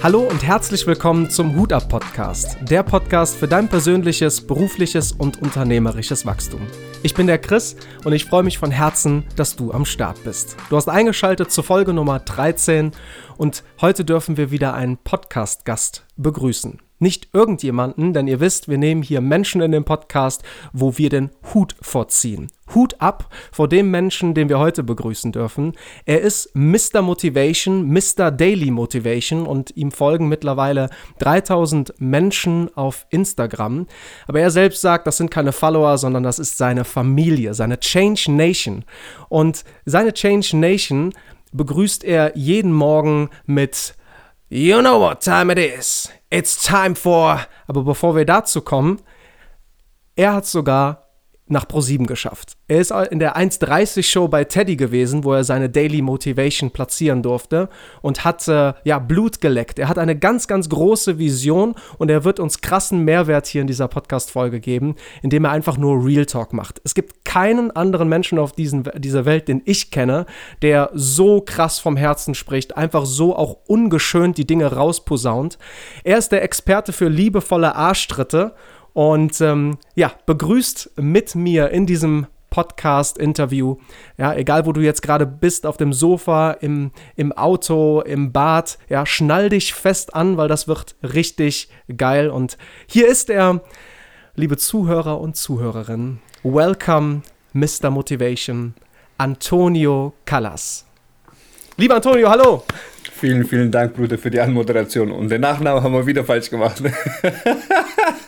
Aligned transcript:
Hallo 0.00 0.20
und 0.20 0.44
herzlich 0.44 0.86
willkommen 0.86 1.28
zum 1.28 1.56
Hut 1.56 1.72
ab 1.72 1.88
Podcast, 1.88 2.56
der 2.60 2.84
Podcast 2.84 3.36
für 3.36 3.48
dein 3.48 3.68
persönliches, 3.68 4.40
berufliches 4.46 5.10
und 5.10 5.42
unternehmerisches 5.42 6.24
Wachstum. 6.24 6.60
Ich 7.02 7.14
bin 7.14 7.26
der 7.26 7.38
Chris 7.38 7.74
und 8.04 8.12
ich 8.12 8.24
freue 8.24 8.44
mich 8.44 8.58
von 8.58 8.70
Herzen, 8.70 9.24
dass 9.34 9.56
du 9.56 9.72
am 9.72 9.84
Start 9.84 10.22
bist. 10.22 10.56
Du 10.70 10.76
hast 10.76 10.88
eingeschaltet 10.88 11.50
zur 11.50 11.64
Folge 11.64 11.92
Nummer 11.92 12.20
13 12.20 12.92
und 13.38 13.64
heute 13.80 14.04
dürfen 14.04 14.36
wir 14.36 14.52
wieder 14.52 14.72
einen 14.72 14.98
Podcast-Gast 14.98 16.06
begrüßen. 16.16 16.78
Nicht 16.98 17.28
irgendjemanden, 17.32 18.12
denn 18.12 18.26
ihr 18.26 18.40
wisst, 18.40 18.68
wir 18.68 18.78
nehmen 18.78 19.02
hier 19.02 19.20
Menschen 19.20 19.60
in 19.60 19.72
den 19.72 19.84
Podcast, 19.84 20.42
wo 20.72 20.98
wir 20.98 21.10
den 21.10 21.30
Hut 21.54 21.76
vorziehen. 21.80 22.50
Hut 22.74 23.00
ab 23.00 23.32
vor 23.52 23.68
dem 23.68 23.90
Menschen, 23.90 24.34
den 24.34 24.48
wir 24.48 24.58
heute 24.58 24.82
begrüßen 24.82 25.32
dürfen. 25.32 25.72
Er 26.04 26.20
ist 26.20 26.50
Mr. 26.54 27.02
Motivation, 27.02 27.88
Mr. 27.88 28.30
Daily 28.30 28.70
Motivation 28.70 29.46
und 29.46 29.76
ihm 29.76 29.90
folgen 29.90 30.28
mittlerweile 30.28 30.90
3000 31.20 31.94
Menschen 31.98 32.74
auf 32.76 33.06
Instagram. 33.10 33.86
Aber 34.26 34.40
er 34.40 34.50
selbst 34.50 34.80
sagt, 34.80 35.06
das 35.06 35.16
sind 35.16 35.30
keine 35.30 35.52
Follower, 35.52 35.98
sondern 35.98 36.22
das 36.22 36.38
ist 36.38 36.58
seine 36.58 36.84
Familie, 36.84 37.54
seine 37.54 37.78
Change 37.80 38.32
Nation. 38.32 38.84
Und 39.28 39.64
seine 39.84 40.12
Change 40.12 40.56
Nation 40.56 41.12
begrüßt 41.52 42.04
er 42.04 42.36
jeden 42.36 42.72
Morgen 42.72 43.30
mit 43.46 43.94
You 44.50 44.80
know 44.80 44.98
what 44.98 45.20
time 45.20 45.50
it 45.50 45.58
is. 45.58 46.10
It's 46.30 46.64
time 46.64 46.94
for. 46.94 47.46
Aber 47.66 47.82
bevor 47.82 48.16
wir 48.16 48.24
dazu 48.24 48.62
kommen, 48.62 49.02
er 50.16 50.32
hat 50.34 50.46
sogar 50.46 51.07
nach 51.50 51.66
Pro7 51.66 52.06
geschafft. 52.06 52.54
Er 52.68 52.80
ist 52.80 52.90
in 52.90 53.18
der 53.18 53.36
1.30 53.36 54.02
Show 54.02 54.28
bei 54.28 54.44
Teddy 54.44 54.76
gewesen, 54.76 55.24
wo 55.24 55.32
er 55.32 55.44
seine 55.44 55.70
Daily 55.70 56.02
Motivation 56.02 56.70
platzieren 56.70 57.22
durfte 57.22 57.68
und 58.02 58.24
hat 58.24 58.46
äh, 58.48 58.74
ja 58.84 58.98
Blut 58.98 59.40
geleckt. 59.40 59.78
Er 59.78 59.88
hat 59.88 59.98
eine 59.98 60.18
ganz, 60.18 60.48
ganz 60.48 60.68
große 60.68 61.18
Vision 61.18 61.74
und 61.98 62.10
er 62.10 62.24
wird 62.24 62.40
uns 62.40 62.60
krassen 62.60 63.04
Mehrwert 63.04 63.46
hier 63.46 63.62
in 63.62 63.66
dieser 63.66 63.88
Podcast-Folge 63.88 64.60
geben, 64.60 64.96
indem 65.22 65.44
er 65.44 65.52
einfach 65.52 65.78
nur 65.78 66.04
Real 66.04 66.26
Talk 66.26 66.52
macht. 66.52 66.80
Es 66.84 66.94
gibt 66.94 67.24
keinen 67.24 67.70
anderen 67.70 68.08
Menschen 68.08 68.38
auf 68.38 68.52
diesen, 68.52 68.88
dieser 68.96 69.24
Welt, 69.24 69.48
den 69.48 69.62
ich 69.64 69.90
kenne, 69.90 70.26
der 70.62 70.90
so 70.94 71.40
krass 71.40 71.78
vom 71.78 71.96
Herzen 71.96 72.34
spricht, 72.34 72.76
einfach 72.76 73.06
so 73.06 73.36
auch 73.36 73.58
ungeschönt 73.66 74.38
die 74.38 74.46
Dinge 74.46 74.72
rausposaunt. 74.72 75.58
Er 76.04 76.18
ist 76.18 76.32
der 76.32 76.42
Experte 76.42 76.92
für 76.92 77.08
liebevolle 77.08 77.74
Arschtritte 77.74 78.54
und 78.92 79.40
ähm, 79.40 79.78
ja, 79.94 80.12
begrüßt 80.26 80.92
mit 80.96 81.34
mir 81.34 81.70
in 81.70 81.86
diesem 81.86 82.26
Podcast-Interview. 82.50 83.76
Ja, 84.16 84.34
egal 84.34 84.66
wo 84.66 84.72
du 84.72 84.80
jetzt 84.80 85.02
gerade 85.02 85.26
bist, 85.26 85.66
auf 85.66 85.76
dem 85.76 85.92
Sofa, 85.92 86.52
im, 86.52 86.90
im 87.16 87.32
Auto, 87.32 88.00
im 88.00 88.32
Bad, 88.32 88.78
ja, 88.88 89.06
schnall 89.06 89.48
dich 89.48 89.74
fest 89.74 90.14
an, 90.14 90.36
weil 90.36 90.48
das 90.48 90.68
wird 90.68 90.96
richtig 91.02 91.68
geil. 91.96 92.30
Und 92.30 92.58
hier 92.86 93.06
ist 93.08 93.30
er, 93.30 93.60
liebe 94.34 94.56
Zuhörer 94.56 95.20
und 95.20 95.36
Zuhörerinnen. 95.36 96.20
Welcome, 96.42 97.22
Mr. 97.52 97.90
Motivation, 97.90 98.74
Antonio 99.18 100.14
Callas. 100.24 100.86
Lieber 101.76 101.96
Antonio, 101.96 102.28
hallo! 102.28 102.64
Vielen, 103.12 103.44
vielen 103.44 103.70
Dank, 103.70 103.94
Bruder, 103.94 104.16
für 104.16 104.30
die 104.30 104.40
Anmoderation. 104.40 105.10
Und 105.10 105.28
den 105.28 105.40
Nachnamen 105.40 105.82
haben 105.82 105.92
wir 105.92 106.06
wieder 106.06 106.24
falsch 106.24 106.50
gemacht. 106.50 106.82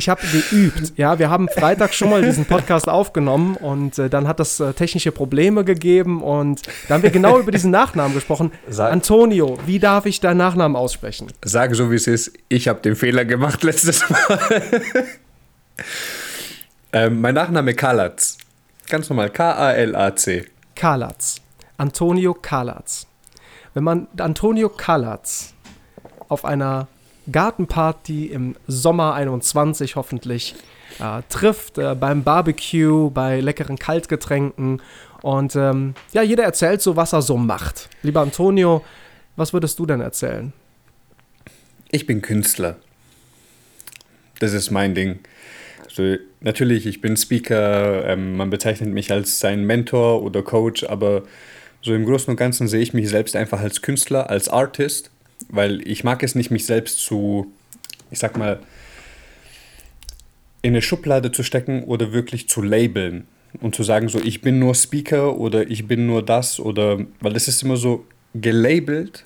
ich 0.00 0.08
habe 0.08 0.22
geübt. 0.26 0.94
Ja, 0.96 1.18
wir 1.18 1.28
haben 1.28 1.46
Freitag 1.48 1.92
schon 1.92 2.08
mal 2.08 2.22
diesen 2.22 2.46
Podcast 2.46 2.88
aufgenommen 2.88 3.54
und 3.56 3.98
äh, 3.98 4.08
dann 4.08 4.26
hat 4.26 4.40
das 4.40 4.58
äh, 4.58 4.72
technische 4.72 5.12
Probleme 5.12 5.62
gegeben 5.62 6.22
und 6.22 6.62
da 6.88 6.94
haben 6.94 7.02
wir 7.02 7.10
genau 7.10 7.38
über 7.38 7.52
diesen 7.52 7.70
Nachnamen 7.70 8.14
gesprochen. 8.14 8.50
Sag, 8.66 8.92
Antonio, 8.92 9.58
wie 9.66 9.78
darf 9.78 10.06
ich 10.06 10.20
deinen 10.20 10.38
Nachnamen 10.38 10.74
aussprechen? 10.74 11.26
Sag 11.44 11.74
so, 11.74 11.90
wie 11.90 11.96
es 11.96 12.06
ist. 12.06 12.32
Ich 12.48 12.66
habe 12.66 12.80
den 12.80 12.96
Fehler 12.96 13.26
gemacht 13.26 13.62
letztes 13.62 14.08
Mal. 14.08 14.38
ähm, 16.94 17.20
mein 17.20 17.34
Nachname 17.34 17.74
Kalatz. 17.74 18.38
Ganz 18.88 19.10
normal. 19.10 19.28
K-A-L-A-C. 19.28 20.46
Kalatz. 20.74 21.42
Antonio 21.76 22.32
Kalatz. 22.32 23.06
Wenn 23.74 23.84
man 23.84 24.08
Antonio 24.16 24.70
Kalatz 24.70 25.52
auf 26.28 26.46
einer 26.46 26.88
Gartenparty 27.30 28.26
im 28.26 28.56
Sommer 28.66 29.14
21 29.14 29.96
hoffentlich 29.96 30.54
äh, 30.98 31.22
trifft, 31.28 31.78
äh, 31.78 31.94
beim 31.94 32.22
Barbecue, 32.22 33.10
bei 33.10 33.40
leckeren 33.40 33.78
Kaltgetränken. 33.78 34.82
Und 35.22 35.56
ähm, 35.56 35.94
ja, 36.12 36.22
jeder 36.22 36.44
erzählt 36.44 36.80
so, 36.80 36.96
was 36.96 37.12
er 37.12 37.22
so 37.22 37.36
macht. 37.36 37.88
Lieber 38.02 38.20
Antonio, 38.20 38.84
was 39.36 39.52
würdest 39.52 39.78
du 39.78 39.86
denn 39.86 40.00
erzählen? 40.00 40.52
Ich 41.90 42.06
bin 42.06 42.22
Künstler. 42.22 42.76
Das 44.38 44.52
ist 44.52 44.70
mein 44.70 44.94
Ding. 44.94 45.18
Also, 45.84 46.16
natürlich, 46.40 46.86
ich 46.86 47.00
bin 47.00 47.16
Speaker, 47.16 48.06
ähm, 48.06 48.36
man 48.36 48.48
bezeichnet 48.48 48.90
mich 48.90 49.10
als 49.12 49.40
sein 49.40 49.64
Mentor 49.64 50.22
oder 50.22 50.42
Coach, 50.42 50.84
aber 50.84 51.22
so 51.82 51.94
im 51.94 52.04
Großen 52.04 52.30
und 52.30 52.36
Ganzen 52.36 52.68
sehe 52.68 52.80
ich 52.80 52.94
mich 52.94 53.08
selbst 53.08 53.34
einfach 53.34 53.60
als 53.60 53.82
Künstler, 53.82 54.30
als 54.30 54.48
Artist 54.48 55.10
weil 55.50 55.86
ich 55.86 56.04
mag 56.04 56.22
es 56.22 56.34
nicht, 56.34 56.50
mich 56.50 56.66
selbst 56.66 56.98
zu, 56.98 57.52
ich 58.10 58.18
sag 58.18 58.36
mal, 58.36 58.60
in 60.62 60.72
eine 60.72 60.82
Schublade 60.82 61.32
zu 61.32 61.42
stecken 61.42 61.84
oder 61.84 62.12
wirklich 62.12 62.48
zu 62.48 62.62
labeln 62.62 63.26
und 63.60 63.74
zu 63.74 63.82
sagen, 63.82 64.08
so 64.08 64.20
ich 64.20 64.42
bin 64.42 64.58
nur 64.58 64.74
Speaker 64.74 65.36
oder 65.36 65.68
ich 65.68 65.86
bin 65.86 66.06
nur 66.06 66.24
das 66.24 66.60
oder, 66.60 66.98
weil 67.20 67.32
das 67.32 67.48
ist 67.48 67.62
immer 67.62 67.76
so 67.76 68.06
gelabelt 68.34 69.24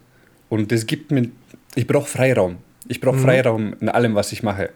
und 0.49 0.73
das 0.73 0.87
gibt 0.87 1.11
mir, 1.11 1.31
ich 1.75 1.87
brauche 1.87 2.09
Freiraum. 2.09 2.57
Ich 2.87 3.01
brauche 3.01 3.17
mhm. 3.17 3.23
Freiraum 3.23 3.77
in 3.81 3.89
allem, 3.89 4.15
was 4.15 4.31
ich 4.33 4.43
mache. 4.43 4.71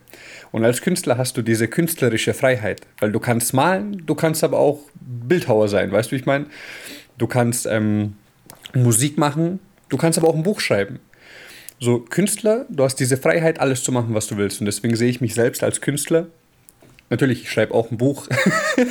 Und 0.50 0.65
als 0.65 0.80
Künstler 0.80 1.19
hast 1.19 1.36
du 1.36 1.42
diese 1.42 1.69
künstlerische 1.69 2.32
Freiheit, 2.32 2.80
weil 3.00 3.12
du 3.12 3.20
kannst 3.20 3.53
malen, 3.53 4.03
du 4.06 4.15
kannst 4.15 4.42
aber 4.42 4.59
auch 4.59 4.80
Bildhauer 5.00 5.69
sein, 5.69 5.92
weißt 5.92 6.10
du, 6.10 6.12
wie 6.16 6.20
ich 6.20 6.26
meine? 6.26 6.47
Du 7.19 7.26
kannst 7.26 7.66
ähm, 7.66 8.15
Musik 8.75 9.19
machen, 9.19 9.60
du 9.91 9.98
kannst 9.98 10.19
aber 10.19 10.28
auch 10.28 10.34
ein 10.34 10.42
Buch 10.42 10.60
schreiben 10.60 11.00
so 11.81 12.00
Künstler, 12.00 12.66
du 12.69 12.84
hast 12.84 12.97
diese 12.97 13.16
Freiheit, 13.16 13.61
alles 13.61 13.83
zu 13.83 13.93
machen, 13.93 14.15
was 14.15 14.27
du 14.27 14.37
willst. 14.37 14.61
Und 14.61 14.66
deswegen 14.66 14.97
sehe 14.97 15.09
ich 15.09 15.21
mich 15.21 15.34
selbst 15.34 15.62
als 15.62 15.81
Künstler. 15.81 16.27
Natürlich, 17.11 17.43
ich 17.43 17.50
schreibe 17.50 17.75
auch 17.75 17.91
ein 17.91 17.97
Buch. 17.97 18.28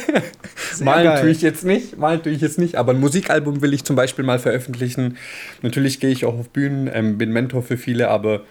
malen 0.82 1.04
geil. 1.04 1.22
tue 1.22 1.30
ich 1.30 1.42
jetzt 1.42 1.64
nicht, 1.64 1.98
malen 1.98 2.24
tue 2.24 2.32
ich 2.32 2.42
jetzt 2.42 2.58
nicht, 2.58 2.76
aber 2.76 2.94
ein 2.94 3.00
Musikalbum 3.00 3.62
will 3.62 3.74
ich 3.74 3.84
zum 3.84 3.96
Beispiel 3.96 4.26
mal 4.26 4.40
veröffentlichen. 4.40 5.18
Natürlich 5.62 6.00
gehe 6.00 6.10
ich 6.10 6.26
auch 6.26 6.38
auf 6.38 6.50
Bühnen, 6.50 6.90
ähm, 6.92 7.18
bin 7.18 7.32
Mentor 7.32 7.62
für 7.62 7.78
viele, 7.78 8.08
aber 8.08 8.44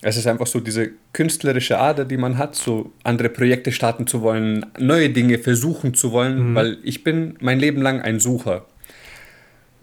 es 0.00 0.16
ist 0.16 0.26
einfach 0.26 0.46
so 0.46 0.60
diese 0.60 0.90
künstlerische 1.12 1.78
Ader, 1.78 2.04
die 2.04 2.16
man 2.16 2.38
hat, 2.38 2.54
so 2.54 2.92
andere 3.02 3.28
Projekte 3.28 3.72
starten 3.72 4.06
zu 4.06 4.22
wollen, 4.22 4.64
neue 4.78 5.10
Dinge 5.10 5.38
versuchen 5.38 5.94
zu 5.94 6.12
wollen, 6.12 6.50
mhm. 6.50 6.54
weil 6.54 6.78
ich 6.82 7.04
bin 7.04 7.36
mein 7.40 7.58
Leben 7.58 7.82
lang 7.82 8.00
ein 8.00 8.20
Sucher 8.20 8.66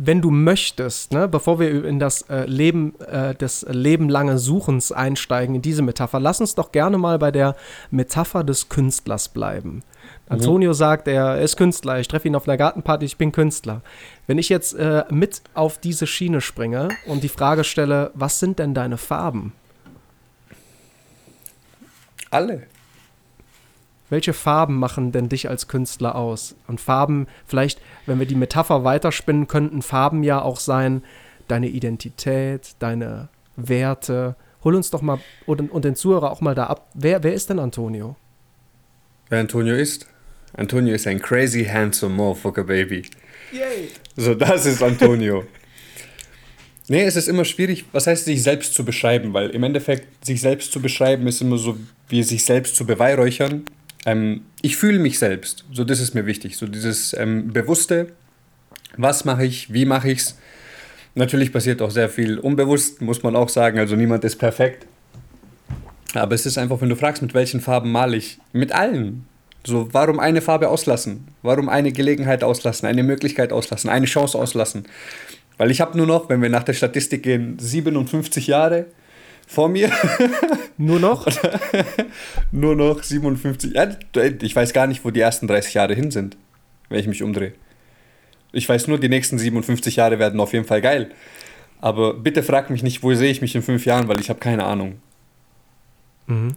wenn 0.03 0.21
du 0.21 0.31
möchtest, 0.31 1.13
ne, 1.13 1.27
bevor 1.27 1.59
wir 1.59 1.85
in 1.85 1.99
das 1.99 2.23
äh, 2.23 2.45
Leben 2.45 2.99
äh, 3.01 3.35
des 3.35 3.65
lebenlangen 3.69 4.39
Suchens 4.39 4.91
einsteigen, 4.91 5.55
in 5.55 5.61
diese 5.61 5.83
Metapher, 5.83 6.19
lass 6.19 6.41
uns 6.41 6.55
doch 6.55 6.71
gerne 6.71 6.97
mal 6.97 7.19
bei 7.19 7.29
der 7.29 7.55
Metapher 7.91 8.43
des 8.43 8.67
Künstlers 8.67 9.29
bleiben. 9.29 9.69
Mhm. 9.75 9.81
Antonio 10.29 10.73
sagt, 10.73 11.07
er 11.07 11.39
ist 11.39 11.55
Künstler, 11.55 11.99
ich 11.99 12.07
treffe 12.07 12.27
ihn 12.27 12.35
auf 12.35 12.47
einer 12.47 12.57
Gartenparty, 12.57 13.05
ich 13.05 13.17
bin 13.17 13.31
Künstler. 13.31 13.81
Wenn 14.25 14.39
ich 14.39 14.49
jetzt 14.49 14.73
äh, 14.73 15.03
mit 15.11 15.43
auf 15.53 15.77
diese 15.77 16.07
Schiene 16.07 16.41
springe 16.41 16.89
und 17.05 17.23
die 17.23 17.29
Frage 17.29 17.63
stelle, 17.63 18.09
was 18.15 18.39
sind 18.39 18.57
denn 18.57 18.73
deine 18.73 18.97
Farben? 18.97 19.53
Alle. 22.31 22.63
Welche 24.11 24.33
Farben 24.33 24.75
machen 24.75 25.13
denn 25.13 25.29
dich 25.29 25.47
als 25.47 25.69
Künstler 25.69 26.15
aus? 26.15 26.53
Und 26.67 26.81
Farben, 26.81 27.27
vielleicht, 27.47 27.79
wenn 28.05 28.19
wir 28.19 28.25
die 28.25 28.35
Metapher 28.35 28.83
weiterspinnen, 28.83 29.47
könnten 29.47 29.81
Farben 29.81 30.21
ja 30.21 30.41
auch 30.41 30.59
sein, 30.59 31.01
deine 31.47 31.69
Identität, 31.69 32.75
deine 32.79 33.29
Werte. 33.55 34.35
Hol 34.65 34.75
uns 34.75 34.89
doch 34.91 35.01
mal 35.01 35.19
und, 35.45 35.71
und 35.71 35.85
den 35.85 35.95
Zuhörer 35.95 36.29
auch 36.29 36.41
mal 36.41 36.53
da 36.55 36.65
ab. 36.65 36.89
Wer, 36.93 37.23
wer 37.23 37.33
ist 37.33 37.49
denn 37.49 37.59
Antonio? 37.59 38.17
Wer 39.29 39.39
Antonio 39.39 39.75
ist? 39.75 40.07
Antonio 40.57 40.93
ist 40.93 41.07
ein 41.07 41.21
crazy 41.21 41.63
handsome 41.63 42.13
motherfucker 42.13 42.65
baby. 42.65 43.03
Yay! 43.53 43.91
So, 44.17 44.35
das 44.35 44.65
ist 44.65 44.83
Antonio. 44.83 45.45
nee, 46.89 47.03
es 47.03 47.15
ist 47.15 47.29
immer 47.29 47.45
schwierig, 47.45 47.85
was 47.93 48.07
heißt 48.07 48.25
sich 48.25 48.43
selbst 48.43 48.73
zu 48.73 48.83
beschreiben, 48.83 49.33
weil 49.33 49.51
im 49.51 49.63
Endeffekt 49.63 50.25
sich 50.25 50.41
selbst 50.41 50.73
zu 50.73 50.81
beschreiben 50.81 51.27
ist 51.27 51.39
immer 51.39 51.57
so, 51.57 51.77
wie 52.09 52.23
sich 52.23 52.43
selbst 52.43 52.75
zu 52.75 52.85
beweihräuchern 52.85 53.63
ähm, 54.05 54.41
ich 54.61 54.77
fühle 54.77 54.99
mich 54.99 55.19
selbst. 55.19 55.65
So, 55.71 55.83
das 55.83 55.99
ist 55.99 56.13
mir 56.13 56.25
wichtig. 56.25 56.57
So 56.57 56.67
dieses 56.67 57.13
ähm, 57.13 57.51
Bewusste, 57.53 58.07
was 58.97 59.25
mache 59.25 59.45
ich, 59.45 59.73
wie 59.73 59.85
mache 59.85 60.11
ich 60.11 60.19
es. 60.19 60.37
Natürlich 61.13 61.51
passiert 61.51 61.81
auch 61.81 61.91
sehr 61.91 62.09
viel 62.09 62.39
unbewusst, 62.39 63.01
muss 63.01 63.21
man 63.21 63.35
auch 63.35 63.49
sagen. 63.49 63.79
Also 63.79 63.95
niemand 63.95 64.23
ist 64.23 64.37
perfekt. 64.37 64.87
Aber 66.13 66.35
es 66.35 66.45
ist 66.45 66.57
einfach, 66.57 66.79
wenn 66.81 66.89
du 66.89 66.95
fragst, 66.95 67.21
mit 67.21 67.33
welchen 67.33 67.61
Farben 67.61 67.91
male 67.91 68.17
ich? 68.17 68.39
Mit 68.53 68.71
allen. 68.71 69.25
So, 69.65 69.89
warum 69.91 70.19
eine 70.19 70.41
Farbe 70.41 70.69
auslassen? 70.69 71.27
Warum 71.41 71.69
eine 71.69 71.91
Gelegenheit 71.91 72.43
auslassen? 72.43 72.87
Eine 72.87 73.03
Möglichkeit 73.03 73.53
auslassen? 73.53 73.89
Eine 73.89 74.07
Chance 74.07 74.37
auslassen? 74.37 74.85
Weil 75.57 75.69
ich 75.69 75.79
habe 75.81 75.97
nur 75.97 76.07
noch, 76.07 76.29
wenn 76.29 76.41
wir 76.41 76.49
nach 76.49 76.63
der 76.63 76.73
Statistik 76.73 77.23
gehen, 77.23 77.57
57 77.59 78.47
Jahre 78.47 78.87
vor 79.51 79.67
mir. 79.67 79.91
Nur 80.77 80.99
noch? 80.99 81.27
nur 82.51 82.75
noch 82.75 83.03
57. 83.03 83.73
Ja, 83.73 83.89
ich 84.41 84.55
weiß 84.55 84.71
gar 84.71 84.87
nicht, 84.87 85.03
wo 85.03 85.11
die 85.11 85.19
ersten 85.19 85.45
30 85.45 85.73
Jahre 85.73 85.93
hin 85.93 86.09
sind, 86.09 86.37
wenn 86.87 86.99
ich 86.99 87.07
mich 87.07 87.21
umdrehe. 87.21 87.53
Ich 88.53 88.67
weiß 88.67 88.87
nur, 88.87 88.97
die 88.97 89.09
nächsten 89.09 89.37
57 89.37 89.97
Jahre 89.97 90.19
werden 90.19 90.39
auf 90.39 90.53
jeden 90.53 90.65
Fall 90.65 90.81
geil. 90.81 91.11
Aber 91.81 92.13
bitte 92.13 92.43
frag 92.43 92.69
mich 92.69 92.81
nicht, 92.81 93.03
wo 93.03 93.13
sehe 93.13 93.29
ich 93.29 93.41
mich 93.41 93.53
in 93.53 93.61
fünf 93.61 93.85
Jahren, 93.85 94.07
weil 94.07 94.21
ich 94.21 94.29
habe 94.29 94.39
keine 94.39 94.63
Ahnung. 94.63 95.01
Mhm. 96.27 96.55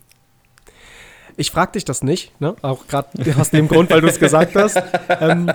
Ich 1.36 1.50
frage 1.50 1.72
dich 1.72 1.84
das 1.84 2.04
nicht, 2.04 2.40
ne? 2.40 2.54
auch 2.62 2.86
gerade 2.86 3.08
aus 3.36 3.50
dem 3.50 3.66
Grund, 3.66 3.90
weil 3.90 4.02
du 4.02 4.06
es 4.06 4.20
gesagt 4.20 4.54
hast. 4.54 4.80
Ähm, 5.20 5.50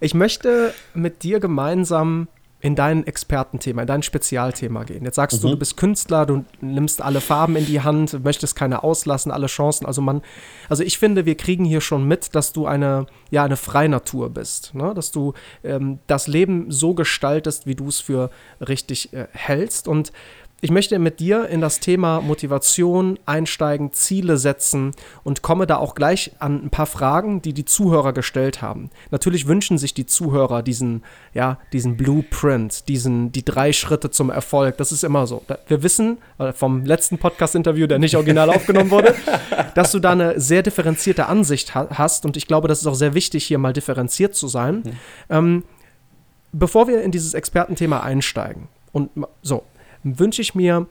ich 0.00 0.14
möchte 0.14 0.74
mit 0.94 1.22
dir 1.22 1.40
gemeinsam 1.40 2.28
in 2.64 2.74
dein 2.74 3.06
Expertenthema, 3.06 3.82
in 3.82 3.86
dein 3.86 4.02
Spezialthema 4.02 4.84
gehen. 4.84 5.04
Jetzt 5.04 5.16
sagst 5.16 5.36
mhm. 5.36 5.42
du, 5.42 5.48
du 5.50 5.58
bist 5.58 5.76
Künstler, 5.76 6.24
du 6.24 6.46
nimmst 6.62 7.02
alle 7.02 7.20
Farben 7.20 7.56
in 7.56 7.66
die 7.66 7.82
Hand, 7.82 8.24
möchtest 8.24 8.56
keine 8.56 8.82
auslassen, 8.82 9.30
alle 9.30 9.48
Chancen. 9.48 9.84
Also 9.84 10.00
man, 10.00 10.22
also 10.70 10.82
ich 10.82 10.96
finde, 10.96 11.26
wir 11.26 11.34
kriegen 11.34 11.66
hier 11.66 11.82
schon 11.82 12.08
mit, 12.08 12.34
dass 12.34 12.54
du 12.54 12.64
eine, 12.64 13.04
ja, 13.30 13.44
eine 13.44 13.58
Freinatur 13.58 14.30
bist, 14.30 14.74
ne? 14.74 14.94
dass 14.94 15.10
du 15.10 15.34
ähm, 15.62 15.98
das 16.06 16.26
Leben 16.26 16.70
so 16.70 16.94
gestaltest, 16.94 17.66
wie 17.66 17.74
du 17.74 17.86
es 17.88 18.00
für 18.00 18.30
richtig 18.66 19.12
äh, 19.12 19.26
hältst. 19.32 19.86
Und 19.86 20.10
ich 20.64 20.70
möchte 20.70 20.98
mit 20.98 21.20
dir 21.20 21.46
in 21.50 21.60
das 21.60 21.78
Thema 21.78 22.22
Motivation 22.22 23.18
einsteigen, 23.26 23.92
Ziele 23.92 24.38
setzen 24.38 24.92
und 25.22 25.42
komme 25.42 25.66
da 25.66 25.76
auch 25.76 25.94
gleich 25.94 26.30
an 26.38 26.64
ein 26.64 26.70
paar 26.70 26.86
Fragen, 26.86 27.42
die 27.42 27.52
die 27.52 27.66
Zuhörer 27.66 28.14
gestellt 28.14 28.62
haben. 28.62 28.88
Natürlich 29.10 29.46
wünschen 29.46 29.76
sich 29.76 29.92
die 29.92 30.06
Zuhörer 30.06 30.62
diesen, 30.62 31.02
ja, 31.34 31.58
diesen 31.74 31.98
Blueprint, 31.98 32.88
diesen, 32.88 33.30
die 33.30 33.44
drei 33.44 33.74
Schritte 33.74 34.10
zum 34.10 34.30
Erfolg. 34.30 34.78
Das 34.78 34.90
ist 34.90 35.04
immer 35.04 35.26
so. 35.26 35.42
Wir 35.68 35.82
wissen 35.82 36.16
äh, 36.38 36.54
vom 36.54 36.86
letzten 36.86 37.18
Podcast-Interview, 37.18 37.86
der 37.86 37.98
nicht 37.98 38.16
original 38.16 38.48
aufgenommen 38.54 38.90
wurde, 38.90 39.14
dass 39.74 39.92
du 39.92 39.98
da 39.98 40.12
eine 40.12 40.40
sehr 40.40 40.62
differenzierte 40.62 41.26
Ansicht 41.26 41.74
hast 41.74 42.24
und 42.24 42.38
ich 42.38 42.46
glaube, 42.46 42.68
das 42.68 42.80
ist 42.80 42.86
auch 42.86 42.94
sehr 42.94 43.12
wichtig, 43.12 43.44
hier 43.44 43.58
mal 43.58 43.74
differenziert 43.74 44.34
zu 44.34 44.48
sein. 44.48 44.76
Mhm. 44.76 44.92
Ähm, 45.28 45.62
bevor 46.52 46.88
wir 46.88 47.02
in 47.02 47.10
dieses 47.10 47.34
Expertenthema 47.34 48.00
einsteigen 48.00 48.68
und 48.92 49.10
so, 49.42 49.64
wünsche 50.04 50.42
ich 50.42 50.54
mir, 50.54 50.86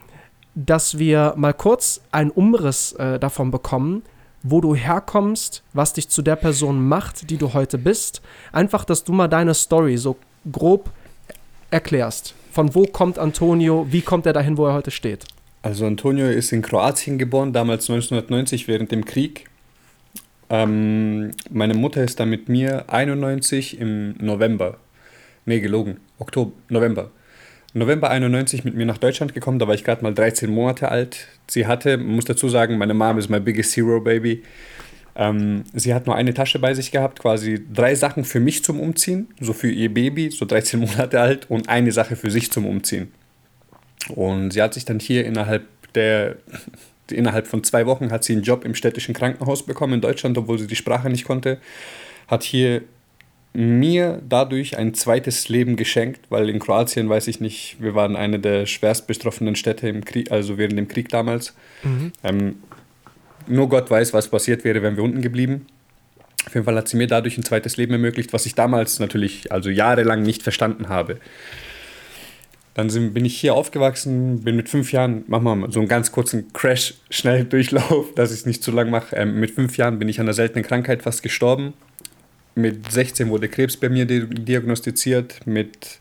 dass 0.55 0.99
wir 0.99 1.33
mal 1.37 1.53
kurz 1.53 2.01
einen 2.11 2.31
Umriss 2.31 2.93
äh, 2.93 3.19
davon 3.19 3.51
bekommen, 3.51 4.03
wo 4.43 4.59
du 4.59 4.75
herkommst, 4.75 5.63
was 5.73 5.93
dich 5.93 6.09
zu 6.09 6.21
der 6.21 6.35
Person 6.35 6.85
macht, 6.85 7.29
die 7.29 7.37
du 7.37 7.53
heute 7.53 7.77
bist. 7.77 8.21
Einfach, 8.51 8.83
dass 8.83 9.03
du 9.03 9.13
mal 9.13 9.29
deine 9.29 9.53
Story 9.53 9.97
so 9.97 10.17
grob 10.51 10.91
erklärst. 11.71 12.35
Von 12.51 12.75
wo 12.75 12.83
kommt 12.83 13.17
Antonio, 13.17 13.87
wie 13.89 14.01
kommt 14.01 14.25
er 14.25 14.33
dahin, 14.33 14.57
wo 14.57 14.67
er 14.67 14.73
heute 14.73 14.91
steht? 14.91 15.25
Also 15.61 15.87
Antonio 15.87 16.27
ist 16.27 16.51
in 16.51 16.61
Kroatien 16.61 17.17
geboren, 17.17 17.53
damals 17.53 17.89
1990 17.89 18.67
während 18.67 18.91
dem 18.91 19.05
Krieg. 19.05 19.49
Ähm, 20.49 21.31
meine 21.49 21.73
Mutter 21.73 22.03
ist 22.03 22.19
dann 22.19 22.29
mit 22.29 22.49
mir 22.49 22.83
91 22.89 23.79
im 23.79 24.15
November, 24.19 24.77
nee 25.45 25.61
gelogen, 25.61 25.97
Oktober, 26.19 26.51
November 26.67 27.09
November 27.73 28.09
91 28.09 28.63
mit 28.63 28.75
mir 28.75 28.85
nach 28.85 28.99
Deutschland 28.99 29.33
gekommen, 29.33 29.59
da 29.59 29.67
war 29.67 29.73
ich 29.73 29.83
gerade 29.83 30.03
mal 30.03 30.13
13 30.13 30.49
Monate 30.49 30.89
alt. 30.89 31.27
Sie 31.49 31.65
hatte, 31.65 31.97
man 31.97 32.15
muss 32.15 32.25
dazu 32.25 32.47
sagen, 32.47 32.77
meine 32.77 32.93
Mom 32.93 33.17
ist 33.17 33.29
my 33.29 33.39
biggest 33.39 33.75
hero 33.75 33.99
baby. 33.99 34.43
Ähm, 35.15 35.63
sie 35.73 35.93
hat 35.93 36.07
nur 36.07 36.15
eine 36.15 36.33
Tasche 36.33 36.59
bei 36.59 36.73
sich 36.73 36.91
gehabt, 36.91 37.19
quasi 37.19 37.63
drei 37.71 37.95
Sachen 37.95 38.23
für 38.23 38.39
mich 38.39 38.63
zum 38.63 38.79
Umziehen, 38.79 39.27
so 39.39 39.53
für 39.53 39.69
ihr 39.69 39.93
Baby, 39.93 40.31
so 40.31 40.45
13 40.45 40.79
Monate 40.79 41.19
alt, 41.19 41.49
und 41.49 41.69
eine 41.69 41.91
Sache 41.91 42.15
für 42.15 42.31
sich 42.31 42.51
zum 42.51 42.65
Umziehen. 42.65 43.11
Und 44.09 44.51
sie 44.51 44.61
hat 44.61 44.73
sich 44.73 44.85
dann 44.85 44.99
hier 44.99 45.25
innerhalb 45.25 45.65
der 45.93 46.37
innerhalb 47.11 47.47
von 47.47 47.63
zwei 47.63 47.85
Wochen 47.85 48.11
hat 48.11 48.23
sie 48.23 48.33
einen 48.33 48.43
Job 48.43 48.65
im 48.65 48.75
städtischen 48.75 49.13
Krankenhaus 49.13 49.65
bekommen 49.65 49.93
in 49.93 50.01
Deutschland, 50.01 50.37
obwohl 50.37 50.57
sie 50.57 50.67
die 50.67 50.75
Sprache 50.75 51.09
nicht 51.09 51.25
konnte. 51.25 51.59
Hat 52.27 52.43
hier 52.43 52.81
mir 53.53 54.21
dadurch 54.27 54.77
ein 54.77 54.95
zweites 54.95 55.47
Leben 55.47 55.75
geschenkt, 55.75 56.21
weil 56.29 56.49
in 56.49 56.59
Kroatien, 56.59 57.07
weiß 57.07 57.27
ich 57.27 57.39
nicht, 57.39 57.77
wir 57.79 57.93
waren 57.93 58.15
eine 58.15 58.39
der 58.39 58.65
schwerst 58.65 59.05
betroffenen 59.05 59.55
Städte 59.55 59.87
im 59.87 60.03
Krieg, 60.03 60.31
also 60.31 60.57
während 60.57 60.77
dem 60.77 60.87
Krieg 60.87 61.09
damals. 61.09 61.53
Mhm. 61.83 62.11
Ähm, 62.23 62.55
nur 63.47 63.69
Gott 63.69 63.91
weiß, 63.91 64.13
was 64.13 64.29
passiert 64.29 64.63
wäre, 64.63 64.81
wenn 64.81 64.95
wir 64.95 65.03
unten 65.03 65.21
geblieben. 65.21 65.67
Auf 66.47 66.55
jeden 66.55 66.65
Fall 66.65 66.75
hat 66.75 66.87
sie 66.87 66.97
mir 66.97 67.07
dadurch 67.07 67.37
ein 67.37 67.43
zweites 67.43 67.77
Leben 67.77 67.93
ermöglicht, 67.93 68.33
was 68.33 68.45
ich 68.45 68.55
damals 68.55 68.99
natürlich, 68.99 69.51
also 69.51 69.69
jahrelang 69.69 70.23
nicht 70.23 70.41
verstanden 70.41 70.89
habe. 70.89 71.19
Dann 72.73 72.89
sind, 72.89 73.13
bin 73.13 73.23
ich 73.23 73.39
hier 73.39 73.53
aufgewachsen, 73.53 74.41
bin 74.41 74.55
mit 74.55 74.67
fünf 74.67 74.91
Jahren, 74.91 75.25
machen 75.27 75.43
wir 75.43 75.55
mal 75.55 75.71
so 75.71 75.79
einen 75.79 75.87
ganz 75.87 76.11
kurzen 76.11 76.51
Crash, 76.53 76.95
schnell 77.11 77.45
Durchlauf, 77.45 78.11
dass 78.15 78.31
ich 78.31 78.39
es 78.39 78.45
nicht 78.47 78.63
zu 78.63 78.71
lang 78.71 78.89
mache. 78.89 79.15
Ähm, 79.15 79.39
mit 79.39 79.51
fünf 79.51 79.77
Jahren 79.77 79.99
bin 79.99 80.09
ich 80.09 80.19
an 80.19 80.25
einer 80.25 80.33
seltenen 80.33 80.65
Krankheit 80.65 81.03
fast 81.03 81.21
gestorben 81.21 81.73
mit 82.55 82.91
16 82.91 83.29
wurde 83.29 83.49
Krebs 83.49 83.77
bei 83.77 83.89
mir 83.89 84.05
diagnostiziert. 84.05 85.45
Mit 85.45 85.99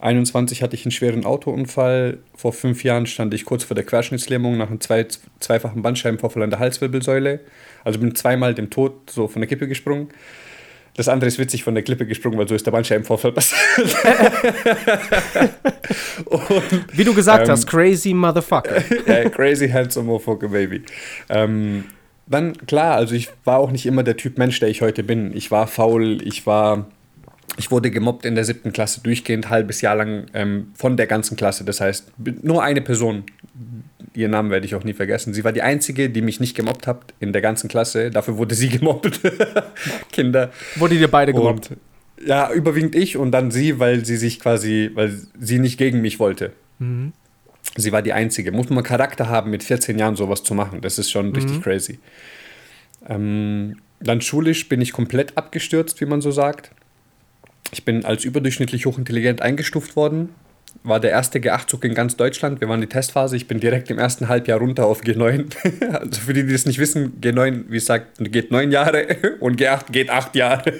21 0.00 0.62
hatte 0.62 0.74
ich 0.74 0.84
einen 0.84 0.92
schweren 0.92 1.24
Autounfall. 1.24 2.18
Vor 2.36 2.52
fünf 2.52 2.84
Jahren 2.84 3.06
stand 3.06 3.34
ich 3.34 3.44
kurz 3.44 3.64
vor 3.64 3.74
der 3.74 3.84
Querschnittslähmung 3.84 4.56
nach 4.56 4.68
einem 4.68 4.80
zwei, 4.80 5.06
zweifachen 5.40 5.82
Bandscheibenvorfall 5.82 6.42
an 6.42 6.50
der 6.50 6.58
Halswirbelsäule. 6.58 7.40
Also 7.84 7.98
bin 7.98 8.14
zweimal 8.14 8.54
dem 8.54 8.70
Tod 8.70 9.10
so 9.10 9.28
von 9.28 9.40
der 9.40 9.48
Kippe 9.48 9.66
gesprungen. 9.66 10.08
Das 10.94 11.08
andere 11.08 11.28
ist 11.28 11.38
witzig 11.38 11.62
von 11.62 11.74
der 11.74 11.84
Klippe 11.84 12.06
gesprungen, 12.06 12.38
weil 12.38 12.48
so 12.48 12.56
ist 12.56 12.66
der 12.66 12.72
Bandscheibenvorfall 12.72 13.30
passiert. 13.30 13.60
Wie 16.92 17.04
du 17.04 17.14
gesagt 17.14 17.44
ähm, 17.44 17.52
hast, 17.52 17.68
crazy 17.68 18.12
motherfucker. 18.12 18.82
ja, 19.06 19.28
crazy 19.28 19.68
handsome 19.68 20.06
motherfucker 20.06 20.48
baby. 20.48 20.82
Ähm, 21.28 21.84
dann 22.30 22.56
klar, 22.66 22.96
also 22.96 23.14
ich 23.14 23.30
war 23.44 23.58
auch 23.58 23.70
nicht 23.70 23.86
immer 23.86 24.02
der 24.02 24.16
Typ 24.16 24.38
Mensch, 24.38 24.60
der 24.60 24.68
ich 24.68 24.82
heute 24.82 25.02
bin. 25.02 25.36
Ich 25.36 25.50
war 25.50 25.66
faul, 25.66 26.20
ich 26.22 26.46
war, 26.46 26.86
ich 27.56 27.70
wurde 27.70 27.90
gemobbt 27.90 28.24
in 28.24 28.34
der 28.34 28.44
siebten 28.44 28.72
Klasse 28.72 29.00
durchgehend, 29.02 29.50
halbes 29.50 29.80
Jahr 29.80 29.96
lang 29.96 30.26
ähm, 30.34 30.72
von 30.74 30.96
der 30.96 31.06
ganzen 31.06 31.36
Klasse. 31.36 31.64
Das 31.64 31.80
heißt, 31.80 32.12
nur 32.42 32.62
eine 32.62 32.80
Person, 32.80 33.24
ihren 34.14 34.32
Namen 34.32 34.50
werde 34.50 34.66
ich 34.66 34.74
auch 34.74 34.84
nie 34.84 34.92
vergessen. 34.92 35.32
Sie 35.32 35.44
war 35.44 35.52
die 35.52 35.62
einzige, 35.62 36.10
die 36.10 36.22
mich 36.22 36.40
nicht 36.40 36.56
gemobbt 36.56 36.86
hat 36.86 37.14
in 37.20 37.32
der 37.32 37.42
ganzen 37.42 37.68
Klasse. 37.68 38.10
Dafür 38.10 38.36
wurde 38.36 38.54
sie 38.54 38.68
gemobbt. 38.78 39.20
Kinder. 40.12 40.50
Wurde 40.76 40.96
ihr 40.96 41.08
beide 41.08 41.32
gemobbt? 41.32 41.70
Und, 41.70 41.78
ja, 42.26 42.52
überwiegend 42.52 42.94
ich 42.94 43.16
und 43.16 43.30
dann 43.30 43.50
sie, 43.50 43.78
weil 43.78 44.04
sie 44.04 44.16
sich 44.16 44.40
quasi, 44.40 44.90
weil 44.94 45.16
sie 45.38 45.58
nicht 45.58 45.78
gegen 45.78 46.00
mich 46.00 46.18
wollte. 46.18 46.52
Mhm. 46.78 47.12
Sie 47.76 47.92
war 47.92 48.02
die 48.02 48.12
Einzige. 48.12 48.52
Muss 48.52 48.70
man 48.70 48.82
Charakter 48.82 49.28
haben, 49.28 49.50
mit 49.50 49.62
14 49.62 49.98
Jahren 49.98 50.16
sowas 50.16 50.42
zu 50.42 50.54
machen. 50.54 50.80
Das 50.80 50.98
ist 50.98 51.10
schon 51.10 51.28
mhm. 51.28 51.34
richtig 51.34 51.62
crazy. 51.62 51.98
Ähm, 53.08 53.76
dann 54.00 54.20
schulisch 54.20 54.68
bin 54.68 54.80
ich 54.80 54.92
komplett 54.92 55.36
abgestürzt, 55.36 56.00
wie 56.00 56.06
man 56.06 56.20
so 56.20 56.30
sagt. 56.30 56.70
Ich 57.72 57.84
bin 57.84 58.04
als 58.04 58.24
überdurchschnittlich 58.24 58.86
hochintelligent 58.86 59.42
eingestuft 59.42 59.96
worden. 59.96 60.30
War 60.84 61.00
der 61.00 61.10
erste 61.10 61.38
G8-Zug 61.38 61.84
in 61.84 61.94
ganz 61.94 62.16
Deutschland. 62.16 62.60
Wir 62.60 62.68
waren 62.68 62.76
in 62.76 62.88
die 62.88 62.92
Testphase. 62.92 63.36
Ich 63.36 63.48
bin 63.48 63.58
direkt 63.58 63.90
im 63.90 63.98
ersten 63.98 64.28
Halbjahr 64.28 64.58
runter 64.58 64.86
auf 64.86 65.02
G9. 65.02 65.92
also 65.92 66.20
für 66.20 66.32
die, 66.32 66.46
die 66.46 66.52
das 66.52 66.66
nicht 66.66 66.78
wissen, 66.78 67.20
G9, 67.20 67.64
wie 67.68 67.74
gesagt, 67.74 68.18
geht 68.18 68.50
neun 68.50 68.70
Jahre 68.70 69.06
und 69.40 69.60
G8 69.60 69.90
geht 69.90 70.10
acht 70.10 70.36
Jahre 70.36 70.74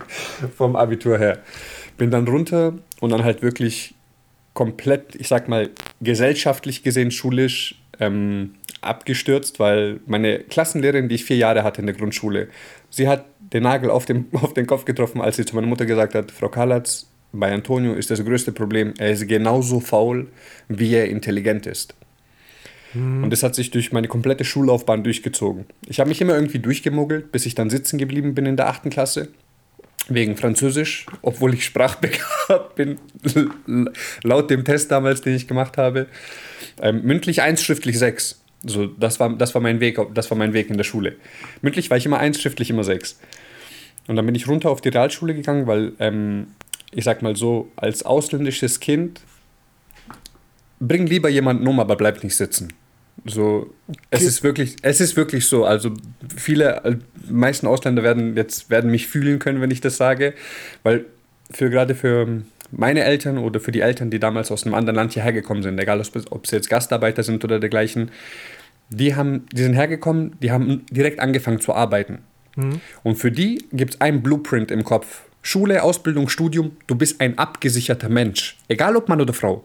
vom 0.56 0.76
Abitur 0.76 1.18
her. 1.18 1.38
Bin 1.96 2.10
dann 2.10 2.28
runter 2.28 2.74
und 3.00 3.10
dann 3.10 3.24
halt 3.24 3.42
wirklich 3.42 3.94
komplett, 4.54 5.14
ich 5.14 5.28
sag 5.28 5.48
mal, 5.48 5.70
gesellschaftlich 6.00 6.82
gesehen, 6.82 7.10
schulisch 7.10 7.80
ähm, 8.00 8.54
abgestürzt, 8.80 9.58
weil 9.58 10.00
meine 10.06 10.40
Klassenlehrerin, 10.40 11.08
die 11.08 11.16
ich 11.16 11.24
vier 11.24 11.36
Jahre 11.36 11.64
hatte 11.64 11.80
in 11.80 11.86
der 11.86 11.96
Grundschule, 11.96 12.48
sie 12.90 13.08
hat 13.08 13.24
den 13.52 13.64
Nagel 13.64 13.90
auf, 13.90 14.06
dem, 14.06 14.26
auf 14.32 14.54
den 14.54 14.66
Kopf 14.66 14.84
getroffen, 14.84 15.20
als 15.20 15.36
sie 15.36 15.44
zu 15.44 15.54
meiner 15.54 15.66
Mutter 15.66 15.86
gesagt 15.86 16.14
hat, 16.14 16.30
Frau 16.30 16.48
Kalatz, 16.48 17.06
bei 17.32 17.52
Antonio 17.52 17.92
ist 17.92 18.10
das 18.10 18.24
größte 18.24 18.52
Problem, 18.52 18.94
er 18.98 19.10
ist 19.10 19.28
genauso 19.28 19.80
faul, 19.80 20.28
wie 20.68 20.94
er 20.94 21.08
intelligent 21.08 21.66
ist. 21.66 21.94
Mhm. 22.94 23.24
Und 23.24 23.30
das 23.30 23.42
hat 23.42 23.54
sich 23.54 23.70
durch 23.70 23.92
meine 23.92 24.08
komplette 24.08 24.44
Schullaufbahn 24.44 25.04
durchgezogen. 25.04 25.66
Ich 25.86 26.00
habe 26.00 26.08
mich 26.08 26.20
immer 26.20 26.34
irgendwie 26.34 26.58
durchgemogelt, 26.58 27.30
bis 27.30 27.44
ich 27.44 27.54
dann 27.54 27.68
sitzen 27.68 27.98
geblieben 27.98 28.34
bin 28.34 28.46
in 28.46 28.56
der 28.56 28.68
achten 28.68 28.88
Klasse 28.88 29.28
wegen 30.08 30.36
Französisch, 30.36 31.06
obwohl 31.22 31.54
ich 31.54 31.64
sprachbegabt 31.64 32.74
bin, 32.76 32.98
laut 34.22 34.50
dem 34.50 34.64
Test 34.64 34.90
damals, 34.90 35.20
den 35.20 35.34
ich 35.34 35.46
gemacht 35.46 35.76
habe. 35.76 36.06
Ähm, 36.80 37.02
mündlich 37.02 37.42
1, 37.42 37.62
schriftlich 37.62 37.98
6. 37.98 38.40
So, 38.64 38.86
das, 38.86 39.20
war, 39.20 39.36
das, 39.36 39.54
war 39.54 39.62
mein 39.62 39.80
Weg, 39.80 39.98
das 40.14 40.30
war 40.30 40.38
mein 40.38 40.52
Weg 40.52 40.70
in 40.70 40.76
der 40.76 40.84
Schule. 40.84 41.16
Mündlich 41.62 41.90
war 41.90 41.96
ich 41.96 42.06
immer 42.06 42.18
1, 42.18 42.40
schriftlich 42.40 42.70
immer 42.70 42.84
6. 42.84 43.18
Und 44.08 44.16
dann 44.16 44.26
bin 44.26 44.34
ich 44.34 44.48
runter 44.48 44.70
auf 44.70 44.80
die 44.80 44.88
Realschule 44.88 45.34
gegangen, 45.34 45.66
weil, 45.66 45.92
ähm, 46.00 46.48
ich 46.90 47.04
sag 47.04 47.22
mal 47.22 47.36
so, 47.36 47.70
als 47.76 48.04
ausländisches 48.04 48.80
Kind 48.80 49.20
bring 50.80 51.06
lieber 51.06 51.28
jemanden 51.28 51.66
um, 51.66 51.78
aber 51.78 51.96
bleib 51.96 52.24
nicht 52.24 52.36
sitzen. 52.36 52.72
So, 53.28 53.72
es 54.10 54.22
ist 54.22 54.42
wirklich, 54.42 54.76
es 54.82 55.00
ist 55.00 55.16
wirklich 55.16 55.46
so. 55.46 55.64
Also 55.64 55.94
viele, 56.34 56.84
äh, 56.84 56.96
meisten 57.30 57.66
Ausländer 57.66 58.02
werden 58.02 58.36
jetzt 58.36 58.70
werden 58.70 58.90
mich 58.90 59.06
fühlen 59.06 59.38
können, 59.38 59.60
wenn 59.60 59.70
ich 59.70 59.80
das 59.80 59.96
sage, 59.96 60.34
weil 60.82 61.04
für 61.50 61.70
gerade 61.70 61.94
für 61.94 62.42
meine 62.70 63.04
Eltern 63.04 63.38
oder 63.38 63.60
für 63.60 63.72
die 63.72 63.80
Eltern, 63.80 64.10
die 64.10 64.18
damals 64.18 64.50
aus 64.50 64.64
einem 64.64 64.74
anderen 64.74 64.96
Land 64.96 65.12
hierher 65.12 65.32
gekommen 65.32 65.62
sind, 65.62 65.78
egal 65.78 66.02
ob 66.30 66.46
sie 66.46 66.56
jetzt 66.56 66.68
Gastarbeiter 66.68 67.22
sind 67.22 67.44
oder 67.44 67.58
dergleichen, 67.58 68.10
die, 68.90 69.14
haben, 69.14 69.46
die 69.52 69.62
sind 69.62 69.74
hergekommen, 69.74 70.36
die 70.42 70.50
haben 70.50 70.84
direkt 70.90 71.20
angefangen 71.20 71.60
zu 71.60 71.74
arbeiten. 71.74 72.18
Mhm. 72.56 72.80
Und 73.02 73.16
für 73.16 73.30
die 73.30 73.64
gibt 73.72 73.94
es 73.94 74.00
einen 74.00 74.22
Blueprint 74.22 74.70
im 74.70 74.84
Kopf. 74.84 75.22
Schule, 75.42 75.82
Ausbildung, 75.82 76.28
Studium, 76.28 76.72
du 76.86 76.94
bist 76.94 77.20
ein 77.20 77.38
abgesicherter 77.38 78.08
Mensch. 78.08 78.58
Egal 78.68 78.96
ob 78.96 79.08
Mann 79.08 79.20
oder 79.20 79.32
Frau. 79.32 79.64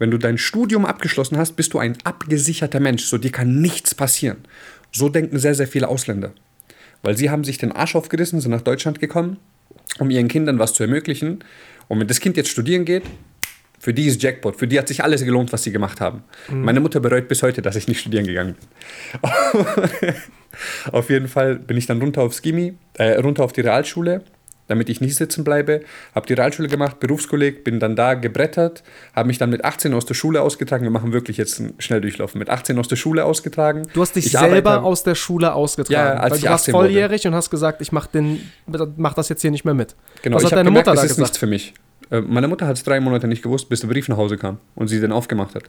Wenn 0.00 0.10
du 0.10 0.16
dein 0.16 0.38
Studium 0.38 0.86
abgeschlossen 0.86 1.36
hast, 1.36 1.52
bist 1.52 1.74
du 1.74 1.78
ein 1.78 1.96
abgesicherter 2.04 2.80
Mensch. 2.80 3.04
So 3.04 3.18
dir 3.18 3.30
kann 3.30 3.60
nichts 3.60 3.94
passieren. 3.94 4.38
So 4.90 5.10
denken 5.10 5.38
sehr, 5.38 5.54
sehr 5.54 5.68
viele 5.68 5.88
Ausländer. 5.88 6.32
Weil 7.02 7.18
sie 7.18 7.28
haben 7.30 7.44
sich 7.44 7.58
den 7.58 7.70
Arsch 7.70 7.94
aufgerissen, 7.94 8.40
sind 8.40 8.50
nach 8.50 8.62
Deutschland 8.62 8.98
gekommen, 8.98 9.36
um 9.98 10.10
ihren 10.10 10.28
Kindern 10.28 10.58
was 10.58 10.72
zu 10.72 10.82
ermöglichen. 10.82 11.44
Und 11.88 12.00
wenn 12.00 12.06
das 12.06 12.18
Kind 12.18 12.38
jetzt 12.38 12.48
studieren 12.48 12.86
geht, 12.86 13.02
für 13.78 13.92
die 13.92 14.06
ist 14.06 14.22
Jackpot. 14.22 14.56
Für 14.56 14.66
die 14.66 14.78
hat 14.78 14.88
sich 14.88 15.04
alles 15.04 15.22
gelohnt, 15.22 15.52
was 15.52 15.64
sie 15.64 15.72
gemacht 15.72 16.00
haben. 16.00 16.24
Mhm. 16.48 16.62
Meine 16.62 16.80
Mutter 16.80 17.00
bereut 17.00 17.28
bis 17.28 17.42
heute, 17.42 17.60
dass 17.60 17.76
ich 17.76 17.86
nicht 17.86 18.00
studieren 18.00 18.26
gegangen 18.26 18.56
bin. 19.22 19.30
auf 20.92 21.10
jeden 21.10 21.28
Fall 21.28 21.56
bin 21.56 21.76
ich 21.76 21.84
dann 21.86 22.00
runter 22.00 22.22
aufs 22.22 22.40
Gimmi, 22.40 22.74
äh, 22.94 23.18
runter 23.18 23.44
auf 23.44 23.52
die 23.52 23.60
Realschule 23.60 24.22
damit 24.70 24.88
ich 24.88 25.00
nicht 25.00 25.16
sitzen 25.16 25.44
bleibe. 25.44 25.80
Habe 26.14 26.26
die 26.26 26.34
Realschule 26.34 26.68
gemacht, 26.68 27.00
Berufskolleg, 27.00 27.64
bin 27.64 27.80
dann 27.80 27.96
da 27.96 28.14
gebrettert, 28.14 28.82
habe 29.14 29.26
mich 29.26 29.38
dann 29.38 29.50
mit 29.50 29.64
18 29.64 29.92
aus 29.92 30.06
der 30.06 30.14
Schule 30.14 30.40
ausgetragen. 30.42 30.84
Wir 30.84 30.90
machen 30.90 31.12
wirklich 31.12 31.36
jetzt 31.36 31.60
einen 31.60 31.74
Schnelldurchlauf. 31.78 32.34
Mit 32.34 32.48
18 32.48 32.78
aus 32.78 32.88
der 32.88 32.96
Schule 32.96 33.24
ausgetragen. 33.24 33.82
Du 33.92 34.00
hast 34.00 34.14
dich 34.14 34.26
ich 34.26 34.32
selber 34.32 34.70
arbeite, 34.70 34.86
aus 34.86 35.02
der 35.02 35.14
Schule 35.14 35.52
ausgetragen. 35.52 36.16
Ja, 36.16 36.22
als 36.22 36.30
weil 36.30 36.38
ich 36.38 36.44
du 36.44 36.50
warst 36.50 36.70
volljährig 36.70 37.22
wurde. 37.22 37.28
und 37.28 37.34
hast 37.34 37.50
gesagt, 37.50 37.82
ich 37.82 37.92
mache 37.92 38.08
mach 38.96 39.14
das 39.14 39.28
jetzt 39.28 39.42
hier 39.42 39.50
nicht 39.50 39.64
mehr 39.64 39.74
mit. 39.74 39.96
Genau, 40.22 40.36
Was 40.36 40.44
hat 40.44 40.52
deine 40.52 40.64
gemerkt, 40.64 40.86
Mutter 40.86 40.96
da 40.96 41.02
das 41.02 41.10
ist 41.10 41.16
gesagt? 41.16 41.28
nichts 41.28 41.38
für 41.38 41.46
mich. 41.46 41.74
Äh, 42.10 42.20
meine 42.20 42.48
Mutter 42.48 42.66
hat 42.66 42.76
es 42.76 42.82
drei 42.84 43.00
Monate 43.00 43.26
nicht 43.26 43.42
gewusst, 43.42 43.68
bis 43.68 43.80
der 43.80 43.88
Brief 43.88 44.08
nach 44.08 44.16
Hause 44.16 44.36
kam 44.36 44.58
und 44.74 44.88
sie 44.88 45.00
den 45.00 45.12
aufgemacht 45.12 45.54
hat. 45.54 45.64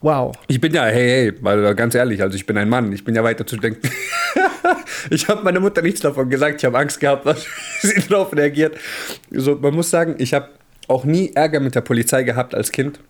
Wow. 0.00 0.34
Ich 0.48 0.60
bin 0.60 0.74
ja, 0.74 0.84
hey, 0.86 1.30
hey, 1.30 1.32
weil 1.42 1.74
ganz 1.76 1.94
ehrlich, 1.94 2.22
also 2.22 2.34
ich 2.34 2.44
bin 2.44 2.58
ein 2.58 2.68
Mann, 2.68 2.92
ich 2.92 3.04
bin 3.04 3.14
ja 3.14 3.22
weiter 3.22 3.46
zu 3.46 3.56
denken. 3.56 3.88
ich 5.10 5.28
habe 5.28 5.42
meiner 5.42 5.60
Mutter 5.60 5.82
nichts 5.82 6.00
davon 6.00 6.28
gesagt, 6.30 6.60
ich 6.60 6.64
habe 6.64 6.78
Angst 6.78 7.00
gehabt, 7.00 7.24
was 7.26 7.46
sie 7.80 8.00
darauf 8.08 8.34
reagiert. 8.34 8.76
So, 9.30 9.56
man 9.56 9.74
muss 9.74 9.90
sagen, 9.90 10.16
ich 10.18 10.34
habe 10.34 10.48
auch 10.88 11.04
nie 11.04 11.32
Ärger 11.34 11.60
mit 11.60 11.74
der 11.74 11.80
Polizei 11.80 12.22
gehabt 12.22 12.54
als 12.54 12.72
Kind. 12.72 13.00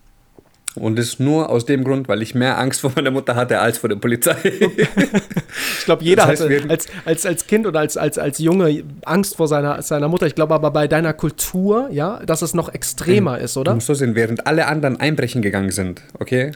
Und 0.74 0.98
das 0.98 1.18
nur 1.18 1.50
aus 1.50 1.66
dem 1.66 1.84
Grund, 1.84 2.08
weil 2.08 2.22
ich 2.22 2.34
mehr 2.34 2.58
Angst 2.58 2.80
vor 2.80 2.92
meiner 2.96 3.10
Mutter 3.10 3.34
hatte 3.34 3.58
als 3.58 3.76
vor 3.76 3.90
der 3.90 3.96
Polizei. 3.96 4.36
ich 4.42 5.84
glaube, 5.84 6.02
jeder 6.02 6.22
das 6.22 6.40
heißt, 6.40 6.42
hatte 6.42 6.70
als, 6.70 6.86
als, 7.04 7.26
als 7.26 7.46
Kind 7.46 7.66
oder 7.66 7.80
als, 7.80 7.98
als, 7.98 8.16
als 8.16 8.38
Junge 8.38 8.82
Angst 9.04 9.36
vor 9.36 9.48
seiner, 9.48 9.82
seiner 9.82 10.08
Mutter. 10.08 10.26
Ich 10.26 10.34
glaube 10.34 10.54
aber 10.54 10.70
bei 10.70 10.88
deiner 10.88 11.12
Kultur, 11.12 11.88
ja, 11.90 12.20
dass 12.24 12.40
es 12.40 12.54
noch 12.54 12.72
extremer 12.72 13.38
ist, 13.38 13.58
oder? 13.58 13.72
Du 13.72 13.74
musst 13.76 13.86
so 13.86 13.92
sehen, 13.92 14.14
während 14.14 14.46
alle 14.46 14.66
anderen 14.66 14.98
einbrechen 14.98 15.42
gegangen 15.42 15.72
sind, 15.72 16.00
okay? 16.18 16.52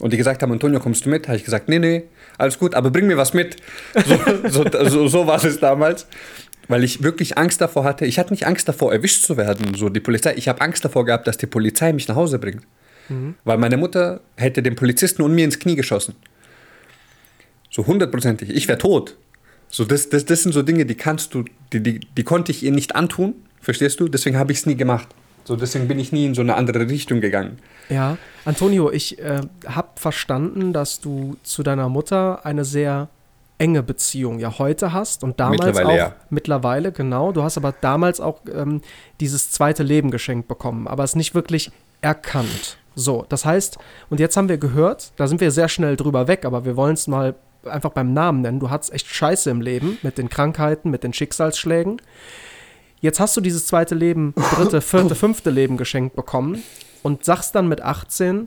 Und 0.00 0.12
die 0.12 0.16
gesagt 0.16 0.42
haben, 0.42 0.50
Antonio, 0.50 0.80
kommst 0.80 1.06
du 1.06 1.10
mit? 1.10 1.28
Habe 1.28 1.36
ich 1.36 1.44
gesagt, 1.44 1.68
nee, 1.68 1.78
nee, 1.78 2.04
alles 2.38 2.58
gut, 2.58 2.74
aber 2.74 2.90
bring 2.90 3.06
mir 3.06 3.16
was 3.16 3.34
mit. 3.34 3.56
So, 4.48 4.64
so, 4.64 4.88
so, 4.88 5.08
so 5.08 5.26
war 5.26 5.44
es 5.44 5.60
damals. 5.60 6.06
Weil 6.68 6.84
ich 6.84 7.02
wirklich 7.02 7.36
Angst 7.36 7.60
davor 7.60 7.84
hatte. 7.84 8.06
Ich 8.06 8.18
hatte 8.18 8.32
nicht 8.32 8.46
Angst 8.46 8.68
davor, 8.68 8.92
erwischt 8.92 9.24
zu 9.24 9.36
werden, 9.36 9.74
so 9.74 9.88
die 9.88 10.00
Polizei. 10.00 10.34
Ich 10.36 10.48
habe 10.48 10.60
Angst 10.60 10.84
davor 10.84 11.04
gehabt, 11.04 11.26
dass 11.26 11.36
die 11.36 11.46
Polizei 11.46 11.92
mich 11.92 12.08
nach 12.08 12.16
Hause 12.16 12.38
bringt. 12.38 12.62
Mhm. 13.08 13.34
Weil 13.44 13.58
meine 13.58 13.76
Mutter 13.76 14.20
hätte 14.36 14.62
den 14.62 14.76
Polizisten 14.76 15.22
und 15.22 15.34
mir 15.34 15.44
ins 15.44 15.58
Knie 15.58 15.74
geschossen. 15.76 16.14
So 17.70 17.86
hundertprozentig. 17.86 18.50
Ich 18.50 18.68
wäre 18.68 18.78
tot. 18.78 19.16
So, 19.68 19.84
das, 19.84 20.08
das, 20.08 20.24
das 20.24 20.42
sind 20.42 20.52
so 20.52 20.62
Dinge, 20.62 20.86
die 20.86 20.96
kannst 20.96 21.34
du, 21.34 21.44
die, 21.72 21.80
die, 21.82 22.00
die 22.00 22.24
konnte 22.24 22.52
ich 22.52 22.62
ihr 22.62 22.72
nicht 22.72 22.96
antun. 22.96 23.34
Verstehst 23.60 24.00
du? 24.00 24.08
Deswegen 24.08 24.36
habe 24.36 24.52
ich 24.52 24.58
es 24.58 24.66
nie 24.66 24.76
gemacht. 24.76 25.08
So, 25.44 25.56
deswegen 25.56 25.88
bin 25.88 25.98
ich 25.98 26.12
nie 26.12 26.26
in 26.26 26.34
so 26.34 26.42
eine 26.42 26.54
andere 26.54 26.88
Richtung 26.88 27.20
gegangen. 27.20 27.58
Ja, 27.88 28.18
Antonio, 28.44 28.90
ich 28.90 29.18
äh, 29.18 29.40
habe 29.66 29.88
verstanden, 29.96 30.72
dass 30.72 31.00
du 31.00 31.36
zu 31.42 31.62
deiner 31.62 31.88
Mutter 31.88 32.44
eine 32.44 32.64
sehr 32.64 33.08
enge 33.58 33.82
Beziehung 33.82 34.38
ja 34.38 34.58
heute 34.58 34.92
hast 34.92 35.22
und 35.22 35.38
damals 35.38 35.64
mittlerweile, 35.64 35.88
auch 35.88 35.96
ja. 35.96 36.14
mittlerweile 36.30 36.92
genau. 36.92 37.30
Du 37.32 37.42
hast 37.42 37.58
aber 37.58 37.74
damals 37.78 38.20
auch 38.20 38.40
ähm, 38.52 38.80
dieses 39.20 39.50
zweite 39.50 39.82
Leben 39.82 40.10
geschenkt 40.10 40.48
bekommen, 40.48 40.88
aber 40.88 41.04
es 41.04 41.14
nicht 41.14 41.34
wirklich 41.34 41.70
erkannt. 42.00 42.78
So, 42.94 43.26
das 43.28 43.44
heißt, 43.44 43.78
und 44.08 44.18
jetzt 44.18 44.36
haben 44.36 44.48
wir 44.48 44.58
gehört, 44.58 45.12
da 45.16 45.26
sind 45.26 45.40
wir 45.40 45.50
sehr 45.50 45.68
schnell 45.68 45.96
drüber 45.96 46.26
weg, 46.26 46.44
aber 46.44 46.64
wir 46.64 46.76
wollen 46.76 46.94
es 46.94 47.06
mal 47.06 47.34
einfach 47.64 47.90
beim 47.90 48.14
Namen 48.14 48.40
nennen. 48.40 48.60
Du 48.60 48.70
hattest 48.70 48.92
echt 48.92 49.06
Scheiße 49.06 49.50
im 49.50 49.60
Leben 49.60 49.98
mit 50.02 50.16
den 50.16 50.30
Krankheiten, 50.30 50.90
mit 50.90 51.04
den 51.04 51.12
Schicksalsschlägen. 51.12 52.00
Jetzt 53.00 53.18
hast 53.18 53.36
du 53.36 53.40
dieses 53.40 53.66
zweite 53.66 53.94
Leben, 53.94 54.34
dritte, 54.54 54.80
vierte, 54.80 55.14
fünfte 55.14 55.50
Leben 55.50 55.76
geschenkt 55.76 56.16
bekommen 56.16 56.62
und 57.02 57.24
sagst 57.24 57.54
dann 57.54 57.68
mit 57.68 57.80
18, 57.80 58.46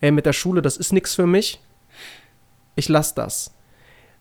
ey, 0.00 0.10
mit 0.10 0.26
der 0.26 0.32
Schule, 0.32 0.62
das 0.62 0.76
ist 0.76 0.92
nichts 0.92 1.14
für 1.14 1.26
mich, 1.26 1.60
ich 2.76 2.88
lass 2.88 3.14
das. 3.14 3.54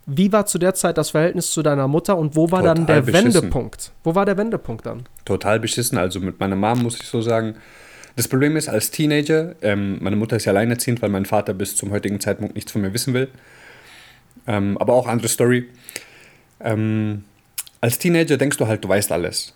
Wie 0.06 0.32
war 0.34 0.46
zu 0.46 0.58
der 0.58 0.74
Zeit 0.74 0.98
das 0.98 1.12
Verhältnis 1.12 1.52
zu 1.52 1.64
deiner 1.64 1.88
Mutter 1.88 2.18
und 2.18 2.36
wo 2.36 2.52
war 2.52 2.60
Total 2.60 2.76
dann 2.76 2.86
der 2.86 3.02
beschissen. 3.02 3.34
Wendepunkt? 3.34 3.92
Wo 4.04 4.16
war 4.16 4.26
der 4.26 4.38
Wendepunkt 4.38 4.86
dann? 4.86 5.06
Total 5.24 5.60
beschissen. 5.60 5.98
Also 5.98 6.20
mit 6.20 6.40
meiner 6.40 6.58
Mom 6.58 6.84
muss 6.84 7.00
ich 7.00 7.08
so 7.08 7.22
sagen, 7.22 7.56
das 8.16 8.28
Problem 8.28 8.58
ist, 8.58 8.68
als 8.68 8.92
Teenager, 8.92 9.56
ähm, 9.62 9.98
meine 10.02 10.18
Mutter 10.18 10.36
ist 10.36 10.46
ja 10.46 10.52
alleinerziehend, 10.52 11.02
weil 11.02 11.10
mein 11.10 11.26
Vater 11.26 11.54
bis 11.54 11.76
zum 11.76 11.92
heutigen 11.92 12.20
Zeitpunkt 12.20 12.54
nichts 12.54 12.72
von 12.72 12.82
mir 12.82 12.94
wissen 12.94 13.14
will. 13.14 13.30
Ähm, 14.46 14.78
aber 14.78 14.94
auch 14.94 15.08
andere 15.08 15.30
Story. 15.30 15.70
Ähm, 16.60 17.24
als 17.84 18.00
Teenager 18.00 18.38
denkst 18.38 18.56
du 18.56 18.66
halt, 18.66 18.82
du 18.82 18.88
weißt 18.88 19.12
alles. 19.12 19.54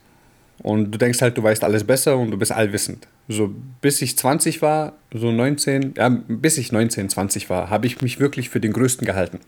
Und 0.62 0.92
du 0.92 0.98
denkst 0.98 1.22
halt, 1.22 1.38
du 1.38 1.44
weißt 1.44 1.64
alles 1.64 1.86
besser 1.86 2.18
und 2.18 2.30
du 2.30 2.38
bist 2.38 2.52
allwissend. 2.52 3.08
So 3.30 3.56
bis 3.80 4.02
ich 4.02 4.18
20 4.18 4.62
war, 4.62 4.98
so 5.14 5.32
19, 5.32 5.94
ja, 5.96 6.10
bis 6.10 6.58
ich 6.58 6.74
19, 6.74 7.08
20 7.08 7.50
war, 7.50 7.70
habe 7.70 7.88
ich 7.88 8.02
mich 8.02 8.20
wirklich 8.20 8.50
für 8.50 8.60
den 8.60 8.74
Größten 8.74 9.08
gehalten. 9.08 9.40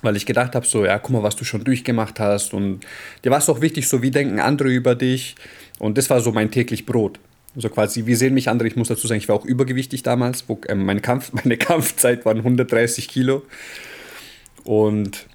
Weil 0.00 0.16
ich 0.16 0.24
gedacht 0.24 0.54
habe, 0.54 0.64
so, 0.64 0.86
ja, 0.86 0.98
guck 0.98 1.10
mal, 1.10 1.22
was 1.22 1.36
du 1.36 1.44
schon 1.44 1.62
durchgemacht 1.62 2.20
hast. 2.20 2.54
Und 2.54 2.80
dir 3.22 3.30
war 3.30 3.36
es 3.36 3.50
auch 3.50 3.60
wichtig, 3.60 3.86
so 3.86 4.00
wie 4.00 4.10
denken 4.10 4.40
andere 4.40 4.70
über 4.70 4.94
dich. 4.94 5.34
Und 5.78 5.98
das 5.98 6.08
war 6.08 6.22
so 6.22 6.32
mein 6.32 6.50
täglich 6.50 6.86
Brot. 6.86 7.20
So 7.54 7.68
quasi, 7.68 8.06
wie 8.06 8.14
sehen 8.14 8.32
mich 8.32 8.48
andere? 8.48 8.66
Ich 8.66 8.76
muss 8.76 8.88
dazu 8.88 9.08
sagen, 9.08 9.18
ich 9.18 9.28
war 9.28 9.36
auch 9.36 9.44
übergewichtig 9.44 10.02
damals. 10.02 10.48
Wo, 10.48 10.58
äh, 10.68 10.74
mein 10.74 11.02
Kampf, 11.02 11.32
meine 11.44 11.58
Kampfzeit 11.58 12.24
waren 12.24 12.38
130 12.38 13.08
Kilo. 13.08 13.42
Und 14.64 15.26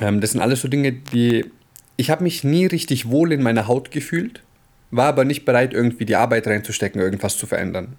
ähm, 0.00 0.22
das 0.22 0.30
sind 0.30 0.40
alles 0.40 0.62
so 0.62 0.68
Dinge, 0.68 0.92
die 0.92 1.44
ich 1.98 2.10
habe 2.10 2.22
mich 2.22 2.44
nie 2.44 2.64
richtig 2.64 3.10
wohl 3.10 3.32
in 3.32 3.42
meiner 3.42 3.66
Haut 3.66 3.90
gefühlt, 3.90 4.40
war 4.90 5.06
aber 5.06 5.24
nicht 5.24 5.44
bereit, 5.44 5.74
irgendwie 5.74 6.06
die 6.06 6.16
Arbeit 6.16 6.46
reinzustecken, 6.46 7.02
irgendwas 7.02 7.36
zu 7.36 7.46
verändern. 7.46 7.96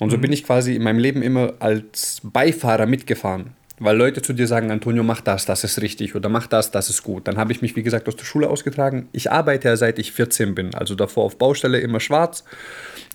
Und 0.00 0.10
so 0.10 0.16
mhm. 0.16 0.22
bin 0.22 0.32
ich 0.32 0.42
quasi 0.42 0.74
in 0.74 0.82
meinem 0.82 0.98
Leben 0.98 1.22
immer 1.22 1.52
als 1.60 2.22
Beifahrer 2.24 2.86
mitgefahren. 2.86 3.50
Weil 3.78 3.96
Leute 3.96 4.20
zu 4.22 4.32
dir 4.32 4.46
sagen, 4.46 4.70
Antonio, 4.70 5.02
mach 5.02 5.20
das, 5.20 5.46
das 5.46 5.64
ist 5.64 5.80
richtig 5.80 6.14
oder 6.14 6.28
mach 6.28 6.46
das, 6.46 6.70
das 6.70 6.90
ist 6.90 7.02
gut. 7.02 7.28
Dann 7.28 7.36
habe 7.36 7.52
ich 7.52 7.62
mich, 7.62 7.76
wie 7.76 7.82
gesagt, 7.82 8.08
aus 8.08 8.16
der 8.16 8.24
Schule 8.24 8.48
ausgetragen. 8.48 9.08
Ich 9.12 9.30
arbeite 9.30 9.68
ja 9.68 9.76
seit 9.76 9.98
ich 9.98 10.12
14 10.12 10.54
bin, 10.54 10.74
also 10.74 10.94
davor 10.94 11.24
auf 11.24 11.36
Baustelle 11.38 11.78
immer 11.78 12.00
schwarz. 12.00 12.44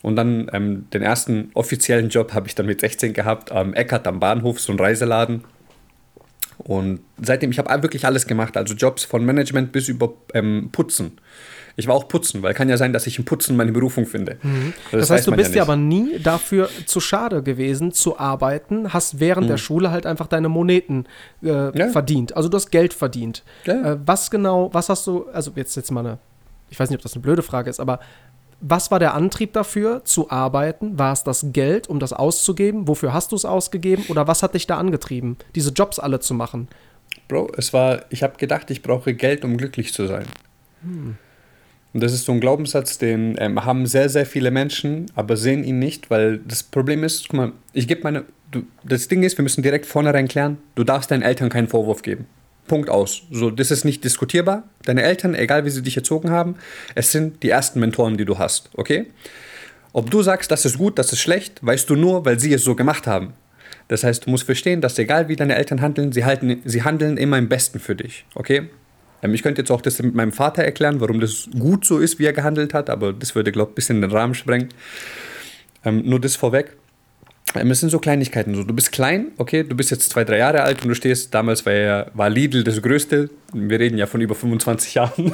Und 0.04 0.16
dann 0.16 0.50
ähm, 0.54 0.88
den 0.94 1.02
ersten 1.02 1.50
offiziellen 1.56 2.10
Job 2.10 2.34
habe 2.34 2.48
ich 2.48 2.56
dann 2.56 2.68
mit 2.68 2.80
16 2.80 3.14
gehabt, 3.14 3.52
am 3.52 3.74
Eckert 3.74 4.08
am 4.08 4.20
Bahnhof, 4.20 4.60
so 4.60 4.72
ein 4.72 4.80
Reiseladen. 4.80 5.44
Und 6.58 7.02
seitdem, 7.22 7.52
ich 7.52 7.60
habe 7.60 7.82
wirklich 7.84 8.06
alles 8.06 8.28
gemacht, 8.28 8.58
also 8.58 8.74
Jobs 8.74 9.04
von 9.04 9.26
Management 9.26 9.72
bis 9.72 9.88
über 9.88 10.14
ähm, 10.34 10.70
Putzen. 10.72 11.20
Ich 11.78 11.88
war 11.88 11.96
auch 11.96 12.08
Putzen, 12.08 12.42
weil 12.42 12.54
kann 12.54 12.70
ja 12.70 12.78
sein, 12.78 12.94
dass 12.94 13.06
ich 13.06 13.20
im 13.20 13.26
Putzen 13.26 13.58
meine 13.58 13.72
Berufung 13.72 14.06
finde. 14.06 14.38
Mhm. 14.42 14.74
Das, 14.92 15.02
das, 15.02 15.10
heißt, 15.10 15.28
du 15.28 15.32
bist 15.34 15.52
ja, 15.52 15.58
ja, 15.58 15.64
aber 15.64 15.76
nie 15.76 16.20
dafür 16.20 16.70
zu 16.86 17.02
schade 17.02 17.44
gewesen, 17.44 17.92
zu 17.92 18.18
arbeiten, 18.18 18.94
hast 18.94 19.20
während 19.20 19.48
mhm. 19.48 19.52
der 19.52 19.58
Schule 19.58 19.92
halt 19.92 20.06
einfach 20.06 20.28
deine 20.28 20.48
Moneten 20.48 21.06
äh, 21.44 21.78
ja. 21.78 21.90
verdient. 21.90 22.36
Also 22.36 22.48
du 22.48 22.56
hast 22.56 22.72
Geld 22.72 22.94
verdient. 22.94 23.44
Ja. 23.66 23.94
Äh, 23.94 23.98
was 24.06 24.32
genau, 24.32 24.70
was 24.74 24.88
hast 24.88 25.06
du, 25.06 25.26
also 25.34 25.52
jetzt, 25.56 25.76
jetzt 25.76 25.92
mal 25.92 26.00
eine, 26.00 26.18
ich 26.70 26.80
weiß 26.80 26.90
nicht, 26.90 27.00
ob 27.00 27.04
das 27.04 27.14
eine 27.14 27.22
blöde 27.22 27.42
Frage 27.42 27.70
ist, 27.70 27.82
aber 27.82 28.00
was 28.68 28.90
war 28.90 28.98
der 28.98 29.14
Antrieb 29.14 29.54
dafür, 29.54 30.04
zu 30.06 30.32
arbeiten? 30.32 30.98
War 30.98 31.14
es 31.14 31.24
das 31.24 31.48
Geld, 31.54 31.88
um 31.88 32.00
das 32.00 32.14
auszugeben? 32.14 32.88
Wofür 32.88 33.14
hast 33.14 33.32
du 33.32 33.36
es 33.36 33.46
ausgegeben? 33.46 34.06
Oder 34.10 34.28
was 34.28 34.42
hat 34.42 34.56
dich 34.56 34.66
da 34.66 34.78
angetrieben, 34.78 35.38
diese 35.54 35.70
Jobs 35.72 36.00
alle 36.00 36.20
zu 36.20 36.34
machen? 36.34 36.68
Bro, 37.28 37.52
es 37.58 37.74
war, 37.74 38.06
ich 38.10 38.24
habe 38.24 38.38
gedacht, 38.38 38.72
ich 38.72 38.82
brauche 38.82 39.14
Geld, 39.14 39.46
um 39.46 39.58
glücklich 39.58 39.94
zu 39.94 40.08
sein. 40.08 40.26
Hm. 40.82 41.16
Und 41.94 42.04
das 42.04 42.12
ist 42.12 42.26
so 42.26 42.32
ein 42.32 42.42
Glaubenssatz, 42.42 42.98
den 42.98 43.36
ähm, 43.40 43.64
haben 43.64 43.86
sehr, 43.86 44.10
sehr 44.10 44.26
viele 44.26 44.52
Menschen, 44.52 45.06
aber 45.16 45.38
sehen 45.38 45.64
ihn 45.64 45.80
nicht, 45.80 46.10
weil 46.10 46.40
das 46.40 46.64
Problem 46.64 47.04
ist, 47.04 47.30
guck 47.30 47.38
mal, 47.38 47.52
ich 47.72 47.88
gebe 47.88 48.02
meine, 48.04 48.26
du, 48.52 48.64
das 48.84 49.08
Ding 49.08 49.24
ist, 49.24 49.38
wir 49.38 49.44
müssen 49.44 49.62
direkt 49.62 49.86
vornherein 49.86 50.28
klären, 50.28 50.58
du 50.74 50.84
darfst 50.84 51.12
deinen 51.12 51.22
Eltern 51.22 51.50
keinen 51.50 51.68
Vorwurf 51.68 52.02
geben. 52.02 52.26
Punkt 52.68 52.90
aus. 52.90 53.24
So, 53.32 53.50
das 53.50 53.72
ist 53.72 53.86
nicht 53.86 54.04
diskutierbar. 54.04 54.64
Deine 54.84 55.04
Eltern, 55.04 55.36
egal 55.36 55.66
wie 55.66 55.70
sie 55.70 55.82
dich 55.82 55.98
erzogen 55.98 56.32
haben, 56.32 56.56
es 56.96 57.12
sind 57.12 57.44
die 57.44 57.50
ersten 57.50 57.80
Mentoren, 57.80 58.18
die 58.18 58.26
du 58.26 58.38
hast, 58.38 58.70
okay? 58.74 59.08
Ob 59.94 60.12
du 60.12 60.22
sagst, 60.22 60.52
das 60.52 60.66
ist 60.66 60.78
gut, 60.78 61.00
das 61.00 61.14
ist 61.14 61.22
schlecht, 61.22 61.66
weißt 61.66 61.90
du 61.90 61.96
nur, 61.96 62.26
weil 62.26 62.40
sie 62.40 62.54
es 62.54 62.64
so 62.64 62.76
gemacht 62.76 63.08
haben. 63.08 63.34
Das 63.88 64.04
heißt, 64.04 64.26
du 64.26 64.30
musst 64.30 64.44
verstehen, 64.44 64.82
dass 64.82 64.98
egal 64.98 65.28
wie 65.28 65.36
deine 65.36 65.56
Eltern 65.56 65.82
handeln, 65.82 66.12
sie, 66.12 66.26
halten, 66.26 66.62
sie 66.66 66.84
handeln 66.84 67.18
immer 67.18 67.38
im 67.38 67.48
Besten 67.48 67.80
für 67.80 67.96
dich, 67.96 68.26
okay? 68.34 68.70
Ähm, 69.22 69.34
ich 69.34 69.44
könnte 69.44 69.62
jetzt 69.62 69.72
auch 69.72 69.82
das 69.82 70.02
mit 70.02 70.16
meinem 70.16 70.32
Vater 70.32 70.64
erklären, 70.64 71.00
warum 71.00 71.20
das 71.20 71.48
gut 71.58 71.86
so 71.86 72.00
ist, 72.00 72.20
wie 72.20 72.26
er 72.26 72.34
gehandelt 72.34 72.74
hat, 72.74 72.90
aber 72.90 73.14
das 73.14 73.36
würde, 73.36 73.52
glaube 73.52 73.70
ich, 73.70 73.74
ein 73.74 73.76
bisschen 73.76 74.02
den 74.02 74.12
Rahmen 74.12 74.34
sprengen. 74.34 74.70
Ähm, 75.84 76.02
nur 76.06 76.20
das 76.20 76.36
vorweg. 76.36 76.76
Ähm, 77.56 77.72
es 77.72 77.80
sind 77.80 77.90
so 77.90 78.00
Kleinigkeiten. 78.00 78.56
So, 78.56 78.64
du 78.64 78.74
bist 78.74 78.92
klein, 78.92 79.32
okay, 79.38 79.64
du 79.64 79.76
bist 79.76 79.92
jetzt 79.92 80.10
zwei, 80.10 80.24
drei 80.24 80.38
Jahre 80.38 80.64
alt 80.64 80.82
und 80.84 80.90
du 80.90 80.96
stehst, 80.96 81.34
damals 81.34 81.66
war, 81.66 81.74
ja, 81.74 82.06
war 82.14 82.30
Lidl 82.30 82.64
das 82.64 82.82
Größte, 82.82 83.30
wir 83.54 83.80
reden 83.80 83.98
ja 83.98 84.06
von 84.06 84.22
über 84.22 84.36
25 84.36 84.96
Jahren. 84.96 85.34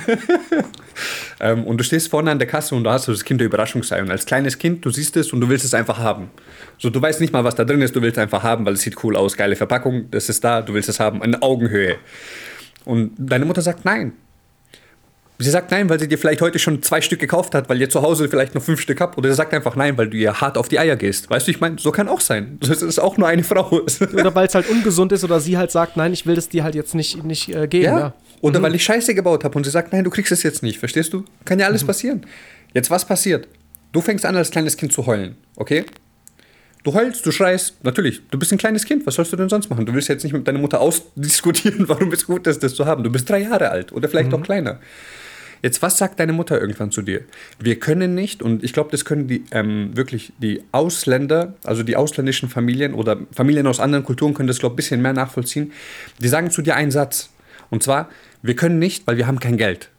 ähm, 1.39 1.63
und 1.63 1.77
du 1.77 1.83
stehst 1.83 2.09
vorne 2.09 2.31
an 2.31 2.39
der 2.39 2.47
Kasse 2.47 2.75
und 2.75 2.83
du 2.83 2.89
hast 2.89 3.05
so 3.05 3.11
das 3.11 3.23
Kind 3.23 3.41
der 3.41 3.47
Überraschungsei. 3.47 4.01
Und 4.01 4.11
als 4.11 4.25
kleines 4.25 4.57
Kind, 4.57 4.85
du 4.85 4.89
siehst 4.89 5.17
es 5.17 5.33
und 5.33 5.41
du 5.41 5.49
willst 5.49 5.65
es 5.65 5.73
einfach 5.73 5.97
haben. 5.97 6.29
So, 6.77 6.89
du 6.89 7.01
weißt 7.01 7.21
nicht 7.21 7.33
mal, 7.33 7.43
was 7.43 7.55
da 7.55 7.63
drin 7.63 7.81
ist, 7.81 7.95
du 7.95 8.01
willst 8.01 8.17
es 8.17 8.21
einfach 8.21 8.43
haben, 8.43 8.65
weil 8.65 8.73
es 8.73 8.81
sieht 8.81 9.03
cool 9.03 9.15
aus, 9.15 9.37
geile 9.37 9.55
Verpackung, 9.55 10.09
das 10.11 10.29
ist 10.29 10.43
da, 10.43 10.61
du 10.61 10.73
willst 10.73 10.89
es 10.89 10.99
haben, 10.99 11.23
in 11.23 11.35
Augenhöhe. 11.41 11.97
Und 12.85 13.11
deine 13.17 13.45
Mutter 13.45 13.61
sagt 13.61 13.85
nein. 13.85 14.13
Sie 15.41 15.49
sagt 15.49 15.71
nein, 15.71 15.89
weil 15.89 15.99
sie 15.99 16.07
dir 16.07 16.17
vielleicht 16.17 16.41
heute 16.41 16.59
schon 16.59 16.81
zwei 16.83 17.01
Stück 17.01 17.19
gekauft 17.19 17.55
hat, 17.55 17.69
weil 17.69 17.79
ihr 17.81 17.89
zu 17.89 18.01
Hause 18.01 18.29
vielleicht 18.29 18.55
noch 18.55 18.61
fünf 18.61 18.79
Stück 18.79 19.01
habt. 19.01 19.17
Oder 19.17 19.29
sie 19.29 19.35
sagt 19.35 19.53
einfach 19.53 19.75
nein, 19.75 19.97
weil 19.97 20.09
du 20.09 20.17
ihr 20.17 20.39
hart 20.39 20.57
auf 20.57 20.69
die 20.69 20.79
Eier 20.79 20.95
gehst. 20.95 21.29
Weißt 21.29 21.47
du, 21.47 21.51
ich 21.51 21.59
meine, 21.59 21.77
so 21.79 21.91
kann 21.91 22.07
auch 22.07 22.21
sein. 22.21 22.59
Das 22.71 22.81
ist 22.81 22.99
auch 22.99 23.17
nur 23.17 23.27
eine 23.27 23.43
Frau. 23.43 23.69
oder 24.13 24.33
weil 24.33 24.47
es 24.47 24.55
halt 24.55 24.69
ungesund 24.69 25.11
ist 25.11 25.23
oder 25.23 25.39
sie 25.39 25.57
halt 25.57 25.71
sagt, 25.71 25.97
nein, 25.97 26.13
ich 26.13 26.25
will 26.25 26.35
das 26.35 26.49
dir 26.49 26.63
halt 26.63 26.73
jetzt 26.73 26.95
nicht, 26.95 27.23
nicht 27.23 27.49
äh, 27.49 27.67
geben. 27.67 27.85
Ja. 27.85 27.99
ja. 27.99 28.13
Oder 28.41 28.59
mhm. 28.59 28.63
weil 28.63 28.75
ich 28.75 28.83
Scheiße 28.83 29.13
gebaut 29.13 29.43
habe 29.43 29.55
und 29.57 29.63
sie 29.63 29.71
sagt, 29.71 29.91
nein, 29.93 30.03
du 30.03 30.09
kriegst 30.09 30.31
es 30.31 30.43
jetzt 30.43 30.63
nicht. 30.63 30.79
Verstehst 30.79 31.13
du? 31.13 31.25
Kann 31.45 31.59
ja 31.59 31.67
alles 31.67 31.83
mhm. 31.83 31.87
passieren. 31.87 32.25
Jetzt, 32.73 32.89
was 32.89 33.05
passiert? 33.05 33.47
Du 33.91 34.01
fängst 34.01 34.25
an, 34.25 34.35
als 34.35 34.51
kleines 34.51 34.77
Kind 34.77 34.93
zu 34.93 35.05
heulen, 35.05 35.35
okay? 35.57 35.85
Du 36.83 36.93
heulst, 36.93 37.25
du 37.25 37.31
schreist, 37.31 37.83
natürlich, 37.83 38.21
du 38.31 38.39
bist 38.39 38.51
ein 38.51 38.57
kleines 38.57 38.85
Kind, 38.85 39.05
was 39.05 39.15
sollst 39.15 39.31
du 39.31 39.37
denn 39.37 39.49
sonst 39.49 39.69
machen? 39.69 39.85
Du 39.85 39.93
willst 39.93 40.07
jetzt 40.07 40.23
nicht 40.23 40.33
mit 40.33 40.47
deiner 40.47 40.57
Mutter 40.57 40.79
ausdiskutieren, 40.79 41.87
warum 41.89 42.11
es 42.11 42.25
gut 42.25 42.47
ist, 42.47 42.63
das 42.63 42.73
zu 42.73 42.85
haben. 42.85 43.03
Du 43.03 43.11
bist 43.11 43.29
drei 43.29 43.39
Jahre 43.39 43.69
alt 43.69 43.91
oder 43.91 44.09
vielleicht 44.09 44.31
mhm. 44.31 44.35
auch 44.35 44.43
kleiner. 44.43 44.79
Jetzt, 45.61 45.81
was 45.81 45.97
sagt 45.97 46.19
deine 46.19 46.33
Mutter 46.33 46.59
irgendwann 46.59 46.91
zu 46.91 47.01
dir? 47.03 47.21
Wir 47.59 47.79
können 47.79 48.15
nicht, 48.15 48.41
und 48.41 48.63
ich 48.63 48.73
glaube, 48.73 48.89
das 48.89 49.05
können 49.05 49.27
die 49.27 49.43
ähm, 49.51 49.95
wirklich 49.95 50.33
die 50.39 50.63
Ausländer, 50.71 51.53
also 51.63 51.83
die 51.83 51.95
ausländischen 51.95 52.49
Familien 52.49 52.93
oder 52.93 53.19
Familien 53.31 53.67
aus 53.67 53.79
anderen 53.79 54.03
Kulturen 54.03 54.33
können 54.33 54.47
das, 54.47 54.59
glaube 54.59 54.73
ich, 54.73 54.75
ein 54.75 54.77
bisschen 54.77 55.01
mehr 55.01 55.13
nachvollziehen. 55.13 55.71
Die 56.19 56.27
sagen 56.27 56.49
zu 56.49 56.61
dir 56.61 56.75
einen 56.75 56.91
Satz. 56.91 57.29
Und 57.69 57.83
zwar, 57.83 58.09
wir 58.41 58.55
können 58.55 58.79
nicht, 58.79 59.05
weil 59.05 59.17
wir 59.17 59.27
haben 59.27 59.39
kein 59.39 59.57
Geld. 59.57 59.89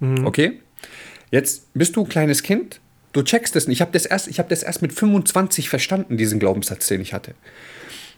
Mhm. 0.00 0.26
Okay? 0.26 0.60
Jetzt 1.30 1.72
bist 1.74 1.96
du 1.96 2.02
ein 2.04 2.08
kleines 2.08 2.42
Kind, 2.42 2.80
du 3.12 3.22
checkst 3.22 3.54
es 3.54 3.68
nicht. 3.68 3.78
Ich 3.78 3.80
habe 3.82 3.92
das, 3.92 4.06
erst, 4.06 4.28
hab 4.38 4.48
das 4.48 4.62
erst 4.62 4.80
mit 4.80 4.92
25 4.92 5.68
verstanden, 5.68 6.16
diesen 6.16 6.38
Glaubenssatz, 6.38 6.86
den 6.86 7.02
ich 7.02 7.12
hatte. 7.12 7.34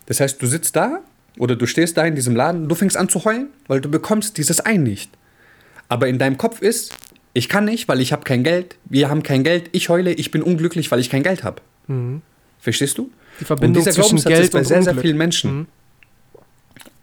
Das 0.06 0.20
heißt, 0.20 0.40
du 0.40 0.46
sitzt 0.46 0.76
da 0.76 1.00
oder 1.38 1.56
du 1.56 1.66
stehst 1.66 1.96
da 1.96 2.04
in 2.04 2.14
diesem 2.14 2.36
Laden, 2.36 2.68
du 2.68 2.74
fängst 2.74 2.96
an 2.96 3.08
zu 3.08 3.24
heulen, 3.24 3.48
weil 3.66 3.80
du 3.80 3.90
bekommst 3.90 4.38
dieses 4.38 4.64
Ei 4.64 4.76
nicht. 4.76 5.10
Aber 5.90 6.06
in 6.06 6.18
deinem 6.18 6.38
Kopf 6.38 6.62
ist, 6.62 6.94
ich 7.34 7.48
kann 7.48 7.64
nicht, 7.64 7.88
weil 7.88 8.00
ich 8.00 8.12
habe 8.12 8.22
kein 8.22 8.44
Geld, 8.44 8.76
wir 8.84 9.10
haben 9.10 9.24
kein 9.24 9.42
Geld, 9.42 9.68
ich 9.72 9.88
heule, 9.88 10.12
ich 10.12 10.30
bin 10.30 10.40
unglücklich, 10.40 10.90
weil 10.90 11.00
ich 11.00 11.10
kein 11.10 11.24
Geld 11.24 11.42
habe. 11.42 11.60
Mhm. 11.88 12.22
Verstehst 12.60 12.96
du? 12.96 13.10
Die 13.40 13.44
Verbindung 13.44 13.82
und 13.82 13.86
dieser 13.86 13.90
zwischen 13.90 14.16
Glaubenssatz 14.16 14.32
Geld 14.32 14.44
ist 14.44 14.52
bei 14.52 14.62
sehr, 14.62 14.82
sehr 14.84 14.96
vielen 14.96 15.16
Menschen. 15.16 15.52
Mhm. 15.52 15.66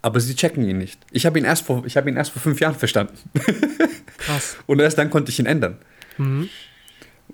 Aber 0.01 0.21
sie 0.21 0.35
checken 0.35 0.67
ihn 0.67 0.77
nicht. 0.77 1.01
Ich 1.11 1.25
habe 1.25 1.37
ihn, 1.37 1.43
erst 1.43 1.65
vor, 1.65 1.83
hab 1.85 2.07
ihn 2.07 2.15
erst 2.15 2.31
vor 2.31 2.41
fünf 2.41 2.61
Jahren 2.61 2.75
verstanden. 2.75 3.17
Krass. 4.17 4.55
und 4.67 4.79
erst 4.79 4.97
dann 4.97 5.09
konnte 5.09 5.31
ich 5.31 5.39
ihn 5.39 5.47
ändern. 5.47 5.77
Mhm. 6.17 6.49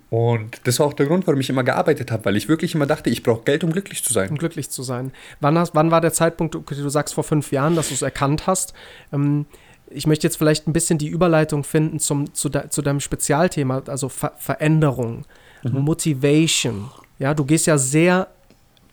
Und 0.10 0.62
das 0.63 0.79
war 0.79 0.88
auch 0.88 0.93
der 0.93 1.05
Grund, 1.05 1.27
warum 1.27 1.39
ich 1.39 1.51
immer 1.51 1.63
gearbeitet 1.63 2.12
habe, 2.12 2.25
weil 2.25 2.36
ich 2.36 2.50
wirklich 2.50 2.74
immer 2.74 2.88
dachte, 2.88 3.12
ich 3.12 3.22
brauche 3.22 3.43
Geld, 3.43 3.63
um 3.63 3.72
glücklich 3.72 4.03
zu 4.03 4.12
sein. 4.12 4.29
Um 4.29 4.39
glücklich 4.39 4.72
zu 4.72 4.81
sein. 4.81 5.12
Wann, 5.39 5.57
hast, 5.57 5.75
wann 5.75 5.91
war 5.91 6.01
der 6.01 6.13
Zeitpunkt, 6.13 6.55
du 6.55 6.89
sagst 6.89 7.13
vor 7.13 7.24
fünf 7.24 7.51
Jahren, 7.51 7.75
dass 7.75 7.89
du 7.89 7.94
es 7.94 8.01
erkannt 8.01 8.48
hast? 8.48 8.74
Ähm, 9.11 9.46
ich 9.94 10.08
möchte 10.08 10.27
jetzt 10.27 10.38
vielleicht 10.38 10.68
ein 10.68 10.74
bisschen 10.74 10.98
die 10.98 11.08
Überleitung 11.08 11.64
finden 11.64 12.00
zum, 12.00 12.34
zu, 12.34 12.50
de, 12.50 12.70
zu 12.70 12.82
deinem 12.82 13.00
Spezialthema, 13.00 13.82
also 13.88 14.10
Ver 14.10 14.34
Veränderung, 14.38 15.25
mhm. 15.64 15.79
Motivation. 15.79 16.90
Ja, 17.20 17.34
du 17.34 17.46
gehst 17.46 17.68
ja 17.68 17.77
sehr 17.77 18.27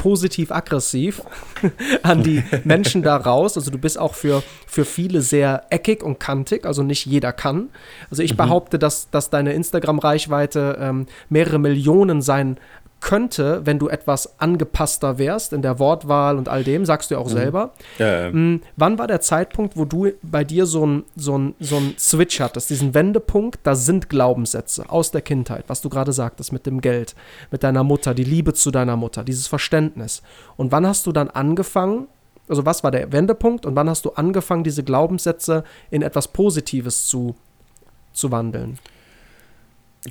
positiv-aggressiv 0.01 1.21
an 2.03 2.23
die 2.23 2.43
Menschen 2.65 3.03
da 3.03 3.17
raus. 3.17 3.59
Also 3.59 3.71
du 3.71 3.77
bist 3.77 3.99
auch 3.99 4.15
für, 4.15 4.43
für 4.67 4.87
viele 4.87 5.21
sehr 5.21 5.65
eckig 5.69 6.03
und 6.03 6.19
kantig, 6.19 6.65
also 6.65 6.83
nicht 6.83 7.05
jeder 7.05 7.35
kann. 7.35 7.69
Also 8.11 8.23
ich 8.23 8.33
mhm. 8.33 8.39
behaupte, 8.39 8.79
dass, 8.79 9.11
dass 9.11 9.29
deine 9.29 9.53
Instagram-Reichweite 9.53 10.79
ähm, 10.81 11.07
mehrere 11.29 11.59
Millionen 11.59 12.23
sein 12.23 12.57
könnte, 13.01 13.63
wenn 13.65 13.79
du 13.79 13.89
etwas 13.89 14.39
angepasster 14.41 15.19
wärst 15.19 15.53
in 15.53 15.63
der 15.63 15.79
Wortwahl 15.79 16.37
und 16.37 16.49
all 16.49 16.65
dem, 16.65 16.85
sagst 16.85 17.11
du 17.11 17.15
ja 17.15 17.21
auch 17.21 17.29
mhm. 17.29 17.33
selber. 17.33 17.73
Ja, 17.99 18.25
ja. 18.25 18.31
Mhm. 18.31 18.61
Wann 18.77 18.99
war 18.99 19.07
der 19.07 19.21
Zeitpunkt, 19.21 19.77
wo 19.77 19.85
du 19.85 20.13
bei 20.23 20.45
dir 20.45 20.67
so 20.67 20.83
einen 20.83 21.05
so 21.17 21.53
so 21.59 21.77
ein 21.77 21.95
Switch 21.99 22.41
hattest, 22.41 22.71
diesen 22.71 22.95
Wendepunkt, 22.95 23.61
da 23.63 23.75
sind 23.75 24.09
Glaubenssätze 24.09 24.89
aus 24.89 25.11
der 25.11 25.23
Kindheit, 25.23 25.65
was 25.69 25.81
du 25.81 25.89
gerade 25.89 26.13
sagtest 26.13 26.53
mit 26.53 26.67
dem 26.67 26.81
Geld, 26.81 27.15
mit 27.51 27.63
deiner 27.63 27.85
Mutter, 27.85 28.15
die 28.15 28.25
Liebe 28.25 28.53
zu 28.53 28.71
deiner 28.71 28.97
Mutter, 28.97 29.25
dieses 29.25 29.47
Verständnis. 29.47 30.23
Und 30.57 30.73
wann 30.73 30.87
hast 30.87 31.07
du 31.07 31.13
dann 31.13 31.31
angefangen, 31.31 32.07
also 32.49 32.67
was 32.67 32.85
war 32.85 32.91
der 32.91 33.13
Wendepunkt 33.13 33.65
und 33.65 33.77
wann 33.77 33.89
hast 33.89 34.05
du 34.05 34.11
angefangen, 34.11 34.65
diese 34.65 34.83
Glaubenssätze 34.83 35.65
in 35.91 36.03
etwas 36.03 36.29
Positives 36.29 37.07
zu, 37.07 37.35
zu 38.13 38.31
wandeln? 38.31 38.79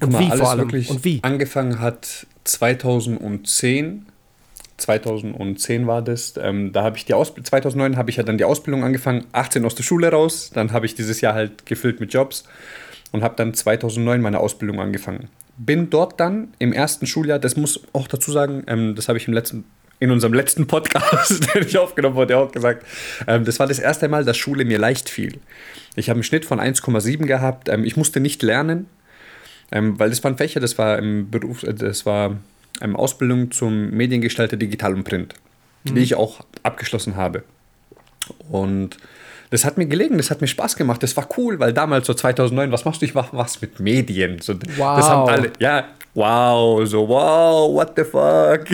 Und 0.01 0.11
mal, 0.11 0.19
wie 0.19 0.37
vor 0.37 0.49
allem? 0.49 0.69
Und 0.69 1.03
wie? 1.03 1.19
Angefangen 1.23 1.79
hat 1.79 2.27
2010. 2.49 4.05
2010 4.77 5.87
war 5.87 6.01
das. 6.01 6.35
Ähm, 6.41 6.71
da 6.71 6.83
habe 6.83 6.97
ich 6.97 7.05
die 7.05 7.13
Ausbildung, 7.13 7.45
2009 7.45 7.97
habe 7.97 8.09
ich 8.09 8.17
ja 8.17 8.23
dann 8.23 8.37
die 8.37 8.45
Ausbildung 8.45 8.83
angefangen, 8.83 9.25
18 9.33 9.65
aus 9.65 9.75
der 9.75 9.83
Schule 9.83 10.09
raus. 10.09 10.51
Dann 10.53 10.71
habe 10.71 10.85
ich 10.85 10.95
dieses 10.95 11.21
Jahr 11.21 11.33
halt 11.33 11.65
gefüllt 11.65 11.99
mit 11.99 12.13
Jobs 12.13 12.45
und 13.11 13.23
habe 13.23 13.35
dann 13.35 13.53
2009 13.53 14.21
meine 14.21 14.39
Ausbildung 14.39 14.79
angefangen. 14.79 15.29
Bin 15.57 15.89
dort 15.89 16.19
dann 16.19 16.53
im 16.59 16.71
ersten 16.71 17.05
Schuljahr, 17.05 17.39
das 17.39 17.57
muss 17.57 17.81
auch 17.91 18.07
dazu 18.07 18.31
sagen, 18.31 18.63
ähm, 18.67 18.95
das 18.95 19.09
habe 19.09 19.17
ich 19.17 19.27
im 19.27 19.33
letzten, 19.33 19.65
in 19.99 20.09
unserem 20.09 20.33
letzten 20.33 20.67
Podcast, 20.67 21.53
den 21.53 21.63
ich 21.63 21.77
aufgenommen 21.77 22.15
wurde, 22.15 22.37
auch 22.37 22.51
gesagt, 22.51 22.85
ähm, 23.27 23.43
das 23.43 23.59
war 23.59 23.67
das 23.67 23.79
erste 23.79 24.07
Mal, 24.07 24.23
dass 24.23 24.37
Schule 24.37 24.63
mir 24.63 24.79
leicht 24.79 25.09
fiel. 25.09 25.39
Ich 25.95 26.09
habe 26.09 26.17
einen 26.17 26.23
Schnitt 26.23 26.45
von 26.45 26.61
1,7 26.61 27.25
gehabt. 27.25 27.67
Ähm, 27.67 27.83
ich 27.83 27.97
musste 27.97 28.21
nicht 28.21 28.41
lernen. 28.41 28.87
Ähm, 29.71 29.99
weil 29.99 30.09
das 30.09 30.23
waren 30.23 30.37
Fächer, 30.37 30.59
das 30.59 30.77
war 30.77 30.97
im 30.97 31.29
Beruf, 31.29 31.63
äh, 31.63 31.73
das 31.73 32.05
war 32.05 32.37
eine 32.79 32.97
Ausbildung 32.97 33.51
zum 33.51 33.91
Mediengestalter 33.91 34.57
Digital 34.57 34.93
und 34.93 35.03
Print, 35.03 35.33
mhm. 35.83 35.95
die 35.95 36.01
ich 36.01 36.15
auch 36.15 36.41
abgeschlossen 36.63 37.15
habe. 37.15 37.43
Und 38.49 38.97
das 39.49 39.65
hat 39.65 39.77
mir 39.77 39.87
gelegen, 39.87 40.17
das 40.17 40.29
hat 40.29 40.41
mir 40.41 40.47
Spaß 40.47 40.75
gemacht, 40.75 41.01
das 41.01 41.17
war 41.17 41.27
cool, 41.37 41.59
weil 41.59 41.73
damals 41.73 42.07
so 42.07 42.13
2009, 42.13 42.71
was 42.71 42.85
machst 42.85 43.01
du? 43.01 43.05
Ich 43.05 43.15
mach 43.15 43.33
was 43.33 43.61
mit 43.61 43.79
Medien. 43.79 44.39
So, 44.39 44.53
wow. 44.77 44.97
Das 44.97 45.09
haben 45.09 45.29
alle, 45.29 45.51
ja, 45.59 45.87
wow, 46.13 46.85
so 46.87 47.07
wow, 47.07 47.73
what 47.73 47.93
the 47.95 48.03
fuck. 48.03 48.65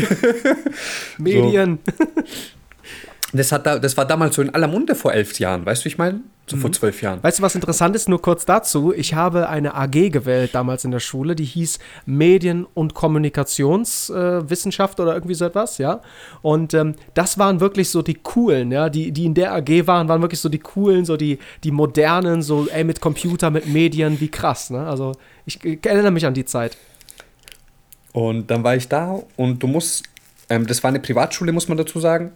Medien. 1.18 1.80
So. 1.86 2.06
Das, 3.36 3.52
hat 3.52 3.66
da, 3.66 3.80
das 3.80 3.98
war 3.98 4.06
damals 4.06 4.36
so 4.36 4.42
in 4.42 4.54
aller 4.54 4.68
Munde 4.68 4.96
vor 4.96 5.14
elf 5.14 5.38
Jahren, 5.40 5.66
weißt 5.66 5.84
du, 5.84 5.90
ich 5.90 5.98
meine? 5.98 6.22
So 6.48 6.58
mhm. 6.58 6.62
vor 6.62 6.72
zwölf 6.72 7.02
Jahren. 7.02 7.24
Weißt 7.24 7.40
du, 7.40 7.44
was 7.44 7.56
interessant 7.56 7.96
ist? 7.96 8.08
Nur 8.08 8.22
kurz 8.22 8.46
dazu. 8.46 8.94
Ich 8.94 9.16
habe 9.16 9.50
eine 9.50 9.74
AG 9.74 10.12
gewählt 10.12 10.54
damals 10.54 10.86
in 10.86 10.92
der 10.92 11.00
Schule, 11.00 11.36
die 11.36 11.44
hieß 11.44 11.80
Medien- 12.06 12.68
und 12.74 12.94
Kommunikationswissenschaft 12.94 15.00
äh, 15.00 15.02
oder 15.02 15.16
irgendwie 15.16 15.34
so 15.34 15.46
etwas, 15.46 15.80
ja. 15.80 16.02
Und 16.44 16.76
ähm, 16.76 16.94
das 17.16 17.40
waren 17.40 17.62
wirklich 17.62 17.90
so 17.90 18.04
die 18.04 18.14
coolen, 18.14 18.72
ja, 18.72 18.90
die, 18.90 19.12
die 19.12 19.26
in 19.26 19.34
der 19.34 19.54
AG 19.54 19.88
waren, 19.88 20.08
waren 20.08 20.22
wirklich 20.22 20.40
so 20.40 20.50
die 20.50 20.60
coolen, 20.60 21.04
so 21.04 21.18
die, 21.18 21.40
die 21.64 21.72
modernen, 21.72 22.44
so, 22.44 22.68
ey, 22.68 22.84
mit 22.84 23.02
Computer, 23.02 23.50
mit 23.50 23.66
Medien, 23.68 24.20
wie 24.20 24.30
krass, 24.30 24.70
ne? 24.70 24.86
Also 24.86 25.14
ich, 25.46 25.64
ich 25.64 25.84
erinnere 25.86 26.12
mich 26.12 26.28
an 26.28 26.36
die 26.36 26.46
Zeit. 26.46 26.78
Und 28.14 28.52
dann 28.52 28.64
war 28.64 28.76
ich 28.76 28.88
da 28.88 29.20
und 29.36 29.64
du 29.64 29.68
musst, 29.68 30.04
ähm, 30.50 30.68
das 30.68 30.84
war 30.84 30.90
eine 30.90 31.00
Privatschule, 31.00 31.52
muss 31.52 31.68
man 31.68 31.78
dazu 31.78 32.00
sagen. 32.00 32.34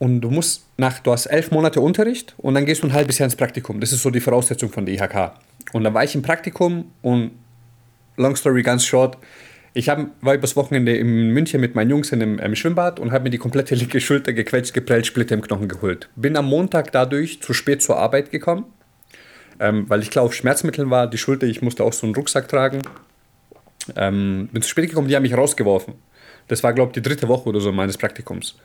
Und 0.00 0.22
du 0.22 0.30
musst 0.30 0.64
nach, 0.78 0.98
du 1.00 1.12
hast 1.12 1.26
elf 1.26 1.50
Monate 1.50 1.80
Unterricht 1.80 2.34
und 2.38 2.54
dann 2.54 2.64
gehst 2.64 2.82
du 2.82 2.86
ein 2.86 2.94
halbes 2.94 3.18
Jahr 3.18 3.26
ins 3.26 3.36
Praktikum. 3.36 3.80
Das 3.80 3.92
ist 3.92 4.02
so 4.02 4.08
die 4.10 4.20
Voraussetzung 4.20 4.70
von 4.70 4.86
der 4.86 4.94
IHK. 4.94 5.32
Und 5.74 5.84
dann 5.84 5.92
war 5.92 6.02
ich 6.02 6.14
im 6.14 6.22
Praktikum 6.22 6.90
und 7.02 7.32
long 8.16 8.34
story 8.34 8.62
ganz 8.62 8.84
short, 8.84 9.18
ich 9.74 9.90
hab, 9.90 10.08
war 10.22 10.34
übers 10.34 10.56
Wochenende 10.56 10.96
in 10.96 11.30
München 11.30 11.60
mit 11.60 11.74
meinen 11.74 11.90
Jungs 11.90 12.10
in 12.12 12.22
einem, 12.22 12.40
einem 12.40 12.56
Schwimmbad 12.56 12.98
und 12.98 13.12
habe 13.12 13.24
mir 13.24 13.30
die 13.30 13.38
komplette 13.38 13.74
linke 13.76 14.00
Schulter 14.00 14.32
gequetscht, 14.32 14.72
geprellt, 14.72 15.06
Splitter 15.06 15.34
im 15.34 15.42
Knochen 15.42 15.68
geholt. 15.68 16.08
Bin 16.16 16.34
am 16.36 16.46
Montag 16.46 16.92
dadurch 16.92 17.42
zu 17.42 17.52
spät 17.52 17.82
zur 17.82 17.98
Arbeit 17.98 18.30
gekommen, 18.30 18.64
ähm, 19.60 19.84
weil 19.88 20.00
ich 20.00 20.10
klar 20.10 20.24
auf 20.24 20.32
Schmerzmitteln 20.34 20.88
war, 20.88 21.08
die 21.08 21.18
Schulter, 21.18 21.46
ich 21.46 21.60
musste 21.60 21.84
auch 21.84 21.92
so 21.92 22.06
einen 22.06 22.14
Rucksack 22.14 22.48
tragen. 22.48 22.80
Ähm, 23.96 24.48
bin 24.50 24.62
zu 24.62 24.68
spät 24.70 24.88
gekommen, 24.88 25.08
die 25.08 25.14
haben 25.14 25.22
mich 25.22 25.36
rausgeworfen. 25.36 25.94
Das 26.48 26.62
war, 26.62 26.72
glaube 26.72 26.90
ich, 26.90 26.94
die 26.94 27.02
dritte 27.02 27.28
Woche 27.28 27.48
oder 27.48 27.60
so 27.60 27.70
meines 27.70 27.98
Praktikums. 27.98 28.56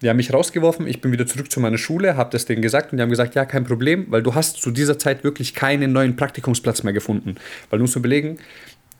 Die 0.00 0.08
haben 0.08 0.16
mich 0.16 0.32
rausgeworfen, 0.32 0.86
ich 0.86 1.00
bin 1.00 1.10
wieder 1.10 1.26
zurück 1.26 1.50
zu 1.50 1.58
meiner 1.58 1.78
Schule, 1.78 2.16
habe 2.16 2.30
das 2.30 2.44
denen 2.44 2.62
gesagt 2.62 2.92
und 2.92 2.98
die 2.98 3.02
haben 3.02 3.10
gesagt, 3.10 3.34
ja, 3.34 3.44
kein 3.44 3.64
Problem, 3.64 4.06
weil 4.10 4.22
du 4.22 4.34
hast 4.34 4.62
zu 4.62 4.70
dieser 4.70 4.98
Zeit 4.98 5.24
wirklich 5.24 5.54
keinen 5.54 5.92
neuen 5.92 6.14
Praktikumsplatz 6.14 6.84
mehr 6.84 6.92
gefunden. 6.92 7.34
Weil 7.68 7.80
du 7.80 7.82
musst 7.82 7.96
überlegen, 7.96 8.38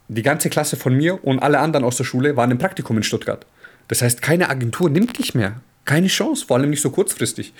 die 0.08 0.22
ganze 0.22 0.50
Klasse 0.50 0.76
von 0.76 0.96
mir 0.96 1.22
und 1.24 1.38
alle 1.38 1.61
anderen 1.61 1.84
aus 1.84 1.96
der 1.96 2.04
Schule 2.04 2.37
waren 2.37 2.50
im 2.50 2.58
Praktikum 2.58 2.96
in 2.96 3.02
Stuttgart. 3.02 3.46
Das 3.87 4.02
heißt, 4.02 4.22
keine 4.22 4.50
Agentur 4.50 4.90
nimmt 4.90 5.18
dich 5.18 5.34
mehr. 5.34 5.61
Keine 5.84 6.08
Chance, 6.08 6.44
vor 6.46 6.56
allem 6.56 6.70
nicht 6.70 6.82
so 6.82 6.90
kurzfristig. 6.90 7.54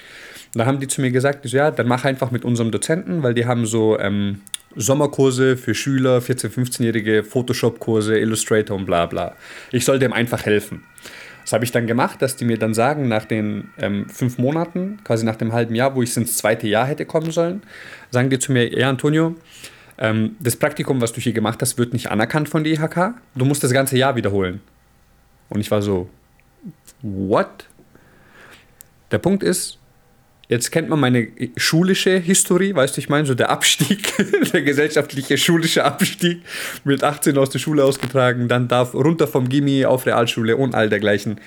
Da 0.55 0.67
haben 0.67 0.81
die 0.81 0.89
zu 0.89 1.01
mir 1.01 1.11
gesagt, 1.11 1.49
so, 1.49 1.57
ja, 1.57 1.71
dann 1.71 1.87
mach 1.87 2.05
einfach 2.05 2.31
mit 2.31 2.45
unserem 2.45 2.71
Dozenten, 2.71 3.23
weil 3.23 3.35
die 3.35 3.47
haben 3.47 3.67
so 3.67 3.99
ähm, 3.99 4.41
Sommerkurse 4.77 5.57
für 5.57 5.75
Schüler, 5.75 6.19
14-, 6.19 6.51
15-Jährige, 6.51 7.23
Photoshop-Kurse, 7.23 8.19
Illustrator 8.19 8.77
und 8.77 8.87
bla 8.87 9.07
bla. 9.07 9.35
Ich 9.73 9.85
soll 9.85 9.99
dem 9.99 10.13
einfach 10.13 10.45
helfen. 10.45 10.85
Das 11.49 11.55
habe 11.55 11.65
ich 11.65 11.73
dann 11.73 11.87
gemacht, 11.87 12.21
dass 12.21 12.37
die 12.37 12.45
mir 12.45 12.59
dann 12.59 12.75
sagen, 12.75 13.09
nach 13.09 13.25
den 13.25 13.71
ähm, 13.79 14.07
fünf 14.11 14.37
Monaten, 14.37 15.01
quasi 15.03 15.25
nach 15.25 15.37
dem 15.37 15.55
halben 15.55 15.75
Jahr, 15.75 15.95
wo 15.95 16.03
ich 16.03 16.15
ins 16.15 16.37
zweite 16.37 16.69
Jahr 16.69 16.85
hätte 16.85 17.07
kommen 17.07 17.31
sollen, 17.31 17.63
sagen 18.11 18.29
die 18.29 18.39
zu 18.39 18.53
mir, 18.53 18.71
ja 18.79 18.91
Antonio, 18.91 19.35
ähm, 19.97 20.37
das 20.41 20.57
Praktikum, 20.57 21.01
was 21.01 21.15
du 21.15 21.23
hier 21.23 21.33
gemacht 21.33 21.63
hast, 21.63 21.79
wird 21.79 21.95
nicht 21.95 22.11
anerkannt 22.11 22.51
von 22.51 22.65
der 22.65 22.75
IHK. 22.75 23.15
Du 23.35 23.47
musst 23.47 23.65
das 23.65 23.73
ganze 23.73 23.97
Jahr 23.97 24.15
wiederholen. 24.15 24.61
Und 25.49 25.61
ich 25.61 25.71
war 25.71 25.81
so, 25.81 26.11
what? 27.01 27.67
Der 29.11 29.17
Punkt 29.17 29.43
ist, 29.43 29.79
jetzt 30.49 30.71
kennt 30.71 30.89
man 30.89 30.99
meine 30.99 31.29
schulische 31.57 32.19
Historie, 32.19 32.75
weißt 32.75 32.97
du, 32.97 33.01
ich 33.01 33.09
meine, 33.09 33.27
so 33.27 33.35
der 33.35 33.51
Abstieg, 33.51 34.13
der 34.53 34.63
gesellschaftliche 34.63 35.39
schulische 35.39 35.85
Abstieg, 35.85 36.43
mit 36.85 37.05
18 37.05 37.37
aus 37.39 37.51
der 37.51 37.59
Schule 37.59 37.85
ausgetragen, 37.85 38.49
dann 38.49 38.69
darf 38.69 38.95
runter 38.95 39.29
vom 39.29 39.49
Gimmi 39.49 39.85
auf 39.85 40.07
Realschule 40.07 40.57
und 40.57 40.75
all 40.75 40.89
dergleichen. 40.89 41.41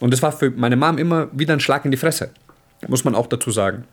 Und 0.00 0.12
das 0.12 0.22
war 0.22 0.32
für 0.32 0.50
meine 0.50 0.76
Mom 0.76 0.98
immer 0.98 1.28
wieder 1.32 1.52
ein 1.52 1.60
Schlag 1.60 1.84
in 1.84 1.90
die 1.90 1.96
Fresse, 1.96 2.30
muss 2.88 3.04
man 3.04 3.14
auch 3.14 3.26
dazu 3.26 3.50
sagen. 3.50 3.84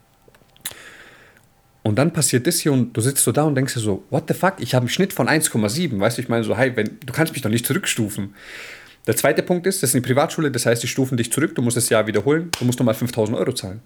Und 1.83 1.95
dann 1.95 2.13
passiert 2.13 2.45
das 2.45 2.59
hier 2.59 2.71
und 2.71 2.95
du 2.95 3.01
sitzt 3.01 3.23
so 3.23 3.31
da 3.31 3.43
und 3.43 3.55
denkst 3.55 3.73
dir 3.73 3.79
so, 3.79 4.03
what 4.11 4.25
the 4.27 4.35
fuck, 4.35 4.55
ich 4.59 4.75
habe 4.75 4.83
einen 4.83 4.89
Schnitt 4.89 5.13
von 5.13 5.27
1,7, 5.27 5.99
weißt 5.99 6.17
du, 6.17 6.21
ich 6.21 6.29
meine 6.29 6.43
so, 6.43 6.55
hey, 6.55 6.75
wenn, 6.75 6.99
du 7.03 7.11
kannst 7.11 7.33
mich 7.33 7.41
doch 7.41 7.49
nicht 7.49 7.65
zurückstufen. 7.65 8.35
Der 9.07 9.15
zweite 9.15 9.41
Punkt 9.41 9.65
ist, 9.65 9.81
das 9.81 9.89
ist 9.89 9.95
eine 9.95 10.03
Privatschule, 10.03 10.51
das 10.51 10.67
heißt, 10.67 10.83
die 10.83 10.87
stufen 10.87 11.17
dich 11.17 11.31
zurück, 11.31 11.55
du 11.55 11.63
musst 11.63 11.75
das 11.75 11.89
Jahr 11.89 12.05
wiederholen, 12.05 12.51
du 12.59 12.65
musst 12.65 12.77
nochmal 12.77 12.93
5000 12.93 13.35
Euro 13.35 13.51
zahlen. 13.53 13.81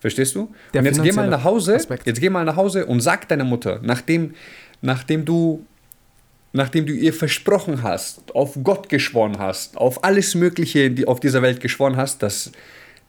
Verstehst 0.00 0.34
du? 0.34 0.52
Der 0.72 0.80
und 0.80 0.86
jetzt 0.86 1.02
geh 1.02 1.12
mal 1.12 1.28
nach 1.28 1.44
Hause, 1.44 1.76
Aspekt. 1.76 2.06
jetzt 2.06 2.20
geh 2.20 2.30
mal 2.30 2.44
nach 2.44 2.56
Hause 2.56 2.86
und 2.86 3.00
sag 3.00 3.28
deiner 3.28 3.44
Mutter, 3.44 3.80
nachdem, 3.82 4.34
nachdem 4.80 5.24
du 5.24 5.64
nachdem 6.52 6.86
du 6.86 6.92
ihr 6.92 7.12
versprochen 7.12 7.82
hast, 7.82 8.34
auf 8.34 8.58
Gott 8.64 8.88
geschworen 8.88 9.38
hast, 9.38 9.76
auf 9.76 10.02
alles 10.02 10.34
Mögliche 10.34 10.90
die 10.90 11.06
auf 11.06 11.20
dieser 11.20 11.42
Welt 11.42 11.60
geschworen 11.60 11.96
hast, 11.96 12.22
dass, 12.22 12.50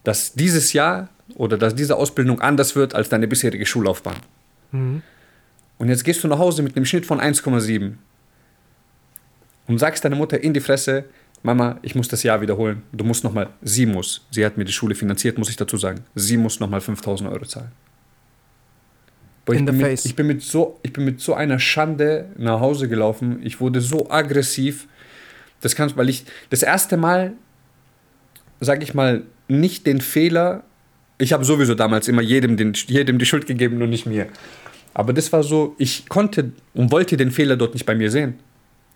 dass 0.03 0.33
dieses 0.33 0.73
Jahr 0.73 1.09
oder 1.35 1.57
dass 1.57 1.73
diese 1.73 1.95
Ausbildung 1.95 2.39
anders 2.41 2.75
wird 2.75 2.93
als 2.93 3.09
deine 3.09 3.27
bisherige 3.27 3.65
Schullaufbahn. 3.65 4.17
Mhm. 4.71 5.01
Und 5.77 5.89
jetzt 5.89 6.03
gehst 6.03 6.23
du 6.23 6.27
nach 6.27 6.37
Hause 6.37 6.61
mit 6.61 6.75
einem 6.75 6.85
Schnitt 6.85 7.05
von 7.05 7.19
1,7 7.19 7.93
und 9.67 9.77
sagst 9.79 10.05
deiner 10.05 10.15
Mutter 10.15 10.39
in 10.39 10.53
die 10.53 10.59
Fresse, 10.59 11.05
Mama, 11.43 11.79
ich 11.81 11.95
muss 11.95 12.07
das 12.07 12.23
Jahr 12.23 12.41
wiederholen. 12.41 12.83
Du 12.91 13.03
musst 13.03 13.23
nochmal, 13.23 13.49
sie 13.61 13.85
muss, 13.85 14.25
sie 14.29 14.45
hat 14.45 14.57
mir 14.57 14.65
die 14.65 14.71
Schule 14.71 14.93
finanziert, 14.93 15.37
muss 15.37 15.49
ich 15.49 15.55
dazu 15.55 15.77
sagen, 15.77 16.01
sie 16.13 16.37
muss 16.37 16.59
nochmal 16.59 16.81
5000 16.81 17.31
Euro 17.31 17.45
zahlen. 17.45 17.71
Boah, 19.45 19.55
ich, 19.55 19.65
bin 19.65 19.77
mit, 19.77 20.05
ich, 20.05 20.15
bin 20.15 20.27
mit 20.27 20.43
so, 20.43 20.79
ich 20.83 20.93
bin 20.93 21.03
mit 21.03 21.19
so 21.19 21.33
einer 21.33 21.57
Schande 21.57 22.27
nach 22.37 22.59
Hause 22.59 22.87
gelaufen. 22.87 23.39
Ich 23.43 23.59
wurde 23.59 23.81
so 23.81 24.09
aggressiv. 24.11 24.87
Das 25.61 25.75
kannst, 25.75 25.97
weil 25.97 26.09
ich 26.09 26.25
das 26.51 26.61
erste 26.61 26.95
Mal, 26.95 27.33
sag 28.59 28.83
ich 28.83 28.93
mal, 28.93 29.23
nicht 29.47 29.87
den 29.87 29.99
Fehler. 29.99 30.63
Ich 31.17 31.33
habe 31.33 31.43
sowieso 31.43 31.73
damals 31.73 32.07
immer 32.07 32.21
jedem, 32.21 32.55
den, 32.55 32.73
jedem 32.73 33.17
die 33.17 33.25
Schuld 33.25 33.47
gegeben, 33.47 33.79
nur 33.79 33.87
nicht 33.87 34.05
mir. 34.05 34.27
Aber 34.93 35.13
das 35.13 35.31
war 35.33 35.43
so, 35.43 35.75
ich 35.79 36.07
konnte 36.07 36.51
und 36.73 36.91
wollte 36.91 37.17
den 37.17 37.31
Fehler 37.31 37.57
dort 37.57 37.73
nicht 37.73 37.85
bei 37.85 37.95
mir 37.95 38.11
sehen. 38.11 38.35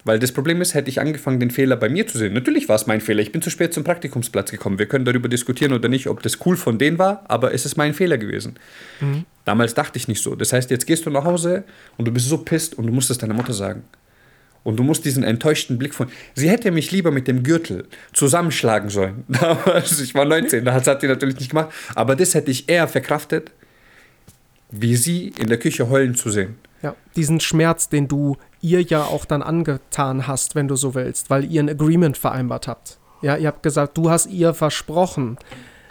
Weil 0.06 0.20
das 0.20 0.32
Problem 0.32 0.62
ist, 0.62 0.76
hätte 0.76 0.90
ich 0.90 1.02
angefangen, 1.02 1.40
den 1.40 1.50
Fehler 1.50 1.76
bei 1.76 1.90
mir 1.90 2.06
zu 2.06 2.20
sehen. 2.20 2.34
Natürlich 2.34 2.70
war 2.70 2.76
es 2.76 2.86
mein 2.86 3.02
Fehler. 3.02 3.24
Ich 3.24 3.32
bin 3.32 3.42
zu 3.42 3.50
spät 3.50 3.74
zum 3.74 3.84
Praktikumsplatz 3.84 4.52
gekommen. 4.52 4.78
Wir 4.78 4.86
können 4.86 5.04
darüber 5.04 5.28
diskutieren 5.28 5.74
oder 5.74 5.90
nicht, 5.90 6.08
ob 6.08 6.22
das 6.22 6.46
cool 6.46 6.56
von 6.56 6.78
denen 6.78 7.00
war, 7.00 7.26
aber 7.28 7.56
es 7.56 7.66
ist 7.66 7.76
mein 7.76 7.96
Fehler 7.96 8.20
gewesen. 8.20 8.56
Mhm. 9.02 9.26
Damals 9.46 9.74
dachte 9.74 9.98
ich 9.98 10.08
nicht 10.08 10.22
so. 10.22 10.36
Das 10.36 10.54
heißt, 10.54 10.70
jetzt 10.70 10.86
gehst 10.86 11.08
du 11.08 11.10
nach 11.10 11.26
Hause 11.26 11.64
und 11.98 12.08
du 12.08 12.12
bist 12.12 12.30
so 12.30 12.38
pisst 12.38 12.76
und 12.78 12.86
du 12.86 12.94
musst 12.94 13.10
es 13.10 13.18
deiner 13.18 13.34
Mutter 13.34 13.54
sagen. 13.54 13.84
Und 14.64 14.78
du 14.78 14.84
musst 14.84 15.06
diesen 15.06 15.24
enttäuschten 15.24 15.80
Blick 15.80 15.96
von. 15.96 16.08
Sie 16.36 16.50
hätte 16.50 16.70
mich 16.70 16.92
lieber 16.92 17.10
mit 17.10 17.28
dem 17.28 17.42
Gürtel 17.42 17.88
zusammenschlagen 18.14 18.90
sollen. 18.90 19.24
Damals, 19.28 20.00
ich 20.00 20.14
war 20.14 20.26
19, 20.26 20.66
das 20.66 20.88
hat 20.88 21.02
sie 21.02 21.08
natürlich 21.08 21.40
nicht 21.40 21.50
gemacht. 21.50 21.70
Aber 21.96 22.16
das 22.16 22.36
hätte 22.36 22.52
ich 22.52 22.70
eher 22.70 22.88
verkraftet, 22.88 23.52
wie 24.70 24.96
sie 24.96 25.34
in 25.40 25.48
der 25.48 25.58
Küche 25.58 25.90
heulen 25.90 26.14
zu 26.14 26.30
sehen. 26.30 26.56
Ja, 26.86 26.96
diesen 27.16 27.40
Schmerz, 27.40 27.90
den 27.90 28.08
du 28.08 28.38
ihr 28.62 28.84
ja 28.84 29.06
auch 29.06 29.26
dann 29.26 29.42
angetan 29.42 30.28
hast, 30.28 30.54
wenn 30.54 30.68
du 30.68 30.76
so 30.76 30.94
willst, 30.94 31.32
weil 31.32 31.52
ihr 31.52 31.64
ein 31.64 31.70
Agreement 31.70 32.16
vereinbart 32.16 32.68
habt. 32.68 33.00
Ja, 33.24 33.38
ihr 33.38 33.48
habt 33.48 33.64
gesagt, 33.64 33.98
du 33.98 34.12
hast 34.12 34.28
ihr 34.28 34.54
versprochen, 34.54 35.40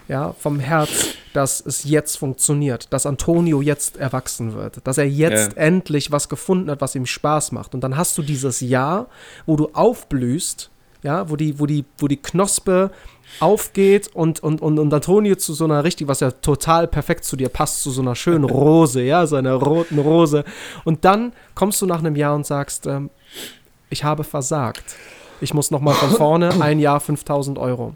ja, 0.07 0.35
vom 0.39 0.61
Herz, 0.61 1.15
dass 1.33 1.61
es 1.61 1.83
jetzt 1.83 2.17
funktioniert, 2.17 2.93
dass 2.93 3.07
Antonio 3.07 3.61
jetzt 3.61 3.97
erwachsen 3.97 4.55
wird, 4.55 4.87
dass 4.87 4.97
er 4.97 5.09
jetzt 5.09 5.57
ja. 5.57 5.63
endlich 5.63 6.13
was 6.13 6.29
gefunden 6.29 6.71
hat, 6.71 6.81
was 6.81 6.95
ihm 6.95 7.07
Spaß 7.07 7.51
macht. 7.51 7.75
Und 7.75 7.81
dann 7.81 7.97
hast 7.97 8.17
du 8.17 8.23
dieses 8.23 8.61
Jahr, 8.61 9.09
wo 9.47 9.57
du 9.57 9.71
aufblühst, 9.73 10.71
ja, 11.03 11.29
wo 11.29 11.35
die, 11.35 11.59
wo 11.59 11.67
die, 11.67 11.85
wo 11.99 12.07
die 12.07 12.23
Knospe 12.23 12.93
aufgeht 13.41 14.09
und, 14.15 14.43
und, 14.43 14.61
und, 14.61 14.79
und 14.79 14.93
Antonio 14.93 15.35
zu 15.37 15.55
so 15.55 15.65
einer 15.65 15.85
richtig, 15.85 16.09
was 16.09 16.21
ja 16.21 16.31
total 16.31 16.87
perfekt 16.87 17.25
zu 17.25 17.37
dir 17.37 17.49
passt, 17.49 17.83
zu 17.83 17.91
so 17.91 18.03
einer 18.03 18.15
schönen 18.15 18.45
Rose, 18.51 19.03
ja, 19.03 19.27
so 19.27 19.37
einer 19.37 19.55
roten 19.55 19.99
Rose. 19.99 20.45
Und 20.85 21.05
dann 21.05 21.33
kommst 21.55 21.81
du 21.83 21.87
nach 21.87 21.99
einem 21.99 22.17
Jahr 22.17 22.35
und 22.35 22.47
sagst, 22.47 22.87
ähm, 22.87 23.11
ich 23.91 24.05
habe 24.05 24.25
versagt. 24.25 24.97
Ich 25.41 25.55
muss 25.55 25.71
nochmal 25.71 25.95
von 25.95 26.11
vorne, 26.17 26.61
ein 26.61 26.79
Jahr 26.79 27.01
5000 27.01 27.59
Euro. 27.59 27.95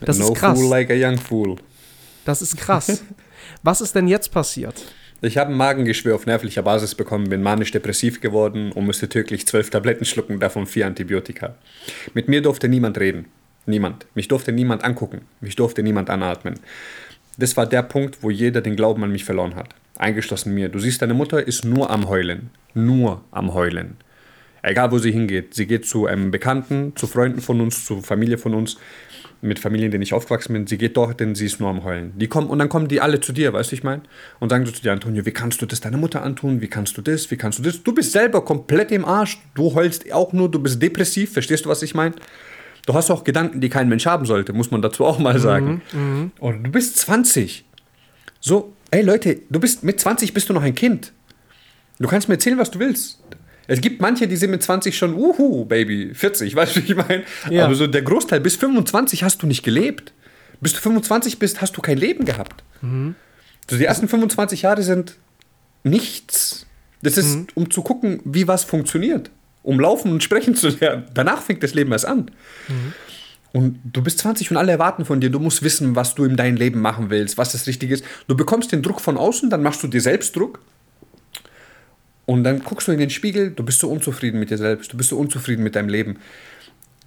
Das 0.00 0.18
no 0.18 0.28
ist 0.28 0.34
krass. 0.34 0.58
Fool 0.58 0.68
like 0.68 0.90
a 0.90 0.94
young 0.94 1.18
fool. 1.18 1.56
Das 2.24 2.42
ist 2.42 2.56
krass. 2.56 3.02
Was 3.62 3.80
ist 3.80 3.94
denn 3.94 4.08
jetzt 4.08 4.32
passiert? 4.32 4.82
Ich 5.22 5.38
habe 5.38 5.50
ein 5.50 5.56
Magengeschwür 5.56 6.14
auf 6.14 6.26
nervlicher 6.26 6.62
Basis 6.62 6.94
bekommen, 6.94 7.30
bin 7.30 7.42
manisch-depressiv 7.42 8.20
geworden 8.20 8.72
und 8.72 8.84
musste 8.84 9.08
täglich 9.08 9.46
zwölf 9.46 9.70
Tabletten 9.70 10.04
schlucken, 10.04 10.38
davon 10.38 10.66
vier 10.66 10.86
Antibiotika. 10.86 11.54
Mit 12.12 12.28
mir 12.28 12.42
durfte 12.42 12.68
niemand 12.68 12.98
reden. 12.98 13.26
Niemand. 13.66 14.06
Mich 14.14 14.28
durfte 14.28 14.52
niemand 14.52 14.84
angucken. 14.84 15.22
Mich 15.40 15.56
durfte 15.56 15.82
niemand 15.82 16.10
anatmen. 16.10 16.54
Das 17.36 17.56
war 17.56 17.66
der 17.66 17.82
Punkt, 17.82 18.22
wo 18.22 18.30
jeder 18.30 18.60
den 18.60 18.76
Glauben 18.76 19.02
an 19.02 19.12
mich 19.12 19.24
verloren 19.24 19.56
hat. 19.56 19.74
Eingeschlossen 19.96 20.54
mir. 20.54 20.68
Du 20.68 20.78
siehst, 20.78 21.02
deine 21.02 21.14
Mutter 21.14 21.46
ist 21.46 21.64
nur 21.64 21.90
am 21.90 22.08
Heulen. 22.08 22.50
Nur 22.74 23.22
am 23.30 23.54
Heulen. 23.54 23.96
Egal, 24.62 24.90
wo 24.92 24.98
sie 24.98 25.12
hingeht. 25.12 25.54
Sie 25.54 25.66
geht 25.66 25.86
zu 25.86 26.06
einem 26.06 26.30
Bekannten, 26.30 26.92
zu 26.96 27.06
Freunden 27.06 27.40
von 27.40 27.60
uns, 27.60 27.84
zu 27.84 28.00
Familie 28.00 28.38
von 28.38 28.54
uns, 28.54 28.78
mit 29.42 29.58
Familien, 29.58 29.90
denen 29.90 30.02
ich 30.02 30.14
aufgewachsen 30.14 30.54
bin. 30.54 30.66
Sie 30.66 30.78
geht 30.78 30.96
dort, 30.96 31.20
denn 31.20 31.34
sie 31.34 31.44
ist 31.44 31.60
nur 31.60 31.68
am 31.68 31.84
Heulen. 31.84 32.12
Die 32.18 32.28
kommen 32.28 32.48
und 32.48 32.58
dann 32.58 32.70
kommen 32.70 32.88
die 32.88 33.00
alle 33.00 33.20
zu 33.20 33.32
dir, 33.32 33.52
weißt 33.52 33.72
du, 33.72 33.76
ich 33.76 33.84
meine? 33.84 34.02
Und 34.40 34.48
sagen 34.48 34.64
so 34.64 34.72
zu 34.72 34.80
dir, 34.80 34.92
Antonio, 34.92 35.26
wie 35.26 35.32
kannst 35.32 35.60
du 35.60 35.66
das 35.66 35.80
deiner 35.80 35.98
Mutter 35.98 36.22
antun? 36.22 36.62
Wie 36.62 36.68
kannst 36.68 36.96
du 36.96 37.02
das? 37.02 37.30
Wie 37.30 37.36
kannst 37.36 37.58
du 37.58 37.62
das? 37.62 37.82
Du 37.82 37.94
bist 37.94 38.12
selber 38.12 38.42
komplett 38.42 38.90
im 38.90 39.04
Arsch. 39.04 39.38
Du 39.54 39.74
heulst 39.74 40.10
auch 40.12 40.32
nur, 40.32 40.50
du 40.50 40.60
bist 40.60 40.80
depressiv. 40.80 41.32
Verstehst 41.32 41.66
du, 41.66 41.68
was 41.68 41.82
ich 41.82 41.94
meine? 41.94 42.14
Du 42.86 42.94
hast 42.94 43.10
auch 43.10 43.24
Gedanken, 43.24 43.60
die 43.60 43.68
kein 43.68 43.88
Mensch 43.88 44.06
haben 44.06 44.26
sollte, 44.26 44.52
muss 44.52 44.70
man 44.70 44.82
dazu 44.82 45.04
auch 45.04 45.18
mal 45.18 45.38
sagen. 45.38 45.82
Mhm, 45.92 46.00
mhm. 46.00 46.32
Und 46.38 46.64
du 46.64 46.70
bist 46.70 46.98
20. 46.98 47.64
So, 48.40 48.74
ey 48.90 49.02
Leute, 49.02 49.40
du 49.48 49.58
bist 49.58 49.84
mit 49.84 49.98
20 49.98 50.34
bist 50.34 50.48
du 50.48 50.52
noch 50.52 50.62
ein 50.62 50.74
Kind. 50.74 51.12
Du 51.98 52.08
kannst 52.08 52.28
mir 52.28 52.34
erzählen, 52.34 52.58
was 52.58 52.70
du 52.70 52.78
willst. 52.78 53.20
Es 53.66 53.80
gibt 53.80 54.02
manche, 54.02 54.28
die 54.28 54.36
sind 54.36 54.50
mit 54.50 54.62
20 54.62 54.96
schon, 54.96 55.14
uhu, 55.14 55.64
Baby, 55.64 56.12
40, 56.12 56.54
weißt 56.56 56.76
du, 56.76 56.82
wie 56.82 56.92
ich 56.92 56.96
meine? 56.96 57.24
Ja. 57.48 57.64
Aber 57.64 57.74
so 57.74 57.86
der 57.86 58.02
Großteil, 58.02 58.40
bis 58.40 58.56
25 58.56 59.22
hast 59.24 59.42
du 59.42 59.46
nicht 59.46 59.62
gelebt. 59.62 60.12
Bis 60.60 60.74
du 60.74 60.80
25 60.80 61.38
bist, 61.38 61.60
hast 61.60 61.76
du 61.76 61.80
kein 61.80 61.98
Leben 61.98 62.24
gehabt. 62.24 62.62
Mhm. 62.82 63.14
Also 63.66 63.78
die 63.78 63.84
ersten 63.86 64.08
25 64.08 64.62
Jahre 64.62 64.82
sind 64.82 65.16
nichts. 65.82 66.66
Das 67.02 67.16
ist, 67.16 67.34
mhm. 67.34 67.46
um 67.54 67.70
zu 67.70 67.82
gucken, 67.82 68.20
wie 68.24 68.46
was 68.46 68.64
funktioniert 68.64 69.30
um 69.64 69.80
laufen 69.80 70.12
und 70.12 70.22
sprechen 70.22 70.54
zu 70.54 70.68
lernen. 70.68 71.06
Danach 71.12 71.42
fängt 71.42 71.64
das 71.64 71.74
Leben 71.74 71.90
erst 71.90 72.06
an. 72.06 72.30
Mhm. 72.68 72.92
Und 73.52 73.80
du 73.84 74.02
bist 74.02 74.18
20 74.18 74.50
und 74.50 74.56
alle 74.56 74.72
erwarten 74.72 75.04
von 75.04 75.20
dir, 75.20 75.30
du 75.30 75.38
musst 75.38 75.62
wissen, 75.62 75.96
was 75.96 76.14
du 76.14 76.24
in 76.24 76.36
deinem 76.36 76.56
Leben 76.56 76.80
machen 76.80 77.10
willst, 77.10 77.38
was 77.38 77.52
das 77.52 77.66
Richtige 77.66 77.94
ist. 77.94 78.04
Du 78.26 78.36
bekommst 78.36 78.72
den 78.72 78.82
Druck 78.82 79.00
von 79.00 79.16
außen, 79.16 79.48
dann 79.48 79.62
machst 79.62 79.82
du 79.82 79.88
dir 79.88 80.00
selbst 80.00 80.36
Druck. 80.36 80.60
Und 82.26 82.44
dann 82.44 82.62
guckst 82.62 82.88
du 82.88 82.92
in 82.92 82.98
den 82.98 83.10
Spiegel, 83.10 83.50
du 83.50 83.62
bist 83.62 83.80
so 83.80 83.90
unzufrieden 83.90 84.40
mit 84.40 84.50
dir 84.50 84.58
selbst, 84.58 84.92
du 84.92 84.96
bist 84.96 85.10
so 85.10 85.18
unzufrieden 85.18 85.62
mit 85.62 85.76
deinem 85.76 85.88
Leben. 85.88 86.16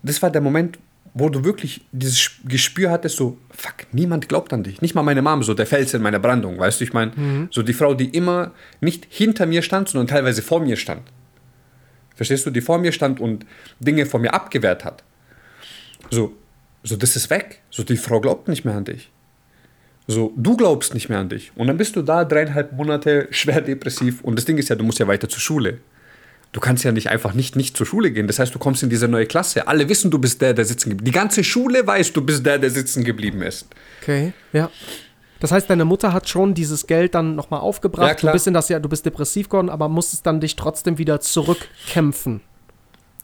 Das 0.03 0.21
war 0.21 0.29
der 0.29 0.41
Moment, 0.41 0.79
wo 1.13 1.29
du 1.29 1.43
wirklich 1.43 1.81
dieses 1.91 2.31
Gespür 2.45 2.91
hattest, 2.91 3.17
so, 3.17 3.37
fuck, 3.49 3.87
niemand 3.91 4.29
glaubt 4.29 4.53
an 4.53 4.63
dich. 4.63 4.81
Nicht 4.81 4.95
mal 4.95 5.03
meine 5.03 5.21
Mom, 5.21 5.43
so 5.43 5.53
der 5.53 5.65
Fels 5.65 5.93
in 5.93 6.01
meiner 6.01 6.19
Brandung, 6.19 6.57
weißt 6.59 6.79
du, 6.79 6.83
ich 6.85 6.93
meine, 6.93 7.11
mhm. 7.15 7.47
so 7.51 7.61
die 7.61 7.73
Frau, 7.73 7.93
die 7.93 8.09
immer 8.09 8.51
nicht 8.79 9.05
hinter 9.09 9.47
mir 9.47 9.63
stand, 9.63 9.89
sondern 9.89 10.07
teilweise 10.07 10.41
vor 10.41 10.61
mir 10.61 10.77
stand. 10.77 11.01
Verstehst 12.17 12.45
du, 12.45 12.49
die 12.49 12.61
vor 12.61 12.79
mir 12.79 12.91
stand 12.91 13.21
und 13.21 13.45
Dinge 13.79 14.05
vor 14.05 14.19
mir 14.19 14.33
abgewehrt 14.33 14.83
hat. 14.83 15.03
So, 16.09 16.35
so 16.83 16.97
das 16.97 17.15
ist 17.15 17.29
weg. 17.29 17.61
So, 17.69 17.83
die 17.83 17.95
Frau 17.95 18.19
glaubt 18.19 18.49
nicht 18.49 18.65
mehr 18.65 18.75
an 18.75 18.83
dich. 18.83 19.09
So, 20.07 20.33
du 20.35 20.57
glaubst 20.57 20.93
nicht 20.93 21.09
mehr 21.09 21.19
an 21.19 21.29
dich. 21.29 21.51
Und 21.55 21.67
dann 21.67 21.77
bist 21.77 21.95
du 21.95 22.01
da 22.01 22.25
dreieinhalb 22.25 22.73
Monate 22.73 23.27
schwer 23.31 23.61
depressiv. 23.61 24.21
Und 24.21 24.35
das 24.37 24.45
Ding 24.45 24.57
ist 24.57 24.69
ja, 24.69 24.75
du 24.75 24.83
musst 24.83 24.99
ja 24.99 25.07
weiter 25.07 25.29
zur 25.29 25.41
Schule. 25.41 25.79
du 26.53 26.59
kannst 26.59 26.83
ja 26.83 26.91
nicht 26.91 27.09
einfach 27.09 27.33
nicht, 27.33 27.55
nicht 27.55 27.77
zur 27.77 27.85
Schule 27.85 28.11
gehen. 28.11 28.27
Das 28.27 28.39
heißt, 28.39 28.53
du 28.55 28.59
kommst 28.59 28.81
in 28.83 28.89
diese 28.89 29.07
neue 29.07 29.25
Klasse. 29.25 29.67
Alle 29.67 29.87
wissen, 29.89 30.09
du 30.09 30.17
bist 30.17 30.41
der, 30.41 30.53
der 30.53 30.65
sitzen 30.65 30.89
geblieben. 30.89 31.05
Die 31.05 31.11
ganze 31.11 31.43
Schule 31.43 31.85
weiß, 31.85 32.13
du 32.13 32.21
bist 32.21 32.45
der, 32.45 32.57
der 32.57 32.71
sitzen 32.71 33.03
geblieben 33.03 33.41
ist. 33.41 33.67
Okay, 34.01 34.33
ja. 34.53 34.71
Das 35.39 35.51
heißt, 35.51 35.69
deine 35.69 35.85
Mutter 35.85 36.13
hat 36.13 36.27
schon 36.29 36.53
dieses 36.53 36.87
Geld 36.87 37.15
dann 37.15 37.35
nochmal 37.35 37.59
aufgebracht. 37.59 38.07
Ja, 38.07 38.13
klar. 38.15 38.31
Du 38.31 38.35
bist 38.35 38.47
in 38.47 38.53
das 38.53 38.69
Jahr, 38.69 38.79
du 38.79 38.89
bist 38.89 39.05
depressiv 39.05 39.49
geworden, 39.49 39.69
aber 39.69 39.89
musstest 39.89 40.25
dann 40.25 40.39
dich 40.39 40.55
trotzdem 40.55 40.97
wieder 40.97 41.19
zurückkämpfen. 41.21 42.41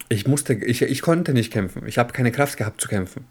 Ich 0.10 0.28
musste, 0.28 0.54
ich, 0.54 0.82
ich 0.82 1.02
konnte 1.02 1.34
nicht 1.34 1.52
kämpfen. 1.52 1.88
Ich 1.88 1.98
habe 1.98 2.14
keine 2.14 2.32
Kraft 2.32 2.58
gehabt 2.58 2.82
zu 2.82 2.88
kämpfen. 2.88 3.26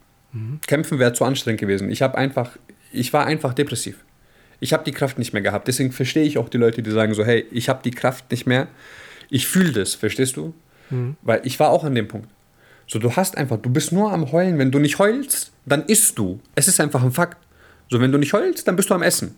Kämpfen 0.66 0.98
wäre 0.98 1.12
zu 1.12 1.24
anstrengend 1.24 1.60
gewesen. 1.60 1.90
Ich 1.90 2.00
habe 2.00 2.16
einfach, 2.16 2.56
ich 2.90 3.12
war 3.12 3.26
einfach 3.26 3.52
depressiv. 3.52 3.98
Ich 4.60 4.72
habe 4.72 4.82
die 4.82 4.92
Kraft 4.92 5.18
nicht 5.18 5.32
mehr 5.34 5.42
gehabt. 5.42 5.68
Deswegen 5.68 5.92
verstehe 5.92 6.24
ich 6.24 6.38
auch 6.38 6.48
die 6.48 6.56
Leute, 6.56 6.82
die 6.82 6.90
sagen 6.90 7.12
so, 7.14 7.24
hey, 7.24 7.46
ich 7.50 7.68
habe 7.68 7.82
die 7.84 7.90
Kraft 7.90 8.30
nicht 8.30 8.46
mehr. 8.46 8.68
Ich 9.28 9.46
fühle 9.46 9.72
das, 9.72 9.94
verstehst 9.94 10.36
du? 10.36 10.54
Weil 11.22 11.40
ich 11.44 11.60
war 11.60 11.70
auch 11.70 11.84
an 11.84 11.94
dem 11.94 12.08
Punkt. 12.08 12.28
So, 12.86 12.98
du 12.98 13.14
hast 13.14 13.36
einfach, 13.36 13.58
du 13.58 13.70
bist 13.70 13.92
nur 13.92 14.12
am 14.12 14.32
Heulen. 14.32 14.58
Wenn 14.58 14.70
du 14.70 14.78
nicht 14.78 14.98
heulst, 14.98 15.52
dann 15.66 15.84
isst 15.84 16.18
du. 16.18 16.40
Es 16.54 16.68
ist 16.68 16.80
einfach 16.80 17.02
ein 17.02 17.12
Fakt. 17.12 17.38
So, 17.92 18.00
wenn 18.00 18.10
du 18.10 18.16
nicht 18.16 18.32
heulst, 18.32 18.66
dann 18.66 18.74
bist 18.74 18.88
du 18.88 18.94
am 18.94 19.02
Essen. 19.02 19.36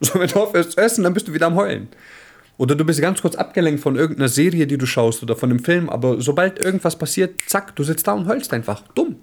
So, 0.00 0.20
wenn 0.20 0.28
du 0.28 0.38
aufhörst 0.38 0.72
zu 0.72 0.78
essen, 0.78 1.02
dann 1.04 1.14
bist 1.14 1.26
du 1.26 1.32
wieder 1.32 1.46
am 1.46 1.56
Heulen. 1.56 1.88
Oder 2.58 2.74
du 2.74 2.84
bist 2.84 3.00
ganz 3.00 3.22
kurz 3.22 3.34
abgelenkt 3.34 3.80
von 3.80 3.96
irgendeiner 3.96 4.28
Serie, 4.28 4.66
die 4.66 4.76
du 4.76 4.84
schaust 4.84 5.22
oder 5.22 5.34
von 5.34 5.48
einem 5.48 5.64
Film, 5.64 5.88
aber 5.88 6.20
sobald 6.20 6.58
irgendwas 6.58 6.98
passiert, 6.98 7.40
zack, 7.46 7.74
du 7.74 7.82
sitzt 7.82 8.06
da 8.06 8.12
und 8.12 8.28
heulst 8.28 8.52
einfach. 8.52 8.82
Dumm. 8.94 9.16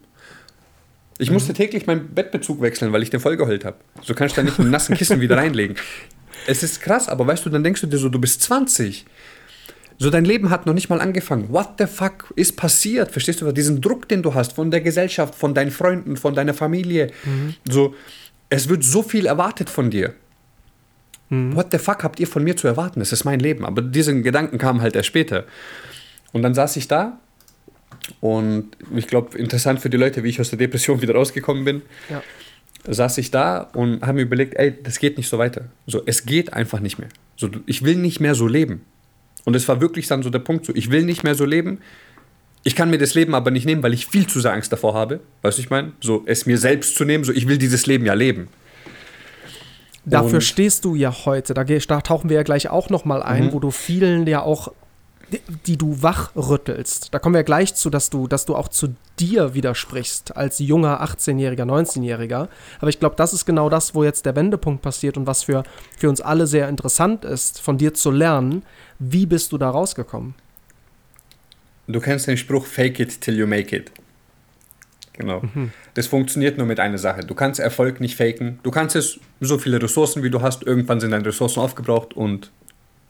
Ich 1.19 1.29
musste 1.29 1.53
täglich 1.53 1.85
meinen 1.85 2.15
Bettbezug 2.15 2.59
wechseln, 2.61 2.91
weil 2.91 3.03
ich 3.03 3.11
den 3.11 3.19
voll 3.19 3.37
geheult 3.37 3.65
habe. 3.65 3.77
So 4.01 4.15
kannst 4.15 4.35
du 4.35 4.41
da 4.41 4.45
nicht 4.45 4.59
einen 4.59 4.71
nassen 4.71 4.97
Kissen 4.97 5.21
wieder 5.21 5.37
reinlegen. 5.37 5.77
Es 6.45 6.61
ist 6.61 6.81
krass, 6.81 7.07
aber 7.07 7.25
weißt 7.25 7.45
du, 7.45 7.49
dann 7.49 7.63
denkst 7.63 7.79
du 7.81 7.87
dir 7.87 7.97
so, 7.97 8.09
du 8.09 8.19
bist 8.19 8.41
20. 8.41 9.05
So, 9.97 10.09
dein 10.09 10.25
Leben 10.25 10.49
hat 10.49 10.65
noch 10.65 10.73
nicht 10.73 10.89
mal 10.89 10.99
angefangen. 10.99 11.47
What 11.49 11.75
the 11.77 11.85
fuck 11.85 12.33
ist 12.35 12.57
passiert? 12.57 13.11
Verstehst 13.11 13.39
du? 13.39 13.49
Diesen 13.53 13.79
Druck, 13.79 14.09
den 14.09 14.23
du 14.23 14.33
hast 14.33 14.53
von 14.53 14.71
der 14.71 14.81
Gesellschaft, 14.81 15.35
von 15.35 15.53
deinen 15.53 15.71
Freunden, 15.71 16.17
von 16.17 16.35
deiner 16.35 16.53
Familie. 16.53 17.11
So, 17.69 17.95
es 18.53 18.69
wird 18.69 18.83
so 18.83 19.01
viel 19.03 19.25
erwartet 19.25 19.69
von 19.69 19.89
dir. 19.89 20.13
What 21.29 21.67
the 21.71 21.79
fuck 21.79 22.03
habt 22.03 22.19
ihr 22.19 22.27
von 22.27 22.43
mir 22.43 22.55
zu 22.55 22.67
erwarten? 22.67 22.99
Das 22.99 23.11
ist 23.11 23.23
mein 23.23 23.39
Leben. 23.39 23.65
Aber 23.65 23.81
diesen 23.81 24.21
Gedanken 24.21 24.59
kamen 24.59 24.81
halt 24.81 24.95
erst 24.95 25.07
später. 25.07 25.45
Und 26.31 26.43
dann 26.43 26.53
saß 26.53 26.75
ich 26.77 26.87
da 26.87 27.17
und 28.21 28.77
ich 28.95 29.07
glaube, 29.07 29.35
interessant 29.37 29.79
für 29.79 29.89
die 29.89 29.97
Leute, 29.97 30.23
wie 30.23 30.29
ich 30.29 30.39
aus 30.39 30.49
der 30.51 30.59
Depression 30.59 31.01
wieder 31.01 31.15
rausgekommen 31.15 31.65
bin, 31.65 31.81
Ja. 32.09 32.21
saß 32.87 33.17
ich 33.17 33.31
da 33.31 33.61
und 33.73 34.01
habe 34.03 34.13
mir 34.13 34.21
überlegt, 34.23 34.55
ey, 34.55 34.75
das 34.83 34.99
geht 34.99 35.17
nicht 35.17 35.27
so 35.29 35.37
weiter. 35.39 35.65
So, 35.87 36.03
es 36.05 36.25
geht 36.25 36.53
einfach 36.53 36.79
nicht 36.81 36.99
mehr. 36.99 37.09
So, 37.35 37.49
ich 37.65 37.83
will 37.83 37.95
nicht 37.95 38.19
mehr 38.19 38.35
so 38.35 38.45
leben. 38.47 38.81
Und 39.45 39.55
es 39.55 39.67
war 39.67 39.81
wirklich 39.81 40.07
dann 40.07 40.21
so 40.21 40.29
der 40.29 40.39
Punkt, 40.39 40.65
so, 40.65 40.75
ich 40.75 40.91
will 40.91 41.03
nicht 41.03 41.23
mehr 41.23 41.33
so 41.35 41.45
leben. 41.45 41.79
Ich 42.63 42.75
kann 42.75 42.89
mir 42.89 42.97
das 42.97 43.13
Leben 43.13 43.35
aber 43.35 43.51
nicht 43.51 43.65
nehmen, 43.65 43.83
weil 43.83 43.93
ich 43.93 44.07
viel 44.07 44.25
zu 44.27 44.39
sehr 44.39 44.53
Angst 44.53 44.71
davor 44.71 44.93
habe. 44.93 45.19
Weißt 45.41 45.57
du, 45.57 45.61
ich 45.61 45.69
meine? 45.69 45.91
So, 46.01 46.23
es 46.25 46.45
mir 46.45 46.57
selbst 46.57 46.95
zu 46.95 47.03
nehmen, 47.03 47.23
so, 47.25 47.31
ich 47.33 47.47
will 47.47 47.57
dieses 47.57 47.85
Leben 47.87 48.05
ja 48.05 48.13
leben. 48.13 48.47
Dafür 50.05 50.35
Und- 50.35 50.41
stehst 50.41 50.85
du 50.85 50.95
ja 50.95 51.13
heute. 51.25 51.53
Da, 51.53 51.63
da 51.63 52.01
tauchen 52.01 52.29
wir 52.29 52.35
ja 52.37 52.43
gleich 52.43 52.69
auch 52.69 52.89
noch 52.89 53.05
mal 53.05 53.23
ein, 53.23 53.45
Mhm. 53.47 53.53
wo 53.53 53.59
du 53.59 53.71
vielen 53.71 54.27
ja 54.27 54.41
auch, 54.41 54.71
die, 55.31 55.39
die 55.65 55.77
du 55.77 56.01
wachrüttelst. 56.01 57.13
Da 57.13 57.19
kommen 57.19 57.33
wir 57.35 57.39
ja 57.39 57.43
gleich 57.43 57.73
zu, 57.75 57.89
dass 57.89 58.09
du, 58.09 58.27
dass 58.27 58.45
du 58.45 58.55
auch 58.55 58.67
zu 58.67 58.95
dir 59.19 59.53
widersprichst 59.53 60.35
als 60.35 60.59
junger 60.59 61.01
18-Jähriger, 61.01 61.65
19-Jähriger. 61.65 62.49
Aber 62.79 62.89
ich 62.89 62.99
glaube, 62.99 63.15
das 63.15 63.33
ist 63.33 63.45
genau 63.45 63.69
das, 63.69 63.95
wo 63.95 64.03
jetzt 64.03 64.25
der 64.25 64.35
Wendepunkt 64.35 64.81
passiert 64.81 65.17
und 65.17 65.25
was 65.25 65.43
für, 65.43 65.63
für 65.97 66.09
uns 66.09 66.19
alle 66.21 66.47
sehr 66.47 66.67
interessant 66.69 67.23
ist, 67.25 67.61
von 67.61 67.77
dir 67.77 67.93
zu 67.93 68.11
lernen. 68.11 68.63
Wie 68.99 69.25
bist 69.25 69.51
du 69.53 69.57
da 69.57 69.69
rausgekommen? 69.69 70.35
Du 71.87 71.99
kennst 71.99 72.27
den 72.27 72.37
Spruch, 72.37 72.65
fake 72.65 72.99
it 72.99 73.21
till 73.21 73.37
you 73.37 73.45
make 73.45 73.75
it. 73.75 73.91
Genau. 75.13 75.43
Das 75.93 76.07
funktioniert 76.07 76.57
nur 76.57 76.65
mit 76.65 76.79
einer 76.79 76.97
Sache. 76.97 77.21
Du 77.21 77.35
kannst 77.35 77.59
Erfolg 77.59 77.99
nicht 77.99 78.15
faken. 78.15 78.59
Du 78.63 78.71
kannst 78.71 78.95
es 78.95 79.19
so 79.39 79.57
viele 79.59 79.81
Ressourcen, 79.81 80.23
wie 80.23 80.29
du 80.29 80.41
hast, 80.41 80.63
irgendwann 80.63 80.99
sind 80.99 81.11
deine 81.11 81.25
Ressourcen 81.25 81.59
aufgebraucht 81.59 82.15
und 82.15 82.51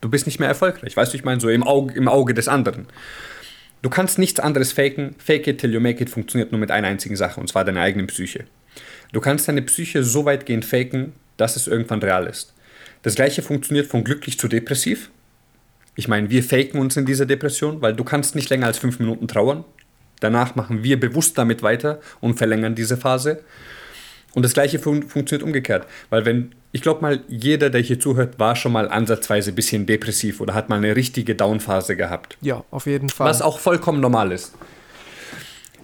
du 0.01 0.09
bist 0.09 0.25
nicht 0.25 0.39
mehr 0.39 0.49
erfolgreich. 0.49 0.97
Weißt 0.97 1.13
du, 1.13 1.17
ich 1.17 1.23
meine, 1.23 1.39
so 1.39 1.49
im 1.49 1.63
Auge, 1.63 1.93
im 1.93 2.07
Auge 2.07 2.33
des 2.33 2.47
anderen. 2.47 2.87
Du 3.81 3.89
kannst 3.89 4.17
nichts 4.17 4.39
anderes 4.39 4.73
faken. 4.73 5.15
Fake 5.17 5.47
it 5.47 5.59
till 5.59 5.73
you 5.73 5.79
make 5.79 6.01
it 6.01 6.09
funktioniert 6.09 6.51
nur 6.51 6.59
mit 6.59 6.71
einer 6.71 6.87
einzigen 6.87 7.15
Sache, 7.15 7.39
und 7.39 7.47
zwar 7.47 7.63
deiner 7.63 7.81
eigenen 7.81 8.07
Psyche. 8.07 8.45
Du 9.11 9.21
kannst 9.21 9.47
deine 9.47 9.61
Psyche 9.61 10.03
so 10.03 10.25
weitgehend 10.25 10.65
faken, 10.65 11.13
dass 11.37 11.55
es 11.55 11.67
irgendwann 11.67 12.01
real 12.01 12.27
ist. 12.27 12.53
Das 13.03 13.15
gleiche 13.15 13.41
funktioniert 13.41 13.87
von 13.87 14.03
glücklich 14.03 14.39
zu 14.39 14.47
depressiv. 14.47 15.09
Ich 15.95 16.07
meine, 16.07 16.29
wir 16.29 16.43
faken 16.43 16.79
uns 16.79 16.97
in 16.97 17.05
dieser 17.05 17.25
Depression, 17.25 17.81
weil 17.81 17.93
du 17.93 18.03
kannst 18.03 18.35
nicht 18.35 18.49
länger 18.49 18.67
als 18.67 18.77
fünf 18.77 18.99
Minuten 18.99 19.27
trauern. 19.27 19.63
Danach 20.19 20.55
machen 20.55 20.83
wir 20.83 20.99
bewusst 20.99 21.37
damit 21.37 21.63
weiter 21.63 21.99
und 22.21 22.37
verlängern 22.37 22.75
diese 22.75 22.97
Phase. 22.97 23.43
Und 24.33 24.43
das 24.43 24.53
gleiche 24.53 24.79
fun 24.79 25.03
funktioniert 25.03 25.43
umgekehrt. 25.43 25.85
Weil 26.09 26.25
wenn, 26.25 26.53
ich 26.71 26.81
glaube 26.81 27.01
mal, 27.01 27.21
jeder, 27.27 27.69
der 27.69 27.81
hier 27.81 27.99
zuhört, 27.99 28.39
war 28.39 28.55
schon 28.55 28.71
mal 28.71 28.89
ansatzweise 28.89 29.51
ein 29.51 29.55
bisschen 29.55 29.85
depressiv 29.85 30.41
oder 30.41 30.53
hat 30.55 30.69
mal 30.69 30.77
eine 30.77 30.95
richtige 30.95 31.35
Downphase 31.35 31.95
gehabt. 31.95 32.37
Ja, 32.41 32.63
auf 32.71 32.87
jeden 32.87 33.09
Fall. 33.09 33.29
Was 33.29 33.41
auch 33.41 33.59
vollkommen 33.59 33.99
normal 33.99 34.31
ist. 34.31 34.53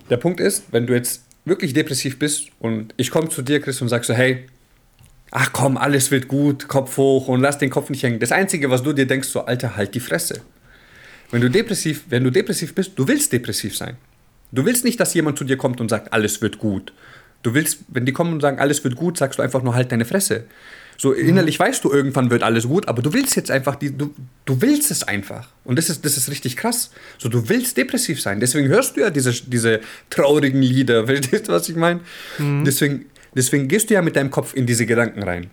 Der 0.10 0.18
Punkt 0.18 0.40
ist, 0.40 0.64
wenn 0.72 0.88
du 0.88 0.94
jetzt 0.96 1.26
wirklich 1.46 1.74
depressiv 1.74 2.18
bist 2.18 2.48
und 2.60 2.94
ich 2.98 3.12
komme 3.12 3.30
zu 3.30 3.44
dir, 3.44 3.60
Chris, 3.60 3.82
und 3.82 3.90
sag 3.90 4.04
so, 4.04 4.14
hey, 4.14 4.48
ach 5.32 5.52
komm, 5.54 5.78
alles 5.78 6.12
wird 6.12 6.28
gut, 6.28 6.68
Kopf 6.68 6.98
hoch 6.98 7.28
und 7.28 7.42
lass 7.42 7.58
den 7.58 7.70
Kopf 7.70 7.90
nicht 7.90 8.04
hängen. 8.04 8.20
Das 8.20 8.32
Einzige, 8.32 8.70
was 8.70 8.84
du 8.84 8.94
dir 8.94 9.06
denkst, 9.06 9.30
so, 9.30 9.46
Alter, 9.46 9.76
halt 9.76 9.96
die 9.96 10.00
Fresse. 10.00 10.42
Wenn 11.32 11.42
du 11.42 11.50
depressiv, 11.50 12.06
wenn 12.10 12.24
du 12.24 12.32
depressiv 12.32 12.74
bist, 12.74 12.94
du 12.96 13.08
willst 13.08 13.32
depressiv 13.32 13.78
sein. 13.78 13.98
Du 14.52 14.66
willst 14.66 14.84
nicht, 14.84 15.00
dass 15.00 15.14
jemand 15.14 15.38
zu 15.38 15.44
dir 15.44 15.58
kommt 15.58 15.80
und 15.80 15.90
sagt, 15.90 16.12
alles 16.12 16.42
wird 16.42 16.58
gut. 16.58 16.92
Du 17.44 17.54
willst, 17.54 17.80
wenn 17.88 18.06
die 18.06 18.12
kommen 18.12 18.34
und 18.34 18.42
sagen, 18.42 18.60
alles 18.60 18.84
wird 18.84 18.96
gut, 18.96 19.18
sagst 19.18 19.38
du 19.38 19.44
einfach 19.44 19.62
nur 19.62 19.76
halt 19.76 19.92
deine 19.92 20.06
Fresse. 20.06 20.46
So 20.98 21.14
innerlich 21.14 21.58
weißt 21.58 21.86
du, 21.86 21.94
irgendwann 21.94 22.30
wird 22.30 22.44
alles 22.44 22.68
gut, 22.68 22.90
aber 22.90 23.02
du 23.02 23.14
willst 23.14 23.38
jetzt 23.38 23.50
einfach, 23.52 23.76
die, 23.76 23.98
du, 23.98 24.14
du 24.44 24.62
willst 24.62 24.92
es 24.92 25.04
einfach. 25.04 25.48
Und 25.64 25.78
das 25.78 25.90
ist, 25.90 26.04
das 26.04 26.18
ist 26.18 26.30
richtig 26.30 26.58
krass. 26.58 26.92
So, 27.18 27.30
du 27.30 27.48
willst 27.48 27.78
depressiv 27.78 28.20
sein. 28.20 28.42
Deswegen 28.42 28.68
hörst 28.68 28.98
du 28.98 29.02
ja 29.02 29.10
diese, 29.10 29.32
diese 29.32 29.80
traurigen 30.10 30.62
Lieder. 30.62 31.06
Verstehst 31.08 31.48
du, 31.48 31.54
was 31.54 31.70
ich 31.70 31.78
meine? 31.78 32.02
Deswegen, 32.66 33.06
deswegen 33.34 33.68
gehst 33.68 33.90
du 33.90 33.94
ja 33.94 34.02
mit 34.02 34.16
deinem 34.16 34.32
Kopf 34.32 34.54
in 34.54 34.66
diese 34.66 34.86
Gedanken 34.86 35.24
rein. 35.24 35.50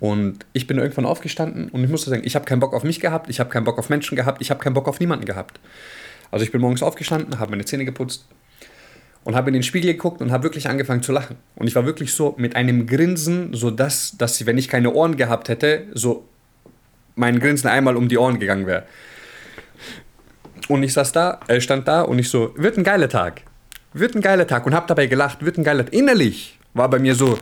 Und 0.00 0.38
ich 0.52 0.66
bin 0.66 0.78
irgendwann 0.78 1.06
aufgestanden 1.06 1.68
und 1.68 1.82
ich 1.82 1.90
musste 1.90 2.10
sagen, 2.10 2.22
ich 2.24 2.34
habe 2.34 2.44
keinen 2.44 2.60
Bock 2.60 2.74
auf 2.74 2.84
mich 2.84 3.00
gehabt, 3.00 3.30
ich 3.30 3.40
habe 3.40 3.50
keinen 3.50 3.64
Bock 3.64 3.78
auf 3.78 3.88
Menschen 3.88 4.16
gehabt, 4.16 4.42
ich 4.42 4.50
habe 4.50 4.60
keinen 4.60 4.74
Bock 4.74 4.88
auf 4.88 5.00
niemanden 5.00 5.24
gehabt. 5.24 5.58
Also 6.30 6.44
ich 6.44 6.52
bin 6.52 6.60
morgens 6.60 6.82
aufgestanden, 6.82 7.38
habe 7.38 7.50
meine 7.50 7.64
Zähne 7.64 7.84
geputzt 7.84 8.26
und 9.24 9.34
habe 9.34 9.50
in 9.50 9.54
den 9.54 9.62
Spiegel 9.62 9.92
geguckt 9.92 10.20
und 10.20 10.32
habe 10.32 10.44
wirklich 10.44 10.68
angefangen 10.68 11.02
zu 11.02 11.12
lachen. 11.12 11.36
Und 11.56 11.66
ich 11.66 11.74
war 11.74 11.86
wirklich 11.86 12.12
so 12.12 12.34
mit 12.36 12.56
einem 12.56 12.86
Grinsen, 12.86 13.54
so 13.54 13.70
dass, 13.70 14.16
dass 14.18 14.44
wenn 14.44 14.58
ich 14.58 14.68
keine 14.68 14.92
Ohren 14.92 15.16
gehabt 15.16 15.48
hätte, 15.48 15.86
so 15.94 16.26
mein 17.14 17.38
Grinsen 17.38 17.68
einmal 17.68 17.96
um 17.96 18.08
die 18.08 18.18
Ohren 18.18 18.38
gegangen 18.38 18.66
wäre. 18.66 18.84
Und 20.68 20.82
ich 20.82 20.92
saß 20.92 21.12
da, 21.12 21.40
äh, 21.48 21.60
stand 21.60 21.86
da 21.88 22.02
und 22.02 22.18
ich 22.18 22.28
so, 22.28 22.54
wird 22.56 22.76
ein 22.76 22.84
geiler 22.84 23.08
Tag. 23.08 23.42
Wird 23.92 24.14
ein 24.14 24.22
geiler 24.22 24.46
Tag 24.46 24.64
und 24.66 24.74
habe 24.74 24.86
dabei 24.86 25.06
gelacht, 25.06 25.44
wird 25.44 25.58
ein 25.58 25.64
geiler 25.64 25.84
Tag. 25.84 25.92
Innerlich 25.92 26.58
war 26.74 26.88
bei 26.90 26.98
mir 26.98 27.14
so, 27.14 27.38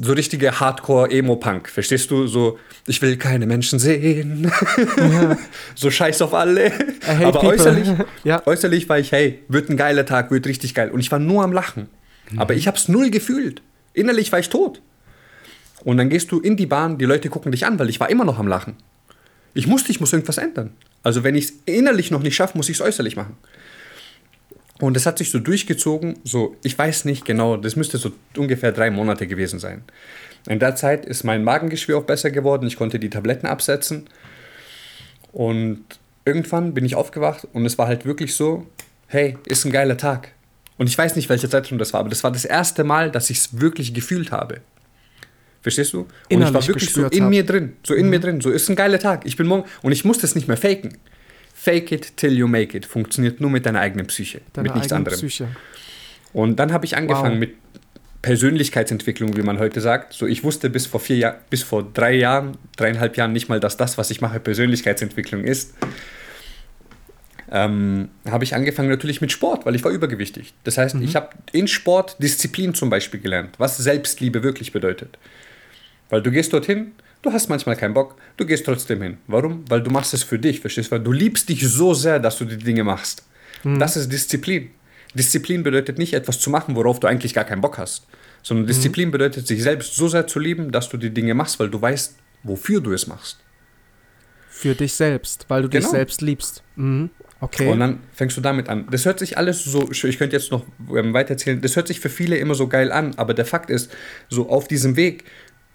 so 0.00 0.12
richtige 0.12 0.58
Hardcore-Emo-Punk. 0.60 1.68
Verstehst 1.68 2.10
du? 2.10 2.26
So, 2.26 2.58
ich 2.86 3.00
will 3.02 3.16
keine 3.16 3.46
Menschen 3.46 3.78
sehen. 3.78 4.50
so 5.74 5.90
scheiß 5.90 6.22
auf 6.22 6.34
alle. 6.34 6.72
Hate 7.06 7.26
Aber 7.26 7.32
people. 7.40 7.48
äußerlich, 7.50 7.88
Ja. 8.24 8.46
äußerlich 8.46 8.88
war 8.88 8.98
ich, 8.98 9.12
hey, 9.12 9.40
wird 9.48 9.68
ein 9.70 9.76
geiler 9.76 10.06
Tag, 10.06 10.30
wird 10.30 10.46
richtig 10.46 10.74
geil. 10.74 10.90
Und 10.90 11.00
ich 11.00 11.10
war 11.10 11.18
nur 11.18 11.42
am 11.42 11.52
Lachen. 11.52 11.88
Aber 12.36 12.54
ich 12.54 12.68
hab's 12.68 12.88
null 12.88 13.10
gefühlt. 13.10 13.60
Innerlich 13.92 14.30
war 14.30 14.38
ich 14.38 14.48
tot. 14.50 14.80
Und 15.82 15.96
dann 15.96 16.10
gehst 16.10 16.30
du 16.30 16.38
in 16.40 16.56
die 16.56 16.66
Bahn, 16.66 16.96
die 16.98 17.06
Leute 17.06 17.28
gucken 17.28 17.50
dich 17.50 17.66
an, 17.66 17.78
weil 17.78 17.88
ich 17.88 17.98
war 17.98 18.08
immer 18.10 18.24
noch 18.24 18.38
am 18.38 18.46
Lachen. 18.46 18.76
Ich 19.54 19.66
musste, 19.66 19.90
ich 19.90 19.98
muss 19.98 20.12
irgendwas 20.12 20.38
ändern. 20.38 20.72
Also 21.02 21.24
wenn 21.24 21.34
ich 21.34 21.46
es 21.46 21.52
innerlich 21.66 22.10
noch 22.12 22.22
nicht 22.22 22.36
schaffe, 22.36 22.56
muss 22.56 22.68
ich 22.68 22.76
es 22.76 22.82
äußerlich 22.82 23.16
machen. 23.16 23.36
Und 24.80 24.94
das 24.94 25.04
hat 25.06 25.18
sich 25.18 25.30
so 25.30 25.38
durchgezogen, 25.38 26.18
so, 26.24 26.56
ich 26.62 26.76
weiß 26.76 27.04
nicht 27.04 27.24
genau, 27.24 27.56
das 27.56 27.76
müsste 27.76 27.98
so 27.98 28.12
ungefähr 28.36 28.72
drei 28.72 28.90
Monate 28.90 29.26
gewesen 29.26 29.58
sein. 29.58 29.82
In 30.48 30.58
der 30.58 30.74
Zeit 30.74 31.04
ist 31.04 31.22
mein 31.22 31.44
Magengeschwür 31.44 31.98
auch 31.98 32.04
besser 32.04 32.30
geworden, 32.30 32.66
ich 32.66 32.76
konnte 32.76 32.98
die 32.98 33.10
Tabletten 33.10 33.46
absetzen. 33.46 34.08
Und 35.32 35.84
irgendwann 36.24 36.72
bin 36.72 36.84
ich 36.86 36.94
aufgewacht 36.94 37.46
und 37.52 37.66
es 37.66 37.76
war 37.76 37.86
halt 37.86 38.06
wirklich 38.06 38.34
so, 38.34 38.66
hey, 39.06 39.36
ist 39.46 39.66
ein 39.66 39.70
geiler 39.70 39.98
Tag. 39.98 40.32
Und 40.78 40.88
ich 40.88 40.96
weiß 40.96 41.14
nicht, 41.14 41.28
welcher 41.28 41.50
Zeitraum 41.50 41.78
das 41.78 41.92
war, 41.92 42.00
aber 42.00 42.08
das 42.08 42.24
war 42.24 42.32
das 42.32 42.46
erste 42.46 42.82
Mal, 42.82 43.10
dass 43.10 43.28
ich 43.28 43.36
es 43.36 43.60
wirklich 43.60 43.92
gefühlt 43.92 44.32
habe. 44.32 44.62
Verstehst 45.60 45.92
du? 45.92 46.06
Und 46.30 46.42
ich 46.42 46.54
war 46.54 46.66
wirklich 46.66 46.90
so 46.90 47.04
in 47.08 47.24
hab. 47.24 47.30
mir 47.30 47.44
drin, 47.44 47.74
so 47.82 47.92
in 47.92 48.08
mir 48.08 48.18
drin, 48.18 48.40
so 48.40 48.48
ist 48.50 48.70
ein 48.70 48.76
geiler 48.76 48.98
Tag. 48.98 49.26
Ich 49.26 49.36
bin 49.36 49.46
morgen 49.46 49.68
und 49.82 49.92
ich 49.92 50.06
muss 50.06 50.18
das 50.18 50.34
nicht 50.34 50.48
mehr 50.48 50.56
faken. 50.56 50.96
Fake 51.62 51.92
it 51.92 52.16
till 52.16 52.32
you 52.32 52.48
make 52.48 52.74
it 52.74 52.86
funktioniert 52.86 53.40
nur 53.40 53.50
mit 53.50 53.66
deiner 53.66 53.80
eigenen 53.80 54.06
Psyche, 54.06 54.40
Deine 54.54 54.68
mit 54.68 54.76
nichts 54.76 54.92
anderem. 54.92 55.18
Psyche. 55.18 55.48
Und 56.32 56.56
dann 56.56 56.72
habe 56.72 56.86
ich 56.86 56.96
angefangen 56.96 57.34
Wow. 57.34 57.40
mit 57.40 57.54
Persönlichkeitsentwicklung, 58.22 59.36
wie 59.36 59.42
man 59.42 59.58
heute 59.58 59.80
sagt. 59.82 60.14
So, 60.14 60.26
ich 60.26 60.42
wusste 60.42 60.70
bis 60.70 60.86
vor 60.86 61.00
vier 61.00 61.16
Jahr, 61.16 61.38
bis 61.50 61.62
vor 61.62 61.82
drei 61.92 62.14
Jahren, 62.14 62.56
dreieinhalb 62.76 63.16
Jahren 63.18 63.32
nicht 63.34 63.48
mal, 63.50 63.60
dass 63.60 63.76
das, 63.76 63.98
was 63.98 64.10
ich 64.10 64.22
mache, 64.22 64.40
Persönlichkeitsentwicklung 64.40 65.44
ist. 65.44 65.74
ähm, 67.50 68.08
habe 68.26 68.44
ich 68.44 68.54
angefangen 68.54 68.88
natürlich 68.88 69.20
mit 69.20 69.32
Sport, 69.32 69.66
weil 69.66 69.74
ich 69.74 69.82
war 69.84 69.90
übergewichtig. 69.90 70.54
Das 70.64 70.78
heißt, 70.78 70.94
mhm. 70.94 71.02
ich 71.02 71.16
habe 71.16 71.30
in 71.52 71.66
Sport 71.66 72.16
Disziplin 72.22 72.74
zum 72.74 72.90
Beispiel 72.90 73.20
gelernt, 73.20 73.56
was 73.58 73.76
Selbstliebe 73.76 74.42
wirklich 74.42 74.72
bedeutet. 74.72 75.18
Weil 76.08 76.22
du 76.22 76.30
gehst 76.30 76.52
dorthin, 76.52 76.92
du 77.22 77.32
hast 77.32 77.48
manchmal 77.48 77.76
keinen 77.76 77.94
Bock, 77.94 78.16
du 78.36 78.46
gehst 78.46 78.64
trotzdem 78.64 79.02
hin. 79.02 79.18
Warum? 79.26 79.64
Weil 79.68 79.82
du 79.82 79.90
machst 79.90 80.14
es 80.14 80.22
für 80.22 80.38
dich, 80.38 80.60
verstehst 80.60 80.90
du? 80.90 80.96
Weil 80.96 81.02
du 81.02 81.12
liebst 81.12 81.48
dich 81.48 81.66
so 81.66 81.94
sehr, 81.94 82.18
dass 82.18 82.38
du 82.38 82.44
die 82.44 82.56
Dinge 82.56 82.84
machst. 82.84 83.24
Mhm. 83.64 83.78
Das 83.78 83.96
ist 83.96 84.10
Disziplin. 84.10 84.70
Disziplin 85.14 85.62
bedeutet 85.62 85.98
nicht 85.98 86.14
etwas 86.14 86.38
zu 86.38 86.50
machen, 86.50 86.76
worauf 86.76 87.00
du 87.00 87.06
eigentlich 87.06 87.34
gar 87.34 87.44
keinen 87.44 87.60
Bock 87.60 87.78
hast, 87.78 88.06
sondern 88.42 88.64
mhm. 88.64 88.68
Disziplin 88.68 89.08
mhm. 89.08 89.12
bedeutet, 89.12 89.46
sich 89.46 89.62
selbst 89.62 89.96
so 89.96 90.08
sehr 90.08 90.26
zu 90.26 90.38
lieben, 90.38 90.70
dass 90.70 90.88
du 90.88 90.96
die 90.96 91.10
Dinge 91.10 91.34
machst, 91.34 91.58
weil 91.58 91.68
du 91.68 91.80
weißt, 91.80 92.16
wofür 92.42 92.80
du 92.80 92.92
es 92.92 93.06
machst. 93.06 93.38
Für 94.48 94.74
dich 94.74 94.92
selbst, 94.94 95.46
weil 95.48 95.62
du 95.62 95.68
genau. 95.68 95.82
dich 95.82 95.90
selbst 95.90 96.20
liebst. 96.20 96.62
Mhm. 96.76 97.10
Okay. 97.42 97.68
Und 97.68 97.80
dann 97.80 98.00
fängst 98.12 98.36
du 98.36 98.42
damit 98.42 98.68
an. 98.68 98.86
Das 98.90 99.06
hört 99.06 99.18
sich 99.18 99.38
alles 99.38 99.64
so, 99.64 99.90
ich 99.90 100.18
könnte 100.18 100.36
jetzt 100.36 100.50
noch 100.50 100.66
ähm, 100.94 101.14
weiter 101.14 101.30
erzählen, 101.30 101.60
das 101.60 101.74
hört 101.74 101.88
sich 101.88 101.98
für 101.98 102.10
viele 102.10 102.36
immer 102.36 102.54
so 102.54 102.68
geil 102.68 102.92
an, 102.92 103.14
aber 103.16 103.32
der 103.32 103.46
Fakt 103.46 103.70
ist, 103.70 103.90
so 104.28 104.50
auf 104.50 104.68
diesem 104.68 104.96
Weg, 104.96 105.24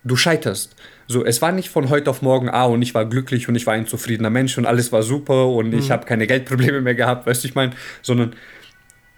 du 0.05 0.15
scheiterst. 0.15 0.75
So, 1.07 1.25
es 1.25 1.41
war 1.41 1.51
nicht 1.51 1.69
von 1.69 1.89
heute 1.89 2.09
auf 2.09 2.21
morgen, 2.21 2.49
ah, 2.49 2.65
und 2.65 2.81
ich 2.81 2.93
war 2.93 3.05
glücklich 3.05 3.49
und 3.49 3.55
ich 3.55 3.67
war 3.67 3.73
ein 3.73 3.87
zufriedener 3.87 4.29
Mensch 4.29 4.57
und 4.57 4.65
alles 4.65 4.91
war 4.91 5.03
super 5.03 5.49
und 5.49 5.71
mhm. 5.71 5.79
ich 5.79 5.91
habe 5.91 6.05
keine 6.05 6.27
Geldprobleme 6.27 6.81
mehr 6.81 6.95
gehabt, 6.95 7.27
weißt 7.27 7.43
du, 7.43 7.47
ich 7.47 7.55
meine, 7.55 7.73
sondern 8.01 8.35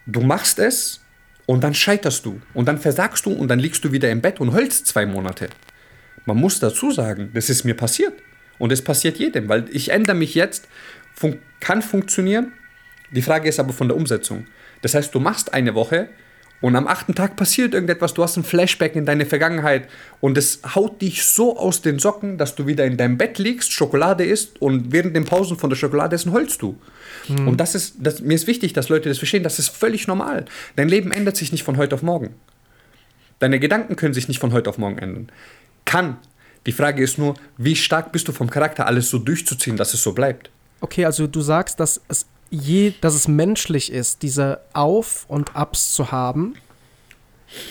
du 0.05 0.21
machst 0.21 0.59
es 0.59 1.01
und 1.45 1.63
dann 1.63 1.73
scheiterst 1.73 2.25
du 2.25 2.41
und 2.53 2.67
dann 2.67 2.79
versagst 2.79 3.25
du 3.25 3.31
und 3.31 3.49
dann 3.49 3.59
liegst 3.59 3.83
du 3.83 3.91
wieder 3.91 4.09
im 4.09 4.21
Bett 4.21 4.39
und 4.39 4.53
heulst 4.53 4.87
zwei 4.87 5.05
Monate. 5.05 5.49
Man 6.25 6.37
muss 6.37 6.59
dazu 6.59 6.91
sagen, 6.91 7.29
das 7.33 7.49
ist 7.49 7.63
mir 7.63 7.75
passiert. 7.75 8.13
Und 8.59 8.71
es 8.71 8.81
passiert 8.81 9.17
jedem, 9.17 9.47
weil 9.49 9.65
ich 9.71 9.89
ändere 9.89 10.15
mich 10.15 10.33
jetzt, 10.33 10.67
fun 11.13 11.37
kann 11.59 11.81
funktionieren. 11.81 12.53
Die 13.11 13.21
Frage 13.21 13.47
ist 13.47 13.59
aber 13.59 13.71
von 13.71 13.87
der 13.87 13.95
Umsetzung. 13.95 14.47
Das 14.81 14.93
heißt, 14.95 15.13
du 15.13 15.19
machst 15.19 15.53
eine 15.53 15.75
Woche 15.75 16.09
und 16.59 16.75
am 16.75 16.87
achten 16.87 17.13
Tag 17.13 17.35
passiert 17.35 17.73
irgendetwas, 17.73 18.15
du 18.15 18.23
hast 18.23 18.35
ein 18.35 18.43
Flashback 18.43 18.95
in 18.95 19.05
deine 19.05 19.27
Vergangenheit 19.27 19.87
und 20.21 20.37
es 20.37 20.61
haut 20.73 21.01
dich 21.01 21.23
so 21.23 21.57
aus 21.57 21.81
den 21.81 21.99
Socken, 21.99 22.39
dass 22.39 22.55
du 22.55 22.65
wieder 22.65 22.85
in 22.85 22.97
deinem 22.97 23.17
Bett 23.17 23.37
liegst, 23.37 23.71
Schokolade 23.71 24.25
isst 24.25 24.59
und 24.59 24.91
während 24.91 25.15
den 25.15 25.25
Pausen 25.25 25.57
von 25.57 25.69
der 25.69 25.77
Schokolade 25.77 26.15
essen 26.15 26.31
holst 26.31 26.61
du. 26.63 26.77
Mhm. 27.27 27.47
Und 27.47 27.57
das 27.57 27.75
ist, 27.75 27.97
das, 27.99 28.21
mir 28.21 28.33
ist 28.33 28.47
wichtig, 28.47 28.73
dass 28.73 28.89
Leute 28.89 29.07
das 29.07 29.19
verstehen, 29.19 29.43
das 29.43 29.59
ist 29.59 29.69
völlig 29.69 30.07
normal. 30.07 30.45
Dein 30.75 30.89
Leben 30.89 31.11
ändert 31.11 31.37
sich 31.37 31.51
nicht 31.51 31.63
von 31.63 31.77
heute 31.77 31.93
auf 31.93 32.01
morgen. 32.01 32.33
Deine 33.37 33.59
Gedanken 33.59 33.95
können 33.95 34.15
sich 34.15 34.27
nicht 34.27 34.39
von 34.39 34.51
heute 34.51 34.69
auf 34.69 34.79
morgen 34.79 34.97
ändern. 34.97 35.31
Kann. 35.85 36.17
Die 36.65 36.71
Frage 36.71 37.03
ist 37.03 37.19
nur, 37.19 37.35
wie 37.57 37.75
stark 37.75 38.11
bist 38.11 38.27
du 38.27 38.31
vom 38.31 38.49
Charakter, 38.49 38.87
alles 38.87 39.09
so 39.09 39.19
durchzuziehen, 39.19 39.77
dass 39.77 39.93
es 39.93 40.01
so 40.01 40.13
bleibt. 40.13 40.49
Okay, 40.81 41.05
also 41.05 41.27
du 41.27 41.41
sagst, 41.41 41.79
dass 41.79 42.01
es 42.07 42.25
je, 42.49 42.93
dass 43.01 43.13
es 43.13 43.27
menschlich 43.27 43.91
ist, 43.91 44.21
diese 44.21 44.61
Auf- 44.73 45.25
und 45.27 45.55
Abs 45.55 45.93
zu 45.93 46.11
haben. 46.11 46.55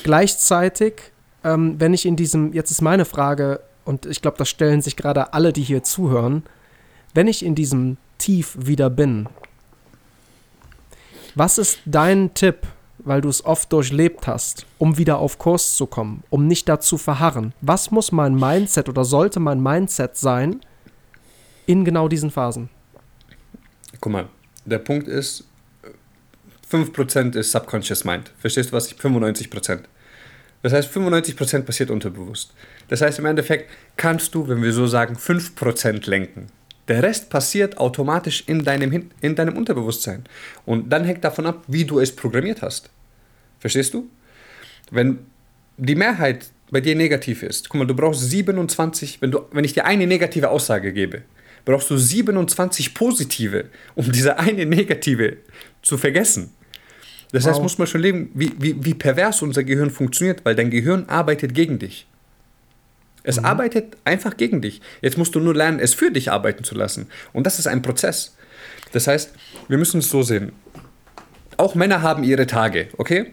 Gleichzeitig, 0.02 1.12
ähm, 1.44 1.78
wenn 1.78 1.94
ich 1.94 2.06
in 2.06 2.16
diesem, 2.16 2.52
jetzt 2.52 2.70
ist 2.70 2.82
meine 2.82 3.04
Frage, 3.04 3.60
und 3.84 4.06
ich 4.06 4.20
glaube, 4.20 4.36
das 4.36 4.48
stellen 4.48 4.82
sich 4.82 4.96
gerade 4.96 5.32
alle, 5.32 5.52
die 5.52 5.62
hier 5.62 5.82
zuhören, 5.82 6.42
wenn 7.14 7.28
ich 7.28 7.44
in 7.44 7.54
diesem 7.54 7.96
Tief 8.18 8.56
wieder 8.58 8.90
bin, 8.90 9.28
was 11.34 11.58
ist 11.58 11.80
dein 11.84 12.32
Tipp, 12.34 12.66
weil 12.98 13.20
du 13.20 13.28
es 13.28 13.44
oft 13.44 13.72
durchlebt 13.72 14.26
hast, 14.26 14.66
um 14.78 14.98
wieder 14.98 15.18
auf 15.18 15.38
Kurs 15.38 15.76
zu 15.76 15.86
kommen, 15.86 16.24
um 16.30 16.46
nicht 16.46 16.68
dazu 16.68 16.98
verharren? 16.98 17.52
Was 17.60 17.90
muss 17.90 18.10
mein 18.10 18.34
Mindset 18.34 18.88
oder 18.88 19.04
sollte 19.04 19.38
mein 19.38 19.62
Mindset 19.62 20.16
sein 20.16 20.60
in 21.66 21.84
genau 21.84 22.08
diesen 22.08 22.30
Phasen? 22.30 22.70
Guck 24.00 24.12
mal, 24.12 24.28
der 24.66 24.78
Punkt 24.78 25.08
ist, 25.08 25.44
5% 26.70 27.36
ist 27.36 27.52
Subconscious 27.52 28.04
Mind. 28.04 28.32
Verstehst 28.38 28.70
du 28.70 28.76
was? 28.76 28.92
95%. 28.92 29.80
Das 30.62 30.72
heißt, 30.72 30.90
95% 30.92 31.62
passiert 31.62 31.90
unterbewusst. 31.90 32.52
Das 32.88 33.00
heißt, 33.00 33.18
im 33.20 33.26
Endeffekt 33.26 33.70
kannst 33.96 34.34
du, 34.34 34.48
wenn 34.48 34.62
wir 34.62 34.72
so 34.72 34.86
sagen, 34.86 35.16
5% 35.16 36.10
lenken. 36.10 36.48
Der 36.88 37.02
Rest 37.02 37.30
passiert 37.30 37.78
automatisch 37.78 38.44
in 38.46 38.64
deinem, 38.64 39.10
in 39.20 39.34
deinem 39.34 39.56
Unterbewusstsein. 39.56 40.24
Und 40.64 40.90
dann 40.90 41.04
hängt 41.04 41.24
davon 41.24 41.46
ab, 41.46 41.64
wie 41.68 41.84
du 41.84 42.00
es 42.00 42.14
programmiert 42.14 42.62
hast. 42.62 42.90
Verstehst 43.60 43.94
du? 43.94 44.08
Wenn 44.90 45.18
die 45.76 45.94
Mehrheit 45.94 46.50
bei 46.70 46.80
dir 46.80 46.94
negativ 46.94 47.42
ist, 47.42 47.68
guck 47.68 47.78
mal, 47.78 47.86
du 47.86 47.94
brauchst 47.94 48.28
27, 48.28 49.20
wenn, 49.20 49.30
du, 49.30 49.40
wenn 49.52 49.64
ich 49.64 49.72
dir 49.72 49.84
eine 49.84 50.06
negative 50.06 50.50
Aussage 50.50 50.92
gebe, 50.92 51.22
brauchst 51.66 51.90
du 51.90 51.98
27 51.98 52.94
positive, 52.94 53.66
um 53.94 54.10
diese 54.10 54.38
eine 54.38 54.64
negative 54.64 55.36
zu 55.82 55.98
vergessen. 55.98 56.52
Das 57.32 57.44
wow. 57.44 57.50
heißt, 57.50 57.62
muss 57.62 57.76
man 57.76 57.86
schon 57.86 58.00
leben, 58.00 58.30
wie, 58.32 58.52
wie, 58.58 58.82
wie 58.82 58.94
pervers 58.94 59.42
unser 59.42 59.64
Gehirn 59.64 59.90
funktioniert, 59.90 60.44
weil 60.44 60.54
dein 60.54 60.70
Gehirn 60.70 61.04
arbeitet 61.08 61.52
gegen 61.52 61.78
dich. 61.78 62.06
Es 63.24 63.38
mhm. 63.38 63.44
arbeitet 63.44 63.96
einfach 64.04 64.36
gegen 64.36 64.62
dich. 64.62 64.80
Jetzt 65.02 65.18
musst 65.18 65.34
du 65.34 65.40
nur 65.40 65.54
lernen, 65.54 65.80
es 65.80 65.92
für 65.92 66.10
dich 66.10 66.30
arbeiten 66.30 66.62
zu 66.64 66.76
lassen. 66.76 67.08
Und 67.32 67.44
das 67.46 67.58
ist 67.58 67.66
ein 67.66 67.82
Prozess. 67.82 68.36
Das 68.92 69.08
heißt, 69.08 69.34
wir 69.66 69.76
müssen 69.76 69.98
es 69.98 70.08
so 70.08 70.22
sehen. 70.22 70.52
Auch 71.56 71.74
Männer 71.74 72.00
haben 72.00 72.22
ihre 72.22 72.46
Tage, 72.46 72.88
okay? 72.96 73.32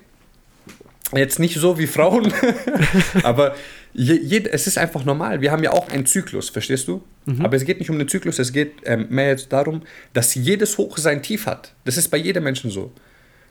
Jetzt 1.14 1.38
nicht 1.38 1.60
so 1.60 1.78
wie 1.78 1.86
Frauen, 1.86 2.34
aber 3.24 3.56
je, 3.94 4.16
je, 4.16 4.50
es 4.50 4.68
ist 4.68 4.78
einfach 4.78 5.06
normal. 5.06 5.42
Wir 5.42 5.52
haben 5.52 5.64
ja 5.64 5.72
auch 5.72 5.90
einen 5.90 6.06
Zyklus, 6.06 6.50
verstehst 6.50 6.88
du? 6.88 7.04
Mhm. 7.26 7.46
Aber 7.46 7.56
es 7.56 7.66
geht 7.66 7.80
nicht 7.80 7.90
um 7.90 7.98
den 7.98 8.08
Zyklus, 8.08 8.40
es 8.40 8.52
geht 8.52 8.74
ähm, 8.86 9.08
mehr 9.10 9.30
jetzt 9.30 9.52
darum, 9.54 9.84
dass 10.14 10.36
jedes 10.36 10.78
Hoch 10.78 10.98
sein 10.98 11.22
Tief 11.22 11.46
hat. 11.46 11.74
Das 11.86 11.98
ist 11.98 12.10
bei 12.10 12.18
jedem 12.18 12.44
Menschen 12.44 12.72
so. 12.72 12.92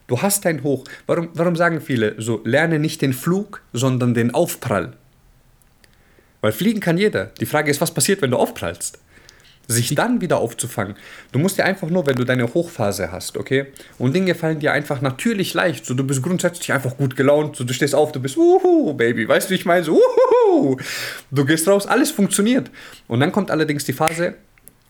Du 0.07 0.21
hast 0.21 0.45
ein 0.47 0.63
Hoch. 0.63 0.85
Warum, 1.07 1.31
warum 1.35 1.57
sagen 1.57 1.81
viele 1.81 2.21
so, 2.21 2.43
lerne 2.45 2.79
nicht 2.79 3.03
den 3.03 3.13
Flug, 3.13 3.63
sondern 3.73 4.15
den 4.15 4.35
Aufprall? 4.35 4.95
Weil 6.41 6.53
fliegen 6.53 6.81
kann 6.81 6.99
jeder. 6.99 7.27
Die 7.41 7.47
Frage 7.47 7.71
ist, 7.71 7.81
was 7.81 7.95
passiert, 7.95 8.21
wenn 8.21 8.33
du 8.33 8.37
aufprallst? 8.37 8.99
Sich 9.73 9.95
dann 9.95 10.21
wieder 10.21 10.39
aufzufangen. 10.39 10.95
Du 11.33 11.39
musst 11.39 11.59
ja 11.59 11.65
einfach 11.65 11.89
nur, 11.91 12.07
wenn 12.07 12.17
du 12.17 12.25
deine 12.25 12.53
Hochphase 12.53 13.11
hast, 13.11 13.37
okay? 13.37 13.67
Und 13.99 14.15
Dinge 14.15 14.35
fallen 14.35 14.61
dir 14.61 14.73
einfach 14.73 15.01
natürlich 15.01 15.55
leicht. 15.55 15.85
So, 15.87 15.95
du 15.95 16.05
bist 16.05 16.23
grundsätzlich 16.23 16.73
einfach 16.73 16.97
gut 16.97 17.17
gelaunt. 17.17 17.57
So, 17.57 17.65
du 17.65 17.73
stehst 17.73 17.95
auf, 17.95 18.13
du 18.13 18.21
bist, 18.21 18.37
uhu, 18.37 18.95
Baby. 18.95 19.29
Weißt 19.29 19.49
du, 19.49 19.51
wie 19.51 19.57
ich 19.57 19.67
meine? 19.67 19.85
So, 19.85 19.99
uhu. 19.99 20.77
Du 21.31 21.45
gehst 21.45 21.67
raus, 21.67 21.87
alles 21.87 22.11
funktioniert. 22.11 22.71
Und 23.09 23.21
dann 23.21 23.33
kommt 23.33 23.51
allerdings 23.51 23.85
die 23.85 23.93
Phase, 23.93 24.35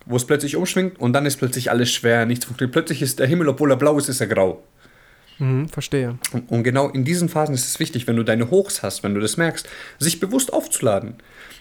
wo 0.07 0.17
es 0.17 0.27
plötzlich 0.27 0.57
umschwingt 0.57 1.01
und 1.01 1.13
dann 1.13 1.27
ist 1.27 1.37
plötzlich 1.37 1.71
alles 1.71 1.91
schwer, 1.91 2.27
nichts 2.27 2.45
funktioniert. 2.45 2.73
Plötzlich 2.73 3.03
ist 3.03 3.19
der 3.19 3.27
Himmel, 3.27 3.49
obwohl 3.49 3.71
er 3.71 3.77
blau 3.77 3.97
ist, 3.99 4.09
ist 4.09 4.21
er 4.21 4.27
grau. 4.27 4.63
Mhm, 5.43 5.69
verstehe. 5.69 6.19
Und, 6.33 6.49
und 6.53 6.63
genau 6.63 6.89
in 6.89 7.05
diesen 7.05 7.29
Phasen 7.29 7.53
ist 7.53 7.67
es 7.67 7.81
wichtig, 7.81 8.07
wenn 8.07 8.15
du 8.15 8.23
deine 8.23 8.53
Hochs 8.53 8.85
hast, 8.85 9.03
wenn 9.03 9.13
du 9.13 9.21
das 9.21 9.37
merkst, 9.37 9.69
sich 9.99 10.21
bewusst 10.21 10.53
aufzuladen. 10.53 11.15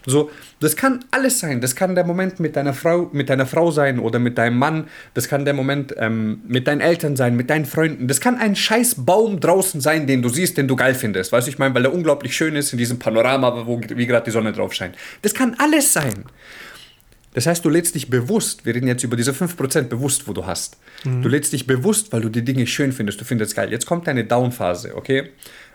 So, 0.05 0.29
das 0.59 0.75
kann 0.75 1.03
alles 1.09 1.39
sein. 1.39 1.61
Das 1.61 1.75
kann 1.75 1.95
der 1.95 2.03
Moment 2.03 2.39
mit 2.39 2.55
deiner 2.55 2.75
Frau, 2.75 3.09
mit 3.11 3.29
deiner 3.29 3.47
Frau 3.47 3.71
sein 3.71 3.97
oder 3.97 4.19
mit 4.19 4.37
deinem 4.37 4.59
Mann. 4.59 4.87
Das 5.15 5.27
kann 5.27 5.45
der 5.45 5.55
Moment 5.55 5.95
ähm, 5.97 6.41
mit 6.47 6.67
deinen 6.67 6.81
Eltern 6.81 7.15
sein, 7.15 7.35
mit 7.35 7.49
deinen 7.49 7.65
Freunden. 7.65 8.07
Das 8.07 8.21
kann 8.21 8.37
ein 8.37 8.55
scheiß 8.55 9.03
Baum 9.03 9.39
draußen 9.39 9.81
sein, 9.81 10.05
den 10.05 10.21
du 10.21 10.29
siehst, 10.29 10.57
den 10.57 10.67
du 10.67 10.75
geil 10.75 10.93
findest. 10.93 11.31
Weißt 11.31 11.47
du, 11.47 11.51
ich 11.51 11.57
meine, 11.57 11.73
weil 11.73 11.81
der 11.81 11.93
unglaublich 11.93 12.35
schön 12.35 12.55
ist 12.55 12.71
in 12.73 12.77
diesem 12.77 12.99
Panorama, 12.99 13.65
wo 13.65 13.81
wie 13.81 14.05
gerade 14.05 14.25
die 14.25 14.31
Sonne 14.31 14.51
drauf 14.53 14.73
scheint. 14.73 14.95
Das 15.23 15.33
kann 15.33 15.55
alles 15.57 15.91
sein. 15.91 16.25
Das 17.33 17.47
heißt, 17.47 17.63
du 17.63 17.69
lädst 17.69 17.95
dich 17.95 18.09
bewusst, 18.09 18.65
wir 18.65 18.75
reden 18.75 18.87
jetzt 18.87 19.03
über 19.03 19.15
diese 19.15 19.31
5% 19.31 19.83
bewusst, 19.83 20.27
wo 20.27 20.33
du 20.33 20.45
hast. 20.45 20.77
Mhm. 21.05 21.21
Du 21.21 21.29
lädst 21.29 21.53
dich 21.53 21.65
bewusst, 21.65 22.11
weil 22.11 22.21
du 22.21 22.29
die 22.29 22.43
Dinge 22.43 22.67
schön 22.67 22.91
findest, 22.91 23.21
du 23.21 23.25
findest 23.25 23.51
es 23.51 23.55
geil. 23.55 23.71
Jetzt 23.71 23.85
kommt 23.85 24.07
deine 24.07 24.25
Down-Phase, 24.25 24.95
okay? 24.95 25.29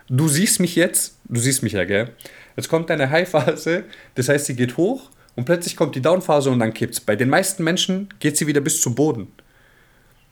Du 0.09 0.27
siehst 0.27 0.59
mich 0.59 0.75
jetzt, 0.75 1.17
du 1.25 1.39
siehst 1.39 1.63
mich 1.63 1.73
ja, 1.73 1.83
gell? 1.83 2.09
Jetzt 2.55 2.69
kommt 2.69 2.89
deine 2.89 3.09
High-Phase, 3.09 3.83
das 4.15 4.29
heißt, 4.29 4.45
sie 4.45 4.55
geht 4.55 4.77
hoch 4.77 5.09
und 5.35 5.45
plötzlich 5.45 5.75
kommt 5.75 5.95
die 5.95 6.01
Down-Phase 6.01 6.49
und 6.49 6.59
dann 6.59 6.73
kippt 6.73 6.93
es. 6.93 6.99
Bei 7.01 7.15
den 7.15 7.29
meisten 7.29 7.63
Menschen 7.63 8.09
geht 8.19 8.37
sie 8.37 8.47
wieder 8.47 8.61
bis 8.61 8.81
zum 8.81 8.95
Boden. 8.95 9.27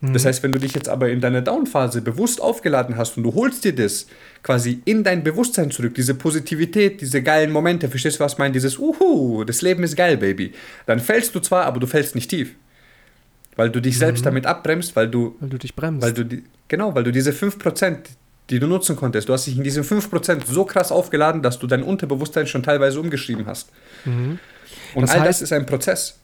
Mhm. 0.02 0.14
Das 0.14 0.26
heißt, 0.26 0.44
wenn 0.44 0.52
du 0.52 0.60
dich 0.60 0.74
jetzt 0.74 0.90
aber 0.90 1.10
in 1.10 1.22
deiner 1.22 1.42
Down-Phase 1.42 2.02
bewusst 2.02 2.42
aufgeladen 2.42 2.98
hast 2.98 3.18
und 3.18 3.24
du 3.24 3.34
holst 3.34 3.64
dir 3.64 3.74
das 3.74 4.08
quasi 4.44 4.82
in 4.86 5.04
dein 5.04 5.24
Bewusstsein 5.24 5.72
zurück, 5.72 5.96
diese 5.96 6.16
Positivität, 6.16 7.02
diese 7.02 7.24
geilen 7.24 7.52
Momente, 7.52 7.90
verstehst 7.90 8.20
du, 8.20 8.24
was 8.24 8.34
ich 8.34 8.38
meine? 8.38 8.54
Dieses 8.54 8.78
Uhu, 8.78 9.44
das 9.44 9.62
Leben 9.62 9.84
ist 9.84 9.96
geil, 9.96 10.18
Baby. 10.18 10.54
Dann 10.86 11.00
fällst 11.00 11.34
du 11.36 11.40
zwar, 11.40 11.66
aber 11.66 11.80
du 11.80 11.88
fällst 11.88 12.16
nicht 12.16 12.30
tief. 12.30 12.56
Weil 13.56 13.70
du 13.70 13.82
dich 13.82 13.98
selbst 13.98 14.22
mhm. 14.22 14.26
damit 14.26 14.46
abbremst, 14.46 14.96
weil 14.96 15.10
du. 15.10 15.36
Weil 15.40 15.50
du 15.50 15.58
dich 15.58 15.76
bremst. 15.76 16.02
Weil 16.02 16.14
du 16.14 16.26
die, 16.26 16.44
genau, 16.68 16.94
weil 16.94 17.04
du 17.04 17.12
diese 17.12 17.32
5%, 17.32 17.98
die 18.50 18.60
du 18.60 18.68
nutzen 18.68 18.98
konntest. 18.98 19.30
Du 19.30 19.34
hast 19.34 19.48
dich 19.48 19.56
in 19.56 19.64
diesen 19.64 19.84
5% 19.84 20.46
so 20.46 20.66
krass 20.66 20.92
aufgeladen, 20.92 21.42
dass 21.42 21.58
du 21.58 21.66
dein 21.66 21.82
Unterbewusstsein 21.82 22.48
schon 22.48 22.64
teilweise 22.64 23.00
umgeschrieben 23.00 23.46
hast. 23.46 23.70
Mhm. 24.04 24.40
Und 24.94 25.04
das 25.04 25.12
all 25.12 25.22
heißt, 25.22 25.42
das 25.42 25.42
ist 25.42 25.54
ein 25.54 25.66
Prozess. 25.66 26.20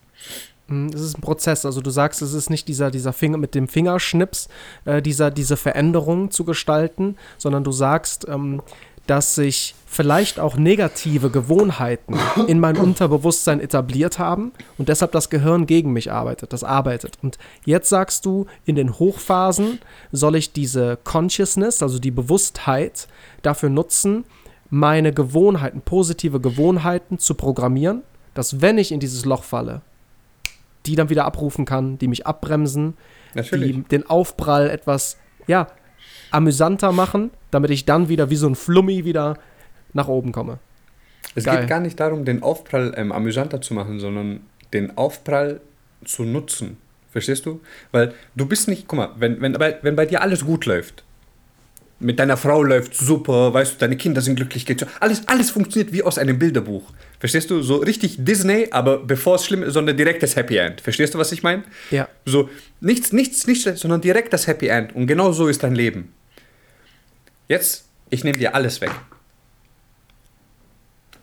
Mhm, 0.68 0.88
es 0.88 1.02
ist 1.02 1.18
ein 1.18 1.22
Prozess. 1.22 1.66
Also 1.66 1.82
du 1.82 1.90
sagst, 1.90 2.22
es 2.22 2.34
ist 2.34 2.50
nicht 2.50 2.68
dieser, 2.68 2.92
dieser 2.92 3.14
Finger 3.14 3.38
mit 3.38 3.56
dem 3.56 3.68
Fingerschnips, 3.68 4.50
äh, 4.86 5.02
dieser, 5.02 5.32
diese 5.32 5.58
Veränderung 5.58 6.32
zu 6.32 6.44
gestalten, 6.44 7.16
sondern 7.38 7.64
du 7.64 7.72
sagst, 7.72 8.28
ähm, 8.28 8.62
dass 9.08 9.36
sich 9.36 9.76
vielleicht 9.88 10.40
auch 10.40 10.56
negative 10.56 11.30
Gewohnheiten 11.32 12.18
in 12.48 12.60
mein 12.60 12.78
Unterbewusstsein 12.78 13.60
etabliert 13.60 14.20
haben 14.20 14.54
und 14.78 14.90
deshalb 14.90 15.12
das 15.12 15.30
Gehirn 15.30 15.66
gegen 15.66 15.92
mich 15.92 16.12
arbeitet, 16.12 16.54
das 16.54 16.64
arbeitet. 16.64 17.18
Und 17.22 17.38
jetzt 17.66 17.90
sagst 17.90 18.26
du, 18.26 18.46
in 18.64 18.76
den 18.76 19.00
Hochphasen 19.00 19.80
soll 20.12 20.36
ich 20.36 20.54
diese 20.54 20.98
Consciousness, 21.04 21.82
also 21.84 22.00
die 22.00 22.12
Bewusstheit, 22.12 23.08
dafür 23.42 23.70
nutzen, 23.70 24.24
meine 24.70 25.14
Gewohnheiten, 25.14 25.82
positive 25.82 26.40
Gewohnheiten 26.40 27.18
zu 27.20 27.34
programmieren, 27.34 28.04
dass 28.34 28.62
wenn 28.62 28.78
ich 28.78 28.94
in 28.94 29.02
dieses 29.02 29.26
Loch 29.26 29.44
falle, 29.44 29.82
die 30.86 30.96
dann 30.96 31.10
wieder 31.10 31.26
abrufen 31.26 31.66
kann, 31.66 31.98
die 31.98 32.08
mich 32.08 32.26
abbremsen, 32.28 32.96
Natürlich. 33.34 33.76
die 33.76 33.82
den 33.84 34.10
Aufprall 34.10 34.70
etwas, 34.70 35.18
ja, 35.48 35.68
amüsanter 36.32 36.92
machen, 36.92 37.32
damit 37.52 37.72
ich 37.72 37.86
dann 37.86 38.10
wieder 38.10 38.30
wie 38.30 38.36
so 38.36 38.48
ein 38.48 38.56
Flummi 38.56 39.06
wieder 39.06 39.38
nach 39.94 40.08
oben 40.08 40.32
komme. 40.32 40.60
Es 41.36 41.46
Geil. 41.46 41.60
geht 41.60 41.70
gar 41.70 41.80
nicht 41.80 42.00
darum, 42.00 42.26
den 42.26 42.44
Aufprall 42.44 42.94
ähm, 42.98 43.12
amüsanter 43.12 43.62
zu 43.62 43.74
machen, 43.74 44.00
sondern 44.00 44.42
den 44.74 44.98
Aufprall 44.98 45.62
zu 46.04 46.24
nutzen. 46.24 46.78
Verstehst 47.12 47.46
du? 47.46 47.62
Weil 47.92 48.14
du 48.36 48.46
bist 48.46 48.68
nicht, 48.68 48.88
guck 48.88 48.98
mal, 48.98 49.10
wenn, 49.18 49.42
wenn, 49.42 49.58
wenn 49.60 49.96
bei 49.96 50.06
dir 50.06 50.22
alles 50.22 50.46
gut 50.46 50.66
läuft, 50.66 51.04
mit 52.02 52.20
deiner 52.20 52.36
Frau 52.36 52.64
läuft 52.64 52.96
super, 52.96 53.54
weißt 53.54 53.74
du, 53.74 53.78
deine 53.78 53.96
Kinder 53.96 54.22
sind 54.22 54.36
glücklich, 54.36 54.66
geht 54.66 54.80
so, 54.80 54.86
alles, 55.00 55.28
alles 55.28 55.52
funktioniert 55.52 55.94
wie 55.94 56.04
aus 56.04 56.18
einem 56.18 56.40
Bilderbuch. 56.40 56.92
Verstehst 57.20 57.50
du? 57.50 57.62
So 57.62 57.78
richtig 57.78 58.18
Disney, 58.26 58.68
aber 58.72 58.98
bevor 58.98 59.36
es 59.36 59.46
schlimm 59.46 59.64
ist, 59.64 59.74
sondern 59.74 59.96
direkt 59.96 60.24
das 60.24 60.36
Happy 60.36 60.58
End. 60.58 60.82
Verstehst 60.82 61.14
du, 61.14 61.20
was 61.20 61.32
ich 61.32 61.44
meine? 61.44 61.64
Ja. 61.92 62.10
So, 62.26 62.50
nichts, 62.80 63.14
nichts, 63.14 63.46
nichts, 63.48 63.80
sondern 63.80 64.02
direkt 64.02 64.34
das 64.34 64.48
Happy 64.48 64.68
End. 64.68 64.96
Und 64.96 65.08
genau 65.08 65.32
so 65.32 65.48
ist 65.48 65.64
dein 65.64 65.76
Leben. 65.76 66.12
Jetzt, 67.48 67.86
ich 68.10 68.24
nehme 68.24 68.38
dir 68.38 68.56
alles 68.56 68.82
weg. 68.82 68.92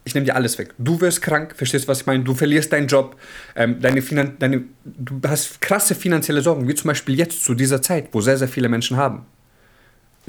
Ich 0.05 0.15
nehme 0.15 0.25
dir 0.25 0.37
alles 0.37 0.57
weg. 0.59 0.75
Du 0.79 1.01
wirst 1.01 1.21
krank, 1.21 1.55
verstehst 1.55 1.85
du, 1.85 1.89
was 1.89 2.01
ich 2.01 2.07
meine? 2.07 2.25
Du 2.25 2.35
verlierst 2.35 2.73
deinen 2.73 2.87
Job, 2.87 3.17
ähm, 3.57 3.81
deine 3.81 4.01
Finan 4.01 4.37
deine, 4.39 4.65
du 4.85 5.21
hast 5.27 5.61
krasse 5.61 5.95
finanzielle 5.95 6.41
Sorgen, 6.41 6.67
wie 6.67 6.75
zum 6.75 6.89
Beispiel 6.89 7.19
jetzt 7.19 7.45
zu 7.45 7.55
dieser 7.55 7.83
Zeit, 7.83 8.09
wo 8.13 8.21
sehr, 8.21 8.39
sehr 8.39 8.49
viele 8.49 8.71
Menschen 8.71 8.97
haben. 8.97 9.27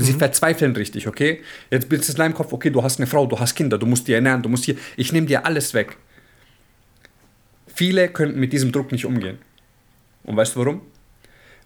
Sie 0.01 0.13
verzweifeln 0.13 0.75
richtig, 0.75 1.07
okay? 1.07 1.41
Jetzt 1.71 1.89
bist 1.89 2.07
du 2.07 2.11
in 2.13 2.17
deinem 2.17 2.33
Kopf, 2.33 2.53
okay, 2.53 2.69
du 2.69 2.83
hast 2.83 2.99
eine 2.99 3.07
Frau, 3.07 3.25
du 3.25 3.39
hast 3.39 3.55
Kinder, 3.55 3.77
du 3.77 3.85
musst 3.85 4.07
die 4.07 4.13
ernähren, 4.13 4.41
du 4.41 4.49
musst 4.49 4.65
hier. 4.65 4.75
Ich 4.97 5.11
nehme 5.11 5.27
dir 5.27 5.45
alles 5.45 5.73
weg. 5.73 5.97
Viele 7.67 8.09
könnten 8.09 8.39
mit 8.39 8.53
diesem 8.53 8.71
Druck 8.71 8.91
nicht 8.91 9.05
umgehen. 9.05 9.37
Und 10.23 10.37
weißt 10.37 10.55
du 10.55 10.59
warum? 10.59 10.81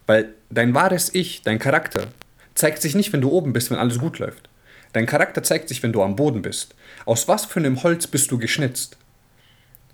Weil 0.06 0.34
dein 0.50 0.74
wahres 0.74 1.14
Ich, 1.14 1.42
dein 1.42 1.58
Charakter, 1.58 2.08
zeigt 2.54 2.82
sich 2.82 2.94
nicht, 2.94 3.12
wenn 3.12 3.20
du 3.20 3.30
oben 3.30 3.52
bist, 3.52 3.70
wenn 3.70 3.78
alles 3.78 3.98
gut 3.98 4.18
läuft. 4.18 4.48
Dein 4.92 5.06
Charakter 5.06 5.42
zeigt 5.42 5.68
sich, 5.68 5.82
wenn 5.82 5.92
du 5.92 6.02
am 6.02 6.14
Boden 6.14 6.42
bist. 6.42 6.74
Aus 7.04 7.26
was 7.26 7.44
für 7.44 7.58
einem 7.58 7.82
Holz 7.82 8.06
bist 8.06 8.30
du 8.30 8.38
geschnitzt? 8.38 8.96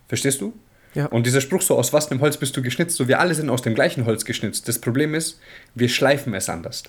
Verstehst 0.08 0.40
du? 0.40 0.52
Ja. 0.94 1.06
Und 1.06 1.24
dieser 1.24 1.40
Spruch 1.40 1.62
so, 1.62 1.78
aus 1.78 1.92
was 1.92 2.06
für 2.06 2.10
einem 2.12 2.20
Holz 2.20 2.36
bist 2.36 2.56
du 2.56 2.62
geschnitzt? 2.62 2.96
So, 2.96 3.08
wir 3.08 3.20
alle 3.20 3.34
sind 3.34 3.48
aus 3.48 3.62
dem 3.62 3.74
gleichen 3.74 4.04
Holz 4.04 4.24
geschnitzt. 4.24 4.68
Das 4.68 4.78
Problem 4.78 5.14
ist, 5.14 5.40
wir 5.74 5.88
schleifen 5.88 6.34
es 6.34 6.48
anders. 6.48 6.82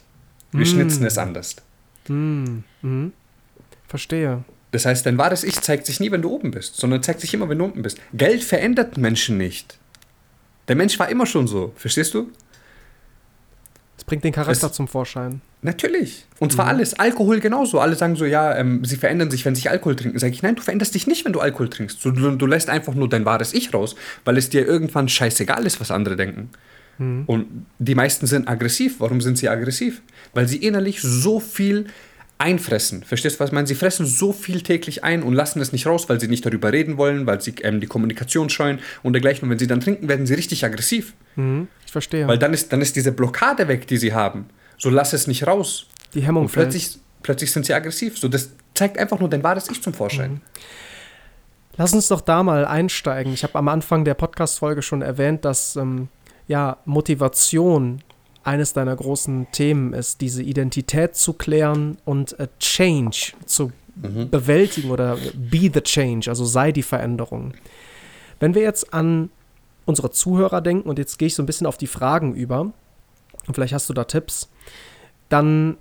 Wir 0.52 0.66
schnitzen 0.66 1.06
es 1.06 1.18
anders. 1.18 1.56
Verstehe. 3.88 4.44
Das 4.72 4.86
heißt, 4.86 5.06
dein 5.06 5.18
wahres 5.18 5.44
Ich 5.44 5.60
zeigt 5.62 5.86
sich 5.86 6.00
nie, 6.00 6.12
wenn 6.12 6.22
du 6.22 6.30
oben 6.30 6.52
bist, 6.52 6.76
sondern 6.78 7.04
zeigt 7.04 7.20
sich 7.22 7.34
immer, 7.34 7.50
wenn 7.50 7.58
du 7.58 7.66
unten 7.66 7.82
bist. 7.82 7.98
Geld 8.14 8.44
verändert 8.44 8.98
Menschen 8.98 9.38
nicht. 9.38 9.78
Der 10.68 10.76
Mensch 10.76 10.98
war 11.00 11.10
immer 11.10 11.26
schon 11.26 11.48
so, 11.48 11.74
verstehst 11.76 12.14
du? 12.14 12.30
Es 13.98 14.04
bringt 14.06 14.24
den 14.24 14.32
Charakter 14.34 14.68
Es- 14.68 14.74
zum 14.74 14.88
Vorschein. 14.88 15.42
Natürlich. 15.64 16.26
Und 16.40 16.52
zwar 16.52 16.66
alles. 16.68 16.96
Alkohol 16.96 17.40
genauso. 17.40 17.80
Alle 17.80 17.96
sagen 17.96 18.16
so, 18.16 18.26
ja, 18.26 18.56
ähm, 18.58 18.84
sie 18.84 18.96
verändern 18.96 19.30
sich, 19.30 19.46
wenn 19.46 19.54
sie 19.54 19.70
Alkohol 19.70 19.96
trinken. 19.96 20.18
Sag 20.18 20.32
ich, 20.32 20.42
nein, 20.42 20.56
du 20.56 20.62
veränderst 20.64 20.96
dich 20.96 21.06
nicht, 21.06 21.24
wenn 21.24 21.34
du 21.34 21.40
Alkohol 21.40 21.70
trinkst. 21.70 22.04
Du, 22.04 22.10
du, 22.10 22.32
du 22.36 22.46
lässt 22.48 22.68
einfach 22.68 22.96
nur 22.96 23.08
dein 23.08 23.26
wahres 23.26 23.54
Ich 23.54 23.72
raus, 23.72 23.96
weil 24.26 24.38
es 24.38 24.50
dir 24.50 24.66
irgendwann 24.66 25.08
scheißegal 25.08 25.64
ist, 25.68 25.80
was 25.80 25.92
andere 25.92 26.16
denken. 26.16 26.50
Und 27.28 27.66
die 27.80 27.96
meisten 27.96 28.28
sind 28.28 28.48
aggressiv. 28.48 28.96
Warum 29.00 29.22
sind 29.22 29.38
sie 29.38 29.50
aggressiv? 29.50 30.02
Weil 30.34 30.48
sie 30.48 30.58
innerlich 30.58 31.02
so 31.02 31.40
viel 31.40 31.88
einfressen. 32.38 33.04
Verstehst 33.04 33.36
du, 33.36 33.40
was 33.40 33.50
ich 33.50 33.54
meine? 33.54 33.68
Sie 33.68 33.76
fressen 33.76 34.06
so 34.06 34.34
viel 34.34 34.62
täglich 34.62 35.04
ein 35.04 35.22
und 35.22 35.34
lassen 35.34 35.62
es 35.62 35.72
nicht 35.72 35.86
raus, 35.86 36.10
weil 36.10 36.20
sie 36.20 36.28
nicht 36.28 36.46
darüber 36.46 36.74
reden 36.74 36.98
wollen, 36.98 37.28
weil 37.28 37.40
sie 37.40 37.54
ähm, 37.62 37.80
die 37.80 37.88
Kommunikation 37.88 38.50
scheuen 38.50 38.80
und 39.04 39.14
dergleichen. 39.14 39.44
Und 39.46 39.52
wenn 39.52 39.60
sie 39.60 39.68
dann 39.68 39.80
trinken, 39.80 40.08
werden 40.10 40.26
sie 40.26 40.34
richtig 40.34 40.66
aggressiv. 40.66 41.14
Mhm. 41.36 41.68
Ich 41.86 41.92
verstehe. 41.92 42.28
Weil 42.28 42.40
dann 42.40 42.54
ist, 42.54 42.74
dann 42.74 42.82
ist 42.82 42.96
diese 42.96 43.12
Blockade 43.12 43.68
weg, 43.68 43.88
die 43.88 43.98
sie 43.98 44.14
haben. 44.14 44.46
So 44.78 44.90
lass 44.90 45.14
es 45.14 45.28
nicht 45.28 45.46
raus. 45.46 45.88
die 46.16 46.22
Hemmung 46.22 46.46
Und 46.46 46.52
plötzlich, 46.52 46.98
plötzlich 47.22 47.52
sind 47.52 47.66
sie 47.66 47.74
aggressiv. 47.74 48.18
So, 48.18 48.28
das 48.28 48.52
zeigt 48.74 48.98
einfach 48.98 49.20
nur 49.20 49.30
dein 49.30 49.44
wahres 49.44 49.70
Ich 49.70 49.82
zum 49.82 49.94
Vorschein. 49.94 50.42
Lass 51.78 51.94
uns 51.94 52.08
doch 52.08 52.22
da 52.22 52.42
mal 52.42 52.66
einsteigen. 52.66 53.34
Ich 53.34 53.44
habe 53.44 53.56
am 53.56 53.68
Anfang 53.68 54.04
der 54.04 54.16
Podcast-Folge 54.16 54.82
schon 54.82 55.04
erwähnt, 55.04 55.46
dass 55.46 55.76
ähm, 55.76 56.10
ja, 56.48 56.78
Motivation 56.86 58.02
eines 58.44 58.74
deiner 58.74 58.96
großen 58.96 59.48
Themen 59.52 59.94
ist, 59.94 60.22
diese 60.22 60.42
Identität 60.42 61.16
zu 61.16 61.34
klären 61.34 61.98
und 62.06 62.40
äh, 62.40 62.48
Change 62.60 63.34
zu 63.46 63.72
bewältigen 63.96 64.90
oder 64.90 65.18
be 65.36 65.70
the 65.72 65.82
change, 65.82 66.30
also 66.30 66.46
sei 66.46 66.72
die 66.72 66.84
Veränderung. 66.84 67.54
Wenn 68.40 68.56
wir 68.56 68.62
jetzt 68.62 68.94
an 68.94 69.30
unsere 69.86 70.12
Zuhörer 70.12 70.62
denken 70.62 70.90
und 70.90 70.98
jetzt 70.98 71.20
gehe 71.20 71.28
ich 71.28 71.36
so 71.36 71.44
ein 71.44 71.46
bisschen 71.46 71.68
auf 71.68 71.78
die 71.78 71.88
Fragen 71.88 72.34
über 72.34 72.72
und 73.48 73.54
vielleicht 73.54 73.74
hast 73.74 73.90
du 73.90 73.94
da 73.94 74.06
Tipps, 74.06 74.50
dann 75.30 75.78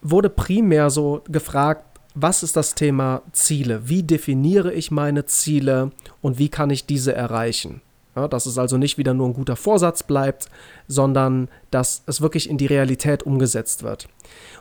wurde 0.00 0.30
primär 0.30 0.90
so 0.90 1.22
gefragt, 1.28 1.84
was 2.14 2.42
ist 2.42 2.56
das 2.56 2.74
Thema 2.74 3.22
Ziele? 3.32 3.88
Wie 3.88 4.02
definiere 4.02 4.72
ich 4.72 4.90
meine 4.90 5.24
Ziele 5.26 5.92
und 6.20 6.38
wie 6.38 6.48
kann 6.48 6.70
ich 6.70 6.86
diese 6.86 7.14
erreichen? 7.14 7.80
Ja, 8.14 8.28
dass 8.28 8.44
es 8.44 8.58
also 8.58 8.76
nicht 8.76 8.98
wieder 8.98 9.14
nur 9.14 9.28
ein 9.28 9.32
guter 9.32 9.56
Vorsatz 9.56 10.02
bleibt, 10.02 10.46
sondern 10.86 11.48
dass 11.70 12.02
es 12.06 12.20
wirklich 12.20 12.50
in 12.50 12.58
die 12.58 12.66
Realität 12.66 13.22
umgesetzt 13.22 13.82
wird. 13.82 14.06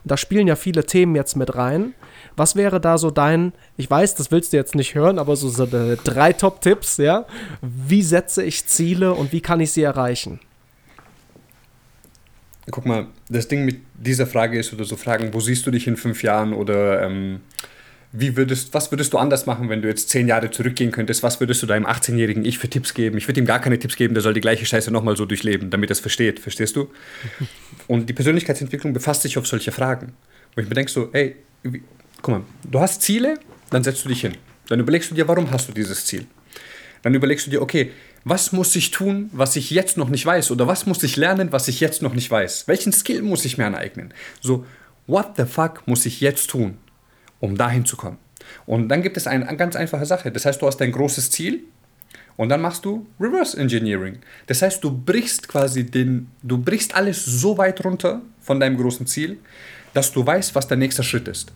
Und 0.04 0.12
da 0.12 0.16
spielen 0.16 0.48
ja 0.48 0.56
viele 0.56 0.86
Themen 0.86 1.16
jetzt 1.16 1.36
mit 1.36 1.56
rein. 1.56 1.94
Was 2.38 2.56
wäre 2.56 2.80
da 2.80 2.98
so 2.98 3.12
dein, 3.12 3.52
ich 3.76 3.90
weiß, 3.90 4.16
das 4.16 4.32
willst 4.32 4.54
du 4.54 4.58
jetzt 4.58 4.74
nicht 4.74 4.96
hören, 4.96 5.20
aber 5.20 5.36
so, 5.36 5.50
so 5.50 5.66
äh, 5.66 5.98
drei 5.98 6.32
Top-Tipps, 6.32 6.98
ja? 6.98 7.26
Wie 7.62 8.02
setze 8.04 8.42
ich 8.44 8.66
Ziele 8.68 9.14
und 9.14 9.34
wie 9.34 9.42
kann 9.42 9.60
ich 9.60 9.74
sie 9.74 9.84
erreichen? 9.84 10.40
Guck 12.70 12.86
mal, 12.86 13.08
das 13.28 13.50
Ding 13.50 13.66
mit 13.66 13.82
dieser 13.96 14.28
Frage 14.28 14.58
ist 14.58 14.72
oder 14.72 14.86
so 14.86 14.96
Fragen, 14.96 15.34
wo 15.34 15.42
siehst 15.42 15.66
du 15.66 15.72
dich 15.72 15.88
in 15.88 15.98
fünf 15.98 16.24
Jahren 16.24 16.54
oder 16.54 17.02
ähm, 17.02 17.42
wie 18.14 18.36
würdest, 18.36 18.74
was 18.74 18.92
würdest 18.92 19.14
du 19.14 19.18
anders 19.18 19.46
machen, 19.46 19.70
wenn 19.70 19.82
du 19.82 19.88
jetzt 19.88 20.10
zehn 20.10 20.28
Jahre 20.28 20.52
zurückgehen 20.52 20.92
könntest? 20.92 21.24
Was 21.24 21.40
würdest 21.40 21.64
du 21.64 21.68
deinem 21.68 21.86
18-jährigen 21.86 22.44
Ich 22.44 22.58
für 22.58 22.70
Tipps 22.70 22.94
geben? 22.94 23.18
Ich 23.18 23.28
würde 23.28 23.40
ihm 23.40 23.46
gar 23.46 23.60
keine 23.60 23.80
Tipps 23.80 23.96
geben, 23.96 24.14
der 24.14 24.22
soll 24.22 24.34
die 24.34 24.42
gleiche 24.42 24.66
Scheiße 24.66 24.92
nochmal 24.92 25.16
so 25.16 25.26
durchleben, 25.26 25.70
damit 25.70 25.90
er 25.90 25.94
es 25.94 26.02
versteht, 26.02 26.40
verstehst 26.40 26.76
du? 26.76 26.90
Und 27.88 28.10
die 28.10 28.14
Persönlichkeitsentwicklung 28.14 28.92
befasst 28.92 29.22
sich 29.22 29.38
auf 29.38 29.48
solche 29.48 29.72
Fragen. 29.72 30.14
Wo 30.56 30.62
ich 30.62 30.68
mir 30.68 30.76
denke 30.76 30.92
so, 30.92 31.10
ey, 31.14 31.38
wie, 31.64 31.84
guck 32.22 32.36
mal, 32.36 32.42
du 32.70 32.80
hast 32.82 33.02
Ziele, 33.02 33.36
dann 33.70 33.84
setzt 33.84 34.04
du 34.04 34.10
dich 34.10 34.22
hin. 34.22 34.34
Dann 34.68 34.80
überlegst 34.80 35.10
du 35.12 35.16
dir, 35.16 35.28
warum 35.28 35.50
hast 35.50 35.70
du 35.70 35.74
dieses 35.74 36.06
Ziel? 36.06 36.26
Dann 37.04 37.14
überlegst 37.14 37.48
du 37.48 37.52
dir, 37.52 37.62
okay, 37.62 37.92
was 38.26 38.52
muss 38.52 38.76
ich 38.76 38.92
tun, 38.92 39.30
was 39.32 39.56
ich 39.56 39.72
jetzt 39.72 39.98
noch 39.98 40.10
nicht 40.10 40.26
weiß? 40.26 40.52
Oder 40.52 40.68
was 40.68 40.86
muss 40.86 41.02
ich 41.04 41.16
lernen, 41.16 41.52
was 41.52 41.70
ich 41.70 41.80
jetzt 41.80 42.02
noch 42.02 42.14
nicht 42.14 42.30
weiß? 42.30 42.68
Welchen 42.68 42.92
Skill 42.92 43.22
muss 43.22 43.46
ich 43.46 43.58
mir 43.58 43.66
aneignen? 43.66 44.14
So, 44.42 44.66
what 45.08 45.38
the 45.38 45.46
fuck 45.46 45.88
muss 45.88 46.06
ich 46.06 46.22
jetzt 46.22 46.50
tun, 46.50 46.78
um 47.42 47.58
dahin 47.58 47.86
zu 47.86 47.98
kommen? 47.98 48.18
Und 48.66 48.88
dann 48.88 49.02
gibt 49.02 49.18
es 49.18 49.28
eine, 49.28 49.46
ganz 49.58 49.76
einfache 49.76 50.06
Sache. 50.06 50.32
Das 50.32 50.46
heißt, 50.46 50.62
du 50.62 50.68
hast 50.68 50.78
dein 50.78 50.94
großes 50.94 51.32
Ziel 51.32 51.66
und 52.38 52.50
dann 52.50 52.62
machst 52.62 52.86
du 52.86 53.06
Reverse 53.20 53.58
Engineering. 53.58 54.20
Das 54.48 54.62
heißt, 54.62 54.84
du 54.84 54.92
brichst 54.92 55.48
quasi 55.48 55.86
den, 55.86 56.28
du 56.42 56.58
brichst 56.58 56.96
alles 56.96 57.24
so 57.26 57.58
weit 57.58 57.84
runter 57.84 58.22
von 58.40 58.60
deinem 58.60 58.78
großen 58.78 59.06
Ziel, 59.06 59.38
dass 59.94 60.12
du 60.12 60.26
weißt, 60.26 60.56
was 60.56 60.68
der 60.68 60.78
nächste 60.78 61.04
Schritt 61.04 61.28
ist. 61.28 61.52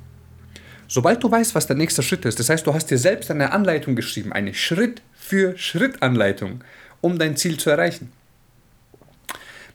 Sobald 0.88 1.24
du 1.24 1.32
weißt, 1.32 1.56
was 1.56 1.66
der 1.66 1.76
nächste 1.76 2.04
Schritt 2.04 2.26
ist, 2.26 2.40
das 2.40 2.50
heißt, 2.50 2.68
du 2.68 2.74
hast 2.74 2.92
dir 2.92 2.98
selbst 2.98 3.32
eine 3.32 3.52
Anleitung 3.52 3.96
geschrieben, 3.96 4.34
eine 4.34 4.54
Schritt-für-Schritt-Anleitung, 4.54 6.64
um 7.02 7.18
dein 7.18 7.38
Ziel 7.38 7.58
zu 7.58 7.72
erreichen. 7.72 8.12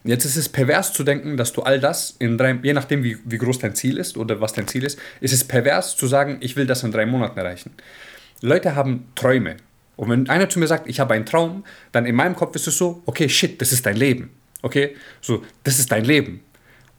Jetzt 0.03 0.25
ist 0.25 0.37
es 0.37 0.49
pervers 0.49 0.93
zu 0.93 1.05
denken, 1.05 1.37
dass 1.37 1.53
du 1.53 1.63
all 1.63 1.79
das 1.79 2.17
in 2.19 2.39
drei, 2.39 2.59
je 2.63 2.73
nachdem 2.73 3.03
wie, 3.03 3.19
wie 3.25 3.37
groß 3.39 3.59
dein 3.59 3.75
Ziel 3.75 3.99
ist 3.99 4.17
oder 4.17 4.41
was 4.41 4.55
dein 4.55 4.67
Ziel 4.67 4.85
ist, 4.85 4.99
ist 5.21 5.33
es 5.33 5.45
pervers 5.45 5.97
zu 5.97 6.07
sagen, 6.07 6.39
ich 6.41 6.57
will 6.57 6.67
das 6.67 6.83
in 6.83 6.91
drei 6.91 7.05
Monaten 7.05 7.39
erreichen. 7.39 7.73
Leute 8.41 8.75
haben 8.75 9.09
Träume. 9.15 9.57
Und 9.97 10.09
wenn 10.09 10.29
einer 10.31 10.49
zu 10.49 10.59
mir 10.59 10.67
sagt, 10.67 10.89
ich 10.89 10.99
habe 10.99 11.13
einen 11.13 11.27
Traum, 11.27 11.65
dann 11.93 12.07
in 12.07 12.15
meinem 12.15 12.35
Kopf 12.35 12.57
ist 12.57 12.67
es 12.67 12.79
so, 12.79 13.03
okay, 13.05 13.29
shit, 13.29 13.61
das 13.61 13.73
ist 13.73 13.85
dein 13.85 13.97
Leben. 13.97 14.31
Okay? 14.63 14.97
So, 15.21 15.43
das 15.65 15.79
ist 15.79 15.93
dein 15.93 16.07
Leben. 16.07 16.41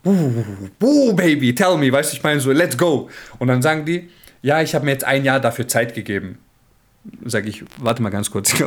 Uh, 0.05 0.43
uh, 0.81 1.13
Baby, 1.13 1.55
tell 1.55 1.77
me, 1.77 1.91
weißt 1.91 2.11
du, 2.11 2.17
ich 2.17 2.23
meine 2.23 2.39
so, 2.39 2.51
let's 2.51 2.77
go. 2.77 3.09
Und 3.39 3.47
dann 3.47 3.63
sagen 3.63 3.85
die, 3.85 4.09
ja, 4.43 4.61
ich 4.61 4.75
habe 4.75 4.85
mir 4.85 4.91
jetzt 4.91 5.03
ein 5.03 5.23
Jahr 5.23 5.39
dafür 5.39 5.67
Zeit 5.67 5.95
gegeben. 5.95 6.37
Sag 7.25 7.47
ich, 7.47 7.63
warte 7.77 8.01
mal 8.01 8.09
ganz 8.09 8.29
kurz, 8.29 8.53
ich, 8.53 8.63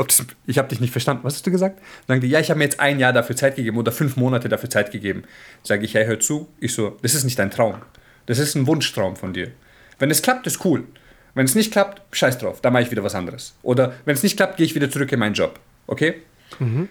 ich 0.47 0.59
habe 0.59 0.69
dich 0.69 0.81
nicht 0.81 0.91
verstanden. 0.91 1.25
Was 1.25 1.35
hast 1.35 1.47
du 1.47 1.51
gesagt? 1.51 1.81
Sagen 2.09 2.21
die, 2.21 2.29
ja, 2.29 2.41
ich 2.41 2.51
habe 2.51 2.59
mir 2.59 2.65
jetzt 2.65 2.81
ein 2.81 2.99
Jahr 2.99 3.13
dafür 3.13 3.37
Zeit 3.37 3.57
gegeben 3.57 3.77
oder 3.77 3.93
fünf 3.93 4.17
Monate 4.17 4.49
dafür 4.49 4.71
Zeit 4.71 4.91
gegeben. 4.91 5.25
Sage 5.63 5.85
ich, 5.85 5.95
hey, 5.95 6.05
hör 6.07 6.21
zu. 6.21 6.49
Ich 6.59 6.75
so, 6.75 6.97
das 7.03 7.15
ist 7.15 7.25
nicht 7.25 7.39
dein 7.39 7.51
Traum. 7.51 7.77
Das 8.27 8.39
ist 8.39 8.55
ein 8.55 8.67
Wunschtraum 8.67 9.17
von 9.17 9.33
dir. 9.33 9.51
Wenn 9.99 10.11
es 10.11 10.23
klappt, 10.23 10.47
ist 10.47 10.65
cool. 10.65 10.85
Wenn 11.35 11.47
es 11.47 11.55
nicht 11.55 11.73
klappt, 11.73 12.03
scheiß 12.17 12.39
drauf, 12.39 12.61
dann 12.61 12.73
mache 12.73 12.85
ich 12.85 12.91
wieder 12.91 13.05
was 13.05 13.15
anderes. 13.15 13.55
Oder 13.63 13.95
wenn 14.05 14.15
es 14.15 14.23
nicht 14.23 14.37
klappt, 14.37 14.57
gehe 14.57 14.67
ich 14.67 14.75
wieder 14.75 14.91
zurück 14.91 15.11
in 15.13 15.19
meinen 15.19 15.35
Job. 15.35 15.59
Okay? 15.87 16.23
Mhm. 16.59 16.89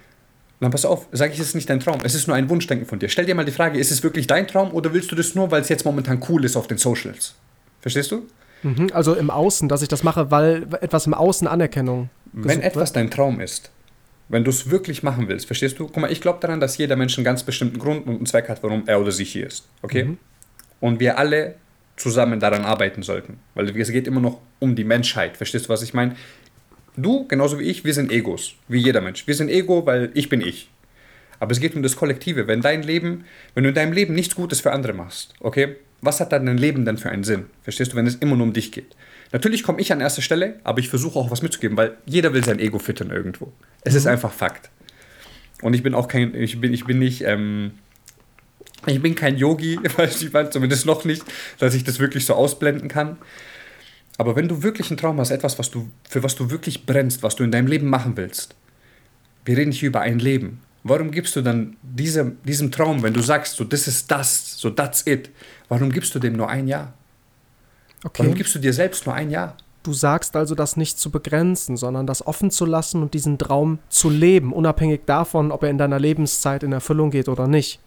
Dann 0.60 0.72
pass 0.72 0.86
auf, 0.86 1.08
sage 1.12 1.34
ich, 1.34 1.40
es 1.40 1.48
ist 1.48 1.56
nicht 1.56 1.70
dein 1.70 1.80
Traum. 1.80 2.00
Es 2.04 2.16
ist 2.16 2.28
nur 2.28 2.38
ein 2.38 2.50
Wunschdenken 2.50 2.88
von 2.88 3.00
dir. 3.00 3.10
Stell 3.10 3.26
dir 3.26 3.36
mal 3.36 3.46
die 3.46 3.52
Frage, 3.52 3.80
ist 3.80 3.92
es 3.92 4.04
wirklich 4.04 4.28
dein 4.28 4.48
Traum 4.48 4.72
oder 4.72 4.94
willst 4.94 5.12
du 5.12 5.16
das 5.16 5.36
nur, 5.36 5.52
weil 5.52 5.62
es 5.62 5.70
jetzt 5.70 5.84
momentan 5.84 6.24
cool 6.30 6.46
ist 6.46 6.56
auf 6.56 6.68
den 6.68 6.78
Socials? 6.78 7.36
Verstehst 7.82 8.12
du? 8.12 8.28
Mhm, 8.64 8.90
also 8.94 9.14
im 9.14 9.30
Außen, 9.30 9.70
dass 9.70 9.82
ich 9.82 9.88
das 9.88 10.04
mache, 10.04 10.32
weil 10.32 10.68
etwas 10.82 11.06
im 11.06 11.14
Außen 11.14 11.48
Anerkennung. 11.48 12.10
Wenn 12.32 12.62
etwas 12.62 12.90
wird. 12.90 12.96
dein 12.96 13.12
Traum 13.12 13.40
ist, 13.40 13.72
wenn 14.30 14.44
du 14.44 14.50
es 14.50 14.70
wirklich 14.70 15.04
machen 15.04 15.28
willst, 15.28 15.46
verstehst 15.46 15.78
du? 15.78 15.86
Guck 15.86 15.98
mal, 15.98 16.12
ich 16.12 16.22
glaube 16.22 16.40
daran, 16.42 16.60
dass 16.60 16.78
jeder 16.78 16.96
Mensch 16.96 17.18
einen 17.18 17.26
ganz 17.26 17.44
bestimmten 17.44 17.78
Grund 17.78 18.08
und 18.08 18.16
einen 18.16 18.26
Zweck 18.26 18.50
hat, 18.50 18.64
warum 18.64 18.84
er 18.88 19.00
oder 19.00 19.12
sie 19.12 19.26
hier 19.26 19.46
ist. 19.46 19.68
Okay? 19.82 20.06
Mhm. 20.06 20.18
Und 20.80 21.00
wir 21.00 21.18
alle 21.18 21.56
zusammen 21.96 22.40
daran 22.40 22.64
arbeiten 22.64 23.04
sollten. 23.04 23.40
Weil 23.54 23.70
es 23.78 23.92
geht 23.92 24.08
immer 24.08 24.22
noch 24.22 24.40
um 24.60 24.76
die 24.76 24.84
Menschheit. 24.84 25.38
Verstehst 25.38 25.66
du, 25.66 25.70
was 25.70 25.84
ich 25.84 25.94
meine? 25.94 26.16
Du, 26.96 27.28
genauso 27.28 27.60
wie 27.60 27.64
ich, 27.64 27.86
wir 27.86 27.94
sind 27.94 28.12
Egos. 28.12 28.56
Wie 28.68 28.80
jeder 28.80 29.02
Mensch. 29.02 29.28
Wir 29.28 29.36
sind 29.36 29.50
Ego, 29.50 29.86
weil 29.86 30.12
ich 30.14 30.30
bin 30.30 30.42
ich. 30.42 30.70
Aber 31.40 31.52
es 31.52 31.60
geht 31.60 31.76
um 31.76 31.84
das 31.84 31.96
Kollektive. 31.96 32.48
Wenn 32.48 32.62
dein 32.62 32.84
Leben, 32.84 33.26
wenn 33.54 33.64
du 33.64 33.70
in 33.70 33.76
deinem 33.76 33.94
Leben 33.94 34.14
nichts 34.14 34.36
Gutes 34.36 34.62
für 34.62 34.72
andere 34.72 34.94
machst, 34.94 35.34
okay? 35.40 35.76
Was 36.06 36.20
hat 36.20 36.34
dein 36.34 36.58
Leben 36.58 36.84
dann 36.84 36.98
für 36.98 37.10
einen 37.10 37.24
Sinn? 37.24 37.46
Verstehst 37.62 37.94
du, 37.94 37.96
wenn 37.96 38.06
es 38.06 38.16
immer 38.16 38.36
nur 38.36 38.46
um 38.46 38.52
dich 38.52 38.74
geht? 38.74 38.94
Natürlich 39.32 39.64
komme 39.64 39.80
ich 39.80 39.94
an 39.94 40.02
erster 40.02 40.22
Stelle, 40.22 40.60
aber 40.66 40.80
ich 40.80 40.90
versuche 40.90 41.18
auch 41.18 41.32
was 41.32 41.42
mitzugeben, 41.42 41.78
weil 41.78 41.96
jeder 42.06 42.34
will 42.34 42.44
sein 42.44 42.60
Ego 42.60 42.78
füttern 42.78 43.10
irgendwo. 43.10 43.54
Es 43.84 43.94
mhm. 43.94 44.00
ist 44.00 44.08
einfach 44.08 44.34
Fakt. 44.34 44.70
Und 45.62 45.74
ich 45.74 45.82
bin 45.82 45.94
auch 45.94 46.10
kein, 46.10 46.36
ich 46.36 46.60
bin, 46.60 46.74
ich 46.74 46.84
bin 46.84 47.00
nicht, 47.00 47.22
ähm, 47.22 47.72
ich 48.86 49.02
bin 49.02 49.16
kein 49.16 49.38
Yogi, 49.38 49.80
weiß 49.98 50.24
ich 50.24 50.34
meine, 50.34 50.50
zumindest 50.50 50.86
noch 50.86 51.06
nicht, 51.06 51.24
dass 51.58 51.74
ich 51.74 51.86
das 51.86 52.00
wirklich 52.00 52.26
so 52.26 52.34
ausblenden 52.34 52.90
kann. 52.90 53.18
Aber 54.18 54.36
wenn 54.36 54.50
du 54.50 54.62
wirklich 54.62 54.90
einen 54.90 54.98
Traum 54.98 55.20
hast, 55.22 55.32
etwas, 55.32 55.58
was 55.58 55.72
du, 55.72 55.90
für 56.10 56.22
was 56.22 56.36
du 56.36 56.52
wirklich 56.52 56.86
brennst, 56.86 57.24
was 57.24 57.38
du 57.38 57.46
in 57.46 57.52
deinem 57.52 57.68
Leben 57.68 57.90
machen 57.90 58.18
willst, 58.18 58.56
wir 59.46 59.58
reden 59.58 59.72
hier 59.72 59.88
über 59.88 60.02
ein 60.02 60.20
Leben. 60.20 60.60
Warum 60.84 61.12
gibst 61.12 61.36
du 61.36 61.42
dann 61.42 61.78
diesem, 61.82 62.44
diesem 62.44 62.72
Traum, 62.72 63.04
wenn 63.04 63.14
du 63.14 63.22
sagst, 63.22 63.56
so 63.56 63.64
das 63.64 63.88
ist 63.88 64.12
das, 64.12 64.58
so 64.58 64.70
that's 64.70 65.06
it, 65.08 65.30
warum 65.70 65.92
gibst 65.92 66.14
du 66.14 66.20
dem 66.20 66.34
nur 66.34 66.50
ein 66.50 66.68
Jahr? 66.68 66.94
Okay. 68.04 68.24
Warum 68.24 68.36
gibst 68.36 68.54
du 68.56 68.60
dir 68.60 68.74
selbst 68.74 69.06
nur 69.06 69.16
ein 69.16 69.30
Jahr? 69.30 69.56
Du 69.84 69.94
sagst 69.94 70.36
also, 70.36 70.56
das 70.56 70.78
nicht 70.78 71.00
zu 71.00 71.10
begrenzen, 71.10 71.78
sondern 71.78 72.08
das 72.08 72.26
offen 72.26 72.52
zu 72.52 72.66
lassen 72.66 73.02
und 73.02 73.14
diesen 73.14 73.38
Traum 73.38 73.80
zu 73.90 74.10
leben, 74.10 74.54
unabhängig 74.54 75.02
davon, 75.06 75.52
ob 75.52 75.64
er 75.64 75.70
in 75.70 75.78
deiner 75.78 76.00
Lebenszeit 76.00 76.64
in 76.64 76.72
Erfüllung 76.72 77.12
geht 77.12 77.28
oder 77.28 77.48
nicht. 77.48 77.80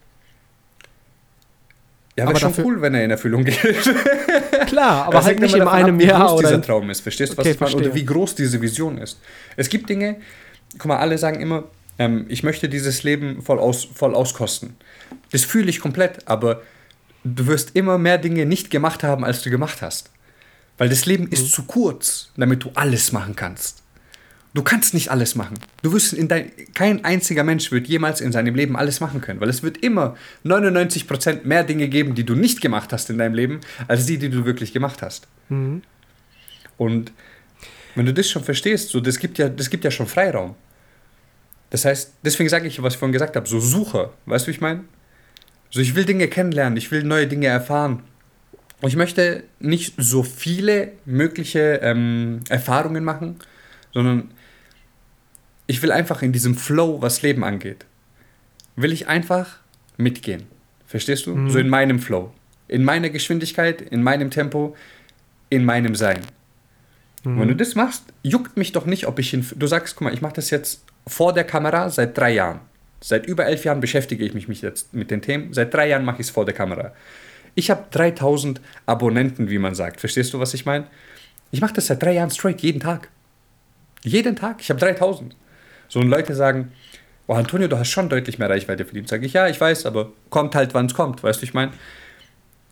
Ja, 2.17 2.27
wäre 2.27 2.39
schon 2.39 2.55
cool, 2.65 2.81
wenn 2.81 2.95
er 2.95 3.05
in 3.05 3.11
Erfüllung 3.11 3.45
geht. 3.45 3.59
Klar, 4.67 5.07
aber 5.07 5.23
halt 5.23 5.39
nicht 5.39 5.55
in 5.55 5.63
einem 5.63 5.97
ab, 5.97 6.03
Jahr. 6.03 6.19
Wie 6.19 6.23
groß 6.23 6.33
oder 6.33 6.49
dieser 6.49 6.63
Traum 6.63 6.89
ist, 6.89 7.01
verstehst 7.03 7.35
du, 7.35 7.39
okay, 7.39 7.57
was 7.59 7.71
ich 7.71 7.75
meine? 7.77 7.89
Oder 7.89 7.95
wie 7.95 8.05
groß 8.05 8.35
diese 8.35 8.61
Vision 8.61 8.99
ist. 8.99 9.21
Es 9.57 9.69
gibt 9.69 9.89
Dinge, 9.89 10.17
guck 10.79 10.87
mal, 10.87 10.97
alle 10.97 11.19
sagen 11.19 11.41
immer, 11.41 11.65
ähm, 11.99 12.27
ich 12.29 12.43
möchte 12.43 12.69
dieses 12.69 13.03
Leben 13.03 13.43
voll, 13.43 13.59
aus, 13.59 13.85
voll 13.85 14.15
auskosten. 14.15 14.77
Das 15.33 15.45
fühle 15.45 15.71
ich 15.71 15.81
komplett, 15.81 16.27
aber 16.29 16.63
du 17.25 17.47
wirst 17.47 17.75
immer 17.75 17.99
mehr 17.99 18.19
Dinge 18.19 18.47
nicht 18.47 18.71
gemacht 18.71 19.03
haben, 19.03 19.25
als 19.25 19.43
du 19.43 19.51
gemacht 19.51 19.83
hast. 19.83 20.11
Weil 20.79 20.89
das 20.89 21.07
Leben 21.07 21.25
mhm. 21.25 21.33
ist 21.33 21.53
zu 21.53 21.65
kurz, 21.65 22.31
damit 22.37 22.63
du 22.65 22.71
alles 22.75 23.13
machen 23.13 23.37
kannst. 23.37 23.83
Du 24.55 24.63
kannst 24.63 24.95
nicht 24.95 25.11
alles 25.11 25.35
machen. 25.35 25.59
Du 25.83 25.93
wirst 25.93 26.15
in 26.15 26.29
dein, 26.29 26.51
kein 26.73 27.05
einziger 27.05 27.45
Mensch 27.45 27.71
wird 27.73 27.89
jemals 27.89 28.23
in 28.23 28.33
seinem 28.33 28.55
Leben 28.55 28.75
alles 28.75 29.01
machen 29.01 29.21
können, 29.21 29.39
weil 29.39 29.51
es 29.51 29.63
wird 29.63 29.77
immer 29.79 30.17
99% 30.47 31.45
mehr 31.45 31.63
Dinge 31.63 31.89
geben, 31.89 32.15
die 32.15 32.25
du 32.25 32.35
nicht 32.35 32.63
gemacht 32.63 32.91
hast 32.93 33.11
in 33.11 33.19
deinem 33.19 33.35
Leben, 33.35 33.61
als 33.87 34.07
die, 34.07 34.17
die 34.17 34.31
du 34.31 34.47
wirklich 34.47 34.73
gemacht 34.73 35.03
hast. 35.03 35.29
Mhm. 35.51 35.83
Und 36.79 37.13
wenn 37.95 38.07
du 38.07 38.15
das 38.15 38.31
schon 38.31 38.45
verstehst, 38.45 38.91
so 38.91 39.01
das 39.01 39.19
gibt 39.19 39.37
ja, 39.37 39.51
das 39.51 39.69
gibt 39.69 39.85
ja 39.85 39.91
schon 39.91 40.07
Freiraum. 40.07 40.55
Das 41.71 41.85
heißt, 41.85 42.15
deswegen 42.25 42.49
sage 42.49 42.69
ich, 42.69 42.83
was 42.83 42.95
ich 42.95 42.99
vorhin 42.99 43.13
gesagt 43.13 43.37
habe, 43.37 43.49
so 43.49 43.61
Suche, 43.61 44.11
weißt 44.27 44.47
du, 44.47 44.49
wie 44.49 44.55
ich 44.55 44.61
meine? 44.61 44.85
So, 45.71 45.81
ich 45.81 45.95
will 45.95 46.05
Dinge 46.05 46.29
kennenlernen, 46.29 46.77
ich 46.77 46.91
will 46.91 47.03
neue 47.03 47.27
Dinge 47.27 47.47
erfahren. 47.49 48.03
Und 48.81 48.91
ich 48.91 48.97
möchte 48.97 49.45
nicht 49.59 49.95
so 49.97 50.23
viele 50.23 50.93
mögliche 51.05 51.81
ähm, 51.83 52.41
Erfahrungen 52.49 53.05
machen, 53.05 53.37
sondern 53.93 54.31
ich 55.67 55.83
will 55.83 55.91
einfach 55.91 56.23
in 56.23 56.33
diesem 56.33 56.55
Flow, 56.55 57.01
was 57.03 57.23
Leben 57.23 57.43
angeht, 57.43 57.87
will 58.77 58.93
ich 58.93 59.09
einfach 59.09 59.59
mitgehen. 59.97 60.47
Verstehst 60.87 61.27
du? 61.27 61.35
Mhm. 61.35 61.51
So 61.51 61.59
in 61.59 61.69
meinem 61.69 61.99
Flow. 61.99 62.33
In 62.69 62.85
meiner 62.85 63.11
Geschwindigkeit, 63.11 63.81
in 63.81 64.03
meinem 64.03 64.31
Tempo, 64.31 64.77
in 65.51 65.65
meinem 65.65 65.95
Sein. 65.95 66.21
Mhm. 67.25 67.41
Wenn 67.41 67.49
du 67.49 67.57
das 67.57 67.75
machst, 67.75 68.05
juckt 68.23 68.57
mich 68.57 68.73
doch 68.73 68.87
nicht, 68.87 69.07
ob 69.07 69.19
ich 69.19 69.35
in. 69.35 69.45
Du 69.57 69.67
sagst, 69.67 69.97
guck 69.97 70.05
mal, 70.05 70.15
ich 70.15 70.21
mache 70.21 70.35
das 70.35 70.51
jetzt 70.51 70.85
vor 71.09 71.33
der 71.33 71.45
Kamera 71.45 71.89
seit 71.91 72.17
drei 72.17 72.33
Jahren. 72.33 72.61
Seit 73.01 73.27
über 73.27 73.47
elf 73.47 73.65
Jahren 73.65 73.81
beschäftige 73.81 74.25
ich 74.25 74.49
mich 74.49 74.63
jetzt 74.63 74.93
mit 74.95 75.11
den 75.11 75.23
Themen. 75.23 75.53
Seit 75.53 75.73
drei 75.73 75.89
Jahren 75.89 76.05
mache 76.05 76.21
ich 76.21 76.29
es 76.29 76.31
vor 76.31 76.45
der 76.45 76.55
Kamera. 76.55 76.93
Ich 77.55 77.71
habe 77.71 77.85
3000 77.91 78.61
Abonnenten, 78.87 79.49
wie 79.49 79.59
man 79.59 79.75
sagt. 79.75 80.01
Verstehst 80.01 80.35
du, 80.35 80.41
was 80.41 80.55
ich 80.55 80.67
meine? 80.67 80.87
Ich 81.51 81.61
mache 81.61 81.75
das 81.75 81.87
seit 81.87 82.03
drei 82.03 82.13
Jahren 82.13 82.31
straight, 82.31 82.61
jeden 82.61 82.81
Tag. 82.81 83.09
Jeden 84.03 84.37
Tag. 84.37 84.57
Ich 84.61 84.71
habe 84.71 84.81
3000. 84.81 85.37
So 85.89 86.01
und 86.01 86.09
Leute 86.09 86.35
sagen, 86.35 86.73
oh 87.29 87.35
Antonio, 87.35 87.69
du 87.69 87.79
hast 87.79 87.89
schon 87.89 88.09
deutlich 88.09 88.39
mehr 88.39 88.51
Reichweite 88.51 88.85
verdient. 88.85 89.09
Sage 89.09 89.27
ich, 89.27 89.33
ja, 89.33 89.49
ich 89.49 89.61
weiß, 89.61 89.87
aber 89.87 90.13
kommt 90.31 90.55
halt, 90.55 90.75
wann 90.75 90.87
es 90.87 90.95
kommt. 90.95 91.23
Weißt 91.23 91.41
du, 91.41 91.45
ich 91.45 91.55
meine? 91.55 91.73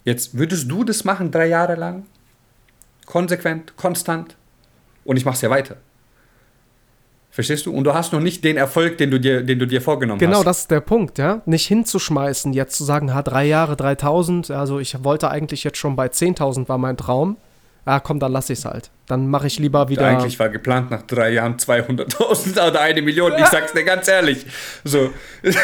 Jetzt 0.04 0.36
würdest 0.36 0.70
du 0.70 0.84
das 0.84 1.04
machen, 1.04 1.30
drei 1.30 1.46
Jahre 1.46 1.76
lang? 1.76 2.04
Konsequent, 3.06 3.76
konstant? 3.76 4.36
Und 5.04 5.16
ich 5.16 5.24
mache 5.24 5.36
es 5.36 5.40
ja 5.40 5.50
weiter. 5.50 5.76
Verstehst 7.34 7.66
du? 7.66 7.74
Und 7.74 7.82
du 7.82 7.92
hast 7.92 8.12
noch 8.12 8.20
nicht 8.20 8.44
den 8.44 8.56
Erfolg, 8.56 8.96
den 8.96 9.10
du 9.10 9.18
dir, 9.18 9.42
den 9.42 9.58
du 9.58 9.66
dir 9.66 9.82
vorgenommen 9.82 10.20
genau, 10.20 10.34
hast. 10.34 10.38
Genau, 10.38 10.48
das 10.48 10.58
ist 10.60 10.70
der 10.70 10.78
Punkt, 10.78 11.18
ja. 11.18 11.42
Nicht 11.46 11.66
hinzuschmeißen, 11.66 12.52
jetzt 12.52 12.76
zu 12.76 12.84
sagen, 12.84 13.12
ha, 13.12 13.22
drei 13.22 13.44
Jahre, 13.44 13.74
3000, 13.74 14.52
also 14.52 14.78
ich 14.78 15.02
wollte 15.02 15.28
eigentlich 15.28 15.64
jetzt 15.64 15.76
schon 15.76 15.96
bei 15.96 16.06
10.000 16.06 16.68
war 16.68 16.78
mein 16.78 16.96
Traum. 16.96 17.36
Ja, 17.86 17.98
komm, 17.98 18.20
dann 18.20 18.30
lass 18.30 18.50
ich 18.50 18.60
es 18.60 18.64
halt. 18.64 18.92
Dann 19.08 19.26
mache 19.26 19.48
ich 19.48 19.58
lieber 19.58 19.88
wieder. 19.88 20.06
Eigentlich 20.06 20.38
war 20.38 20.48
geplant 20.48 20.92
nach 20.92 21.02
drei 21.02 21.30
Jahren 21.30 21.56
200.000 21.56 22.68
oder 22.68 22.80
eine 22.80 23.02
Million. 23.02 23.32
Ich 23.36 23.46
sag's 23.50 23.72
dir 23.72 23.82
ganz 23.82 24.06
ehrlich. 24.06 24.46
So, 24.84 25.10
das, 25.42 25.56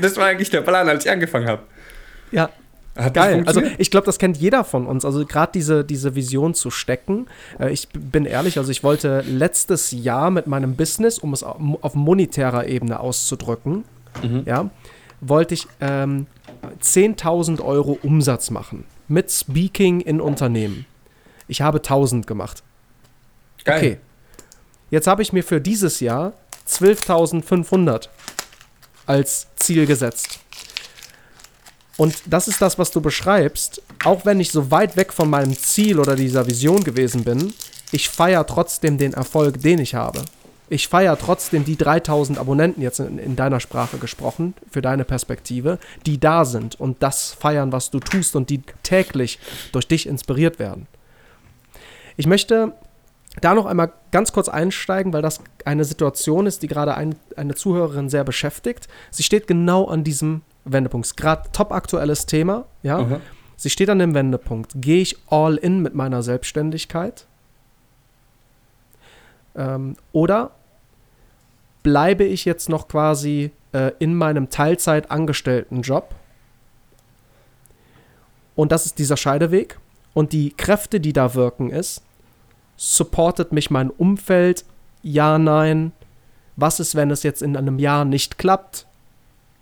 das 0.00 0.16
war 0.16 0.26
eigentlich 0.26 0.50
der 0.50 0.62
Plan, 0.62 0.88
als 0.88 1.04
ich 1.04 1.10
angefangen 1.12 1.46
habe. 1.46 1.62
Ja, 2.32 2.50
hat 2.96 3.14
Geil. 3.14 3.42
Also 3.46 3.62
ich 3.78 3.90
glaube, 3.90 4.06
das 4.06 4.18
kennt 4.18 4.36
jeder 4.36 4.64
von 4.64 4.86
uns. 4.86 5.04
Also 5.04 5.24
gerade 5.24 5.52
diese, 5.52 5.84
diese 5.84 6.14
Vision 6.14 6.54
zu 6.54 6.70
stecken. 6.70 7.26
Äh, 7.58 7.72
ich 7.72 7.88
bin 7.88 8.26
ehrlich, 8.26 8.58
also 8.58 8.70
ich 8.70 8.84
wollte 8.84 9.22
letztes 9.26 9.92
Jahr 9.92 10.30
mit 10.30 10.46
meinem 10.46 10.76
Business, 10.76 11.18
um 11.18 11.32
es 11.32 11.42
auf 11.42 11.94
monetärer 11.94 12.66
Ebene 12.66 13.00
auszudrücken, 13.00 13.84
mhm. 14.22 14.42
ja, 14.44 14.70
wollte 15.20 15.54
ich 15.54 15.66
ähm, 15.80 16.26
10.000 16.82 17.62
Euro 17.62 17.98
Umsatz 18.02 18.50
machen 18.50 18.84
mit 19.08 19.30
Speaking 19.30 20.00
in 20.00 20.20
Unternehmen. 20.20 20.86
Ich 21.48 21.60
habe 21.60 21.78
1000 21.78 22.26
gemacht. 22.26 22.62
Geil. 23.64 23.78
Okay. 23.78 23.98
Jetzt 24.90 25.06
habe 25.06 25.22
ich 25.22 25.32
mir 25.32 25.42
für 25.42 25.60
dieses 25.60 26.00
Jahr 26.00 26.34
12.500 26.68 28.08
als 29.06 29.48
Ziel 29.56 29.86
gesetzt. 29.86 30.41
Und 31.96 32.14
das 32.26 32.48
ist 32.48 32.62
das, 32.62 32.78
was 32.78 32.90
du 32.90 33.00
beschreibst. 33.00 33.82
Auch 34.04 34.24
wenn 34.24 34.40
ich 34.40 34.50
so 34.50 34.70
weit 34.70 34.96
weg 34.96 35.12
von 35.12 35.28
meinem 35.28 35.56
Ziel 35.56 35.98
oder 35.98 36.16
dieser 36.16 36.46
Vision 36.46 36.84
gewesen 36.84 37.24
bin, 37.24 37.52
ich 37.90 38.08
feiere 38.08 38.46
trotzdem 38.46 38.96
den 38.96 39.12
Erfolg, 39.12 39.60
den 39.60 39.78
ich 39.78 39.94
habe. 39.94 40.22
Ich 40.70 40.88
feiere 40.88 41.18
trotzdem 41.18 41.66
die 41.66 41.76
3000 41.76 42.38
Abonnenten, 42.38 42.80
jetzt 42.80 42.98
in, 42.98 43.18
in, 43.18 43.36
deiner 43.36 43.60
Sprache 43.60 43.98
gesprochen, 43.98 44.54
für 44.70 44.80
deine 44.80 45.04
Perspektive, 45.04 45.78
die 46.06 46.18
da 46.18 46.46
sind 46.46 46.80
und 46.80 47.02
das 47.02 47.32
feiern, 47.32 47.72
was 47.72 47.90
du 47.90 48.00
tust 48.00 48.34
und 48.36 48.48
die 48.48 48.62
täglich 48.82 49.38
durch 49.72 49.86
dich 49.86 50.06
inspiriert 50.06 50.58
werden. 50.58 50.86
Ich 52.16 52.26
möchte 52.26 52.72
da 53.42 53.54
noch 53.54 53.66
einmal 53.66 53.92
ganz 54.12 54.32
kurz 54.32 54.48
einsteigen, 54.48 55.12
weil 55.12 55.20
das 55.20 55.40
eine 55.66 55.84
Situation 55.84 56.46
ist, 56.46 56.62
die 56.62 56.68
gerade 56.68 56.94
ein, 56.94 57.16
eine 57.36 57.54
Zuhörerin 57.54 58.08
sehr 58.08 58.24
beschäftigt. 58.24 58.88
Sie 59.10 59.22
steht 59.22 59.46
genau 59.46 59.86
an 59.86 60.04
diesem 60.04 60.40
Wendepunkt. 60.64 61.16
Gerade 61.16 61.50
top 61.52 61.72
aktuelles 61.72 62.26
Thema, 62.26 62.64
ja. 62.82 63.02
Mhm. 63.02 63.20
Sie 63.56 63.70
steht 63.70 63.90
an 63.90 64.00
dem 64.00 64.14
Wendepunkt. 64.14 64.72
Gehe 64.74 65.02
ich 65.02 65.16
all 65.28 65.56
in 65.56 65.82
mit 65.82 65.94
meiner 65.94 66.22
Selbstständigkeit? 66.22 67.26
Ähm, 69.54 69.96
oder 70.12 70.50
bleibe 71.82 72.24
ich 72.24 72.44
jetzt 72.44 72.68
noch 72.68 72.88
quasi 72.88 73.52
äh, 73.72 73.92
in 73.98 74.14
meinem 74.14 74.50
Teilzeit-angestellten 74.50 75.82
Job? 75.82 76.14
Und 78.54 78.72
das 78.72 78.86
ist 78.86 78.98
dieser 78.98 79.16
Scheideweg. 79.16 79.78
Und 80.14 80.32
die 80.32 80.50
Kräfte, 80.50 81.00
die 81.00 81.12
da 81.12 81.34
wirken, 81.34 81.70
ist, 81.70 82.02
supportet 82.76 83.52
mich 83.52 83.70
mein 83.70 83.90
Umfeld? 83.90 84.64
Ja, 85.02 85.38
nein. 85.38 85.92
Was 86.56 86.80
ist, 86.80 86.94
wenn 86.94 87.10
es 87.10 87.22
jetzt 87.22 87.42
in 87.42 87.56
einem 87.56 87.78
Jahr 87.78 88.04
nicht 88.04 88.38
klappt? 88.38 88.86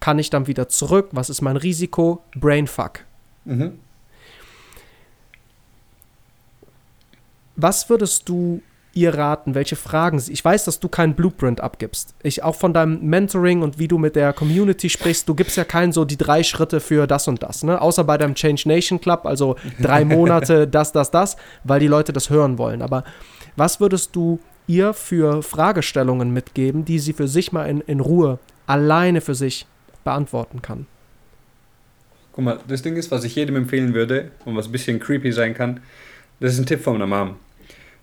Kann 0.00 0.18
ich 0.18 0.30
dann 0.30 0.46
wieder 0.46 0.68
zurück? 0.68 1.08
Was 1.12 1.30
ist 1.30 1.42
mein 1.42 1.56
Risiko? 1.56 2.24
Brainfuck. 2.34 3.00
Mhm. 3.44 3.78
Was 7.56 7.90
würdest 7.90 8.28
du 8.28 8.62
ihr 8.92 9.14
raten, 9.14 9.54
welche 9.54 9.76
Fragen 9.76 10.18
sie. 10.18 10.32
Ich 10.32 10.44
weiß, 10.44 10.64
dass 10.64 10.80
du 10.80 10.88
keinen 10.88 11.14
Blueprint 11.14 11.60
abgibst. 11.60 12.14
Ich 12.22 12.42
auch 12.42 12.54
von 12.54 12.72
deinem 12.72 13.00
Mentoring 13.02 13.62
und 13.62 13.78
wie 13.78 13.88
du 13.88 13.98
mit 13.98 14.16
der 14.16 14.32
Community 14.32 14.88
sprichst, 14.88 15.28
du 15.28 15.34
gibst 15.34 15.56
ja 15.56 15.64
keinen 15.64 15.92
so 15.92 16.04
die 16.04 16.16
drei 16.16 16.42
Schritte 16.42 16.80
für 16.80 17.06
das 17.06 17.28
und 17.28 17.42
das, 17.42 17.62
ne? 17.62 17.80
Außer 17.80 18.04
bei 18.04 18.18
deinem 18.18 18.34
Change 18.34 18.64
Nation 18.66 19.00
Club, 19.00 19.26
also 19.26 19.56
drei 19.80 20.04
Monate, 20.04 20.66
das, 20.66 20.92
das, 20.92 21.10
das, 21.10 21.36
weil 21.64 21.80
die 21.80 21.86
Leute 21.86 22.12
das 22.12 22.30
hören 22.30 22.58
wollen. 22.58 22.82
Aber 22.82 23.04
was 23.56 23.80
würdest 23.80 24.16
du 24.16 24.40
ihr 24.66 24.92
für 24.92 25.42
Fragestellungen 25.42 26.32
mitgeben, 26.32 26.84
die 26.84 26.98
sie 26.98 27.12
für 27.12 27.28
sich 27.28 27.52
mal 27.52 27.64
in, 27.64 27.80
in 27.82 28.00
Ruhe 28.00 28.38
alleine 28.66 29.20
für 29.20 29.34
sich 29.34 29.66
beantworten 30.04 30.62
kann? 30.62 30.86
Guck 32.32 32.44
mal, 32.44 32.60
das 32.68 32.82
Ding 32.82 32.96
ist, 32.96 33.10
was 33.10 33.24
ich 33.24 33.34
jedem 33.34 33.56
empfehlen 33.56 33.94
würde 33.94 34.30
und 34.44 34.56
was 34.56 34.66
ein 34.66 34.72
bisschen 34.72 35.00
creepy 35.00 35.32
sein 35.32 35.54
kann, 35.54 35.80
das 36.38 36.54
ist 36.54 36.58
ein 36.58 36.66
Tipp 36.66 36.80
von 36.80 36.94
meiner 36.94 37.06
Mom. 37.06 37.36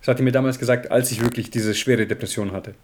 Das 0.02 0.10
hat 0.10 0.20
er 0.20 0.24
mir 0.24 0.32
damals 0.32 0.60
gesagt, 0.60 0.92
als 0.92 1.12
ich 1.12 1.22
wirklich 1.22 1.50
diese 1.50 1.74
schwere 1.74 2.06
Depression 2.06 2.52
hatte. 2.52 2.76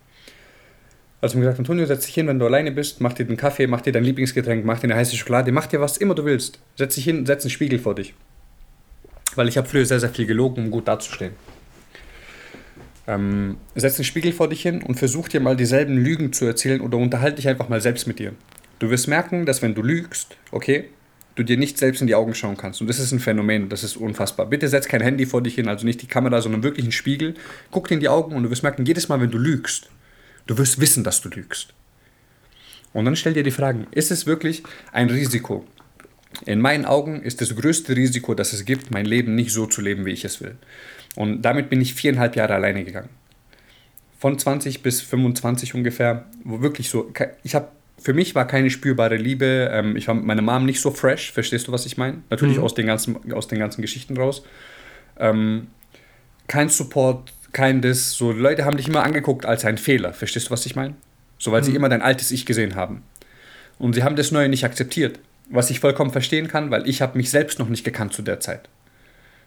Also 1.21 1.37
mir 1.37 1.45
gesagt, 1.45 1.59
Antonio, 1.59 1.85
setz 1.85 2.05
dich 2.05 2.15
hin, 2.15 2.27
wenn 2.27 2.37
du 2.37 2.45
alleine 2.45 2.71
bist, 2.71 2.99
mach 2.99 3.13
dir 3.13 3.25
den 3.25 3.37
Kaffee, 3.37 3.65
mach 3.65 3.79
dir 3.79 3.93
dein 3.93 4.03
Lieblingsgetränk, 4.03 4.65
mach 4.65 4.79
dir 4.79 4.85
eine 4.85 4.95
heiße 4.95 5.15
Schokolade, 5.15 5.53
mach 5.53 5.67
dir 5.67 5.79
was 5.79 5.95
immer 5.97 6.15
du 6.15 6.25
willst. 6.25 6.59
Setz 6.75 6.95
dich 6.95 7.05
hin, 7.05 7.25
setz 7.25 7.43
einen 7.43 7.51
Spiegel 7.51 7.79
vor 7.79 7.95
dich. 7.95 8.13
Weil 9.35 9.47
ich 9.47 9.57
habe 9.57 9.67
früher 9.67 9.85
sehr, 9.85 10.01
sehr 10.01 10.09
viel 10.09 10.25
gelogen, 10.25 10.65
um 10.65 10.71
gut 10.71 10.87
dazustehen. 10.87 11.31
Ähm, 13.07 13.57
setz 13.75 13.97
einen 13.97 14.03
Spiegel 14.03 14.33
vor 14.33 14.49
dich 14.49 14.61
hin 14.61 14.81
und 14.83 14.95
versuch 14.95 15.29
dir 15.29 15.39
mal 15.39 15.55
dieselben 15.55 15.97
Lügen 15.97 16.33
zu 16.33 16.45
erzählen 16.45 16.81
oder 16.81 16.97
unterhalte 16.97 17.37
dich 17.37 17.47
einfach 17.47 17.69
mal 17.69 17.79
selbst 17.79 18.05
mit 18.05 18.19
dir. 18.19 18.33
Du 18.83 18.89
wirst 18.89 19.07
merken, 19.07 19.45
dass 19.45 19.61
wenn 19.61 19.75
du 19.75 19.81
lügst, 19.81 20.35
okay, 20.51 20.89
du 21.35 21.43
dir 21.43 21.55
nicht 21.55 21.77
selbst 21.77 22.01
in 22.01 22.07
die 22.07 22.15
Augen 22.15 22.35
schauen 22.35 22.57
kannst. 22.57 22.81
Und 22.81 22.87
das 22.87 22.99
ist 22.99 23.13
ein 23.13 23.21
Phänomen, 23.21 23.69
das 23.69 23.81
ist 23.81 23.95
unfassbar. 23.95 24.45
Bitte 24.47 24.67
setz 24.67 24.89
kein 24.89 24.99
Handy 24.99 25.25
vor 25.25 25.41
dich 25.41 25.55
hin, 25.55 25.69
also 25.69 25.85
nicht 25.85 26.01
die 26.01 26.07
Kamera, 26.07 26.41
sondern 26.41 26.63
wirklich 26.63 26.83
einen 26.83 26.91
Spiegel. 26.91 27.35
Guck 27.71 27.87
dir 27.87 27.93
in 27.93 28.01
die 28.01 28.09
Augen 28.09 28.35
und 28.35 28.43
du 28.43 28.49
wirst 28.49 28.61
merken, 28.61 28.85
jedes 28.85 29.07
Mal, 29.07 29.21
wenn 29.21 29.31
du 29.31 29.37
lügst, 29.37 29.89
du 30.47 30.57
wirst 30.57 30.81
wissen, 30.81 31.05
dass 31.05 31.21
du 31.21 31.29
lügst. 31.29 31.73
Und 32.91 33.05
dann 33.05 33.15
stell 33.15 33.31
dir 33.31 33.43
die 33.43 33.51
Fragen, 33.51 33.87
ist 33.91 34.11
es 34.11 34.25
wirklich 34.25 34.63
ein 34.91 35.09
Risiko? 35.09 35.65
In 36.45 36.59
meinen 36.59 36.83
Augen 36.83 37.21
ist 37.21 37.39
das 37.39 37.55
größte 37.55 37.95
Risiko, 37.95 38.33
das 38.33 38.51
es 38.51 38.65
gibt, 38.65 38.91
mein 38.91 39.05
Leben 39.05 39.33
nicht 39.33 39.53
so 39.53 39.65
zu 39.65 39.79
leben, 39.79 40.05
wie 40.05 40.11
ich 40.11 40.25
es 40.25 40.41
will. 40.41 40.57
Und 41.15 41.41
damit 41.43 41.69
bin 41.69 41.79
ich 41.79 41.93
viereinhalb 41.93 42.35
Jahre 42.35 42.55
alleine 42.55 42.83
gegangen. 42.83 43.11
Von 44.19 44.37
20 44.37 44.83
bis 44.83 44.99
25 44.99 45.73
ungefähr, 45.73 46.25
wo 46.43 46.59
wirklich 46.59 46.89
so, 46.89 47.09
ich 47.43 47.55
habe 47.55 47.69
für 48.03 48.13
mich 48.13 48.35
war 48.35 48.45
keine 48.45 48.69
spürbare 48.69 49.15
Liebe. 49.15 49.69
Ähm, 49.71 49.95
ich 49.95 50.07
war 50.07 50.15
mit 50.15 50.25
meiner 50.25 50.41
Mom 50.41 50.65
nicht 50.65 50.81
so 50.81 50.91
fresh, 50.91 51.31
verstehst 51.31 51.67
du, 51.67 51.71
was 51.71 51.85
ich 51.85 51.95
meine? 51.95 52.21
Natürlich 52.29 52.57
mhm. 52.57 52.63
aus, 52.63 52.73
den 52.73 52.85
ganzen, 52.85 53.33
aus 53.33 53.47
den 53.47 53.59
ganzen 53.59 53.81
Geschichten 53.81 54.17
raus. 54.17 54.43
Ähm, 55.17 55.67
kein 56.47 56.67
Support, 56.67 57.31
kein 57.53 57.81
Diss. 57.81 58.11
So, 58.11 58.33
Leute 58.33 58.65
haben 58.65 58.75
dich 58.75 58.89
immer 58.89 59.03
angeguckt 59.03 59.45
als 59.45 59.63
ein 59.63 59.77
Fehler, 59.77 60.11
verstehst 60.11 60.47
du, 60.47 60.51
was 60.51 60.65
ich 60.65 60.75
meine? 60.75 60.95
So, 61.37 61.53
weil 61.53 61.61
mhm. 61.61 61.65
sie 61.65 61.75
immer 61.75 61.87
dein 61.87 62.01
altes 62.01 62.31
Ich 62.31 62.45
gesehen 62.45 62.75
haben. 62.75 63.03
Und 63.79 63.93
sie 63.93 64.03
haben 64.03 64.17
das 64.17 64.31
Neue 64.31 64.49
nicht 64.49 64.65
akzeptiert. 64.65 65.19
Was 65.49 65.69
ich 65.69 65.79
vollkommen 65.79 66.11
verstehen 66.11 66.47
kann, 66.47 66.71
weil 66.71 66.87
ich 66.87 67.01
habe 67.01 67.17
mich 67.17 67.29
selbst 67.29 67.59
noch 67.59 67.69
nicht 67.69 67.83
gekannt 67.85 68.13
zu 68.13 68.21
der 68.21 68.39
Zeit. 68.39 68.69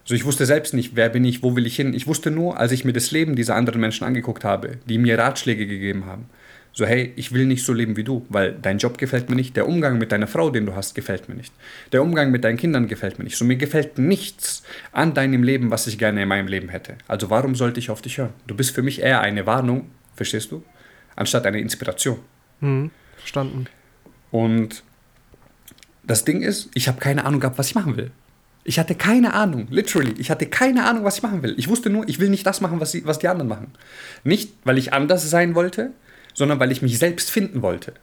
So, 0.05 0.15
ich 0.15 0.25
wusste 0.25 0.47
selbst 0.47 0.73
nicht, 0.73 0.95
wer 0.95 1.09
bin 1.11 1.25
ich, 1.25 1.43
wo 1.43 1.57
will 1.57 1.67
ich 1.67 1.77
hin. 1.77 1.93
Ich 1.93 2.07
wusste 2.07 2.31
nur, 2.31 2.59
als 2.59 2.73
ich 2.73 2.85
mir 2.85 2.93
das 2.93 3.11
Leben 3.11 3.35
dieser 3.35 3.55
anderen 3.55 3.81
Menschen 3.81 4.07
angeguckt 4.07 4.45
habe, 4.45 4.79
die 4.89 4.99
mir 4.99 5.19
Ratschläge 5.19 5.67
gegeben 5.67 6.07
haben, 6.07 6.31
so, 6.79 6.85
hey, 6.85 7.15
ich 7.17 7.33
will 7.33 7.47
nicht 7.47 7.65
so 7.65 7.73
leben 7.73 7.97
wie 7.97 8.05
du, 8.05 8.27
weil 8.29 8.53
dein 8.53 8.77
Job 8.77 8.99
gefällt 8.99 9.31
mir 9.31 9.35
nicht, 9.35 9.57
der 9.57 9.67
Umgang 9.67 9.97
mit 9.97 10.13
deiner 10.13 10.27
Frau, 10.27 10.51
den 10.51 10.67
du 10.67 10.77
hast, 10.77 10.95
gefällt 10.95 11.27
mir 11.27 11.35
nicht. 11.35 11.55
Der 11.93 12.03
Umgang 12.03 12.31
mit 12.31 12.45
deinen 12.45 12.59
Kindern 12.59 12.87
gefällt 12.87 13.19
mir 13.19 13.25
nicht. 13.25 13.39
So, 13.39 13.47
mir 13.47 13.57
gefällt 13.57 13.97
nichts 13.97 14.63
an 14.93 15.15
deinem 15.15 15.43
Leben, 15.43 15.71
was 15.71 15.87
ich 15.87 15.97
gerne 15.97 16.23
in 16.23 16.29
meinem 16.29 16.49
Leben 16.49 16.69
hätte. 16.69 16.99
Also 17.09 17.31
warum 17.31 17.55
sollte 17.55 17.81
ich 17.81 17.89
auf 17.89 18.03
dich 18.03 18.19
hören? 18.19 18.35
Du 18.47 18.55
bist 18.55 18.75
für 18.75 18.83
mich 18.83 19.01
eher 19.01 19.23
eine 19.23 19.47
Warnung, 19.47 19.91
verstehst 20.17 20.53
du? 20.53 20.63
Anstatt 21.17 21.47
eine 21.47 21.61
Inspiration. 21.61 22.19
Mhm, 22.61 22.91
verstanden. 23.17 23.69
Und 24.31 24.83
das 26.03 26.27
Ding 26.27 26.43
ist, 26.43 26.69
ich 26.75 26.89
habe 26.89 27.01
keine 27.01 27.25
Ahnung 27.25 27.41
gehabt, 27.41 27.57
was 27.57 27.69
ich 27.69 27.75
machen 27.75 27.97
will. 27.97 28.11
Ich 28.65 28.79
hatte 28.79 28.95
keine 28.95 29.33
Ahnung, 29.33 29.67
literally. 29.71 30.13
Ich 30.19 30.31
hatte 30.31 30.45
keine 30.45 30.85
Ahnung, 30.85 31.05
was 31.05 31.17
ich 31.17 31.23
machen 31.23 31.43
will. 31.43 31.55
Ich 31.57 31.69
wusste 31.69 31.89
nur, 31.89 32.07
ich 32.07 32.21
will 32.21 32.29
nicht 32.29 32.47
das 32.47 32.61
machen, 32.61 32.81
was, 32.81 32.93
sie, 32.93 33.07
was 33.07 33.19
die 33.19 33.29
anderen 33.29 33.49
machen. 33.49 33.73
Nicht, 34.25 34.53
weil 34.65 34.77
ich 34.77 34.93
anders 34.93 35.31
sein 35.31 35.55
wollte, 35.55 35.93
sondern 36.37 36.61
weil 36.61 36.71
ich 36.71 36.83
mich 36.83 36.99
selbst 36.99 37.31
finden 37.31 37.63
wollte. 37.63 37.95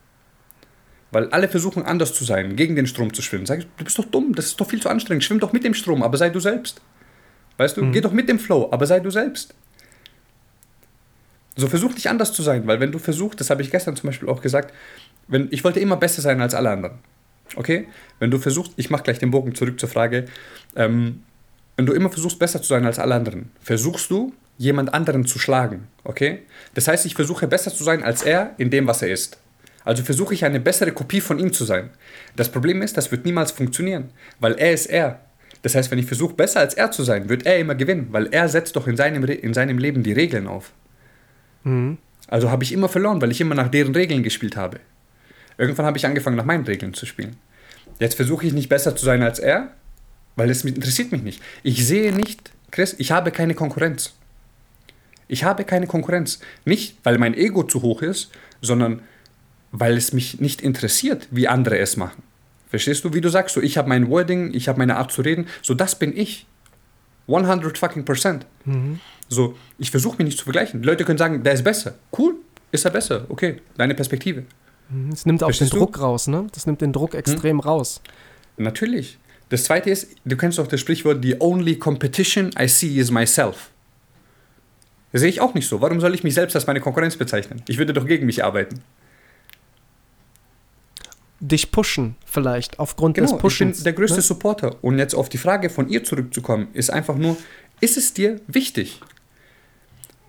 Weil 1.11 1.29
alle 1.29 1.47
versuchen 1.47 1.83
anders 1.85 2.15
zu 2.15 2.23
sein, 2.25 2.55
gegen 2.55 2.75
den 2.75 2.87
Strom 2.87 3.13
zu 3.13 3.21
schwimmen. 3.21 3.45
Sag 3.45 3.59
ich, 3.59 3.67
du 3.77 3.83
bist 3.83 3.99
doch 3.99 4.05
dumm, 4.05 4.33
das 4.33 4.47
ist 4.47 4.59
doch 4.59 4.67
viel 4.67 4.81
zu 4.81 4.89
anstrengend. 4.89 5.23
Schwimm 5.23 5.39
doch 5.39 5.53
mit 5.53 5.63
dem 5.63 5.75
Strom, 5.75 6.01
aber 6.01 6.17
sei 6.17 6.31
du 6.31 6.39
selbst. 6.39 6.81
Weißt 7.57 7.77
du, 7.77 7.83
mhm. 7.83 7.91
geh 7.91 8.01
doch 8.01 8.11
mit 8.11 8.27
dem 8.27 8.39
Flow, 8.39 8.69
aber 8.71 8.87
sei 8.87 8.99
du 8.99 9.11
selbst. 9.11 9.53
So 11.55 11.67
versuch 11.67 11.93
nicht 11.93 12.09
anders 12.09 12.33
zu 12.33 12.41
sein, 12.41 12.65
weil 12.65 12.79
wenn 12.79 12.91
du 12.91 12.97
versuchst, 12.97 13.39
das 13.39 13.51
habe 13.51 13.61
ich 13.61 13.69
gestern 13.69 13.95
zum 13.95 14.07
Beispiel 14.07 14.27
auch 14.27 14.41
gesagt, 14.41 14.73
wenn, 15.27 15.49
ich 15.51 15.63
wollte 15.63 15.79
immer 15.79 15.97
besser 15.97 16.23
sein 16.23 16.41
als 16.41 16.55
alle 16.55 16.71
anderen. 16.71 16.97
Okay? 17.55 17.87
Wenn 18.17 18.31
du 18.31 18.39
versuchst, 18.39 18.73
ich 18.77 18.89
mache 18.89 19.03
gleich 19.03 19.19
den 19.19 19.29
Bogen 19.29 19.53
zurück 19.53 19.79
zur 19.79 19.89
Frage, 19.89 20.25
ähm, 20.75 21.21
wenn 21.75 21.85
du 21.85 21.93
immer 21.93 22.09
versuchst, 22.09 22.39
besser 22.39 22.63
zu 22.63 22.69
sein 22.69 22.83
als 22.87 22.97
alle 22.97 23.13
anderen, 23.13 23.51
versuchst 23.61 24.09
du, 24.09 24.33
jemand 24.57 24.93
anderen 24.93 25.25
zu 25.25 25.39
schlagen. 25.39 25.87
Okay? 26.03 26.39
Das 26.73 26.87
heißt, 26.87 27.05
ich 27.05 27.15
versuche 27.15 27.47
besser 27.47 27.73
zu 27.73 27.83
sein 27.83 28.03
als 28.03 28.23
er 28.23 28.53
in 28.57 28.69
dem, 28.69 28.87
was 28.87 29.01
er 29.01 29.09
ist. 29.09 29.37
Also 29.85 30.03
versuche 30.03 30.33
ich 30.33 30.45
eine 30.45 30.59
bessere 30.59 30.91
Kopie 30.91 31.21
von 31.21 31.39
ihm 31.39 31.51
zu 31.51 31.65
sein. 31.65 31.89
Das 32.35 32.49
Problem 32.49 32.81
ist, 32.81 32.95
das 32.95 33.11
wird 33.11 33.25
niemals 33.25 33.51
funktionieren, 33.51 34.09
weil 34.39 34.53
er 34.53 34.71
ist 34.71 34.85
er. 34.85 35.19
Das 35.61 35.75
heißt, 35.75 35.91
wenn 35.91 35.99
ich 35.99 36.05
versuche, 36.05 36.33
besser 36.33 36.59
als 36.59 36.73
er 36.73 36.91
zu 36.91 37.03
sein, 37.03 37.29
wird 37.29 37.45
er 37.45 37.57
immer 37.57 37.75
gewinnen, 37.75 38.07
weil 38.11 38.27
er 38.31 38.47
setzt 38.49 38.75
doch 38.75 38.87
in 38.87 38.97
seinem, 38.97 39.23
in 39.23 39.53
seinem 39.53 39.77
Leben 39.77 40.03
die 40.03 40.13
Regeln 40.13 40.47
auf. 40.47 40.71
Mhm. 41.63 41.97
Also 42.27 42.49
habe 42.49 42.63
ich 42.63 42.71
immer 42.71 42.89
verloren, 42.89 43.21
weil 43.21 43.31
ich 43.31 43.41
immer 43.41 43.55
nach 43.55 43.69
deren 43.69 43.93
Regeln 43.93 44.23
gespielt 44.23 44.55
habe. 44.55 44.79
Irgendwann 45.57 45.85
habe 45.85 45.97
ich 45.97 46.05
angefangen, 46.05 46.35
nach 46.35 46.45
meinen 46.45 46.65
Regeln 46.65 46.93
zu 46.93 47.05
spielen. 47.05 47.35
Jetzt 47.99 48.15
versuche 48.15 48.45
ich 48.45 48.53
nicht 48.53 48.69
besser 48.69 48.95
zu 48.95 49.05
sein 49.05 49.21
als 49.21 49.39
er, 49.39 49.71
weil 50.35 50.49
es 50.49 50.65
interessiert 50.65 51.11
mich 51.11 51.21
nicht. 51.21 51.41
Ich 51.61 51.85
sehe 51.85 52.11
nicht, 52.13 52.51
Chris, 52.71 52.95
ich 52.97 53.11
habe 53.11 53.31
keine 53.31 53.53
Konkurrenz. 53.53 54.13
Ich 55.33 55.43
habe 55.43 55.63
keine 55.63 55.87
Konkurrenz. 55.87 56.39
Nicht, 56.63 56.97
weil 57.01 57.17
mein 57.17 57.33
Ego 57.33 57.63
zu 57.63 57.81
hoch 57.81 58.03
ist, 58.03 58.29
sondern 58.61 59.01
weil 59.71 59.97
es 59.97 60.13
mich 60.13 60.39
nicht 60.39 60.61
interessiert, 60.61 61.27
wie 61.31 61.47
andere 61.47 61.79
es 61.79 61.97
machen. 61.97 62.21
Verstehst 62.69 63.03
du, 63.03 63.15
wie 63.15 63.21
du 63.21 63.29
sagst, 63.29 63.55
so 63.55 63.59
ich 63.59 63.75
habe 63.79 63.89
mein 63.89 64.09
Wording, 64.09 64.53
ich 64.53 64.67
habe 64.67 64.77
meine 64.77 64.95
Art 64.95 65.11
zu 65.11 65.23
reden, 65.23 65.47
so 65.63 65.73
das 65.73 65.97
bin 65.97 66.15
ich. 66.15 66.45
100 67.27 67.75
fucking 67.79 68.05
Percent. 68.05 68.45
Mhm. 68.65 68.99
So, 69.27 69.57
ich 69.79 69.89
versuche 69.89 70.17
mich 70.17 70.25
nicht 70.25 70.37
zu 70.37 70.43
vergleichen. 70.43 70.83
Leute 70.83 71.03
können 71.03 71.17
sagen, 71.17 71.41
der 71.41 71.53
ist 71.53 71.63
besser. 71.63 71.95
Cool, 72.15 72.35
ist 72.71 72.85
er 72.85 72.91
besser. 72.91 73.25
Okay, 73.29 73.59
deine 73.75 73.95
Perspektive. 73.95 74.43
Es 75.11 75.25
mhm, 75.25 75.31
nimmt 75.31 75.41
auch 75.41 75.47
Verstehst 75.47 75.73
den 75.73 75.79
Druck 75.79 75.99
raus, 75.99 76.27
ne? 76.27 76.45
Das 76.51 76.67
nimmt 76.67 76.81
den 76.81 76.93
Druck 76.93 77.15
extrem 77.15 77.57
hm? 77.57 77.59
raus. 77.61 78.01
Natürlich. 78.57 79.17
Das 79.49 79.63
zweite 79.63 79.89
ist, 79.89 80.09
du 80.25 80.37
kennst 80.37 80.59
doch 80.59 80.67
das 80.67 80.79
Sprichwort, 80.79 81.23
the 81.23 81.37
only 81.39 81.75
competition 81.79 82.51
I 82.59 82.67
see 82.67 82.99
is 82.99 83.09
myself. 83.09 83.71
Das 85.13 85.21
sehe 85.21 85.29
ich 85.29 85.39
auch 85.39 85.53
nicht 85.53 85.67
so. 85.67 85.79
Warum 85.79 86.01
soll 86.01 86.13
ich 86.15 86.23
mich 86.23 86.33
selbst 86.33 86.55
als 86.55 86.67
meine 86.67 86.81
Konkurrenz 86.81 87.15
bezeichnen? 87.15 87.61
Ich 87.67 87.77
würde 87.77 87.93
doch 87.93 88.05
gegen 88.05 88.25
mich 88.25 88.43
arbeiten. 88.43 88.81
Dich 91.39 91.71
pushen, 91.71 92.15
vielleicht, 92.25 92.79
aufgrund 92.79 93.15
genau, 93.15 93.29
des 93.29 93.37
Pushens. 93.37 93.77
Ich 93.77 93.83
bin 93.83 93.83
der 93.83 93.93
größte 93.93 94.17
ne? 94.17 94.21
Supporter. 94.23 94.75
Und 94.81 94.97
jetzt 94.97 95.13
auf 95.13 95.29
die 95.29 95.37
Frage 95.37 95.69
von 95.69 95.87
ihr 95.87 96.03
zurückzukommen, 96.03 96.69
ist 96.73 96.89
einfach 96.89 97.15
nur, 97.15 97.37
ist 97.79 97.95
es 97.95 98.13
dir 98.13 98.41
wichtig? 98.47 99.01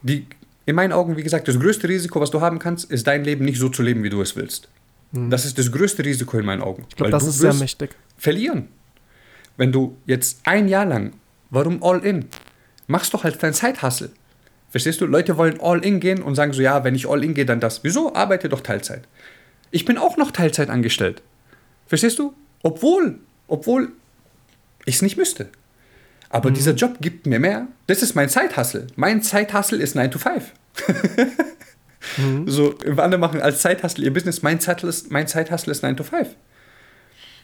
Die, 0.03 0.26
in 0.66 0.76
meinen 0.76 0.93
Augen, 0.93 1.16
wie 1.16 1.22
gesagt, 1.22 1.49
das 1.49 1.59
größte 1.59 1.89
Risiko, 1.89 2.20
was 2.20 2.30
du 2.30 2.43
haben 2.43 2.59
kannst, 2.59 2.91
ist 2.91 3.07
dein 3.07 3.24
Leben 3.24 3.47
nicht 3.47 3.59
so 3.59 3.70
zu 3.70 3.82
leben, 3.82 4.03
wie 4.03 4.11
du 4.11 4.20
es 4.20 4.37
willst. 4.37 4.68
Hm. 5.12 5.30
Das 5.30 5.47
ist 5.47 5.57
das 5.57 5.72
größte 5.72 6.05
Risiko 6.05 6.37
in 6.37 6.45
meinen 6.45 6.61
Augen. 6.62 6.85
Ich 6.91 6.97
glaube, 6.97 7.11
das 7.11 7.26
ist 7.26 7.39
sehr 7.39 7.55
mächtig. 7.55 7.97
Verlieren. 8.18 8.68
Wenn 9.57 9.72
du 9.72 9.97
jetzt 10.05 10.41
ein 10.45 10.68
Jahr 10.68 10.85
lang, 10.85 11.14
warum 11.49 11.82
all 11.82 12.05
in? 12.05 12.26
Machst 12.87 13.14
doch 13.14 13.24
halt 13.24 13.43
dein 13.43 13.55
Zeithassel. 13.55 14.11
Verstehst 14.75 15.01
du? 15.01 15.07
Leute 15.07 15.37
wollen 15.37 15.61
all 15.61 15.85
in 15.85 16.01
gehen 16.01 16.20
und 16.20 16.35
sagen 16.35 16.53
so, 16.53 16.61
ja, 16.61 16.83
wenn 16.83 16.97
ich 16.97 17.09
all 17.09 17.22
in 17.22 17.33
gehe, 17.33 17.47
dann 17.47 17.61
das. 17.61 17.85
Wieso? 17.85 18.12
Arbeite 18.12 18.49
doch 18.49 18.61
Teilzeit. 18.61 19.07
Ich 19.70 19.85
bin 19.85 19.99
auch 19.99 20.16
noch 20.16 20.33
Teilzeit 20.33 20.68
angestellt. 20.68 21.22
Verstehst 21.87 22.18
du? 22.18 22.35
Obwohl, 22.64 23.20
obwohl 23.47 23.93
ich 24.85 24.97
es 24.97 25.03
nicht 25.03 25.16
müsste. 25.16 25.49
Aber 26.29 26.51
mhm. 26.51 26.55
dieser 26.55 26.72
Job 26.72 26.97
gibt 27.01 27.25
mir 27.25 27.39
mehr. 27.39 27.68
Das 27.87 28.03
ist 28.03 28.16
mein 28.16 28.29
Zeithassel. 28.29 28.89
Mein 28.97 29.22
Zeithassel 29.22 29.81
ist 29.81 29.95
9 29.95 30.11
to 30.11 30.18
5. 30.18 30.53
mhm. 32.16 32.49
So, 32.49 32.77
andere 32.97 33.18
machen 33.18 33.41
als 33.41 33.61
Zeithassel 33.61 34.03
ihr 34.03 34.12
Business. 34.12 34.43
Mein 34.43 34.59
Zeithassel 34.59 34.89
ist, 34.89 35.12
mein 35.12 35.29
Zeithassel 35.29 35.70
ist 35.70 35.85
9 35.85 35.99
to 35.99 36.03
5. 36.03 36.31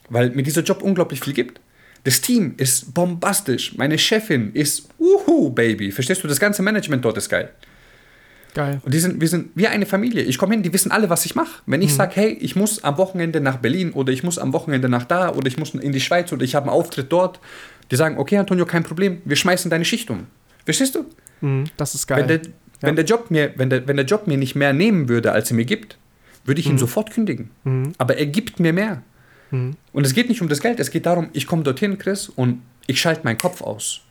Weil 0.08 0.30
mir 0.30 0.42
dieser 0.42 0.62
Job 0.62 0.82
unglaublich 0.82 1.20
viel 1.20 1.34
gibt. 1.34 1.60
Das 2.04 2.20
Team 2.20 2.54
ist 2.56 2.94
bombastisch. 2.94 3.76
Meine 3.76 3.98
Chefin 3.98 4.52
ist 4.54 4.88
uhu, 4.98 5.50
Baby. 5.50 5.90
Verstehst 5.92 6.22
du? 6.24 6.28
Das 6.28 6.40
ganze 6.40 6.62
Management 6.62 7.04
dort 7.04 7.18
ist 7.18 7.28
geil. 7.28 7.50
Geil. 8.54 8.80
Und 8.84 8.92
die 8.92 8.98
sind, 8.98 9.20
wir 9.20 9.28
sind 9.28 9.50
wie 9.54 9.66
eine 9.68 9.86
Familie. 9.86 10.22
Ich 10.22 10.38
komme 10.38 10.54
hin, 10.54 10.62
die 10.62 10.72
wissen 10.72 10.90
alle, 10.90 11.08
was 11.08 11.24
ich 11.24 11.34
mache. 11.34 11.62
Wenn 11.66 11.82
ich 11.82 11.92
mhm. 11.92 11.96
sage, 11.96 12.12
hey, 12.16 12.32
ich 12.40 12.56
muss 12.56 12.82
am 12.82 12.96
Wochenende 12.98 13.40
nach 13.40 13.58
Berlin 13.58 13.92
oder 13.92 14.12
ich 14.12 14.22
muss 14.22 14.38
am 14.38 14.52
Wochenende 14.52 14.88
nach 14.88 15.04
da 15.04 15.32
oder 15.32 15.46
ich 15.46 15.56
muss 15.56 15.74
in 15.74 15.92
die 15.92 16.00
Schweiz 16.00 16.32
oder 16.32 16.42
ich 16.42 16.54
habe 16.54 16.66
einen 16.68 16.74
Auftritt 16.74 17.12
dort, 17.12 17.38
die 17.90 17.96
sagen, 17.96 18.18
okay, 18.18 18.38
Antonio, 18.38 18.66
kein 18.66 18.82
Problem, 18.82 19.22
wir 19.24 19.36
schmeißen 19.36 19.70
deine 19.70 19.84
Schicht 19.84 20.10
um. 20.10 20.26
Verstehst 20.64 20.94
du? 20.94 21.04
Mhm, 21.40 21.64
das 21.76 21.94
ist 21.94 22.06
geil. 22.06 22.20
Wenn 22.20 22.28
der, 22.28 22.40
wenn, 22.80 22.96
der 22.96 23.04
Job 23.04 23.30
mir, 23.30 23.52
wenn, 23.56 23.70
der, 23.70 23.86
wenn 23.86 23.96
der 23.96 24.06
Job 24.06 24.26
mir 24.26 24.36
nicht 24.36 24.56
mehr 24.56 24.72
nehmen 24.72 25.08
würde, 25.08 25.32
als 25.32 25.50
er 25.50 25.56
mir 25.56 25.64
gibt, 25.64 25.96
würde 26.44 26.60
ich 26.60 26.66
ihn 26.66 26.74
Mhm. 26.74 26.78
sofort 26.78 27.10
kündigen. 27.10 27.50
Aber 27.98 28.16
er 28.16 28.26
gibt 28.26 28.58
mir 28.58 28.72
mehr. 28.72 29.02
Mhm. 29.50 29.76
Und 29.92 30.06
es 30.06 30.14
geht 30.14 30.28
nicht 30.28 30.40
um 30.40 30.48
das 30.48 30.60
Geld, 30.60 30.80
es 30.80 30.90
geht 30.90 31.06
darum, 31.06 31.30
ich 31.32 31.46
komme 31.46 31.62
dorthin, 31.62 31.98
Chris, 31.98 32.28
und 32.28 32.62
ich 32.86 33.00
schalte 33.00 33.22
meinen 33.24 33.38
Kopf 33.38 33.62
aus. 33.62 34.02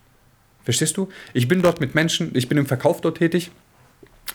Verstehst 0.64 0.98
du? 0.98 1.10
Ich 1.34 1.48
bin 1.48 1.62
dort 1.62 1.80
mit 1.80 1.96
Menschen, 1.96 2.32
ich 2.34 2.48
bin 2.48 2.58
im 2.58 2.66
Verkauf 2.66 3.02
dort 3.02 3.18
tätig. 3.18 3.52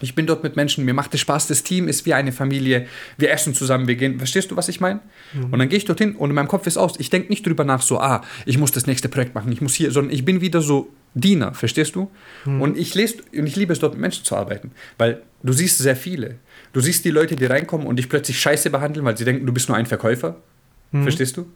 Ich 0.01 0.17
bin 0.17 0.27
dort 0.27 0.43
mit 0.43 0.57
Menschen, 0.57 0.85
mir 0.85 0.93
macht 0.93 1.15
es 1.15 1.21
Spaß, 1.21 1.47
das 1.47 1.63
Team 1.63 1.87
ist 1.87 2.05
wie 2.05 2.15
eine 2.15 2.33
Familie, 2.33 2.89
wir 3.17 3.31
essen 3.31 3.55
zusammen, 3.55 3.87
wir 3.87 3.95
gehen, 3.95 4.19
verstehst 4.19 4.51
du, 4.51 4.57
was 4.57 4.69
ich 4.69 4.81
meine? 4.81 4.99
Und 5.35 5.57
dann 5.57 5.69
gehe 5.69 5.79
ich 5.79 5.85
dorthin 5.85 6.17
und 6.17 6.31
in 6.31 6.35
meinem 6.35 6.49
Kopf 6.49 6.67
ist 6.67 6.77
aus, 6.77 6.99
ich 6.99 7.11
denke 7.11 7.29
nicht 7.29 7.47
drüber 7.47 7.63
nach, 7.65 7.81
so, 7.81 8.01
ah, 8.01 8.23
ich 8.45 8.59
muss 8.59 8.73
das 8.73 8.89
nächste 8.89 9.09
Projekt 9.09 9.37
machen, 9.37 9.53
ich 9.53 9.61
muss 9.61 9.75
hier, 9.75 9.93
sondern 9.93 10.13
ich 10.13 10.25
bin 10.25 10.41
wieder 10.41 10.61
so 10.61 10.89
Diener, 11.15 11.55
verstehst 11.55 11.95
du? 11.95 12.11
Und 12.45 12.77
ich 12.77 12.93
lese, 12.97 13.19
und 13.33 13.47
ich 13.47 13.55
liebe 13.55 13.73
es 13.73 13.79
dort 13.79 13.93
mit 13.93 14.01
Menschen 14.01 14.25
zu 14.25 14.35
arbeiten, 14.35 14.73
weil 14.99 15.23
du 15.45 15.53
siehst 15.53 15.79
sehr 15.79 15.95
viele. 15.95 16.39
Du 16.73 16.81
siehst 16.81 17.05
die 17.05 17.11
Leute, 17.11 17.37
die 17.37 17.45
reinkommen 17.45 17.87
und 17.87 17.97
dich 17.97 18.09
plötzlich 18.09 18.41
scheiße 18.41 18.71
behandeln, 18.71 19.07
weil 19.07 19.17
sie 19.17 19.25
denken, 19.25 19.47
du 19.47 19.53
bist 19.53 19.69
nur 19.69 19.79
ein 19.79 19.87
Verkäufer, 19.87 20.43
verstehst 21.03 21.37
du? 21.37 21.47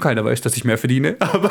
Keiner 0.00 0.24
weiß, 0.24 0.40
dass 0.40 0.56
ich 0.56 0.64
mehr 0.64 0.76
verdiene, 0.78 1.16
aber 1.18 1.50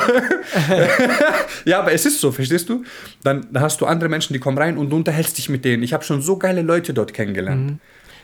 ja, 1.64 1.80
aber 1.80 1.92
es 1.92 2.06
ist 2.06 2.20
so, 2.20 2.30
verstehst 2.32 2.68
du? 2.68 2.84
Dann, 3.22 3.48
hast 3.54 3.80
du 3.80 3.86
andere 3.86 4.08
Menschen, 4.08 4.32
die 4.32 4.38
kommen 4.38 4.58
rein 4.58 4.76
und 4.76 4.90
du 4.90 4.96
unterhältst 4.96 5.38
dich 5.38 5.48
mit 5.48 5.64
denen. 5.64 5.82
Ich 5.82 5.92
habe 5.92 6.04
schon 6.04 6.22
so 6.22 6.36
geile 6.36 6.62
Leute 6.62 6.92
dort 6.94 7.14
kennengelernt. 7.14 7.78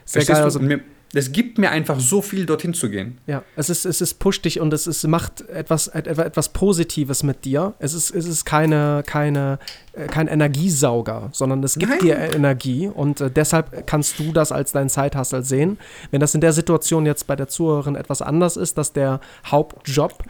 Sehr 0.05 0.23
Verstehst 0.23 0.29
geil, 0.29 0.41
du? 0.41 0.45
also- 0.45 0.61
mir, 0.61 0.81
es 1.15 1.33
gibt 1.33 1.57
mir 1.59 1.71
einfach 1.71 1.99
so 2.01 2.21
viel, 2.21 2.45
dorthin 2.45 2.75
zu 2.75 2.91
gehen. 2.91 3.19
Ja, 3.27 3.43
es 3.57 3.71
ist, 3.71 3.87
es 3.87 4.01
ist 4.01 4.19
pusht 4.19 4.45
dich 4.45 4.61
und 4.61 4.73
es 4.75 4.87
ist, 4.87 5.07
macht 5.07 5.49
etwas, 5.49 5.89
et- 5.89 6.07
etwas 6.07 6.51
Positives 6.51 7.23
mit 7.23 7.45
dir. 7.47 7.75
Es 7.79 7.95
ist, 7.95 8.11
es 8.15 8.27
ist 8.27 8.45
keine, 8.45 9.03
keine, 9.07 9.59
äh, 9.95 10.07
kein 10.07 10.29
Energiesauger, 10.29 11.31
sondern 11.33 11.63
es 11.65 11.75
gibt 11.79 11.91
Nein. 11.93 12.01
dir 12.01 12.17
Energie 12.35 12.89
und 12.89 13.21
äh, 13.21 13.31
deshalb 13.31 13.87
kannst 13.87 14.19
du 14.19 14.33
das 14.33 14.53
als 14.53 14.73
dein 14.73 14.89
Zeithassel 14.91 15.43
sehen. 15.45 15.79
Wenn 16.11 16.21
das 16.21 16.35
in 16.35 16.41
der 16.41 16.53
Situation 16.53 17.07
jetzt 17.07 17.27
bei 17.27 17.37
der 17.37 17.49
Zuhörerin 17.49 17.97
etwas 17.97 18.21
anders 18.23 18.57
ist, 18.57 18.77
dass 18.77 18.93
der 18.93 19.21
Hauptjob, 19.47 20.23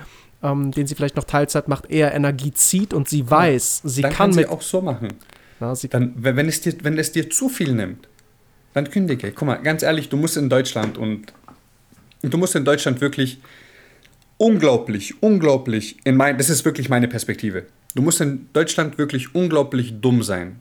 ähm, 0.43 0.71
den 0.71 0.87
sie 0.87 0.95
vielleicht 0.95 1.17
noch 1.17 1.25
Teilzeit 1.25 1.67
macht, 1.69 1.91
eher 1.91 2.15
Energie 2.15 2.53
zieht 2.53 2.95
und 2.95 3.09
sie 3.09 3.29
weiß, 3.29 3.81
sie 3.85 4.03
dann 4.03 4.13
kann 4.13 4.19
kann 4.29 4.33
sie 4.35 4.41
mit. 4.41 4.49
auch 4.51 4.63
so 4.63 4.81
machen. 4.81 5.09
Na, 5.61 5.75
sie, 5.75 5.89
Dann, 5.89 6.13
wenn 6.17 6.47
es 6.49 6.61
dir, 6.61 6.75
wenn 6.83 6.97
es 6.99 7.11
dir 7.11 7.29
zu 7.31 7.49
viel 7.49 7.73
nimmt, 7.75 8.07
dann 8.75 8.91
kündige. 8.91 9.33
Guck 9.33 9.47
mal, 9.47 9.57
ganz 9.57 9.83
ehrlich, 9.83 10.09
du 10.09 10.17
musst 10.17 10.37
in 10.37 10.49
Deutschland 10.49 10.99
und 10.99 11.33
du 12.23 12.39
musst 12.39 12.55
in 12.55 12.65
Deutschland 12.65 13.01
wirklich 13.01 13.41
unglaublich, 14.37 15.23
unglaublich, 15.23 15.97
in 16.05 16.17
mein, 16.17 16.39
das 16.39 16.49
ist 16.49 16.65
wirklich 16.65 16.89
meine 16.89 17.09
Perspektive. 17.09 17.67
Du 17.95 18.03
musst 18.03 18.21
in 18.21 18.49
Deutschland 18.53 18.99
wirklich 18.99 19.35
unglaublich 19.35 20.01
dumm 20.01 20.23
sein. 20.23 20.61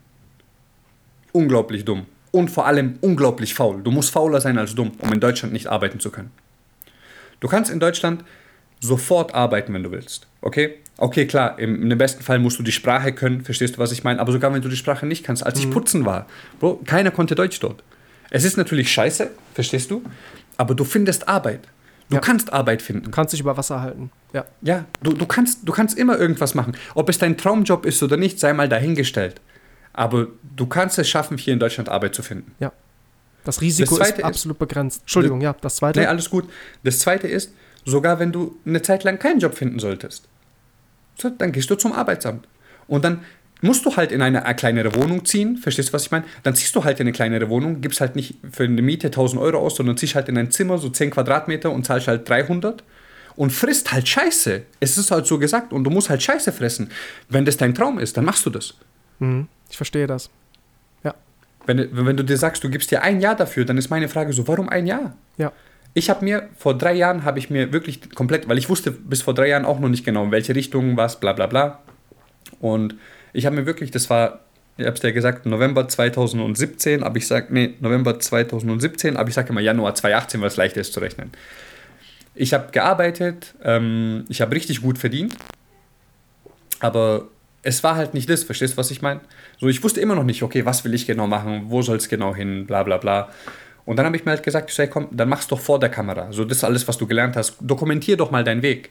Unglaublich 1.32 1.84
dumm. 1.84 2.06
Und 2.30 2.50
vor 2.50 2.66
allem 2.66 2.98
unglaublich 3.00 3.54
faul. 3.54 3.82
Du 3.82 3.90
musst 3.90 4.10
fauler 4.10 4.40
sein 4.40 4.58
als 4.58 4.74
dumm, 4.74 4.92
um 4.98 5.12
in 5.12 5.20
Deutschland 5.20 5.52
nicht 5.52 5.68
arbeiten 5.68 6.00
zu 6.00 6.10
können. 6.10 6.30
Du 7.40 7.48
kannst 7.48 7.70
in 7.70 7.80
Deutschland 7.80 8.24
sofort 8.80 9.34
arbeiten, 9.34 9.72
wenn 9.74 9.82
du 9.82 9.90
willst. 9.90 10.26
Okay? 10.40 10.74
Okay, 10.96 11.26
klar, 11.26 11.58
im, 11.58 11.90
im 11.90 11.98
besten 11.98 12.22
Fall 12.22 12.38
musst 12.38 12.58
du 12.58 12.62
die 12.62 12.72
Sprache 12.72 13.12
können, 13.12 13.42
verstehst 13.42 13.76
du, 13.76 13.78
was 13.78 13.92
ich 13.92 14.02
meine? 14.02 14.20
Aber 14.20 14.32
sogar 14.32 14.52
wenn 14.52 14.62
du 14.62 14.68
die 14.68 14.76
Sprache 14.76 15.06
nicht 15.06 15.24
kannst, 15.24 15.46
als 15.46 15.58
ich 15.58 15.70
putzen 15.70 16.04
war, 16.04 16.26
Bro, 16.58 16.80
keiner 16.84 17.12
konnte 17.12 17.34
Deutsch 17.36 17.60
dort. 17.60 17.82
Es 18.30 18.44
ist 18.44 18.56
natürlich 18.56 18.92
scheiße, 18.92 19.30
verstehst 19.54 19.90
du? 19.90 20.02
Aber 20.56 20.74
du 20.74 20.84
findest 20.84 21.28
Arbeit. 21.28 21.60
Du 22.08 22.16
Ja. 22.16 22.20
kannst 22.20 22.52
Arbeit 22.52 22.80
finden. 22.82 23.04
du 23.04 23.10
kannst 23.10 23.32
dich 23.32 23.40
über 23.40 23.56
Wasser 23.56 23.80
halten. 23.82 24.10
Ja. 24.32 24.44
Ja, 24.62 24.84
du, 25.02 25.12
du, 25.12 25.26
kannst, 25.26 25.60
du 25.68 25.72
kannst 25.72 25.96
immer 25.98 26.18
irgendwas 26.18 26.54
machen. 26.54 26.76
Ob 26.94 27.08
es 27.08 27.18
dein 27.18 27.36
Traumjob 27.36 27.84
ist 27.86 28.02
oder 28.02 28.16
nicht, 28.16 28.38
sei 28.40 28.52
mal 28.52 28.68
dahingestellt. 28.68 29.40
Aber 29.92 30.26
du 30.56 30.66
kannst 30.66 30.98
es 30.98 31.08
schaffen, 31.08 31.38
hier 31.38 31.52
in 31.52 31.58
Deutschland 31.60 31.88
Arbeit 31.88 32.14
zu 32.14 32.22
finden. 32.22 32.52
Das 33.44 33.60
Risiko 33.60 33.96
Das 33.96 34.08
ist 34.08 34.14
Zweite 34.14 34.20
ist- 34.22 34.26
absolut 34.26 34.58
begrenzt. 34.58 35.00
Entschuldigung, 35.02 35.40
ja, 35.40 35.54
das 35.60 35.76
zweite. 35.76 36.00
Nee, 36.00 36.06
alles 36.06 36.28
gut. 36.28 36.48
Das 36.82 36.98
zweite 37.00 37.26
ist, 37.28 37.52
sogar 37.84 38.18
wenn 38.18 38.30
du 38.32 38.56
eine 38.66 38.82
Zeit 38.82 39.04
lang 39.04 39.18
keinen 39.18 39.40
Job 39.40 39.54
finden 39.54 39.78
solltest, 39.78 40.28
so, 41.20 41.30
dann 41.30 41.52
gehst 41.52 41.70
du 41.70 41.74
zum 41.76 41.92
Arbeitsamt. 41.92 42.46
Und 42.86 43.04
dann 43.04 43.22
musst 43.60 43.84
du 43.84 43.96
halt 43.96 44.12
in 44.12 44.22
eine 44.22 44.44
äh, 44.44 44.54
kleinere 44.54 44.94
Wohnung 44.94 45.24
ziehen, 45.24 45.56
verstehst 45.56 45.88
du, 45.88 45.92
was 45.92 46.04
ich 46.04 46.10
meine? 46.10 46.24
Dann 46.42 46.54
ziehst 46.54 46.74
du 46.76 46.84
halt 46.84 47.00
in 47.00 47.04
eine 47.04 47.12
kleinere 47.12 47.48
Wohnung, 47.48 47.80
gibst 47.80 48.00
halt 48.00 48.16
nicht 48.16 48.36
für 48.50 48.64
eine 48.64 48.82
Miete 48.82 49.08
1000 49.08 49.40
Euro 49.40 49.58
aus, 49.58 49.76
sondern 49.76 49.96
ziehst 49.96 50.14
halt 50.14 50.28
in 50.28 50.38
ein 50.38 50.50
Zimmer 50.50 50.78
so 50.78 50.88
10 50.88 51.10
Quadratmeter 51.10 51.70
und 51.70 51.84
zahlst 51.84 52.08
halt 52.08 52.28
300 52.28 52.84
und 53.36 53.50
frisst 53.50 53.92
halt 53.92 54.08
Scheiße. 54.08 54.62
Es 54.80 54.98
ist 54.98 55.10
halt 55.10 55.26
so 55.26 55.38
gesagt 55.38 55.72
und 55.72 55.84
du 55.84 55.90
musst 55.90 56.10
halt 56.10 56.22
Scheiße 56.22 56.52
fressen. 56.52 56.90
Wenn 57.28 57.44
das 57.44 57.56
dein 57.56 57.74
Traum 57.74 57.98
ist, 57.98 58.16
dann 58.16 58.24
machst 58.24 58.44
du 58.46 58.50
das. 58.50 58.74
Mhm, 59.18 59.48
ich 59.70 59.76
verstehe 59.76 60.06
das. 60.06 60.30
Ja. 61.02 61.14
Wenn, 61.66 61.88
wenn 61.92 62.16
du 62.16 62.24
dir 62.24 62.36
sagst, 62.36 62.62
du 62.64 62.70
gibst 62.70 62.90
dir 62.90 63.02
ein 63.02 63.20
Jahr 63.20 63.34
dafür, 63.34 63.64
dann 63.64 63.78
ist 63.78 63.90
meine 63.90 64.08
Frage 64.08 64.32
so, 64.32 64.46
warum 64.48 64.68
ein 64.68 64.86
Jahr? 64.86 65.16
Ja. 65.36 65.52
Ich 65.94 66.10
habe 66.10 66.24
mir, 66.24 66.48
vor 66.56 66.76
drei 66.76 66.94
Jahren 66.94 67.24
habe 67.24 67.38
ich 67.38 67.50
mir 67.50 67.72
wirklich 67.72 68.10
komplett, 68.14 68.48
weil 68.48 68.58
ich 68.58 68.68
wusste 68.68 68.92
bis 68.92 69.22
vor 69.22 69.34
drei 69.34 69.48
Jahren 69.48 69.64
auch 69.64 69.80
noch 69.80 69.88
nicht 69.88 70.04
genau, 70.04 70.24
in 70.24 70.30
welche 70.30 70.54
Richtung, 70.54 70.96
was, 70.96 71.18
bla 71.18 71.32
bla 71.32 71.46
bla. 71.46 71.80
Und 72.60 72.96
ich 73.32 73.46
habe 73.46 73.56
mir 73.56 73.66
wirklich, 73.66 73.90
das 73.90 74.10
war, 74.10 74.40
ich 74.76 74.86
habe 74.86 74.94
es 74.94 75.00
dir 75.00 75.12
gesagt, 75.12 75.46
November 75.46 75.88
2017, 75.88 77.02
aber 77.02 77.16
ich 77.16 77.26
sage, 77.26 77.48
nee, 77.50 77.74
November 77.80 78.18
2017, 78.18 79.16
aber 79.16 79.28
ich 79.28 79.34
sage 79.34 79.50
immer 79.50 79.60
Januar 79.60 79.94
2018, 79.94 80.40
weil 80.40 80.48
es 80.48 80.56
leichter 80.56 80.80
ist 80.80 80.92
zu 80.92 81.00
rechnen. 81.00 81.32
Ich 82.34 82.54
habe 82.54 82.70
gearbeitet, 82.70 83.54
ähm, 83.64 84.24
ich 84.28 84.40
habe 84.40 84.54
richtig 84.54 84.82
gut 84.82 84.98
verdient, 84.98 85.34
aber 86.80 87.28
es 87.62 87.82
war 87.82 87.96
halt 87.96 88.14
nicht 88.14 88.30
das, 88.30 88.44
verstehst 88.44 88.74
du, 88.74 88.76
was 88.76 88.90
ich 88.90 89.02
meine? 89.02 89.20
So, 89.60 89.68
ich 89.68 89.82
wusste 89.82 90.00
immer 90.00 90.14
noch 90.14 90.24
nicht, 90.24 90.42
okay, 90.42 90.64
was 90.64 90.84
will 90.84 90.94
ich 90.94 91.06
genau 91.06 91.26
machen, 91.26 91.64
wo 91.66 91.82
soll 91.82 91.96
es 91.96 92.08
genau 92.08 92.34
hin, 92.34 92.66
bla 92.66 92.82
bla 92.84 92.98
bla. 92.98 93.28
Und 93.84 93.96
dann 93.96 94.04
habe 94.04 94.16
ich 94.16 94.24
mir 94.24 94.32
halt 94.32 94.42
gesagt, 94.42 94.68
ich 94.68 94.76
sag, 94.76 94.90
komm, 94.90 95.08
dann 95.10 95.28
mach's 95.28 95.48
doch 95.48 95.58
vor 95.58 95.80
der 95.80 95.88
Kamera. 95.88 96.30
So, 96.30 96.44
das 96.44 96.58
ist 96.58 96.64
alles, 96.64 96.86
was 96.86 96.98
du 96.98 97.06
gelernt 97.06 97.36
hast. 97.36 97.56
Dokumentier 97.60 98.18
doch 98.18 98.30
mal 98.30 98.44
deinen 98.44 98.60
Weg. 98.60 98.90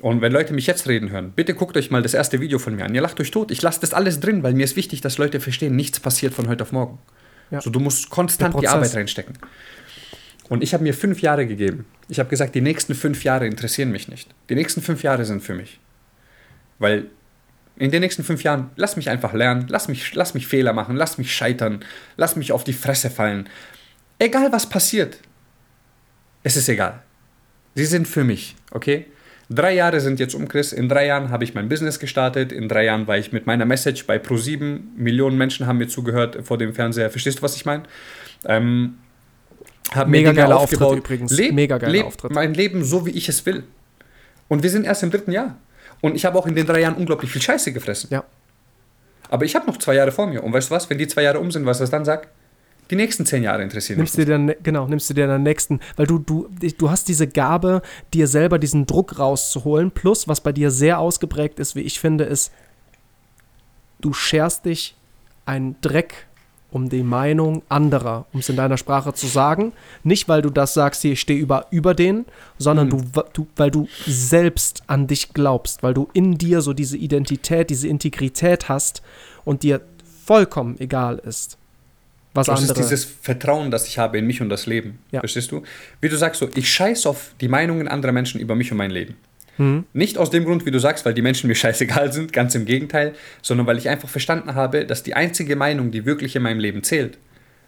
Und 0.00 0.20
wenn 0.20 0.32
Leute 0.32 0.54
mich 0.54 0.66
jetzt 0.66 0.86
reden 0.86 1.10
hören, 1.10 1.32
bitte 1.34 1.54
guckt 1.54 1.76
euch 1.76 1.90
mal 1.90 2.02
das 2.02 2.14
erste 2.14 2.40
Video 2.40 2.58
von 2.58 2.76
mir 2.76 2.84
an. 2.84 2.94
Ihr 2.94 3.00
lacht 3.00 3.18
euch 3.20 3.30
tot. 3.30 3.50
Ich 3.50 3.62
lasse 3.62 3.80
das 3.80 3.92
alles 3.92 4.20
drin, 4.20 4.42
weil 4.42 4.54
mir 4.54 4.64
ist 4.64 4.76
wichtig, 4.76 5.00
dass 5.00 5.18
Leute 5.18 5.40
verstehen, 5.40 5.74
nichts 5.74 5.98
passiert 5.98 6.34
von 6.34 6.48
heute 6.48 6.62
auf 6.62 6.72
morgen. 6.72 6.98
Ja. 7.50 7.60
So, 7.60 7.70
du 7.70 7.80
musst 7.80 8.08
konstant 8.10 8.60
die. 8.60 8.68
Arbeit 8.68 8.94
reinstecken. 8.94 9.36
Und 10.48 10.62
ich 10.62 10.72
habe 10.72 10.82
mir 10.82 10.94
fünf 10.94 11.20
Jahre 11.20 11.46
gegeben. 11.46 11.84
Ich 12.08 12.18
habe 12.20 12.30
gesagt, 12.30 12.54
die 12.54 12.60
nächsten 12.60 12.94
fünf 12.94 13.24
Jahre 13.24 13.46
interessieren 13.46 13.90
mich 13.90 14.08
nicht. 14.08 14.34
Die 14.48 14.54
nächsten 14.54 14.82
fünf 14.82 15.02
Jahre 15.02 15.24
sind 15.24 15.42
für 15.42 15.54
mich. 15.54 15.80
Weil 16.78 17.06
in 17.76 17.90
den 17.90 18.00
nächsten 18.00 18.24
fünf 18.24 18.42
Jahren, 18.44 18.70
lass 18.76 18.96
mich 18.96 19.10
einfach 19.10 19.34
lernen, 19.34 19.66
lass 19.68 19.88
mich, 19.88 20.14
lass 20.14 20.34
mich 20.34 20.46
Fehler 20.46 20.72
machen, 20.72 20.96
lass 20.96 21.18
mich 21.18 21.32
scheitern, 21.32 21.84
lass 22.16 22.36
mich 22.36 22.52
auf 22.52 22.64
die 22.64 22.72
Fresse 22.72 23.10
fallen. 23.10 23.48
Egal 24.18 24.50
was 24.52 24.68
passiert, 24.68 25.18
es 26.42 26.56
ist 26.56 26.68
egal. 26.68 27.02
Sie 27.74 27.84
sind 27.84 28.08
für 28.08 28.24
mich, 28.24 28.56
okay? 28.70 29.06
Drei 29.50 29.74
Jahre 29.74 30.00
sind 30.00 30.20
jetzt 30.20 30.34
um, 30.34 30.46
Chris. 30.46 30.72
In 30.72 30.88
drei 30.90 31.06
Jahren 31.06 31.30
habe 31.30 31.42
ich 31.42 31.54
mein 31.54 31.68
Business 31.68 31.98
gestartet. 31.98 32.52
In 32.52 32.68
drei 32.68 32.84
Jahren 32.84 33.06
war 33.06 33.16
ich 33.16 33.32
mit 33.32 33.46
meiner 33.46 33.64
Message 33.64 34.06
bei 34.06 34.16
Pro7. 34.18 34.80
Millionen 34.96 35.38
Menschen 35.38 35.66
haben 35.66 35.78
mir 35.78 35.88
zugehört 35.88 36.38
vor 36.44 36.58
dem 36.58 36.74
Fernseher. 36.74 37.10
Verstehst 37.10 37.38
du, 37.38 37.42
was 37.42 37.56
ich 37.56 37.64
meine? 37.64 37.84
Ähm, 38.44 38.98
hab 39.94 40.06
Mega 40.08 40.32
geiler 40.32 40.58
Auftritt 40.58 40.82
aufgebaut. 40.82 40.98
übrigens. 40.98 41.32
Leb, 41.32 41.54
Mega 41.54 41.78
geiler 41.78 41.92
leb 41.92 42.04
Auftritt. 42.04 42.32
mein 42.32 42.52
Leben 42.52 42.84
so, 42.84 43.06
wie 43.06 43.10
ich 43.10 43.28
es 43.30 43.46
will. 43.46 43.64
Und 44.48 44.62
wir 44.62 44.68
sind 44.70 44.84
erst 44.84 45.02
im 45.02 45.10
dritten 45.10 45.32
Jahr. 45.32 45.56
Und 46.02 46.14
ich 46.14 46.26
habe 46.26 46.38
auch 46.38 46.46
in 46.46 46.54
den 46.54 46.66
drei 46.66 46.80
Jahren 46.82 46.94
unglaublich 46.94 47.30
viel 47.30 47.42
Scheiße 47.42 47.72
gefressen. 47.72 48.08
Ja. 48.12 48.24
Aber 49.30 49.44
ich 49.46 49.54
habe 49.54 49.66
noch 49.66 49.78
zwei 49.78 49.94
Jahre 49.94 50.12
vor 50.12 50.26
mir. 50.26 50.44
Und 50.44 50.52
weißt 50.52 50.70
du 50.70 50.74
was? 50.74 50.88
Wenn 50.90 50.98
die 50.98 51.08
zwei 51.08 51.22
Jahre 51.22 51.40
um 51.40 51.50
sind, 51.50 51.64
was 51.64 51.78
das 51.78 51.90
dann 51.90 52.04
sagt? 52.04 52.28
Die 52.90 52.96
nächsten 52.96 53.26
zehn 53.26 53.42
Jahre 53.42 53.62
interessieren 53.62 53.98
mich 53.98 54.14
Nimmst 54.14 54.18
du 54.18 54.24
dir 54.24 54.32
dann, 54.32 54.54
genau, 54.62 54.86
nimmst 54.86 55.10
du 55.10 55.14
dir 55.14 55.26
dann 55.26 55.42
nächsten, 55.42 55.80
weil 55.96 56.06
du, 56.06 56.18
du, 56.18 56.48
du 56.78 56.90
hast 56.90 57.08
diese 57.08 57.26
Gabe, 57.26 57.82
dir 58.14 58.26
selber 58.26 58.58
diesen 58.58 58.86
Druck 58.86 59.18
rauszuholen. 59.18 59.90
Plus, 59.90 60.26
was 60.28 60.40
bei 60.40 60.52
dir 60.52 60.70
sehr 60.70 60.98
ausgeprägt 60.98 61.58
ist, 61.58 61.74
wie 61.76 61.82
ich 61.82 62.00
finde, 62.00 62.24
ist, 62.24 62.52
du 64.00 64.12
scherst 64.12 64.64
dich 64.64 64.96
einen 65.44 65.76
Dreck 65.80 66.28
um 66.70 66.88
die 66.88 67.02
Meinung 67.02 67.62
anderer, 67.68 68.26
um 68.32 68.40
es 68.40 68.48
in 68.48 68.56
deiner 68.56 68.76
Sprache 68.76 69.14
zu 69.14 69.26
sagen. 69.26 69.72
Nicht, 70.02 70.28
weil 70.28 70.42
du 70.42 70.50
das 70.50 70.74
sagst, 70.74 71.02
hier, 71.02 71.12
ich 71.12 71.20
stehe 71.20 71.40
über, 71.40 71.66
über 71.70 71.94
denen, 71.94 72.26
sondern 72.58 72.90
du, 72.90 73.02
du, 73.32 73.46
weil 73.56 73.70
du 73.70 73.88
selbst 74.06 74.82
an 74.86 75.06
dich 75.06 75.32
glaubst, 75.32 75.82
weil 75.82 75.94
du 75.94 76.08
in 76.12 76.36
dir 76.36 76.60
so 76.60 76.74
diese 76.74 76.96
Identität, 76.96 77.70
diese 77.70 77.88
Integrität 77.88 78.68
hast 78.68 79.02
und 79.44 79.62
dir 79.62 79.80
vollkommen 80.26 80.78
egal 80.78 81.18
ist, 81.18 81.57
was 82.38 82.46
Das 82.46 82.60
andere. 82.60 82.80
ist 82.80 82.90
dieses 82.90 83.04
Vertrauen, 83.04 83.70
das 83.70 83.86
ich 83.86 83.98
habe 83.98 84.18
in 84.18 84.26
mich 84.26 84.40
und 84.40 84.48
das 84.48 84.66
Leben. 84.66 84.98
Ja. 85.10 85.20
Verstehst 85.20 85.52
du? 85.52 85.62
Wie 86.00 86.08
du 86.08 86.16
sagst, 86.16 86.40
so, 86.40 86.48
ich 86.54 86.72
scheiß 86.72 87.06
auf 87.06 87.32
die 87.40 87.48
Meinungen 87.48 87.88
anderer 87.88 88.12
Menschen 88.12 88.40
über 88.40 88.54
mich 88.54 88.72
und 88.72 88.78
mein 88.78 88.90
Leben. 88.90 89.16
Hm? 89.56 89.84
Nicht 89.92 90.18
aus 90.18 90.30
dem 90.30 90.44
Grund, 90.44 90.64
wie 90.66 90.70
du 90.70 90.78
sagst, 90.78 91.04
weil 91.04 91.14
die 91.14 91.22
Menschen 91.22 91.48
mir 91.48 91.54
scheißegal 91.54 92.12
sind, 92.12 92.32
ganz 92.32 92.54
im 92.54 92.64
Gegenteil, 92.64 93.14
sondern 93.42 93.66
weil 93.66 93.78
ich 93.78 93.88
einfach 93.88 94.08
verstanden 94.08 94.54
habe, 94.54 94.86
dass 94.86 95.02
die 95.02 95.14
einzige 95.14 95.56
Meinung, 95.56 95.90
die 95.90 96.06
wirklich 96.06 96.36
in 96.36 96.42
meinem 96.42 96.60
Leben 96.60 96.82
zählt, 96.82 97.18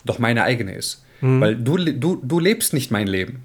doch 0.04 0.18
meine 0.18 0.44
eigene 0.44 0.74
ist. 0.74 1.04
Hm. 1.20 1.40
Weil 1.40 1.56
du, 1.56 1.76
du, 1.76 2.20
du 2.22 2.40
lebst 2.40 2.72
nicht 2.72 2.90
mein 2.90 3.06
Leben. 3.06 3.42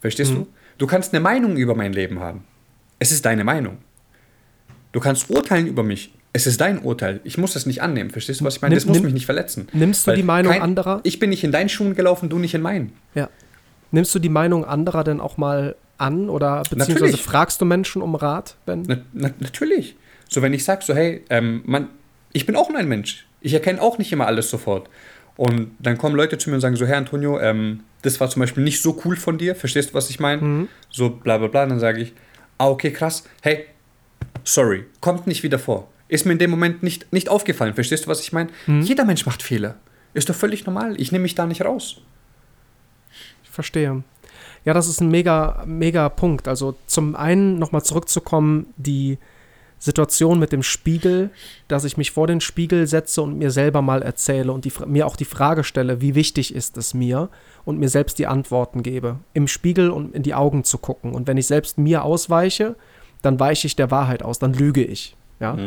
Verstehst 0.00 0.32
du? 0.32 0.46
Du 0.76 0.86
kannst 0.86 1.14
eine 1.14 1.20
Meinung 1.20 1.56
über 1.56 1.74
mein 1.74 1.92
Leben 1.92 2.20
haben. 2.20 2.44
Es 2.98 3.12
ist 3.12 3.24
deine 3.24 3.44
Meinung. 3.44 3.78
Du 4.92 5.00
kannst 5.00 5.30
urteilen 5.30 5.66
über 5.66 5.82
mich. 5.82 6.12
Es 6.36 6.48
ist 6.48 6.60
dein 6.60 6.80
Urteil. 6.80 7.20
Ich 7.22 7.38
muss 7.38 7.54
es 7.54 7.64
nicht 7.64 7.80
annehmen. 7.80 8.10
Verstehst 8.10 8.40
du, 8.40 8.44
was 8.44 8.56
ich 8.56 8.62
meine? 8.62 8.74
Das 8.74 8.86
muss 8.86 9.00
mich 9.00 9.14
nicht 9.14 9.24
verletzen. 9.24 9.68
Nimmst 9.72 10.04
du 10.06 10.12
die 10.12 10.24
Meinung 10.24 10.52
kein, 10.52 10.62
anderer? 10.62 11.00
Ich 11.04 11.20
bin 11.20 11.30
nicht 11.30 11.44
in 11.44 11.52
deinen 11.52 11.68
Schuhen 11.68 11.94
gelaufen, 11.94 12.28
du 12.28 12.40
nicht 12.40 12.54
in 12.54 12.60
meinen. 12.60 12.92
Ja. 13.14 13.30
Nimmst 13.92 14.12
du 14.16 14.18
die 14.18 14.28
Meinung 14.28 14.64
anderer 14.64 15.04
denn 15.04 15.20
auch 15.20 15.36
mal 15.36 15.76
an 15.96 16.28
oder 16.28 16.64
beziehungsweise 16.64 17.04
Natürlich. 17.04 17.22
fragst 17.22 17.60
du 17.60 17.64
Menschen 17.64 18.02
um 18.02 18.16
Rat? 18.16 18.56
Wenn, 18.66 18.82
Na, 18.82 18.96
na, 19.12 19.30
natürlich. 19.38 19.94
So, 20.28 20.42
wenn 20.42 20.52
ich 20.52 20.64
sage, 20.64 20.84
so, 20.84 20.92
hey, 20.92 21.22
ähm, 21.30 21.62
man, 21.66 21.88
ich 22.32 22.46
bin 22.46 22.56
auch 22.56 22.68
nur 22.68 22.80
ein 22.80 22.88
Mensch. 22.88 23.28
Ich 23.40 23.54
erkenne 23.54 23.80
auch 23.80 23.98
nicht 23.98 24.10
immer 24.10 24.26
alles 24.26 24.50
sofort. 24.50 24.90
Und 25.36 25.70
dann 25.78 25.98
kommen 25.98 26.16
Leute 26.16 26.36
zu 26.36 26.50
mir 26.50 26.56
und 26.56 26.62
sagen 26.62 26.74
so, 26.74 26.84
Herr 26.84 26.96
Antonio, 26.96 27.38
ähm, 27.38 27.84
das 28.02 28.18
war 28.18 28.28
zum 28.28 28.40
Beispiel 28.40 28.64
nicht 28.64 28.82
so 28.82 29.00
cool 29.04 29.14
von 29.14 29.38
dir. 29.38 29.54
Verstehst 29.54 29.90
du, 29.90 29.94
was 29.94 30.10
ich 30.10 30.18
meine? 30.18 30.66
So, 30.90 31.10
bla 31.10 31.38
bla 31.38 31.46
bla. 31.46 31.64
Dann 31.66 31.78
sage 31.78 32.00
ich, 32.00 32.12
ah, 32.58 32.70
okay, 32.70 32.90
krass. 32.90 33.22
Hey, 33.40 33.66
sorry, 34.42 34.84
kommt 35.00 35.28
nicht 35.28 35.44
wieder 35.44 35.60
vor. 35.60 35.88
Ist 36.08 36.26
mir 36.26 36.32
in 36.32 36.38
dem 36.38 36.50
Moment 36.50 36.82
nicht, 36.82 37.12
nicht 37.12 37.28
aufgefallen. 37.28 37.74
Verstehst 37.74 38.04
du, 38.04 38.08
was 38.08 38.20
ich 38.20 38.32
meine? 38.32 38.50
Jeder 38.66 39.04
Mensch 39.04 39.26
macht 39.26 39.42
Fehler. 39.42 39.76
Ist 40.12 40.28
doch 40.28 40.34
völlig 40.34 40.66
normal. 40.66 41.00
Ich 41.00 41.12
nehme 41.12 41.22
mich 41.22 41.34
da 41.34 41.46
nicht 41.46 41.64
raus. 41.64 42.00
Ich 43.42 43.50
verstehe. 43.50 44.02
Ja, 44.64 44.72
das 44.72 44.88
ist 44.88 45.00
ein 45.00 45.10
mega, 45.10 45.64
mega 45.66 46.08
Punkt. 46.08 46.48
Also 46.48 46.76
zum 46.86 47.16
einen 47.16 47.58
nochmal 47.58 47.82
zurückzukommen, 47.82 48.66
die 48.76 49.18
Situation 49.78 50.38
mit 50.38 50.52
dem 50.52 50.62
Spiegel, 50.62 51.30
dass 51.68 51.84
ich 51.84 51.98
mich 51.98 52.10
vor 52.10 52.26
den 52.26 52.40
Spiegel 52.40 52.86
setze 52.86 53.20
und 53.20 53.36
mir 53.36 53.50
selber 53.50 53.82
mal 53.82 54.02
erzähle 54.02 54.50
und 54.50 54.64
die, 54.64 54.72
mir 54.86 55.06
auch 55.06 55.16
die 55.16 55.26
Frage 55.26 55.62
stelle, 55.62 56.00
wie 56.00 56.14
wichtig 56.14 56.54
ist 56.54 56.78
es 56.78 56.94
mir 56.94 57.28
und 57.66 57.78
mir 57.78 57.90
selbst 57.90 58.18
die 58.18 58.26
Antworten 58.26 58.82
gebe. 58.82 59.18
Im 59.34 59.46
Spiegel 59.46 59.90
und 59.90 60.14
in 60.14 60.22
die 60.22 60.34
Augen 60.34 60.64
zu 60.64 60.78
gucken. 60.78 61.12
Und 61.12 61.26
wenn 61.26 61.36
ich 61.36 61.46
selbst 61.46 61.76
mir 61.76 62.02
ausweiche, 62.02 62.76
dann 63.20 63.38
weiche 63.38 63.66
ich 63.66 63.76
der 63.76 63.90
Wahrheit 63.90 64.22
aus, 64.22 64.38
dann 64.38 64.54
lüge 64.54 64.82
ich. 64.82 65.16
Ja? 65.44 65.58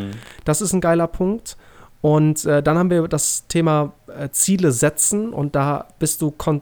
Das 0.43 0.61
ist 0.61 0.73
ein 0.73 0.81
geiler 0.81 1.07
Punkt. 1.07 1.57
Und 2.01 2.45
äh, 2.45 2.61
dann 2.61 2.77
haben 2.77 2.89
wir 2.89 3.07
das 3.07 3.47
Thema 3.47 3.93
äh, 4.07 4.29
Ziele 4.29 4.71
setzen 4.71 5.33
und 5.33 5.55
da 5.55 5.87
bist 5.99 6.21
du 6.21 6.31
kon 6.31 6.61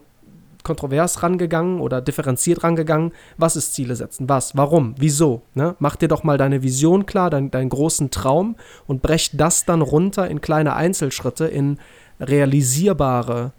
kontrovers 0.64 1.22
rangegangen 1.22 1.80
oder 1.80 2.02
differenziert 2.02 2.64
rangegangen. 2.64 3.12
Was 3.38 3.56
ist 3.56 3.76
Ziele 3.76 3.96
setzen? 3.96 4.28
Was? 4.28 4.58
Warum? 4.58 4.96
Wieso? 4.98 5.44
Ne? 5.54 5.76
Mach 5.78 5.96
dir 5.96 6.08
doch 6.08 6.24
mal 6.24 6.40
deine 6.40 6.64
Vision 6.64 7.06
klar, 7.06 7.30
dein, 7.30 7.52
deinen 7.52 7.70
großen 7.70 8.10
Traum 8.10 8.56
und 8.88 9.04
brech 9.04 9.30
das 9.34 9.66
dann 9.66 9.84
runter 9.84 10.28
in 10.28 10.42
kleine 10.42 10.76
Einzelschritte, 10.76 11.46
in 11.46 11.78
realisierbare 12.20 13.52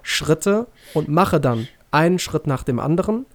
Schritte 0.00 0.66
und 0.94 1.08
mache 1.08 1.40
dann 1.40 1.68
einen 1.90 2.18
Schritt 2.18 2.46
nach 2.46 2.62
dem 2.62 2.80
anderen, 2.80 3.26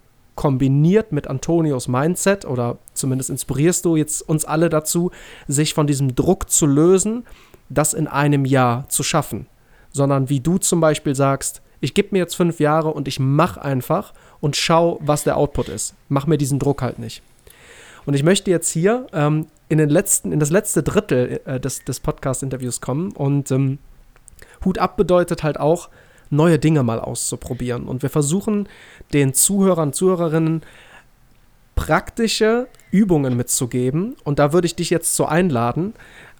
kombiniert 0.41 1.11
mit 1.11 1.27
Antonios 1.27 1.87
Mindset 1.87 2.45
oder 2.45 2.79
zumindest 2.95 3.29
inspirierst 3.29 3.85
du 3.85 3.95
jetzt 3.95 4.27
uns 4.27 4.43
alle 4.43 4.69
dazu, 4.69 5.11
sich 5.47 5.75
von 5.75 5.85
diesem 5.85 6.15
Druck 6.15 6.49
zu 6.49 6.65
lösen, 6.65 7.27
das 7.69 7.93
in 7.93 8.07
einem 8.07 8.45
Jahr 8.45 8.89
zu 8.89 9.03
schaffen. 9.03 9.45
Sondern 9.91 10.29
wie 10.29 10.39
du 10.39 10.57
zum 10.57 10.81
Beispiel 10.81 11.13
sagst, 11.13 11.61
ich 11.79 11.93
gebe 11.93 12.07
mir 12.13 12.17
jetzt 12.17 12.33
fünf 12.33 12.59
Jahre 12.59 12.89
und 12.89 13.07
ich 13.07 13.19
mache 13.19 13.61
einfach 13.61 14.13
und 14.39 14.55
schau, 14.55 14.97
was 15.03 15.23
der 15.23 15.37
Output 15.37 15.69
ist. 15.69 15.93
Mach 16.09 16.25
mir 16.25 16.39
diesen 16.39 16.57
Druck 16.57 16.81
halt 16.81 16.97
nicht. 16.97 17.21
Und 18.07 18.15
ich 18.15 18.23
möchte 18.23 18.49
jetzt 18.49 18.71
hier 18.71 19.05
ähm, 19.13 19.45
in, 19.69 19.77
den 19.77 19.89
letzten, 19.89 20.31
in 20.31 20.39
das 20.39 20.49
letzte 20.49 20.81
Drittel 20.81 21.39
äh, 21.45 21.59
des, 21.59 21.85
des 21.85 21.99
Podcast-Interviews 21.99 22.81
kommen. 22.81 23.11
Und 23.11 23.51
ähm, 23.51 23.77
Hut 24.65 24.79
ab 24.79 24.97
bedeutet 24.97 25.43
halt 25.43 25.59
auch, 25.59 25.89
neue 26.31 26.57
Dinge 26.57 26.81
mal 26.81 26.99
auszuprobieren. 26.99 27.83
Und 27.83 28.01
wir 28.01 28.09
versuchen 28.09 28.67
den 29.13 29.33
Zuhörern, 29.33 29.93
Zuhörerinnen 29.93 30.63
praktische 31.75 32.67
Übungen 32.89 33.37
mitzugeben. 33.37 34.15
Und 34.23 34.39
da 34.39 34.53
würde 34.53 34.65
ich 34.65 34.75
dich 34.75 34.89
jetzt 34.89 35.15
so 35.15 35.25
einladen, 35.25 35.93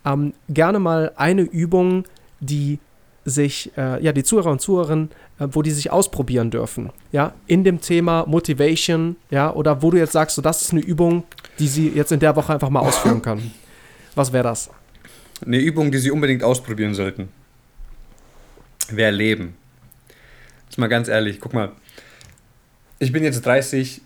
ähm, 0.06 0.34
gerne 0.50 0.80
mal 0.80 1.12
eine 1.16 1.44
Übung, 1.44 2.06
die 2.39 2.80
sich, 3.24 3.72
äh, 3.78 4.04
ja, 4.04 4.14
die 4.14 4.24
Zuhörer 4.24 4.52
und 4.52 4.62
Zuhörerinnen, 4.62 5.12
äh, 5.39 5.48
wo 5.52 5.62
die 5.62 5.72
sich 5.72 5.92
ausprobieren 5.92 6.50
dürfen, 6.50 6.89
ja, 7.12 7.34
in 7.46 7.64
dem 7.64 7.80
Thema 7.80 8.26
Motivation, 8.26 9.16
ja, 9.30 9.54
oder 9.54 9.84
wo 9.84 9.92
du 9.92 9.98
jetzt 9.98 10.14
sagst, 10.14 10.36
so, 10.36 10.42
das 10.42 10.64
ist 10.64 10.72
eine 10.72 10.82
Übung, 10.82 11.24
die 11.60 11.68
sie 11.68 11.89
jetzt 11.89 12.12
in 12.12 12.20
der 12.20 12.36
Woche 12.36 12.54
einfach 12.54 12.70
mal 12.70 12.80
ausführen 12.80 13.22
können. 13.22 13.54
Was 14.16 14.34
wäre 14.34 14.44
das? 14.44 14.72
Eine 15.46 15.58
Übung, 15.58 15.92
die 15.92 15.98
Sie 15.98 16.12
unbedingt 16.12 16.44
ausprobieren 16.44 16.94
sollten. 16.94 17.30
Wäre 18.89 19.12
Leben. 19.12 19.56
Jetzt 20.72 20.78
mal 20.78 20.88
ganz 20.88 21.09
ehrlich, 21.09 21.41
guck 21.41 21.53
mal. 21.53 21.74
Ich 22.97 23.11
bin 23.11 23.26
jetzt 23.26 23.45
30 23.45 23.99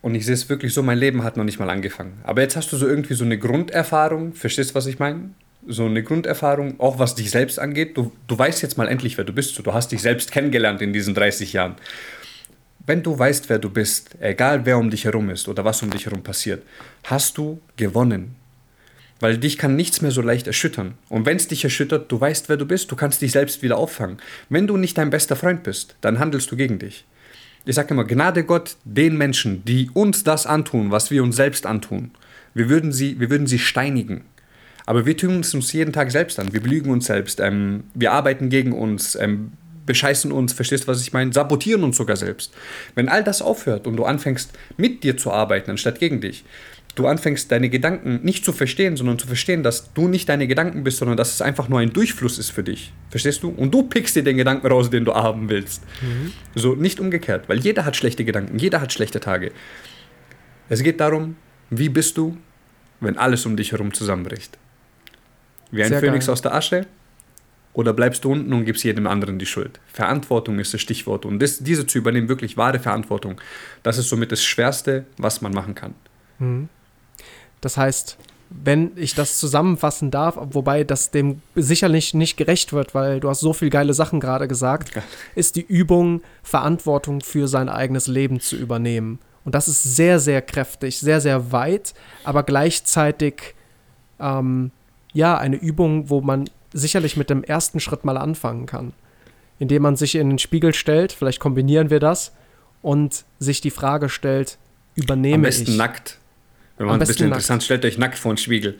und 0.00 0.14
ich 0.14 0.24
sehe 0.24 0.34
es 0.34 0.48
wirklich 0.48 0.72
so, 0.72 0.80
mein 0.80 0.96
Leben 0.96 1.24
hat 1.24 1.36
noch 1.36 1.42
nicht 1.42 1.58
mal 1.58 1.68
angefangen. 1.68 2.20
Aber 2.22 2.40
jetzt 2.40 2.54
hast 2.54 2.70
du 2.70 2.76
so 2.76 2.86
irgendwie 2.86 3.14
so 3.14 3.24
eine 3.24 3.36
Grunderfahrung, 3.36 4.32
verstehst 4.32 4.70
du, 4.70 4.74
was 4.76 4.86
ich 4.86 5.00
meine? 5.00 5.30
So 5.66 5.86
eine 5.86 6.04
Grunderfahrung, 6.04 6.78
auch 6.78 7.00
was 7.00 7.16
dich 7.16 7.32
selbst 7.32 7.58
angeht. 7.58 7.96
Du, 7.96 8.12
du 8.28 8.38
weißt 8.38 8.62
jetzt 8.62 8.78
mal 8.78 8.86
endlich, 8.86 9.18
wer 9.18 9.24
du 9.24 9.32
bist. 9.32 9.58
Du 9.58 9.74
hast 9.74 9.90
dich 9.90 10.02
selbst 10.02 10.30
kennengelernt 10.30 10.80
in 10.82 10.92
diesen 10.92 11.14
30 11.14 11.52
Jahren. 11.52 11.74
Wenn 12.86 13.02
du 13.02 13.18
weißt, 13.18 13.48
wer 13.48 13.58
du 13.58 13.68
bist, 13.68 14.10
egal 14.20 14.64
wer 14.66 14.78
um 14.78 14.90
dich 14.90 15.06
herum 15.06 15.30
ist 15.30 15.48
oder 15.48 15.64
was 15.64 15.82
um 15.82 15.90
dich 15.90 16.06
herum 16.06 16.22
passiert, 16.22 16.62
hast 17.02 17.36
du 17.38 17.60
gewonnen. 17.76 18.36
Weil 19.24 19.38
dich 19.38 19.56
kann 19.56 19.74
nichts 19.74 20.02
mehr 20.02 20.10
so 20.10 20.20
leicht 20.20 20.46
erschüttern. 20.48 20.98
Und 21.08 21.24
wenn 21.24 21.38
es 21.38 21.48
dich 21.48 21.64
erschüttert, 21.64 22.12
du 22.12 22.20
weißt, 22.20 22.50
wer 22.50 22.58
du 22.58 22.66
bist, 22.66 22.92
du 22.92 22.94
kannst 22.94 23.22
dich 23.22 23.32
selbst 23.32 23.62
wieder 23.62 23.78
auffangen. 23.78 24.18
Wenn 24.50 24.66
du 24.66 24.76
nicht 24.76 24.98
dein 24.98 25.08
bester 25.08 25.34
Freund 25.34 25.62
bist, 25.62 25.96
dann 26.02 26.18
handelst 26.18 26.50
du 26.50 26.56
gegen 26.56 26.78
dich. 26.78 27.06
Ich 27.64 27.74
sage 27.74 27.94
immer, 27.94 28.04
Gnade 28.04 28.44
Gott 28.44 28.76
den 28.84 29.16
Menschen, 29.16 29.64
die 29.64 29.88
uns 29.94 30.24
das 30.24 30.44
antun, 30.44 30.90
was 30.90 31.10
wir 31.10 31.22
uns 31.22 31.36
selbst 31.36 31.64
antun. 31.64 32.10
Wir 32.52 32.68
würden 32.68 32.92
sie, 32.92 33.18
wir 33.18 33.30
würden 33.30 33.46
sie 33.46 33.58
steinigen. 33.58 34.26
Aber 34.84 35.06
wir 35.06 35.16
tun 35.16 35.40
es 35.40 35.54
uns 35.54 35.72
jeden 35.72 35.94
Tag 35.94 36.10
selbst 36.10 36.38
an. 36.38 36.52
Wir 36.52 36.60
belügen 36.60 36.90
uns 36.90 37.06
selbst. 37.06 37.40
Ähm, 37.40 37.84
wir 37.94 38.12
arbeiten 38.12 38.50
gegen 38.50 38.74
uns, 38.74 39.14
ähm, 39.14 39.52
bescheißen 39.86 40.32
uns, 40.32 40.52
verstehst 40.52 40.84
du, 40.84 40.88
was 40.88 41.00
ich 41.00 41.14
meine? 41.14 41.32
Sabotieren 41.32 41.82
uns 41.82 41.96
sogar 41.96 42.16
selbst. 42.16 42.52
Wenn 42.94 43.08
all 43.08 43.24
das 43.24 43.40
aufhört 43.40 43.86
und 43.86 43.96
du 43.96 44.04
anfängst, 44.04 44.50
mit 44.76 45.02
dir 45.02 45.16
zu 45.16 45.32
arbeiten, 45.32 45.70
anstatt 45.70 45.98
gegen 45.98 46.20
dich, 46.20 46.44
du 46.94 47.06
anfängst, 47.06 47.50
deine 47.50 47.68
Gedanken 47.68 48.20
nicht 48.22 48.44
zu 48.44 48.52
verstehen, 48.52 48.96
sondern 48.96 49.18
zu 49.18 49.26
verstehen, 49.26 49.62
dass 49.62 49.92
du 49.94 50.08
nicht 50.08 50.28
deine 50.28 50.46
Gedanken 50.46 50.84
bist, 50.84 50.98
sondern 50.98 51.16
dass 51.16 51.34
es 51.34 51.42
einfach 51.42 51.68
nur 51.68 51.80
ein 51.80 51.92
Durchfluss 51.92 52.38
ist 52.38 52.50
für 52.50 52.62
dich. 52.62 52.92
Verstehst 53.10 53.42
du? 53.42 53.48
Und 53.50 53.72
du 53.72 53.82
pickst 53.82 54.14
dir 54.16 54.22
den 54.22 54.36
Gedanken 54.36 54.66
raus, 54.66 54.90
den 54.90 55.04
du 55.04 55.14
haben 55.14 55.48
willst. 55.48 55.82
So, 56.54 56.74
nicht 56.74 57.00
umgekehrt, 57.00 57.48
weil 57.48 57.58
jeder 57.58 57.84
hat 57.84 57.96
schlechte 57.96 58.24
Gedanken, 58.24 58.58
jeder 58.58 58.80
hat 58.80 58.92
schlechte 58.92 59.20
Tage. 59.20 59.52
Es 60.68 60.82
geht 60.82 61.00
darum, 61.00 61.36
wie 61.70 61.88
bist 61.88 62.16
du, 62.16 62.36
wenn 63.00 63.18
alles 63.18 63.44
um 63.44 63.56
dich 63.56 63.72
herum 63.72 63.92
zusammenbricht? 63.92 64.56
Wie 65.70 65.82
ein 65.82 65.88
Sehr 65.88 66.00
Phönix 66.00 66.26
geil. 66.26 66.32
aus 66.32 66.42
der 66.42 66.54
Asche? 66.54 66.86
Oder 67.72 67.92
bleibst 67.92 68.24
du 68.24 68.30
unten 68.30 68.52
und 68.52 68.64
gibst 68.64 68.84
jedem 68.84 69.08
anderen 69.08 69.40
die 69.40 69.46
Schuld? 69.46 69.80
Verantwortung 69.92 70.60
ist 70.60 70.72
das 70.72 70.80
Stichwort. 70.80 71.24
Und 71.26 71.40
das, 71.40 71.58
diese 71.58 71.86
zu 71.88 71.98
übernehmen, 71.98 72.28
wirklich 72.28 72.56
wahre 72.56 72.78
Verantwortung, 72.78 73.40
das 73.82 73.98
ist 73.98 74.08
somit 74.08 74.30
das 74.30 74.44
Schwerste, 74.44 75.06
was 75.18 75.40
man 75.40 75.52
machen 75.52 75.74
kann. 75.74 75.94
Das 77.64 77.76
heißt, 77.76 78.18
wenn 78.50 78.92
ich 78.96 79.14
das 79.14 79.38
zusammenfassen 79.38 80.10
darf, 80.10 80.36
wobei 80.38 80.84
das 80.84 81.10
dem 81.10 81.40
sicherlich 81.54 82.12
nicht 82.12 82.36
gerecht 82.36 82.72
wird, 82.72 82.94
weil 82.94 83.20
du 83.20 83.30
hast 83.30 83.40
so 83.40 83.52
viel 83.52 83.70
geile 83.70 83.94
Sachen 83.94 84.20
gerade 84.20 84.46
gesagt, 84.46 84.92
ist 85.34 85.56
die 85.56 85.62
Übung, 85.66 86.20
Verantwortung 86.42 87.22
für 87.22 87.48
sein 87.48 87.68
eigenes 87.68 88.06
Leben 88.06 88.38
zu 88.38 88.56
übernehmen. 88.56 89.18
Und 89.44 89.54
das 89.54 89.66
ist 89.66 89.82
sehr, 89.82 90.20
sehr 90.20 90.42
kräftig, 90.42 90.98
sehr, 90.98 91.20
sehr 91.20 91.52
weit, 91.52 91.94
aber 92.22 92.42
gleichzeitig 92.42 93.54
ähm, 94.20 94.70
ja 95.12 95.36
eine 95.38 95.56
Übung, 95.56 96.10
wo 96.10 96.20
man 96.20 96.50
sicherlich 96.72 97.16
mit 97.16 97.30
dem 97.30 97.44
ersten 97.44 97.80
Schritt 97.80 98.04
mal 98.04 98.18
anfangen 98.18 98.66
kann. 98.66 98.92
Indem 99.58 99.82
man 99.82 99.96
sich 99.96 100.16
in 100.16 100.28
den 100.28 100.38
Spiegel 100.38 100.74
stellt, 100.74 101.12
vielleicht 101.12 101.40
kombinieren 101.40 101.88
wir 101.88 102.00
das, 102.00 102.32
und 102.82 103.24
sich 103.38 103.62
die 103.62 103.70
Frage 103.70 104.10
stellt, 104.10 104.58
übernehme 104.94 105.36
Am 105.36 105.42
besten 105.42 105.70
ich. 105.70 105.76
nackt. 105.76 106.18
Wenn 106.76 106.86
man 106.86 107.00
ein 107.00 107.06
bisschen 107.06 107.28
nackt. 107.28 107.36
interessant 107.36 107.62
stellt 107.62 107.84
euch 107.84 107.98
nackt 107.98 108.18
vor 108.18 108.32
den 108.32 108.36
Spiegel. 108.36 108.76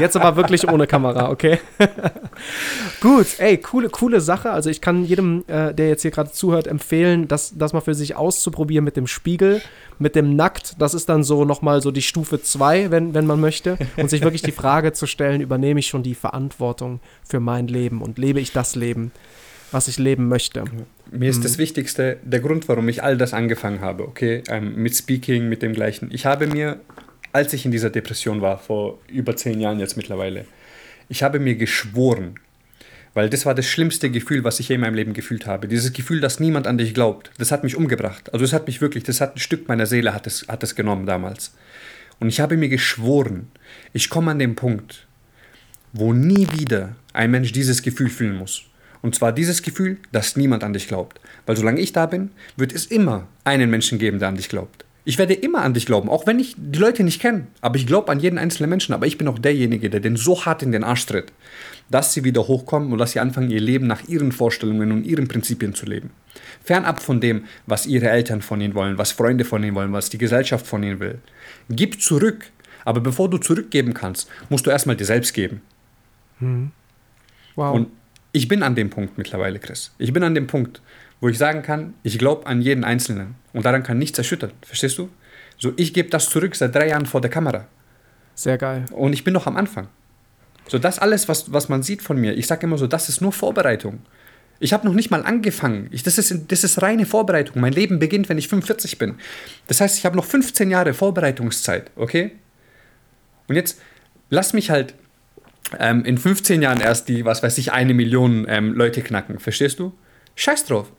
Jetzt 0.00 0.16
aber 0.16 0.34
wirklich 0.34 0.68
ohne 0.68 0.88
Kamera, 0.88 1.30
okay? 1.30 1.60
Gut, 3.00 3.26
ey, 3.38 3.58
coole, 3.58 3.90
coole 3.90 4.20
Sache. 4.20 4.50
Also 4.50 4.70
ich 4.70 4.80
kann 4.80 5.04
jedem, 5.04 5.44
äh, 5.46 5.72
der 5.72 5.88
jetzt 5.88 6.02
hier 6.02 6.10
gerade 6.10 6.32
zuhört, 6.32 6.66
empfehlen, 6.66 7.28
das, 7.28 7.56
das 7.56 7.72
mal 7.72 7.80
für 7.80 7.94
sich 7.94 8.16
auszuprobieren 8.16 8.84
mit 8.84 8.96
dem 8.96 9.06
Spiegel, 9.06 9.62
mit 10.00 10.16
dem 10.16 10.34
Nackt. 10.34 10.74
Das 10.80 10.94
ist 10.94 11.08
dann 11.08 11.22
so 11.22 11.44
nochmal 11.44 11.80
so 11.80 11.92
die 11.92 12.02
Stufe 12.02 12.42
2, 12.42 12.90
wenn, 12.90 13.14
wenn 13.14 13.26
man 13.26 13.38
möchte. 13.38 13.78
Und 13.96 14.10
sich 14.10 14.22
wirklich 14.22 14.42
die 14.42 14.52
Frage 14.52 14.94
zu 14.94 15.06
stellen, 15.06 15.40
übernehme 15.40 15.78
ich 15.78 15.86
schon 15.86 16.02
die 16.02 16.16
Verantwortung 16.16 16.98
für 17.24 17.38
mein 17.38 17.68
Leben 17.68 18.02
und 18.02 18.18
lebe 18.18 18.40
ich 18.40 18.50
das 18.50 18.74
Leben, 18.74 19.12
was 19.74 19.88
ich 19.88 19.98
leben 19.98 20.28
möchte. 20.28 20.64
Mir 21.10 21.28
ist 21.28 21.44
das 21.44 21.58
Wichtigste, 21.58 22.18
der 22.22 22.40
Grund, 22.40 22.68
warum 22.68 22.88
ich 22.88 23.02
all 23.02 23.18
das 23.18 23.34
angefangen 23.34 23.80
habe, 23.80 24.06
okay, 24.06 24.42
ähm, 24.48 24.76
mit 24.76 24.96
Speaking, 24.96 25.48
mit 25.48 25.62
dem 25.62 25.72
gleichen. 25.72 26.10
Ich 26.12 26.26
habe 26.26 26.46
mir, 26.46 26.80
als 27.32 27.52
ich 27.52 27.64
in 27.64 27.72
dieser 27.72 27.90
Depression 27.90 28.40
war, 28.40 28.58
vor 28.58 29.00
über 29.08 29.36
zehn 29.36 29.60
Jahren 29.60 29.80
jetzt 29.80 29.96
mittlerweile, 29.96 30.46
ich 31.08 31.22
habe 31.22 31.40
mir 31.40 31.56
geschworen, 31.56 32.36
weil 33.14 33.28
das 33.28 33.46
war 33.46 33.54
das 33.54 33.66
schlimmste 33.66 34.10
Gefühl, 34.10 34.44
was 34.44 34.60
ich 34.60 34.68
je 34.68 34.76
in 34.76 34.80
meinem 34.80 34.94
Leben 34.94 35.12
gefühlt 35.12 35.46
habe. 35.46 35.68
Dieses 35.68 35.92
Gefühl, 35.92 36.20
dass 36.20 36.40
niemand 36.40 36.66
an 36.66 36.78
dich 36.78 36.94
glaubt, 36.94 37.30
das 37.38 37.52
hat 37.52 37.64
mich 37.64 37.76
umgebracht. 37.76 38.32
Also 38.32 38.44
es 38.44 38.52
hat 38.52 38.66
mich 38.66 38.80
wirklich, 38.80 39.04
das 39.04 39.20
hat 39.20 39.36
ein 39.36 39.40
Stück 39.40 39.68
meiner 39.68 39.86
Seele 39.86 40.14
hat 40.14 40.26
es, 40.26 40.46
hat 40.48 40.62
es 40.62 40.74
genommen 40.74 41.04
damals. 41.04 41.52
Und 42.20 42.28
ich 42.28 42.40
habe 42.40 42.56
mir 42.56 42.68
geschworen, 42.68 43.50
ich 43.92 44.08
komme 44.08 44.30
an 44.30 44.38
den 44.38 44.54
Punkt, 44.54 45.06
wo 45.92 46.12
nie 46.12 46.46
wieder 46.56 46.94
ein 47.12 47.32
Mensch 47.32 47.52
dieses 47.52 47.82
Gefühl 47.82 48.08
fühlen 48.08 48.36
muss. 48.36 48.64
Und 49.04 49.14
zwar 49.14 49.32
dieses 49.32 49.60
Gefühl, 49.60 49.98
dass 50.12 50.34
niemand 50.34 50.64
an 50.64 50.72
dich 50.72 50.88
glaubt. 50.88 51.20
Weil 51.44 51.58
solange 51.58 51.78
ich 51.78 51.92
da 51.92 52.06
bin, 52.06 52.30
wird 52.56 52.72
es 52.72 52.86
immer 52.86 53.26
einen 53.44 53.68
Menschen 53.68 53.98
geben, 53.98 54.18
der 54.18 54.28
an 54.28 54.36
dich 54.36 54.48
glaubt. 54.48 54.86
Ich 55.04 55.18
werde 55.18 55.34
immer 55.34 55.60
an 55.60 55.74
dich 55.74 55.84
glauben, 55.84 56.08
auch 56.08 56.26
wenn 56.26 56.38
ich 56.38 56.54
die 56.56 56.78
Leute 56.78 57.04
nicht 57.04 57.20
kenne. 57.20 57.46
Aber 57.60 57.76
ich 57.76 57.86
glaube 57.86 58.10
an 58.10 58.18
jeden 58.18 58.38
einzelnen 58.38 58.70
Menschen. 58.70 58.94
Aber 58.94 59.06
ich 59.06 59.18
bin 59.18 59.28
auch 59.28 59.38
derjenige, 59.38 59.90
der 59.90 60.00
den 60.00 60.16
so 60.16 60.46
hart 60.46 60.62
in 60.62 60.72
den 60.72 60.84
Arsch 60.84 61.04
tritt, 61.04 61.34
dass 61.90 62.14
sie 62.14 62.24
wieder 62.24 62.48
hochkommen 62.48 62.92
und 62.92 62.98
dass 62.98 63.12
sie 63.12 63.20
anfangen, 63.20 63.50
ihr 63.50 63.60
Leben 63.60 63.86
nach 63.86 64.08
ihren 64.08 64.32
Vorstellungen 64.32 64.90
und 64.90 65.04
ihren 65.04 65.28
Prinzipien 65.28 65.74
zu 65.74 65.84
leben. 65.84 66.08
Fernab 66.62 67.02
von 67.02 67.20
dem, 67.20 67.44
was 67.66 67.84
ihre 67.84 68.08
Eltern 68.08 68.40
von 68.40 68.62
ihnen 68.62 68.74
wollen, 68.74 68.96
was 68.96 69.12
Freunde 69.12 69.44
von 69.44 69.62
ihnen 69.62 69.74
wollen, 69.74 69.92
was 69.92 70.08
die 70.08 70.16
Gesellschaft 70.16 70.66
von 70.66 70.82
ihnen 70.82 70.98
will. 71.00 71.18
Gib 71.68 72.00
zurück. 72.00 72.46
Aber 72.86 73.02
bevor 73.02 73.28
du 73.28 73.36
zurückgeben 73.36 73.92
kannst, 73.92 74.30
musst 74.48 74.64
du 74.64 74.70
erstmal 74.70 74.96
dir 74.96 75.04
selbst 75.04 75.34
geben. 75.34 75.60
Hm. 76.38 76.70
Wow. 77.54 77.74
Und 77.74 77.88
ich 78.34 78.48
bin 78.48 78.64
an 78.64 78.74
dem 78.74 78.90
Punkt 78.90 79.16
mittlerweile, 79.16 79.60
Chris. 79.60 79.92
Ich 79.96 80.12
bin 80.12 80.24
an 80.24 80.34
dem 80.34 80.48
Punkt, 80.48 80.82
wo 81.20 81.28
ich 81.28 81.38
sagen 81.38 81.62
kann, 81.62 81.94
ich 82.02 82.18
glaube 82.18 82.46
an 82.48 82.60
jeden 82.60 82.82
Einzelnen. 82.82 83.36
Und 83.52 83.64
daran 83.64 83.84
kann 83.84 83.96
nichts 83.96 84.18
erschüttern. 84.18 84.50
Verstehst 84.66 84.98
du? 84.98 85.08
So, 85.56 85.72
ich 85.76 85.94
gebe 85.94 86.10
das 86.10 86.28
zurück 86.28 86.56
seit 86.56 86.74
drei 86.74 86.88
Jahren 86.88 87.06
vor 87.06 87.20
der 87.20 87.30
Kamera. 87.30 87.68
Sehr 88.34 88.58
geil. 88.58 88.86
Und 88.90 89.12
ich 89.12 89.22
bin 89.22 89.32
noch 89.32 89.46
am 89.46 89.56
Anfang. 89.56 89.86
So, 90.66 90.80
das 90.80 90.98
alles, 90.98 91.28
was, 91.28 91.52
was 91.52 91.68
man 91.68 91.84
sieht 91.84 92.02
von 92.02 92.20
mir, 92.20 92.34
ich 92.34 92.48
sage 92.48 92.66
immer 92.66 92.76
so, 92.76 92.88
das 92.88 93.08
ist 93.08 93.20
nur 93.20 93.30
Vorbereitung. 93.30 94.00
Ich 94.58 94.72
habe 94.72 94.84
noch 94.84 94.94
nicht 94.94 95.12
mal 95.12 95.24
angefangen. 95.24 95.86
Ich, 95.92 96.02
das, 96.02 96.18
ist, 96.18 96.50
das 96.50 96.64
ist 96.64 96.82
reine 96.82 97.06
Vorbereitung. 97.06 97.60
Mein 97.60 97.72
Leben 97.72 98.00
beginnt, 98.00 98.28
wenn 98.28 98.38
ich 98.38 98.48
45 98.48 98.98
bin. 98.98 99.14
Das 99.68 99.80
heißt, 99.80 99.96
ich 99.96 100.04
habe 100.04 100.16
noch 100.16 100.24
15 100.24 100.70
Jahre 100.70 100.92
Vorbereitungszeit, 100.92 101.92
okay? 101.94 102.32
Und 103.46 103.54
jetzt 103.54 103.80
lass 104.28 104.54
mich 104.54 104.70
halt 104.70 104.94
ähm, 105.78 106.04
in 106.04 106.18
15 106.18 106.62
Jahren 106.62 106.80
erst 106.80 107.08
die, 107.08 107.24
was 107.24 107.42
weiß 107.42 107.58
ich, 107.58 107.72
eine 107.72 107.94
Million 107.94 108.46
ähm, 108.48 108.74
Leute 108.74 109.02
knacken. 109.02 109.38
Verstehst 109.38 109.78
du? 109.78 109.92
Scheiß 110.36 110.66
drauf. 110.66 110.92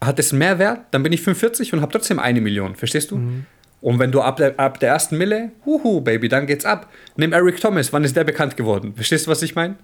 Hat 0.00 0.18
es 0.18 0.32
mehr 0.32 0.58
Wert, 0.58 0.86
dann 0.92 1.02
bin 1.02 1.12
ich 1.12 1.22
45 1.22 1.72
und 1.72 1.82
habe 1.82 1.92
trotzdem 1.92 2.18
eine 2.18 2.40
Million. 2.40 2.74
Verstehst 2.74 3.10
du? 3.10 3.18
Mhm. 3.18 3.46
Und 3.82 3.98
wenn 3.98 4.12
du 4.12 4.20
ab 4.20 4.36
der, 4.36 4.58
ab 4.58 4.78
der 4.80 4.90
ersten 4.90 5.16
Mille, 5.16 5.52
huhu, 5.64 6.00
Baby, 6.00 6.28
dann 6.28 6.46
geht's 6.46 6.64
ab. 6.64 6.90
Nimm 7.16 7.32
Eric 7.32 7.60
Thomas, 7.60 7.92
wann 7.92 8.04
ist 8.04 8.16
der 8.16 8.24
bekannt 8.24 8.56
geworden? 8.56 8.94
Verstehst 8.94 9.26
du, 9.26 9.30
was 9.30 9.42
ich 9.42 9.54
meine? 9.54 9.76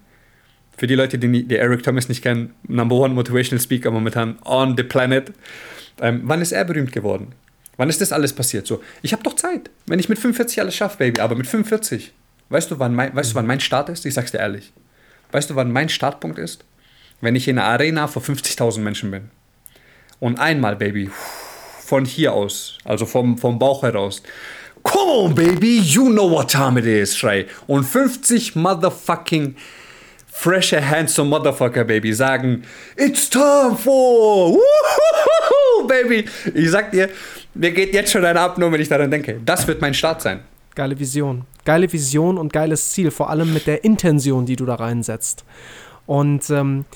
Für 0.76 0.86
die 0.86 0.94
Leute, 0.94 1.18
die, 1.18 1.44
die 1.44 1.56
Eric 1.56 1.82
Thomas 1.82 2.08
nicht 2.08 2.22
kennen, 2.22 2.54
Number 2.68 2.96
One 2.96 3.14
Motivational 3.14 3.62
Speaker 3.62 3.90
momentan 3.90 4.38
on 4.44 4.76
the 4.76 4.82
planet. 4.82 5.32
Ähm, 6.00 6.22
wann 6.24 6.42
ist 6.42 6.52
er 6.52 6.64
berühmt 6.64 6.92
geworden? 6.92 7.34
Wann 7.78 7.88
ist 7.88 8.00
das 8.00 8.12
alles 8.12 8.34
passiert? 8.34 8.66
So, 8.66 8.82
ich 9.02 9.12
habe 9.12 9.22
doch 9.22 9.34
Zeit. 9.34 9.70
Wenn 9.86 9.98
ich 9.98 10.08
mit 10.08 10.18
45 10.18 10.60
alles 10.60 10.74
schaffe, 10.74 10.98
Baby, 10.98 11.20
aber 11.20 11.34
mit 11.34 11.46
45, 11.46 12.12
Weißt 12.48 12.70
du, 12.70 12.78
wann 12.78 12.94
mein, 12.94 13.14
weißt 13.14 13.32
du, 13.32 13.34
wann 13.34 13.46
mein 13.46 13.60
Start 13.60 13.88
ist? 13.88 14.06
Ich 14.06 14.14
sag's 14.14 14.32
dir 14.32 14.38
ehrlich. 14.38 14.72
Weißt 15.32 15.50
du, 15.50 15.56
wann 15.56 15.72
mein 15.72 15.88
Startpunkt 15.88 16.38
ist? 16.38 16.64
Wenn 17.20 17.34
ich 17.34 17.48
in 17.48 17.58
einer 17.58 17.68
Arena 17.68 18.06
vor 18.06 18.22
50.000 18.22 18.80
Menschen 18.80 19.10
bin. 19.10 19.30
Und 20.20 20.38
einmal, 20.38 20.76
Baby, 20.76 21.10
von 21.80 22.04
hier 22.04 22.32
aus, 22.32 22.78
also 22.84 23.06
vom, 23.06 23.38
vom 23.38 23.58
Bauch 23.58 23.82
heraus, 23.82 24.22
Come 24.86 25.10
on, 25.10 25.34
baby, 25.34 25.80
you 25.80 26.08
know 26.10 26.30
what 26.30 26.48
time 26.48 26.78
it 26.78 26.86
is, 26.86 27.16
schrei. 27.16 27.46
Und 27.66 27.84
50 27.84 28.54
motherfucking 28.54 29.56
fresher, 30.28 30.80
handsome 30.80 31.28
motherfucker, 31.28 31.84
baby, 31.84 32.12
sagen, 32.12 32.62
it's 32.96 33.28
time 33.28 33.76
for, 33.76 34.52
woohoo, 34.52 35.86
baby. 35.88 36.24
Ich 36.54 36.70
sag 36.70 36.92
dir, 36.92 37.08
mir 37.54 37.72
geht 37.72 37.94
jetzt 37.94 38.12
schon 38.12 38.24
ein 38.24 38.36
ab, 38.36 38.58
nur 38.58 38.70
wenn 38.70 38.80
ich 38.80 38.88
daran 38.88 39.10
denke. 39.10 39.40
Das 39.44 39.66
wird 39.66 39.80
mein 39.80 39.92
Start 39.92 40.22
sein. 40.22 40.44
Geile 40.76 40.96
Vision. 40.96 41.44
Geile 41.66 41.92
Vision 41.92 42.38
und 42.38 42.54
geiles 42.54 42.92
Ziel, 42.92 43.10
vor 43.10 43.28
allem 43.28 43.52
mit 43.52 43.66
der 43.66 43.84
Intention, 43.84 44.46
die 44.46 44.56
du 44.56 44.64
da 44.64 44.76
reinsetzt. 44.76 45.44
Und 46.06 46.48
ähm, 46.48 46.86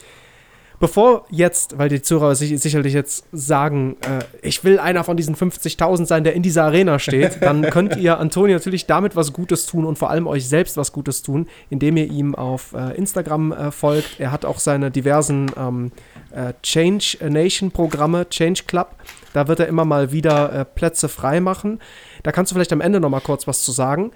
bevor 0.81 1.27
jetzt, 1.31 1.79
weil 1.79 1.89
die 1.89 2.03
Zuhörer 2.03 2.35
sich, 2.35 2.59
sicherlich 2.61 2.95
jetzt 2.95 3.27
sagen, 3.33 3.97
äh, 4.01 4.25
ich 4.43 4.65
will 4.65 4.79
einer 4.79 5.05
von 5.05 5.17
diesen 5.17 5.37
50.000 5.37 6.07
sein, 6.07 6.25
der 6.25 6.35
in 6.35 6.43
dieser 6.43 6.65
Arena 6.65 6.99
steht, 6.99 7.43
dann 7.43 7.63
könnt 7.71 7.97
ihr 7.97 8.19
Antonio 8.19 8.55
natürlich 8.55 8.87
damit 8.87 9.15
was 9.15 9.33
Gutes 9.33 9.67
tun 9.67 9.85
und 9.85 9.99
vor 9.99 10.11
allem 10.11 10.27
euch 10.27 10.49
selbst 10.49 10.77
was 10.77 10.93
Gutes 10.93 11.23
tun, 11.23 11.47
indem 11.69 11.97
ihr 11.99 12.07
ihm 12.07 12.35
auf 12.35 12.73
äh, 12.73 12.97
Instagram 12.97 13.53
äh, 13.53 13.71
folgt. 13.71 14.19
Er 14.19 14.33
hat 14.33 14.45
auch 14.45 14.59
seine 14.59 14.91
diversen 14.91 15.51
ähm, 15.57 15.93
äh, 16.33 16.55
Change 16.63 17.19
Nation 17.29 17.71
Programme, 17.71 18.29
Change 18.29 18.63
Club. 18.67 18.97
Da 19.33 19.47
wird 19.49 19.61
er 19.61 19.69
immer 19.69 19.85
mal 19.85 20.13
wieder 20.13 20.53
äh, 20.53 20.65
Plätze 20.65 21.09
frei 21.09 21.41
machen. 21.41 21.79
Da 22.23 22.33
kannst 22.33 22.51
du 22.51 22.55
vielleicht 22.55 22.73
am 22.73 22.81
Ende 22.81 23.01
noch 23.01 23.11
mal 23.11 23.21
kurz 23.21 23.47
was 23.47 23.63
zu 23.63 23.73
sagen. 23.73 24.13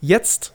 Jetzt 0.00 0.52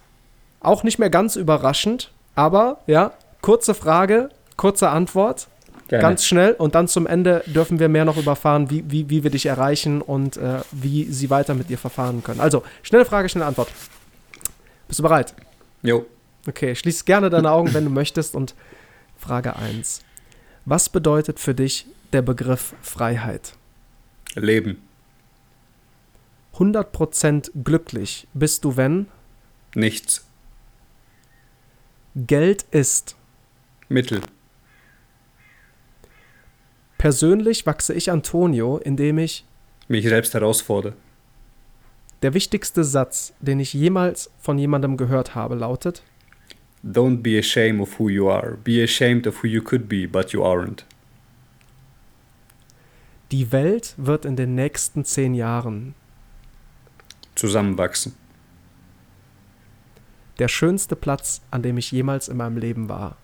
auch 0.60 0.84
nicht 0.84 1.00
mehr 1.00 1.10
ganz 1.10 1.36
überraschend, 1.36 2.12
aber 2.36 2.80
ja, 2.88 3.14
kurze 3.42 3.74
Frage, 3.74 4.30
kurze 4.58 4.90
Antwort. 4.90 5.48
Gerne. 5.90 6.02
Ganz 6.02 6.26
schnell 6.26 6.54
und 6.54 6.76
dann 6.76 6.88
zum 6.88 7.06
Ende 7.06 7.44
dürfen 7.46 7.78
wir 7.78 7.90
mehr 7.90 8.06
noch 8.06 8.18
überfahren, 8.18 8.70
wie, 8.70 8.90
wie, 8.90 9.10
wie 9.10 9.24
wir 9.24 9.30
dich 9.30 9.46
erreichen 9.46 10.02
und 10.02 10.38
äh, 10.38 10.62
wie 10.72 11.04
sie 11.06 11.30
weiter 11.30 11.54
mit 11.54 11.70
dir 11.70 11.78
verfahren 11.78 12.24
können. 12.24 12.40
Also, 12.40 12.64
schnelle 12.82 13.06
Frage, 13.06 13.28
schnelle 13.28 13.46
Antwort. 13.46 13.70
Bist 14.88 15.00
du 15.00 15.04
bereit? 15.04 15.36
Jo. 15.82 16.06
Okay, 16.48 16.76
schließ 16.76 17.06
gerne 17.06 17.30
deine 17.30 17.52
Augen, 17.52 17.74
wenn 17.74 17.84
du 17.84 17.90
möchtest. 17.90 18.34
Und 18.34 18.56
Frage 19.18 19.56
1. 19.56 20.02
Was 20.66 20.90
bedeutet 20.90 21.40
für 21.40 21.54
dich 21.54 21.86
der 22.14 22.22
Begriff 22.22 22.74
Freiheit? 22.82 23.54
Leben. 24.36 24.82
100% 26.56 27.52
glücklich 27.64 28.28
bist 28.34 28.64
du, 28.64 28.78
wenn? 28.78 29.08
Nichts. 29.76 30.28
Geld 32.16 32.64
ist. 32.72 33.16
Mittel. 33.90 34.22
Persönlich 36.98 37.66
wachse 37.66 37.94
ich 37.94 38.12
Antonio, 38.12 38.78
indem 38.78 39.18
ich 39.18 39.46
mich 39.88 40.08
selbst 40.08 40.34
herausfordere. 40.34 40.96
Der 42.22 42.34
wichtigste 42.34 42.84
Satz, 42.84 43.34
den 43.42 43.60
ich 43.60 43.74
jemals 43.74 44.32
von 44.40 44.58
jemandem 44.58 44.96
gehört 44.96 45.36
habe, 45.36 45.56
lautet: 45.56 46.04
Don't 46.84 47.18
be 47.18 47.38
ashamed 47.38 47.82
of 47.82 48.00
who 48.00 48.10
you 48.10 48.30
are. 48.30 48.58
Be 48.64 48.82
ashamed 48.82 49.28
of 49.28 49.44
who 49.44 49.48
you 49.48 49.62
could 49.62 49.90
be, 49.90 50.08
but 50.08 50.32
you 50.32 50.44
aren't. 50.44 50.86
Die 53.32 53.52
Welt 53.52 53.96
wird 53.98 54.26
in 54.26 54.36
den 54.36 54.54
nächsten 54.56 55.04
zehn 55.04 55.34
Jahren 55.34 55.96
zusammenwachsen. 57.36 58.16
Der 60.40 60.48
schönste 60.48 60.96
Platz, 60.96 61.42
an 61.52 61.62
dem 61.62 61.78
ich 61.78 61.92
jemals 61.92 62.28
in 62.28 62.38
meinem 62.38 62.58
Leben 62.58 62.90
war. 62.90 63.18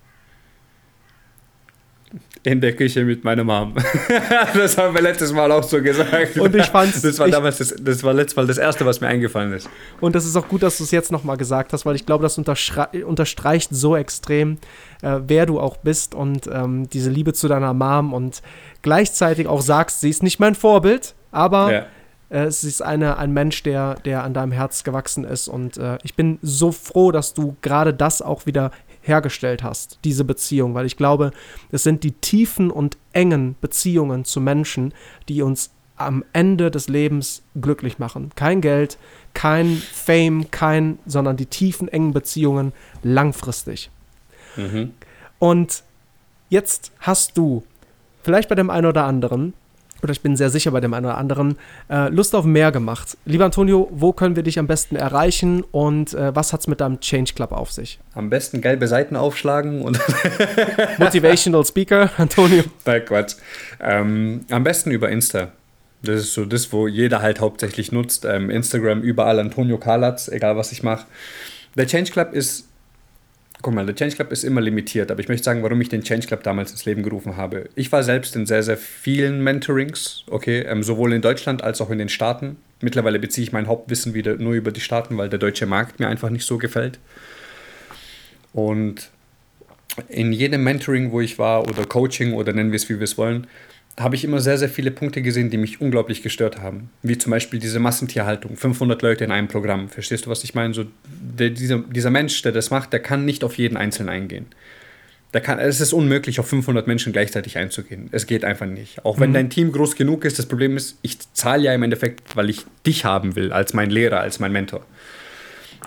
In 2.41 2.61
der 2.61 2.75
Küche 2.75 3.03
mit 3.03 3.23
meiner 3.23 3.43
Mom. 3.43 3.75
das 4.55 4.77
haben 4.77 4.95
wir 4.95 5.01
letztes 5.01 5.31
Mal 5.33 5.51
auch 5.51 5.61
so 5.61 5.81
gesagt. 5.81 6.37
Und 6.37 6.55
ich 6.55 6.65
fand's. 6.67 7.01
Das 7.01 7.19
war 7.19 7.27
damals 7.27 7.57
das, 7.57 7.75
das 7.79 8.01
war 8.03 8.13
letztes 8.13 8.35
Mal 8.37 8.47
das 8.47 8.57
erste, 8.57 8.85
was 8.85 9.01
mir 9.01 9.07
eingefallen 9.07 9.51
ist. 9.53 9.69
Und 9.99 10.15
das 10.15 10.25
ist 10.25 10.35
auch 10.35 10.47
gut, 10.47 10.63
dass 10.63 10.77
du 10.77 10.85
es 10.85 10.91
jetzt 10.91 11.11
nochmal 11.11 11.37
gesagt 11.37 11.73
hast, 11.73 11.85
weil 11.85 11.95
ich 11.95 12.05
glaube, 12.05 12.23
das 12.23 12.37
unterstreicht 12.37 13.69
so 13.71 13.95
extrem, 13.95 14.57
äh, 15.01 15.19
wer 15.27 15.45
du 15.45 15.59
auch 15.59 15.77
bist 15.77 16.15
und 16.15 16.47
ähm, 16.47 16.89
diese 16.89 17.11
Liebe 17.11 17.33
zu 17.33 17.47
deiner 17.47 17.73
Mom 17.73 18.13
und 18.13 18.41
gleichzeitig 18.81 19.47
auch 19.47 19.61
sagst, 19.61 20.01
sie 20.01 20.09
ist 20.09 20.23
nicht 20.23 20.39
mein 20.39 20.55
Vorbild, 20.55 21.13
aber 21.31 21.71
ja. 21.71 21.85
Äh, 22.29 22.49
sie 22.49 22.67
ist 22.67 22.81
eine, 22.81 23.17
ein 23.17 23.31
Mensch, 23.31 23.63
der, 23.63 23.95
der 23.95 24.23
an 24.23 24.33
deinem 24.33 24.51
Herz 24.51 24.83
gewachsen 24.83 25.23
ist. 25.23 25.47
Und 25.47 25.77
äh, 25.77 25.97
ich 26.03 26.15
bin 26.15 26.39
so 26.41 26.71
froh, 26.71 27.11
dass 27.11 27.33
du 27.33 27.55
gerade 27.61 27.93
das 27.93 28.21
auch 28.21 28.45
wieder 28.45 28.71
hergestellt 29.01 29.63
hast, 29.63 29.99
diese 30.03 30.23
Beziehung, 30.23 30.73
weil 30.73 30.85
ich 30.85 30.97
glaube, 30.97 31.31
es 31.71 31.83
sind 31.83 32.03
die 32.03 32.11
tiefen 32.11 32.69
und 32.69 32.97
engen 33.13 33.55
Beziehungen 33.61 34.25
zu 34.25 34.41
Menschen, 34.41 34.93
die 35.27 35.41
uns 35.41 35.71
am 35.95 36.23
Ende 36.31 36.71
des 36.71 36.87
Lebens 36.87 37.43
glücklich 37.59 37.99
machen. 37.99 38.31
Kein 38.35 38.61
Geld, 38.61 38.97
kein 39.33 39.75
Fame, 39.75 40.49
kein, 40.49 40.99
sondern 41.05 41.37
die 41.37 41.45
tiefen, 41.45 41.87
engen 41.87 42.13
Beziehungen 42.13 42.71
langfristig. 43.03 43.89
Mhm. 44.55 44.93
Und 45.39 45.83
jetzt 46.49 46.91
hast 46.99 47.37
du 47.37 47.63
vielleicht 48.23 48.49
bei 48.49 48.55
dem 48.55 48.69
einen 48.69 48.87
oder 48.87 49.05
anderen, 49.05 49.53
oder 50.03 50.11
ich 50.11 50.21
bin 50.21 50.35
sehr 50.35 50.49
sicher 50.49 50.71
bei 50.71 50.79
dem 50.79 50.93
einen 50.93 51.05
oder 51.05 51.17
anderen, 51.17 51.57
äh, 51.89 52.09
Lust 52.09 52.35
auf 52.35 52.45
mehr 52.45 52.71
gemacht. 52.71 53.17
Lieber 53.25 53.45
Antonio, 53.45 53.87
wo 53.91 54.13
können 54.13 54.35
wir 54.35 54.43
dich 54.43 54.59
am 54.59 54.67
besten 54.67 54.95
erreichen 54.95 55.63
und 55.71 56.13
äh, 56.13 56.35
was 56.35 56.53
hat 56.53 56.61
es 56.61 56.67
mit 56.67 56.81
deinem 56.81 56.99
Change 56.99 57.33
Club 57.33 57.51
auf 57.51 57.71
sich? 57.71 57.99
Am 58.13 58.29
besten 58.29 58.61
gelbe 58.61 58.87
Seiten 58.87 59.15
aufschlagen 59.15 59.81
und. 59.81 59.99
Motivational 60.97 61.65
Speaker, 61.65 62.09
Antonio. 62.17 62.63
Nein, 62.85 63.05
Quatsch. 63.05 63.35
Ähm, 63.79 64.45
am 64.49 64.63
besten 64.63 64.91
über 64.91 65.09
Insta. 65.09 65.49
Das 66.01 66.21
ist 66.21 66.33
so 66.33 66.45
das, 66.45 66.71
wo 66.71 66.87
jeder 66.87 67.21
halt 67.21 67.41
hauptsächlich 67.41 67.91
nutzt. 67.91 68.23
Ähm, 68.25 68.49
Instagram 68.49 69.01
überall 69.01 69.39
Antonio 69.39 69.77
Kalatz, 69.77 70.29
egal 70.29 70.55
was 70.55 70.71
ich 70.71 70.81
mache. 70.81 71.05
Der 71.75 71.87
Change 71.87 72.11
Club 72.11 72.33
ist 72.33 72.68
Guck 73.61 73.73
mal, 73.73 73.85
der 73.85 73.95
Change 73.95 74.15
Club 74.15 74.31
ist 74.31 74.45
immer 74.45 74.61
limitiert, 74.61 75.11
aber 75.11 75.19
ich 75.19 75.27
möchte 75.27 75.43
sagen, 75.43 75.63
warum 75.63 75.81
ich 75.81 75.89
den 75.89 76.01
Change 76.01 76.27
Club 76.27 76.43
damals 76.43 76.71
ins 76.71 76.85
Leben 76.85 77.03
gerufen 77.03 77.35
habe. 77.35 77.69
Ich 77.75 77.91
war 77.91 78.03
selbst 78.03 78.35
in 78.37 78.45
sehr, 78.45 78.63
sehr 78.63 78.77
vielen 78.77 79.43
Mentorings, 79.43 80.23
okay, 80.27 80.61
ähm, 80.61 80.81
sowohl 80.81 81.11
in 81.11 81.21
Deutschland 81.21 81.61
als 81.61 81.81
auch 81.81 81.89
in 81.89 81.97
den 81.97 82.07
Staaten. 82.07 82.55
Mittlerweile 82.79 83.19
beziehe 83.19 83.43
ich 83.43 83.51
mein 83.51 83.67
Hauptwissen 83.67 84.13
wieder 84.13 84.37
nur 84.37 84.53
über 84.53 84.71
die 84.71 84.79
Staaten, 84.79 85.17
weil 85.17 85.27
der 85.27 85.39
deutsche 85.39 85.65
Markt 85.65 85.99
mir 85.99 86.07
einfach 86.07 86.29
nicht 86.29 86.45
so 86.45 86.57
gefällt. 86.57 86.99
Und 88.53 89.09
in 90.07 90.31
jedem 90.31 90.63
Mentoring, 90.63 91.11
wo 91.11 91.19
ich 91.19 91.37
war, 91.37 91.67
oder 91.67 91.85
Coaching, 91.85 92.33
oder 92.33 92.53
nennen 92.53 92.71
wir 92.71 92.77
es, 92.77 92.87
wie 92.87 92.99
wir 92.99 93.03
es 93.03 93.17
wollen, 93.17 93.47
habe 93.99 94.15
ich 94.15 94.23
immer 94.23 94.39
sehr, 94.39 94.57
sehr 94.57 94.69
viele 94.69 94.91
Punkte 94.91 95.21
gesehen, 95.21 95.49
die 95.49 95.57
mich 95.57 95.81
unglaublich 95.81 96.23
gestört 96.23 96.61
haben. 96.61 96.89
Wie 97.03 97.17
zum 97.17 97.31
Beispiel 97.31 97.59
diese 97.59 97.79
Massentierhaltung, 97.79 98.55
500 98.55 99.01
Leute 99.01 99.23
in 99.23 99.31
einem 99.31 99.47
Programm. 99.47 99.89
Verstehst 99.89 100.25
du, 100.25 100.29
was 100.29 100.43
ich 100.43 100.55
meine? 100.55 100.73
So, 100.73 100.85
der, 101.05 101.49
dieser, 101.49 101.79
dieser 101.79 102.09
Mensch, 102.09 102.41
der 102.41 102.51
das 102.51 102.69
macht, 102.71 102.93
der 102.93 103.01
kann 103.01 103.25
nicht 103.25 103.43
auf 103.43 103.57
jeden 103.57 103.77
Einzelnen 103.77 104.09
eingehen. 104.09 104.47
Der 105.33 105.41
kann, 105.41 105.59
es 105.59 105.79
ist 105.79 105.93
unmöglich, 105.93 106.39
auf 106.39 106.47
500 106.47 106.87
Menschen 106.87 107.13
gleichzeitig 107.13 107.57
einzugehen. 107.57 108.09
Es 108.11 108.25
geht 108.25 108.43
einfach 108.43 108.65
nicht. 108.65 109.05
Auch 109.05 109.19
wenn 109.19 109.29
mhm. 109.29 109.35
dein 109.35 109.49
Team 109.49 109.71
groß 109.71 109.95
genug 109.95 110.25
ist, 110.25 110.39
das 110.39 110.47
Problem 110.47 110.75
ist, 110.75 110.97
ich 111.03 111.19
zahle 111.33 111.63
ja 111.63 111.73
im 111.73 111.83
Endeffekt, 111.83 112.35
weil 112.35 112.49
ich 112.49 112.65
dich 112.85 113.05
haben 113.05 113.35
will, 113.35 113.51
als 113.51 113.73
mein 113.73 113.91
Lehrer, 113.91 114.21
als 114.21 114.39
mein 114.39 114.51
Mentor. 114.51 114.85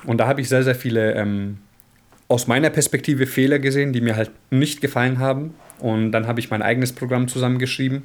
Und 0.04 0.18
da 0.18 0.26
habe 0.28 0.40
ich 0.40 0.48
sehr, 0.48 0.62
sehr 0.62 0.74
viele 0.74 1.14
ähm, 1.14 1.58
aus 2.28 2.46
meiner 2.46 2.70
Perspektive 2.70 3.26
Fehler 3.26 3.58
gesehen, 3.58 3.92
die 3.92 4.00
mir 4.00 4.16
halt 4.16 4.30
nicht 4.50 4.80
gefallen 4.80 5.18
haben. 5.18 5.54
Und 5.82 6.12
dann 6.12 6.28
habe 6.28 6.38
ich 6.38 6.48
mein 6.48 6.62
eigenes 6.62 6.92
Programm 6.92 7.26
zusammengeschrieben 7.26 8.04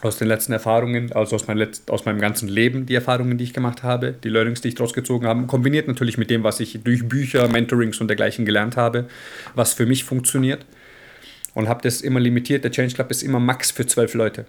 aus 0.00 0.16
den 0.16 0.28
letzten 0.28 0.52
Erfahrungen, 0.52 1.12
also 1.12 1.36
aus, 1.36 1.46
mein 1.46 1.58
Letz-, 1.58 1.82
aus 1.90 2.06
meinem 2.06 2.20
ganzen 2.20 2.48
Leben, 2.48 2.86
die 2.86 2.94
Erfahrungen, 2.94 3.36
die 3.36 3.44
ich 3.44 3.52
gemacht 3.52 3.82
habe, 3.82 4.12
die 4.12 4.30
Learnings, 4.30 4.62
die 4.62 4.68
ich 4.68 4.76
daraus 4.76 4.94
gezogen 4.94 5.26
habe, 5.26 5.46
kombiniert 5.46 5.88
natürlich 5.88 6.16
mit 6.16 6.30
dem, 6.30 6.42
was 6.42 6.58
ich 6.58 6.80
durch 6.82 7.06
Bücher, 7.06 7.48
Mentorings 7.48 8.00
und 8.00 8.08
dergleichen 8.08 8.46
gelernt 8.46 8.78
habe, 8.78 9.08
was 9.54 9.74
für 9.74 9.84
mich 9.84 10.04
funktioniert. 10.04 10.64
Und 11.52 11.68
habe 11.68 11.82
das 11.82 12.00
immer 12.00 12.18
limitiert. 12.18 12.64
Der 12.64 12.70
Change 12.70 12.94
Club 12.94 13.10
ist 13.10 13.22
immer 13.22 13.40
max 13.40 13.70
für 13.70 13.86
zwölf 13.86 14.14
Leute. 14.14 14.46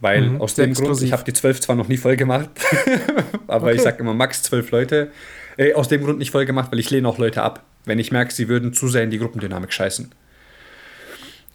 Weil 0.00 0.22
mhm, 0.22 0.40
aus 0.40 0.56
dem 0.56 0.74
Grund, 0.74 1.02
ich 1.02 1.12
habe 1.12 1.22
die 1.22 1.32
zwölf 1.32 1.60
zwar 1.60 1.76
noch 1.76 1.86
nie 1.86 1.98
voll 1.98 2.16
gemacht, 2.16 2.50
aber 3.46 3.66
okay. 3.66 3.76
ich 3.76 3.82
sage 3.82 3.98
immer 3.98 4.14
max 4.14 4.42
zwölf 4.42 4.72
Leute. 4.72 5.12
Äh, 5.56 5.74
aus 5.74 5.86
dem 5.86 6.02
Grund 6.02 6.18
nicht 6.18 6.32
voll 6.32 6.46
gemacht, 6.46 6.72
weil 6.72 6.80
ich 6.80 6.90
lehne 6.90 7.06
auch 7.06 7.18
Leute 7.18 7.42
ab, 7.42 7.64
wenn 7.84 8.00
ich 8.00 8.10
merke, 8.10 8.32
sie 8.32 8.48
würden 8.48 8.72
zu 8.72 8.88
sehr 8.88 9.04
in 9.04 9.10
die 9.10 9.18
Gruppendynamik 9.18 9.72
scheißen. 9.72 10.10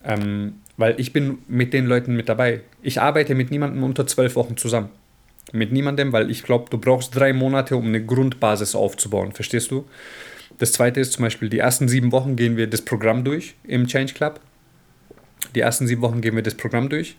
Ähm, 0.07 0.55
weil 0.77 0.99
ich 0.99 1.11
bin 1.11 1.39
mit 1.47 1.73
den 1.73 1.85
Leuten 1.85 2.15
mit 2.15 2.29
dabei. 2.29 2.61
Ich 2.81 3.01
arbeite 3.01 3.35
mit 3.35 3.51
niemandem 3.51 3.83
unter 3.83 4.07
zwölf 4.07 4.35
Wochen 4.35 4.55
zusammen. 4.55 4.89
Mit 5.51 5.71
niemandem, 5.71 6.13
weil 6.13 6.31
ich 6.31 6.43
glaube, 6.43 6.69
du 6.69 6.77
brauchst 6.77 7.15
drei 7.15 7.33
Monate, 7.33 7.75
um 7.75 7.85
eine 7.85 8.03
Grundbasis 8.03 8.73
aufzubauen. 8.73 9.33
Verstehst 9.33 9.71
du? 9.71 9.85
Das 10.59 10.71
zweite 10.71 10.99
ist 10.99 11.13
zum 11.13 11.23
Beispiel, 11.23 11.49
die 11.49 11.59
ersten 11.59 11.87
sieben 11.87 12.11
Wochen 12.11 12.35
gehen 12.35 12.57
wir 12.57 12.67
das 12.67 12.81
Programm 12.81 13.23
durch 13.23 13.55
im 13.63 13.87
Change 13.87 14.13
Club. 14.13 14.39
Die 15.55 15.59
ersten 15.59 15.87
sieben 15.87 16.01
Wochen 16.01 16.21
gehen 16.21 16.35
wir 16.35 16.43
das 16.43 16.55
Programm 16.55 16.89
durch. 16.89 17.15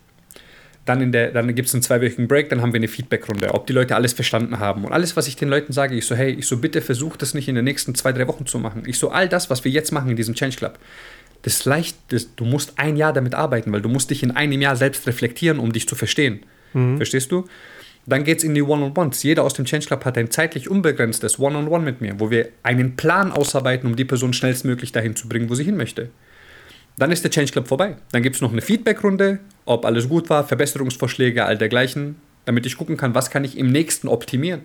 Dann, 0.85 1.13
dann 1.13 1.55
gibt 1.55 1.69
es 1.69 1.75
einen 1.75 1.83
zweiwöchigen 1.83 2.29
Break, 2.29 2.49
dann 2.49 2.63
haben 2.63 2.73
wir 2.73 2.79
eine 2.79 2.89
Feedbackrunde, 2.89 3.53
ob 3.53 3.67
die 3.67 3.75
Leute 3.75 3.95
alles 3.95 4.15
verstanden 4.15 4.59
haben. 4.59 4.85
Und 4.85 4.93
alles, 4.93 5.17
was 5.17 5.29
ich 5.29 5.37
den 5.37 5.51
Leuten 5.51 5.73
sage, 5.73 5.95
ich 5.95 6.07
so, 6.07 6.15
hey, 6.15 6.31
ich 6.31 6.47
so, 6.47 6.57
bitte 6.57 6.81
versuch 6.81 7.17
das 7.19 7.35
nicht 7.35 7.47
in 7.47 7.57
den 7.57 7.65
nächsten 7.65 7.95
zwei, 7.95 8.13
drei 8.13 8.27
Wochen 8.27 8.47
zu 8.47 8.59
machen. 8.59 8.85
Ich 8.87 8.99
so, 8.99 9.11
all 9.11 9.29
das, 9.29 9.51
was 9.51 9.65
wir 9.65 9.71
jetzt 9.71 9.93
machen 9.93 10.09
in 10.11 10.17
diesem 10.17 10.35
Change 10.35 10.57
Club, 10.57 10.79
das 11.43 11.65
leicht, 11.65 11.97
das, 12.09 12.35
du 12.35 12.45
musst 12.45 12.79
ein 12.79 12.97
Jahr 12.97 13.13
damit 13.13 13.35
arbeiten, 13.35 13.73
weil 13.73 13.83
du 13.83 13.89
musst 13.89 14.11
dich 14.11 14.23
in 14.23 14.33
einem 14.33 14.61
Jahr 14.61 14.77
selbst 14.77 15.07
reflektieren, 15.07 15.59
um 15.59 15.73
dich 15.73 15.89
zu 15.89 15.95
verstehen. 15.95 16.41
Mhm. 16.73 16.97
Verstehst 16.97 17.31
du? 17.33 17.47
Dann 18.07 18.25
geht 18.25 18.39
es 18.39 18.45
in 18.45 18.55
die 18.55 18.63
One-on-Ones. 18.63 19.23
Jeder 19.23 19.45
aus 19.45 19.53
dem 19.53 19.67
Change 19.67 19.87
Club 19.87 20.05
hat 20.05 20.17
ein 20.17 20.31
zeitlich 20.31 20.71
unbegrenztes 20.71 21.39
One-on-One 21.39 21.69
-on 21.69 21.81
-One 21.81 21.85
mit 21.85 22.01
mir, 22.01 22.19
wo 22.19 22.31
wir 22.31 22.49
einen 22.63 22.97
Plan 22.97 23.33
ausarbeiten, 23.33 23.87
um 23.89 23.97
die 23.97 24.07
Person 24.07 24.33
schnellstmöglich 24.33 24.93
dahin 24.93 25.15
zu 25.15 25.29
bringen, 25.29 25.51
wo 25.51 25.55
sie 25.55 25.65
hin 25.65 25.77
möchte. 25.77 26.09
Dann 26.97 27.13
ist 27.13 27.23
der 27.23 27.31
Change 27.31 27.53
Club 27.53 27.69
vorbei. 27.69 27.97
Dann 28.11 28.23
gibt 28.23 28.37
es 28.37 28.43
noch 28.43 28.51
eine 28.51 28.63
Feedback-Runde, 28.63 29.41
ob 29.67 29.85
alles 29.85 30.09
gut 30.09 30.31
war, 30.31 30.47
Verbesserungsvorschläge, 30.47 31.45
all 31.45 31.59
dergleichen, 31.59 32.17
damit 32.45 32.67
ich 32.67 32.77
gucken 32.77 32.97
kann, 32.97 33.15
was 33.15 33.31
kann 33.31 33.45
ich 33.45 33.57
im 33.59 33.71
nächsten 33.71 34.09
optimieren. 34.09 34.63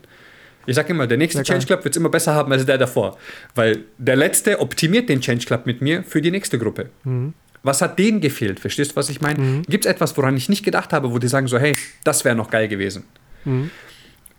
Ich 0.66 0.76
sage 0.76 0.94
immer, 0.94 1.08
der 1.08 1.18
nächste 1.18 1.40
ja, 1.40 1.44
Change 1.44 1.66
Club 1.66 1.84
wird 1.84 1.94
es 1.94 2.00
immer 2.00 2.10
besser 2.10 2.34
haben 2.34 2.52
als 2.52 2.66
der 2.66 2.78
davor. 2.78 3.18
Weil 3.56 3.86
der 3.98 4.16
letzte 4.16 4.60
optimiert 4.60 5.10
den 5.10 5.22
Change 5.22 5.46
Club 5.46 5.66
mit 5.66 5.82
mir 5.82 6.04
für 6.04 6.22
die 6.22 6.32
nächste 6.32 6.58
Gruppe. 6.58 6.90
Mhm. 7.04 7.34
Was 7.64 7.82
hat 7.82 7.98
denen 7.98 8.20
gefehlt? 8.20 8.60
Verstehst 8.60 8.92
du, 8.92 8.96
was 8.98 9.10
ich 9.10 9.22
meine? 9.22 9.40
Mhm. 9.40 9.62
Gibt 9.64 9.86
es 9.86 9.92
etwas, 9.92 10.16
woran 10.18 10.36
ich 10.36 10.50
nicht 10.50 10.64
gedacht 10.64 10.92
habe, 10.94 11.12
wo 11.12 11.20
die 11.20 11.28
sagen 11.28 11.48
so, 11.48 11.58
hey, 11.58 11.74
das 12.04 12.26
wäre 12.26 12.36
noch 12.36 12.50
geil 12.50 12.68
gewesen? 12.68 13.06
Mhm. 13.46 13.72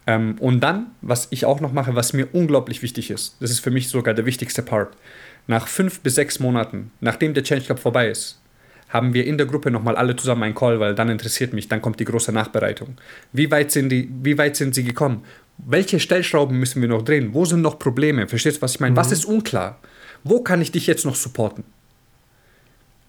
Ähm, 0.06 0.36
und 0.38 0.60
dann, 0.60 0.88
was 1.00 1.28
ich 1.30 1.46
auch 1.46 1.60
noch 1.60 1.72
mache, 1.72 1.94
was 1.94 2.12
mir 2.12 2.28
unglaublich 2.32 2.82
wichtig 2.82 3.10
ist, 3.10 3.36
das 3.40 3.50
ist 3.50 3.60
für 3.60 3.70
mich 3.70 3.88
sogar 3.88 4.12
der 4.14 4.26
wichtigste 4.26 4.62
Part. 4.62 4.94
Nach 5.46 5.66
fünf 5.66 6.00
bis 6.00 6.14
sechs 6.16 6.40
Monaten, 6.40 6.90
nachdem 7.00 7.34
der 7.34 7.42
Change 7.42 7.64
Club 7.64 7.78
vorbei 7.78 8.08
ist, 8.08 8.40
haben 8.90 9.14
wir 9.14 9.26
in 9.26 9.38
der 9.38 9.46
Gruppe 9.46 9.70
nochmal 9.70 9.96
alle 9.96 10.14
zusammen 10.14 10.44
einen 10.44 10.54
Call, 10.54 10.78
weil 10.78 10.94
dann 10.94 11.08
interessiert 11.08 11.52
mich, 11.52 11.68
dann 11.68 11.82
kommt 11.82 11.98
die 12.00 12.04
große 12.04 12.32
Nachbereitung. 12.32 12.96
Wie 13.32 13.50
weit 13.50 13.72
sind, 13.72 13.88
die, 13.88 14.08
wie 14.22 14.38
weit 14.38 14.56
sind 14.56 14.74
sie 14.74 14.84
gekommen? 14.84 15.24
Welche 15.58 16.00
Stellschrauben 16.00 16.58
müssen 16.58 16.82
wir 16.82 16.88
noch 16.88 17.02
drehen? 17.02 17.32
Wo 17.32 17.44
sind 17.44 17.62
noch 17.62 17.78
Probleme? 17.78 18.26
Verstehst 18.28 18.58
du, 18.58 18.62
was 18.62 18.74
ich 18.74 18.80
meine? 18.80 18.92
Mhm. 18.92 18.96
Was 18.96 19.12
ist 19.12 19.24
unklar? 19.24 19.78
Wo 20.24 20.40
kann 20.40 20.60
ich 20.60 20.72
dich 20.72 20.86
jetzt 20.86 21.04
noch 21.04 21.14
supporten? 21.14 21.64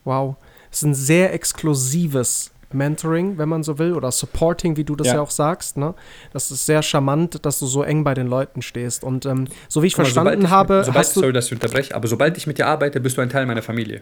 Wow. 0.03 0.35
Es 0.71 0.79
ist 0.79 0.83
ein 0.83 0.95
sehr 0.95 1.33
exklusives 1.33 2.51
Mentoring, 2.71 3.37
wenn 3.37 3.49
man 3.49 3.63
so 3.63 3.79
will, 3.79 3.93
oder 3.93 4.11
Supporting, 4.11 4.77
wie 4.77 4.83
du 4.83 4.95
das 4.95 5.07
ja, 5.07 5.15
ja 5.15 5.21
auch 5.21 5.31
sagst. 5.31 5.77
Ne? 5.77 5.93
Das 6.33 6.51
ist 6.51 6.65
sehr 6.65 6.83
charmant, 6.83 7.45
dass 7.45 7.59
du 7.59 7.65
so 7.65 7.83
eng 7.83 8.03
bei 8.03 8.13
den 8.13 8.27
Leuten 8.27 8.61
stehst. 8.61 9.03
Und 9.03 9.25
ähm, 9.25 9.47
so 9.69 9.81
wie 9.81 9.87
ich 9.87 9.97
mal, 9.97 10.03
verstanden 10.03 10.43
ich 10.43 10.49
habe. 10.49 10.83
Sobald, 10.85 11.05
sorry, 11.07 11.33
dass 11.33 11.47
ich 11.47 11.53
unterbreche, 11.53 11.95
aber 11.95 12.07
sobald 12.07 12.37
ich 12.37 12.47
mit 12.47 12.57
dir 12.57 12.67
arbeite, 12.67 12.99
bist 12.99 13.17
du 13.17 13.21
ein 13.21 13.29
Teil 13.29 13.45
meiner 13.45 13.61
Familie. 13.61 14.01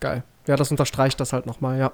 Geil. 0.00 0.22
Ja, 0.46 0.56
das 0.56 0.70
unterstreicht 0.70 1.20
das 1.20 1.32
halt 1.32 1.46
nochmal, 1.46 1.78
ja. 1.78 1.92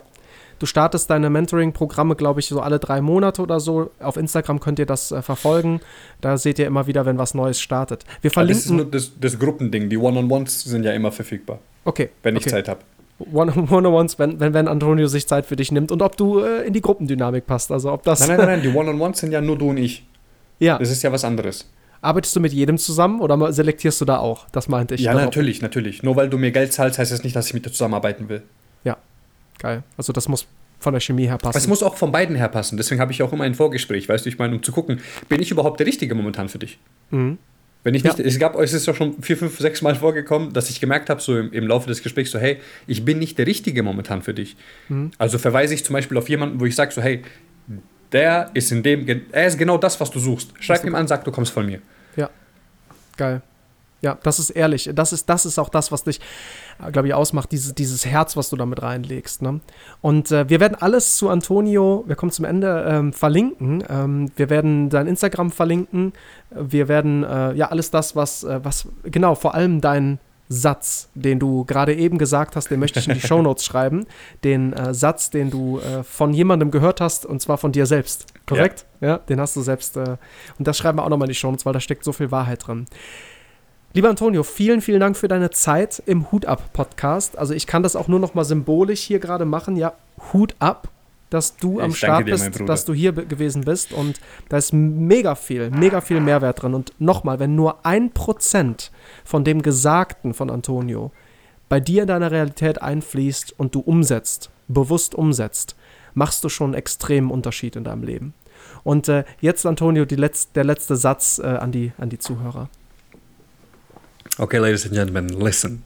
Du 0.59 0.67
startest 0.67 1.09
deine 1.11 1.31
Mentoring-Programme, 1.31 2.17
glaube 2.17 2.41
ich, 2.41 2.47
so 2.47 2.61
alle 2.61 2.79
drei 2.79 3.01
Monate 3.01 3.43
oder 3.43 3.61
so. 3.61 3.91
Auf 4.01 4.17
Instagram 4.17 4.61
könnt 4.61 4.79
ihr 4.79 4.87
das 4.87 5.13
äh, 5.13 5.23
verfolgen. 5.23 5.81
Da 6.21 6.37
seht 6.37 6.59
ihr 6.59 6.67
immer 6.67 6.87
wieder, 6.87 7.07
wenn 7.07 7.19
was 7.19 7.35
Neues 7.35 7.61
startet. 7.61 8.05
Wir 8.23 8.31
verlinken. 8.31 8.59
Das 8.59 8.65
ist 8.67 8.73
nur 8.73 8.85
das, 8.85 9.13
das 9.21 9.39
Gruppending. 9.39 9.89
Die 9.89 9.97
One-on-Ones 9.97 10.65
sind 10.65 10.85
ja 10.85 10.93
immer 10.93 11.13
verfügbar. 11.13 11.61
Okay. 11.85 12.11
Wenn 12.23 12.37
ich 12.37 12.43
okay. 12.43 12.51
Zeit 12.51 12.69
habe. 12.69 12.81
One-on-Ones, 13.33 14.19
wenn, 14.19 14.41
wenn, 14.41 14.55
wenn 14.55 14.69
Antonio 14.69 15.07
sich 15.07 15.27
Zeit 15.27 15.47
für 15.47 15.57
dich 15.57 15.73
nimmt 15.73 15.91
und 15.91 16.03
ob 16.03 16.17
du 16.17 16.41
äh, 16.41 16.67
in 16.67 16.73
die 16.73 16.81
Gruppendynamik 16.81 17.47
passt. 17.47 17.71
Also 17.71 17.93
ob 17.93 18.03
das. 18.03 18.21
Nein, 18.21 18.29
nein, 18.29 18.39
nein, 18.39 18.61
nein. 18.61 18.63
die 18.63 18.77
One-on-Ones 18.77 19.19
sind 19.19 19.33
ja 19.33 19.41
nur 19.41 19.59
du 19.59 19.71
und 19.71 19.79
ich. 19.79 20.07
Ja. 20.59 20.79
Das 20.79 20.91
ist 20.91 21.03
ja 21.03 21.13
was 21.13 21.25
anderes. 21.25 21.71
Arbeitest 22.01 22.37
du 22.37 22.41
mit 22.41 22.53
jedem 22.53 22.79
zusammen 22.79 23.21
oder 23.21 23.53
selektierst 23.53 24.01
du 24.01 24.05
da 24.05 24.19
auch? 24.19 24.47
Das 24.53 24.69
meinte 24.69 24.95
ich. 24.95 25.01
Ja, 25.01 25.15
natürlich, 25.15 25.63
natürlich. 25.63 26.03
Nur 26.03 26.15
weil 26.15 26.29
du 26.29 26.39
mir 26.39 26.53
Geld 26.53 26.73
zahlst, 26.73 26.99
heißt 26.99 27.11
das 27.11 27.25
nicht, 27.25 27.35
dass 27.35 27.49
ich 27.49 27.55
mit 27.55 27.67
dir 27.67 27.73
zusammenarbeiten 27.73 28.29
will. 28.29 28.43
Ja, 28.85 28.99
geil. 29.59 29.83
Also 29.97 30.13
das 30.13 30.29
muss 30.29 30.47
von 30.79 30.93
der 30.93 31.01
Chemie 31.01 31.27
her 31.27 31.39
passen. 31.39 31.59
Es 31.59 31.67
muss 31.67 31.83
auch 31.83 31.97
von 31.97 32.13
beiden 32.13 32.37
her 32.37 32.49
passen. 32.49 32.77
Deswegen 32.77 33.01
habe 33.01 33.13
ich 33.13 33.23
auch 33.23 33.33
immer 33.33 33.45
ein 33.45 33.55
Vorgespräch, 33.55 34.09
weißt 34.09 34.25
du, 34.25 34.29
ich 34.29 34.39
meine, 34.39 34.55
um 34.55 34.63
zu 34.63 34.73
gucken, 34.73 35.01
bin 35.29 35.43
ich 35.43 35.51
überhaupt 35.51 35.81
der 35.81 35.87
Richtige 35.87 36.15
momentan 36.15 36.49
für 36.49 36.59
dich? 36.59 36.79
Mhm. 37.11 37.39
Wenn 37.85 37.95
ich 37.95 38.05
nicht, 38.05 38.19
ja. 38.19 38.25
es 38.25 38.39
gab, 38.39 38.59
es 38.59 38.73
ist 38.73 38.87
ja 38.87 38.95
schon 38.95 39.23
vier, 39.23 39.37
fünf, 39.37 39.59
sechs 39.59 39.83
Mal 39.83 39.95
vorgekommen, 39.95 40.53
dass 40.53 40.69
ich 40.69 40.81
gemerkt 40.81 41.11
habe, 41.11 41.21
so 41.21 41.39
im, 41.39 41.53
im, 41.53 41.67
Laufe 41.67 41.89
des 41.89 42.03
Gesprächs, 42.03 42.31
so, 42.31 42.39
hey, 42.39 42.59
ich 42.87 43.05
bin 43.05 43.19
nicht 43.19 43.39
der 43.39 43.47
Richtige 43.47 43.83
momentan 43.83 44.23
für 44.23 44.35
dich. 44.35 44.57
Mhm. 44.89 45.13
Also 45.17 45.39
verweise 45.39 45.75
ich 45.75 45.85
zum 45.85 45.95
Beispiel 45.95 46.19
auf 46.19 46.29
jemanden, 46.29 46.61
wo 46.61 46.65
ich 46.65 46.75
sage, 46.75 46.93
so, 46.93 47.01
hey, 47.01 47.23
der 48.13 48.51
ist 48.55 48.73
in 48.73 48.83
dem, 48.83 49.07
er 49.33 49.47
ist 49.47 49.59
genau 49.59 49.79
das, 49.79 50.01
was 50.01 50.11
du 50.11 50.19
suchst. 50.19 50.53
Schreib 50.61 50.85
ihm 50.85 50.95
an, 50.95 51.07
sag, 51.07 51.25
du 51.25 51.31
kommst 51.31 51.53
von 51.53 51.67
mir. 51.67 51.81
Ja. 52.17 52.31
Geil. 53.17 53.43
Ja, 54.01 54.17
das 54.23 54.39
ist 54.39 54.51
ehrlich. 54.51 54.91
Das 54.95 55.13
ist, 55.13 55.29
das 55.29 55.45
ist 55.45 55.59
auch 55.59 55.69
das, 55.69 55.91
was 55.91 56.05
dich, 56.05 56.21
äh, 56.85 56.91
glaube 56.93 57.09
ich, 57.09 57.15
ausmacht, 57.15 57.51
dieses, 57.51 57.75
dieses 57.75 58.07
Herz, 58.07 58.37
was 58.37 58.49
du 58.49 58.57
damit 58.57 58.81
reinlegst. 58.81 59.43
Ne? 59.43 59.61
Und 60.01 60.31
äh, 60.31 60.49
wir 60.49 60.61
werden 60.61 60.77
alles 60.81 61.17
zu 61.17 61.29
Antonio, 61.29 62.05
wir 62.07 62.15
kommen 62.15 62.31
zum 62.31 62.45
Ende, 62.45 62.87
ähm, 62.89 63.13
verlinken. 63.13 63.83
Ähm, 63.89 64.31
wir 64.37 64.51
werden 64.51 64.89
dein 64.89 65.09
Instagram 65.09 65.51
verlinken. 65.51 66.13
Wir 66.51 66.87
werden, 66.87 67.25
äh, 67.25 67.55
ja, 67.55 67.71
alles 67.71 67.91
das, 67.91 68.15
was, 68.15 68.45
äh, 68.45 68.61
was, 68.63 68.87
genau, 69.03 69.35
vor 69.35 69.55
allem 69.55 69.81
dein 69.81 70.21
Satz, 70.49 71.11
den 71.15 71.41
du 71.41 71.65
gerade 71.65 71.95
eben 71.95 72.19
gesagt 72.19 72.57
hast, 72.57 72.71
den 72.71 72.79
möchte 72.79 73.01
ich 73.01 73.09
in 73.09 73.15
die 73.15 73.21
Shownotes 73.27 73.65
schreiben. 73.65 74.07
Den 74.45 74.75
äh, 74.75 74.95
Satz, 74.95 75.31
den 75.31 75.51
du 75.51 75.81
äh, 75.81 76.05
von 76.05 76.33
jemandem 76.33 76.71
gehört 76.71 77.01
hast, 77.01 77.27
und 77.27 77.43
zwar 77.43 77.59
von 77.59 77.73
dir 77.73 77.85
selbst. 77.85 78.27
Korrekt? 78.47 78.87
Ja, 79.01 79.09
ja 79.09 79.19
den 79.19 79.41
hast 79.41 79.57
du 79.57 79.61
selbst. 79.61 79.97
und 79.97 80.19
das 80.59 80.79
schreiben 80.79 80.99
wir 80.99 81.05
auch 81.05 81.09
nochmal 81.09 81.27
in 81.27 81.33
die 81.33 81.35
Shownotes, 81.35 81.67
weil 81.67 81.73
da 81.73 81.81
steckt 81.81 82.05
so 82.05 82.13
viel 82.13 82.31
Wahrheit 82.31 82.67
drin. 82.67 82.87
Lieber 83.95 84.11
Antonio, 84.11 84.43
vielen, 84.43 84.83
vielen 84.83 85.01
Dank 85.01 85.17
für 85.17 85.29
deine 85.29 85.51
Zeit 85.51 86.03
im 86.05 86.31
Hut 86.31 86.45
ab 86.45 86.73
Podcast. 86.75 87.39
Also 87.39 87.55
ich 87.55 87.67
kann 87.67 87.83
das 87.83 87.97
auch 87.97 88.07
nur 88.07 88.21
noch 88.21 88.35
mal 88.35 88.45
symbolisch 88.45 89.01
hier 89.01 89.19
gerade 89.19 89.47
machen. 89.47 89.77
Ja, 89.77 89.95
Hut 90.33 90.55
ab, 90.59 90.89
dass 91.31 91.57
du 91.57 91.79
ich 91.79 91.85
am 91.85 91.95
Start 91.95 92.27
dir, 92.27 92.33
bist, 92.33 92.61
dass 92.67 92.85
du 92.85 92.93
hier 92.93 93.13
gewesen 93.13 93.63
bist 93.63 93.93
und 93.93 94.21
da 94.51 94.59
ist 94.59 94.75
mega 94.75 95.35
viel, 95.35 95.71
mega 95.71 96.03
viel 96.03 96.21
Mehrwert 96.21 96.63
drin. 96.63 96.75
Und 96.75 96.93
nochmal, 96.99 97.39
wenn 97.39 97.55
nur 97.55 97.87
ein 97.87 98.11
Prozent 98.11 98.93
von 99.25 99.43
dem 99.43 99.63
Gesagten 99.63 100.35
von 100.35 100.51
Antonio 100.51 101.11
bei 101.71 101.81
dir 101.81 102.03
in 102.03 102.09
deiner 102.09 102.31
Realität 102.31 102.83
einfließt 102.83 103.55
und 103.57 103.75
du 103.75 103.81
umsetzt, 103.81 104.51
bewusst 104.69 105.15
umsetzt, 105.15 105.77
machst 106.13 106.45
du 106.45 106.51
schon 106.51 106.69
einen 106.69 106.75
extremen 106.75 107.31
Unterschied 107.31 107.75
in 107.75 107.85
deinem 107.85 108.03
Leben. 108.03 108.35
Und 108.85 109.09
äh, 109.09 109.25
jetzt, 109.41 109.65
Antonio, 109.65 110.05
Letz-, 110.05 110.49
der 110.55 110.65
letzte 110.65 110.97
Satz 110.97 111.39
äh, 111.39 111.47
an, 111.47 111.73
die, 111.73 111.93
an 111.97 112.11
die 112.11 112.19
Zuhörer. 112.19 112.69
Okay, 114.41 114.59
ladies 114.59 114.85
and 114.85 114.95
gentlemen, 114.95 115.29
listen. 115.31 115.83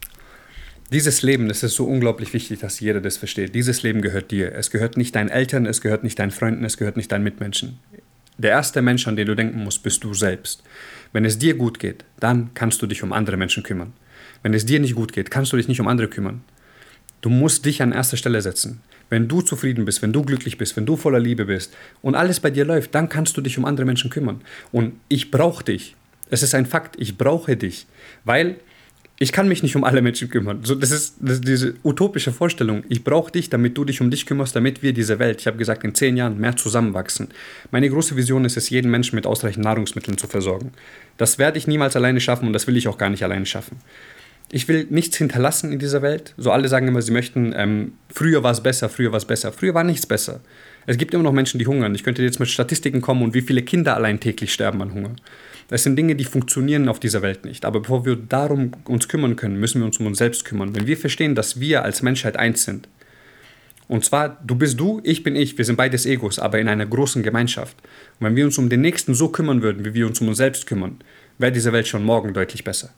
Dieses 0.91 1.23
Leben, 1.23 1.49
es 1.49 1.63
ist 1.63 1.73
so 1.73 1.85
unglaublich 1.85 2.33
wichtig, 2.33 2.59
dass 2.59 2.79
jeder 2.79 3.01
das 3.01 3.17
versteht. 3.17 3.55
Dieses 3.55 3.81
Leben 3.81 4.03
gehört 4.03 4.29
dir. 4.29 4.53
Es 4.53 4.69
gehört 4.69 4.95
nicht 4.95 5.15
deinen 5.15 5.29
Eltern, 5.29 5.65
es 5.65 5.81
gehört 5.81 6.03
nicht 6.03 6.19
deinen 6.19 6.29
Freunden, 6.29 6.63
es 6.63 6.77
gehört 6.77 6.95
nicht 6.95 7.11
deinen 7.11 7.23
Mitmenschen. 7.23 7.79
der 8.37 8.51
erste 8.51 8.83
Mensch, 8.83 9.07
an 9.07 9.15
den 9.15 9.25
du 9.25 9.35
denken 9.35 9.63
musst, 9.63 9.81
bist 9.81 10.03
du 10.03 10.13
selbst. 10.13 10.61
Wenn 11.13 11.25
es 11.25 11.39
dir 11.39 11.55
gut 11.55 11.79
geht, 11.79 12.05
dann 12.19 12.51
kannst 12.53 12.79
du 12.83 12.85
dich 12.85 13.01
um 13.01 13.11
andere 13.11 13.37
Menschen 13.37 13.63
kümmern. 13.63 13.93
Wenn 14.43 14.53
es 14.53 14.67
dir 14.67 14.79
nicht 14.79 14.93
gut 14.93 15.13
geht, 15.13 15.31
kannst 15.31 15.51
du 15.51 15.57
dich 15.57 15.67
nicht 15.67 15.81
um 15.81 15.87
andere 15.87 16.07
kümmern. 16.07 16.43
Du 17.21 17.31
musst 17.31 17.65
dich 17.65 17.81
an 17.81 17.91
erster 17.91 18.17
Stelle 18.17 18.43
setzen. 18.43 18.81
Wenn 19.09 19.27
du 19.27 19.41
zufrieden 19.41 19.85
bist, 19.85 20.03
wenn 20.03 20.13
du 20.13 20.21
glücklich 20.21 20.59
bist, 20.59 20.77
wenn 20.77 20.85
du 20.85 20.95
voller 20.95 21.19
Liebe 21.19 21.45
bist 21.45 21.73
und 22.03 22.13
alles 22.13 22.39
bei 22.39 22.51
dir 22.51 22.65
läuft, 22.65 22.93
dann 22.93 23.09
kannst 23.09 23.35
du 23.35 23.41
dich 23.41 23.57
um 23.57 23.65
andere 23.65 23.87
Menschen 23.87 24.11
kümmern. 24.11 24.41
Und 24.71 24.93
ich 25.09 25.31
brauche 25.31 25.63
dich. 25.63 25.95
Es 26.29 26.43
ist 26.43 26.55
ein 26.55 26.65
Fakt, 26.65 26.95
ich 26.99 27.17
brauche 27.17 27.55
dich. 27.55 27.85
Weil 28.23 28.57
ich 29.19 29.31
kann 29.31 29.47
mich 29.47 29.61
nicht 29.61 29.75
um 29.75 29.83
alle 29.83 30.01
Menschen 30.01 30.29
kümmern. 30.29 30.61
So, 30.63 30.75
das, 30.75 30.91
ist, 30.91 31.15
das 31.19 31.35
ist 31.35 31.47
diese 31.47 31.75
utopische 31.83 32.31
Vorstellung. 32.31 32.83
Ich 32.89 33.03
brauche 33.03 33.31
dich, 33.31 33.49
damit 33.49 33.77
du 33.77 33.85
dich 33.85 34.01
um 34.01 34.09
dich 34.09 34.25
kümmerst, 34.25 34.55
damit 34.55 34.81
wir 34.81 34.91
diese 34.91 35.19
Welt, 35.19 35.39
ich 35.39 35.47
habe 35.47 35.57
gesagt, 35.57 35.83
in 35.83 35.93
zehn 35.93 36.17
Jahren 36.17 36.39
mehr 36.39 36.57
zusammenwachsen. 36.57 37.29
Meine 37.71 37.89
große 37.89 38.15
Vision 38.15 38.43
ist 38.43 38.57
es, 38.57 38.69
jeden 38.69 38.89
Menschen 38.89 39.15
mit 39.15 39.27
ausreichend 39.27 39.63
Nahrungsmitteln 39.63 40.17
zu 40.17 40.27
versorgen. 40.27 40.71
Das 41.17 41.37
werde 41.37 41.59
ich 41.59 41.67
niemals 41.67 41.95
alleine 41.95 42.19
schaffen 42.19 42.47
und 42.47 42.53
das 42.53 42.65
will 42.65 42.75
ich 42.75 42.87
auch 42.87 42.97
gar 42.97 43.09
nicht 43.09 43.23
alleine 43.23 43.45
schaffen. 43.45 43.77
Ich 44.51 44.67
will 44.67 44.87
nichts 44.89 45.17
hinterlassen 45.17 45.71
in 45.71 45.79
dieser 45.79 46.01
Welt. 46.01 46.33
So 46.37 46.51
alle 46.51 46.67
sagen 46.67 46.87
immer, 46.87 47.01
sie 47.01 47.11
möchten, 47.11 47.53
ähm, 47.55 47.93
früher 48.09 48.43
war 48.43 48.51
es 48.51 48.61
besser, 48.61 48.89
früher 48.89 49.11
war 49.11 49.17
es 49.17 49.25
besser. 49.25 49.53
Früher 49.53 49.73
war 49.73 49.83
nichts 49.83 50.05
besser. 50.05 50.41
Es 50.85 50.97
gibt 50.97 51.13
immer 51.13 51.23
noch 51.23 51.31
Menschen, 51.31 51.59
die 51.59 51.67
hungern. 51.67 51.95
Ich 51.95 52.03
könnte 52.03 52.23
jetzt 52.23 52.39
mit 52.39 52.49
Statistiken 52.49 53.01
kommen 53.01 53.23
und 53.23 53.33
wie 53.33 53.41
viele 53.41 53.61
Kinder 53.61 53.95
allein 53.95 54.19
täglich 54.19 54.51
sterben 54.53 54.81
an 54.81 54.93
Hunger. 54.93 55.15
Das 55.73 55.81
sind 55.81 55.95
Dinge, 55.95 56.15
die 56.15 56.23
funktionieren 56.23 56.87
auf 56.87 56.99
dieser 56.99 57.23
Welt 57.23 57.45
nicht. 57.45 57.65
Aber 57.65 57.79
bevor 57.79 58.05
wir 58.05 58.15
darum 58.15 58.73
uns 58.85 59.07
kümmern 59.07 59.35
können, 59.35 59.59
müssen 59.59 59.81
wir 59.81 59.87
uns 59.87 59.97
um 59.97 60.05
uns 60.05 60.19
selbst 60.19 60.45
kümmern. 60.45 60.75
Wenn 60.75 60.85
wir 60.85 60.95
verstehen, 60.95 61.33
dass 61.33 61.59
wir 61.59 61.81
als 61.81 62.03
Menschheit 62.03 62.37
eins 62.37 62.63
sind, 62.63 62.87
und 63.87 64.05
zwar, 64.05 64.39
du 64.45 64.53
bist 64.53 64.79
du, 64.79 65.01
ich 65.03 65.23
bin 65.23 65.35
ich, 65.35 65.57
wir 65.57 65.65
sind 65.65 65.75
beides 65.75 66.05
Egos, 66.05 66.37
aber 66.37 66.59
in 66.59 66.67
einer 66.67 66.85
großen 66.85 67.23
Gemeinschaft. 67.23 67.75
Und 68.19 68.27
wenn 68.27 68.35
wir 68.35 68.45
uns 68.45 68.59
um 68.59 68.69
den 68.69 68.81
Nächsten 68.81 69.15
so 69.15 69.29
kümmern 69.29 69.63
würden, 69.63 69.83
wie 69.83 69.95
wir 69.95 70.05
uns 70.05 70.21
um 70.21 70.27
uns 70.27 70.37
selbst 70.37 70.67
kümmern, 70.67 70.99
wäre 71.39 71.51
diese 71.51 71.73
Welt 71.73 71.87
schon 71.87 72.03
morgen 72.03 72.35
deutlich 72.35 72.63
besser. 72.63 72.91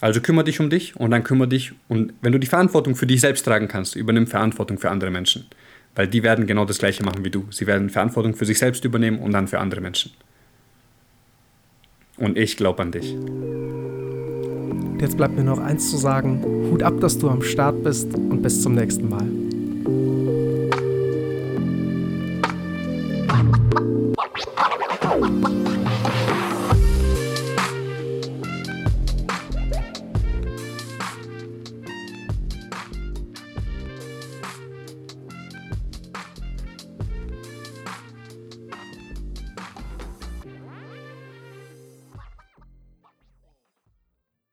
Also 0.00 0.22
kümmere 0.22 0.46
dich 0.46 0.60
um 0.60 0.70
dich 0.70 0.96
und 0.96 1.10
dann 1.10 1.24
kümmere 1.24 1.48
dich 1.48 1.72
und 1.88 2.14
wenn 2.22 2.32
du 2.32 2.38
die 2.38 2.46
Verantwortung 2.46 2.96
für 2.96 3.06
dich 3.06 3.20
selbst 3.20 3.44
tragen 3.44 3.68
kannst, 3.68 3.96
übernimm 3.96 4.28
Verantwortung 4.28 4.78
für 4.78 4.88
andere 4.88 5.10
Menschen. 5.10 5.44
Weil 5.94 6.08
die 6.08 6.22
werden 6.22 6.46
genau 6.46 6.64
das 6.64 6.78
Gleiche 6.78 7.04
machen 7.04 7.22
wie 7.22 7.30
du. 7.30 7.48
Sie 7.50 7.66
werden 7.66 7.90
Verantwortung 7.90 8.34
für 8.34 8.46
sich 8.46 8.58
selbst 8.58 8.86
übernehmen 8.86 9.18
und 9.18 9.32
dann 9.32 9.46
für 9.46 9.58
andere 9.58 9.82
Menschen. 9.82 10.12
Und 12.18 12.36
ich 12.36 12.56
glaube 12.56 12.82
an 12.82 12.92
dich. 12.92 13.16
Jetzt 15.00 15.16
bleibt 15.16 15.36
mir 15.36 15.44
noch 15.44 15.58
eins 15.58 15.90
zu 15.90 15.96
sagen. 15.96 16.42
Hut 16.70 16.82
ab, 16.82 17.00
dass 17.00 17.18
du 17.18 17.28
am 17.28 17.42
Start 17.42 17.82
bist 17.84 18.14
und 18.14 18.42
bis 18.42 18.60
zum 18.62 18.74
nächsten 18.74 19.08
Mal. 19.08 19.47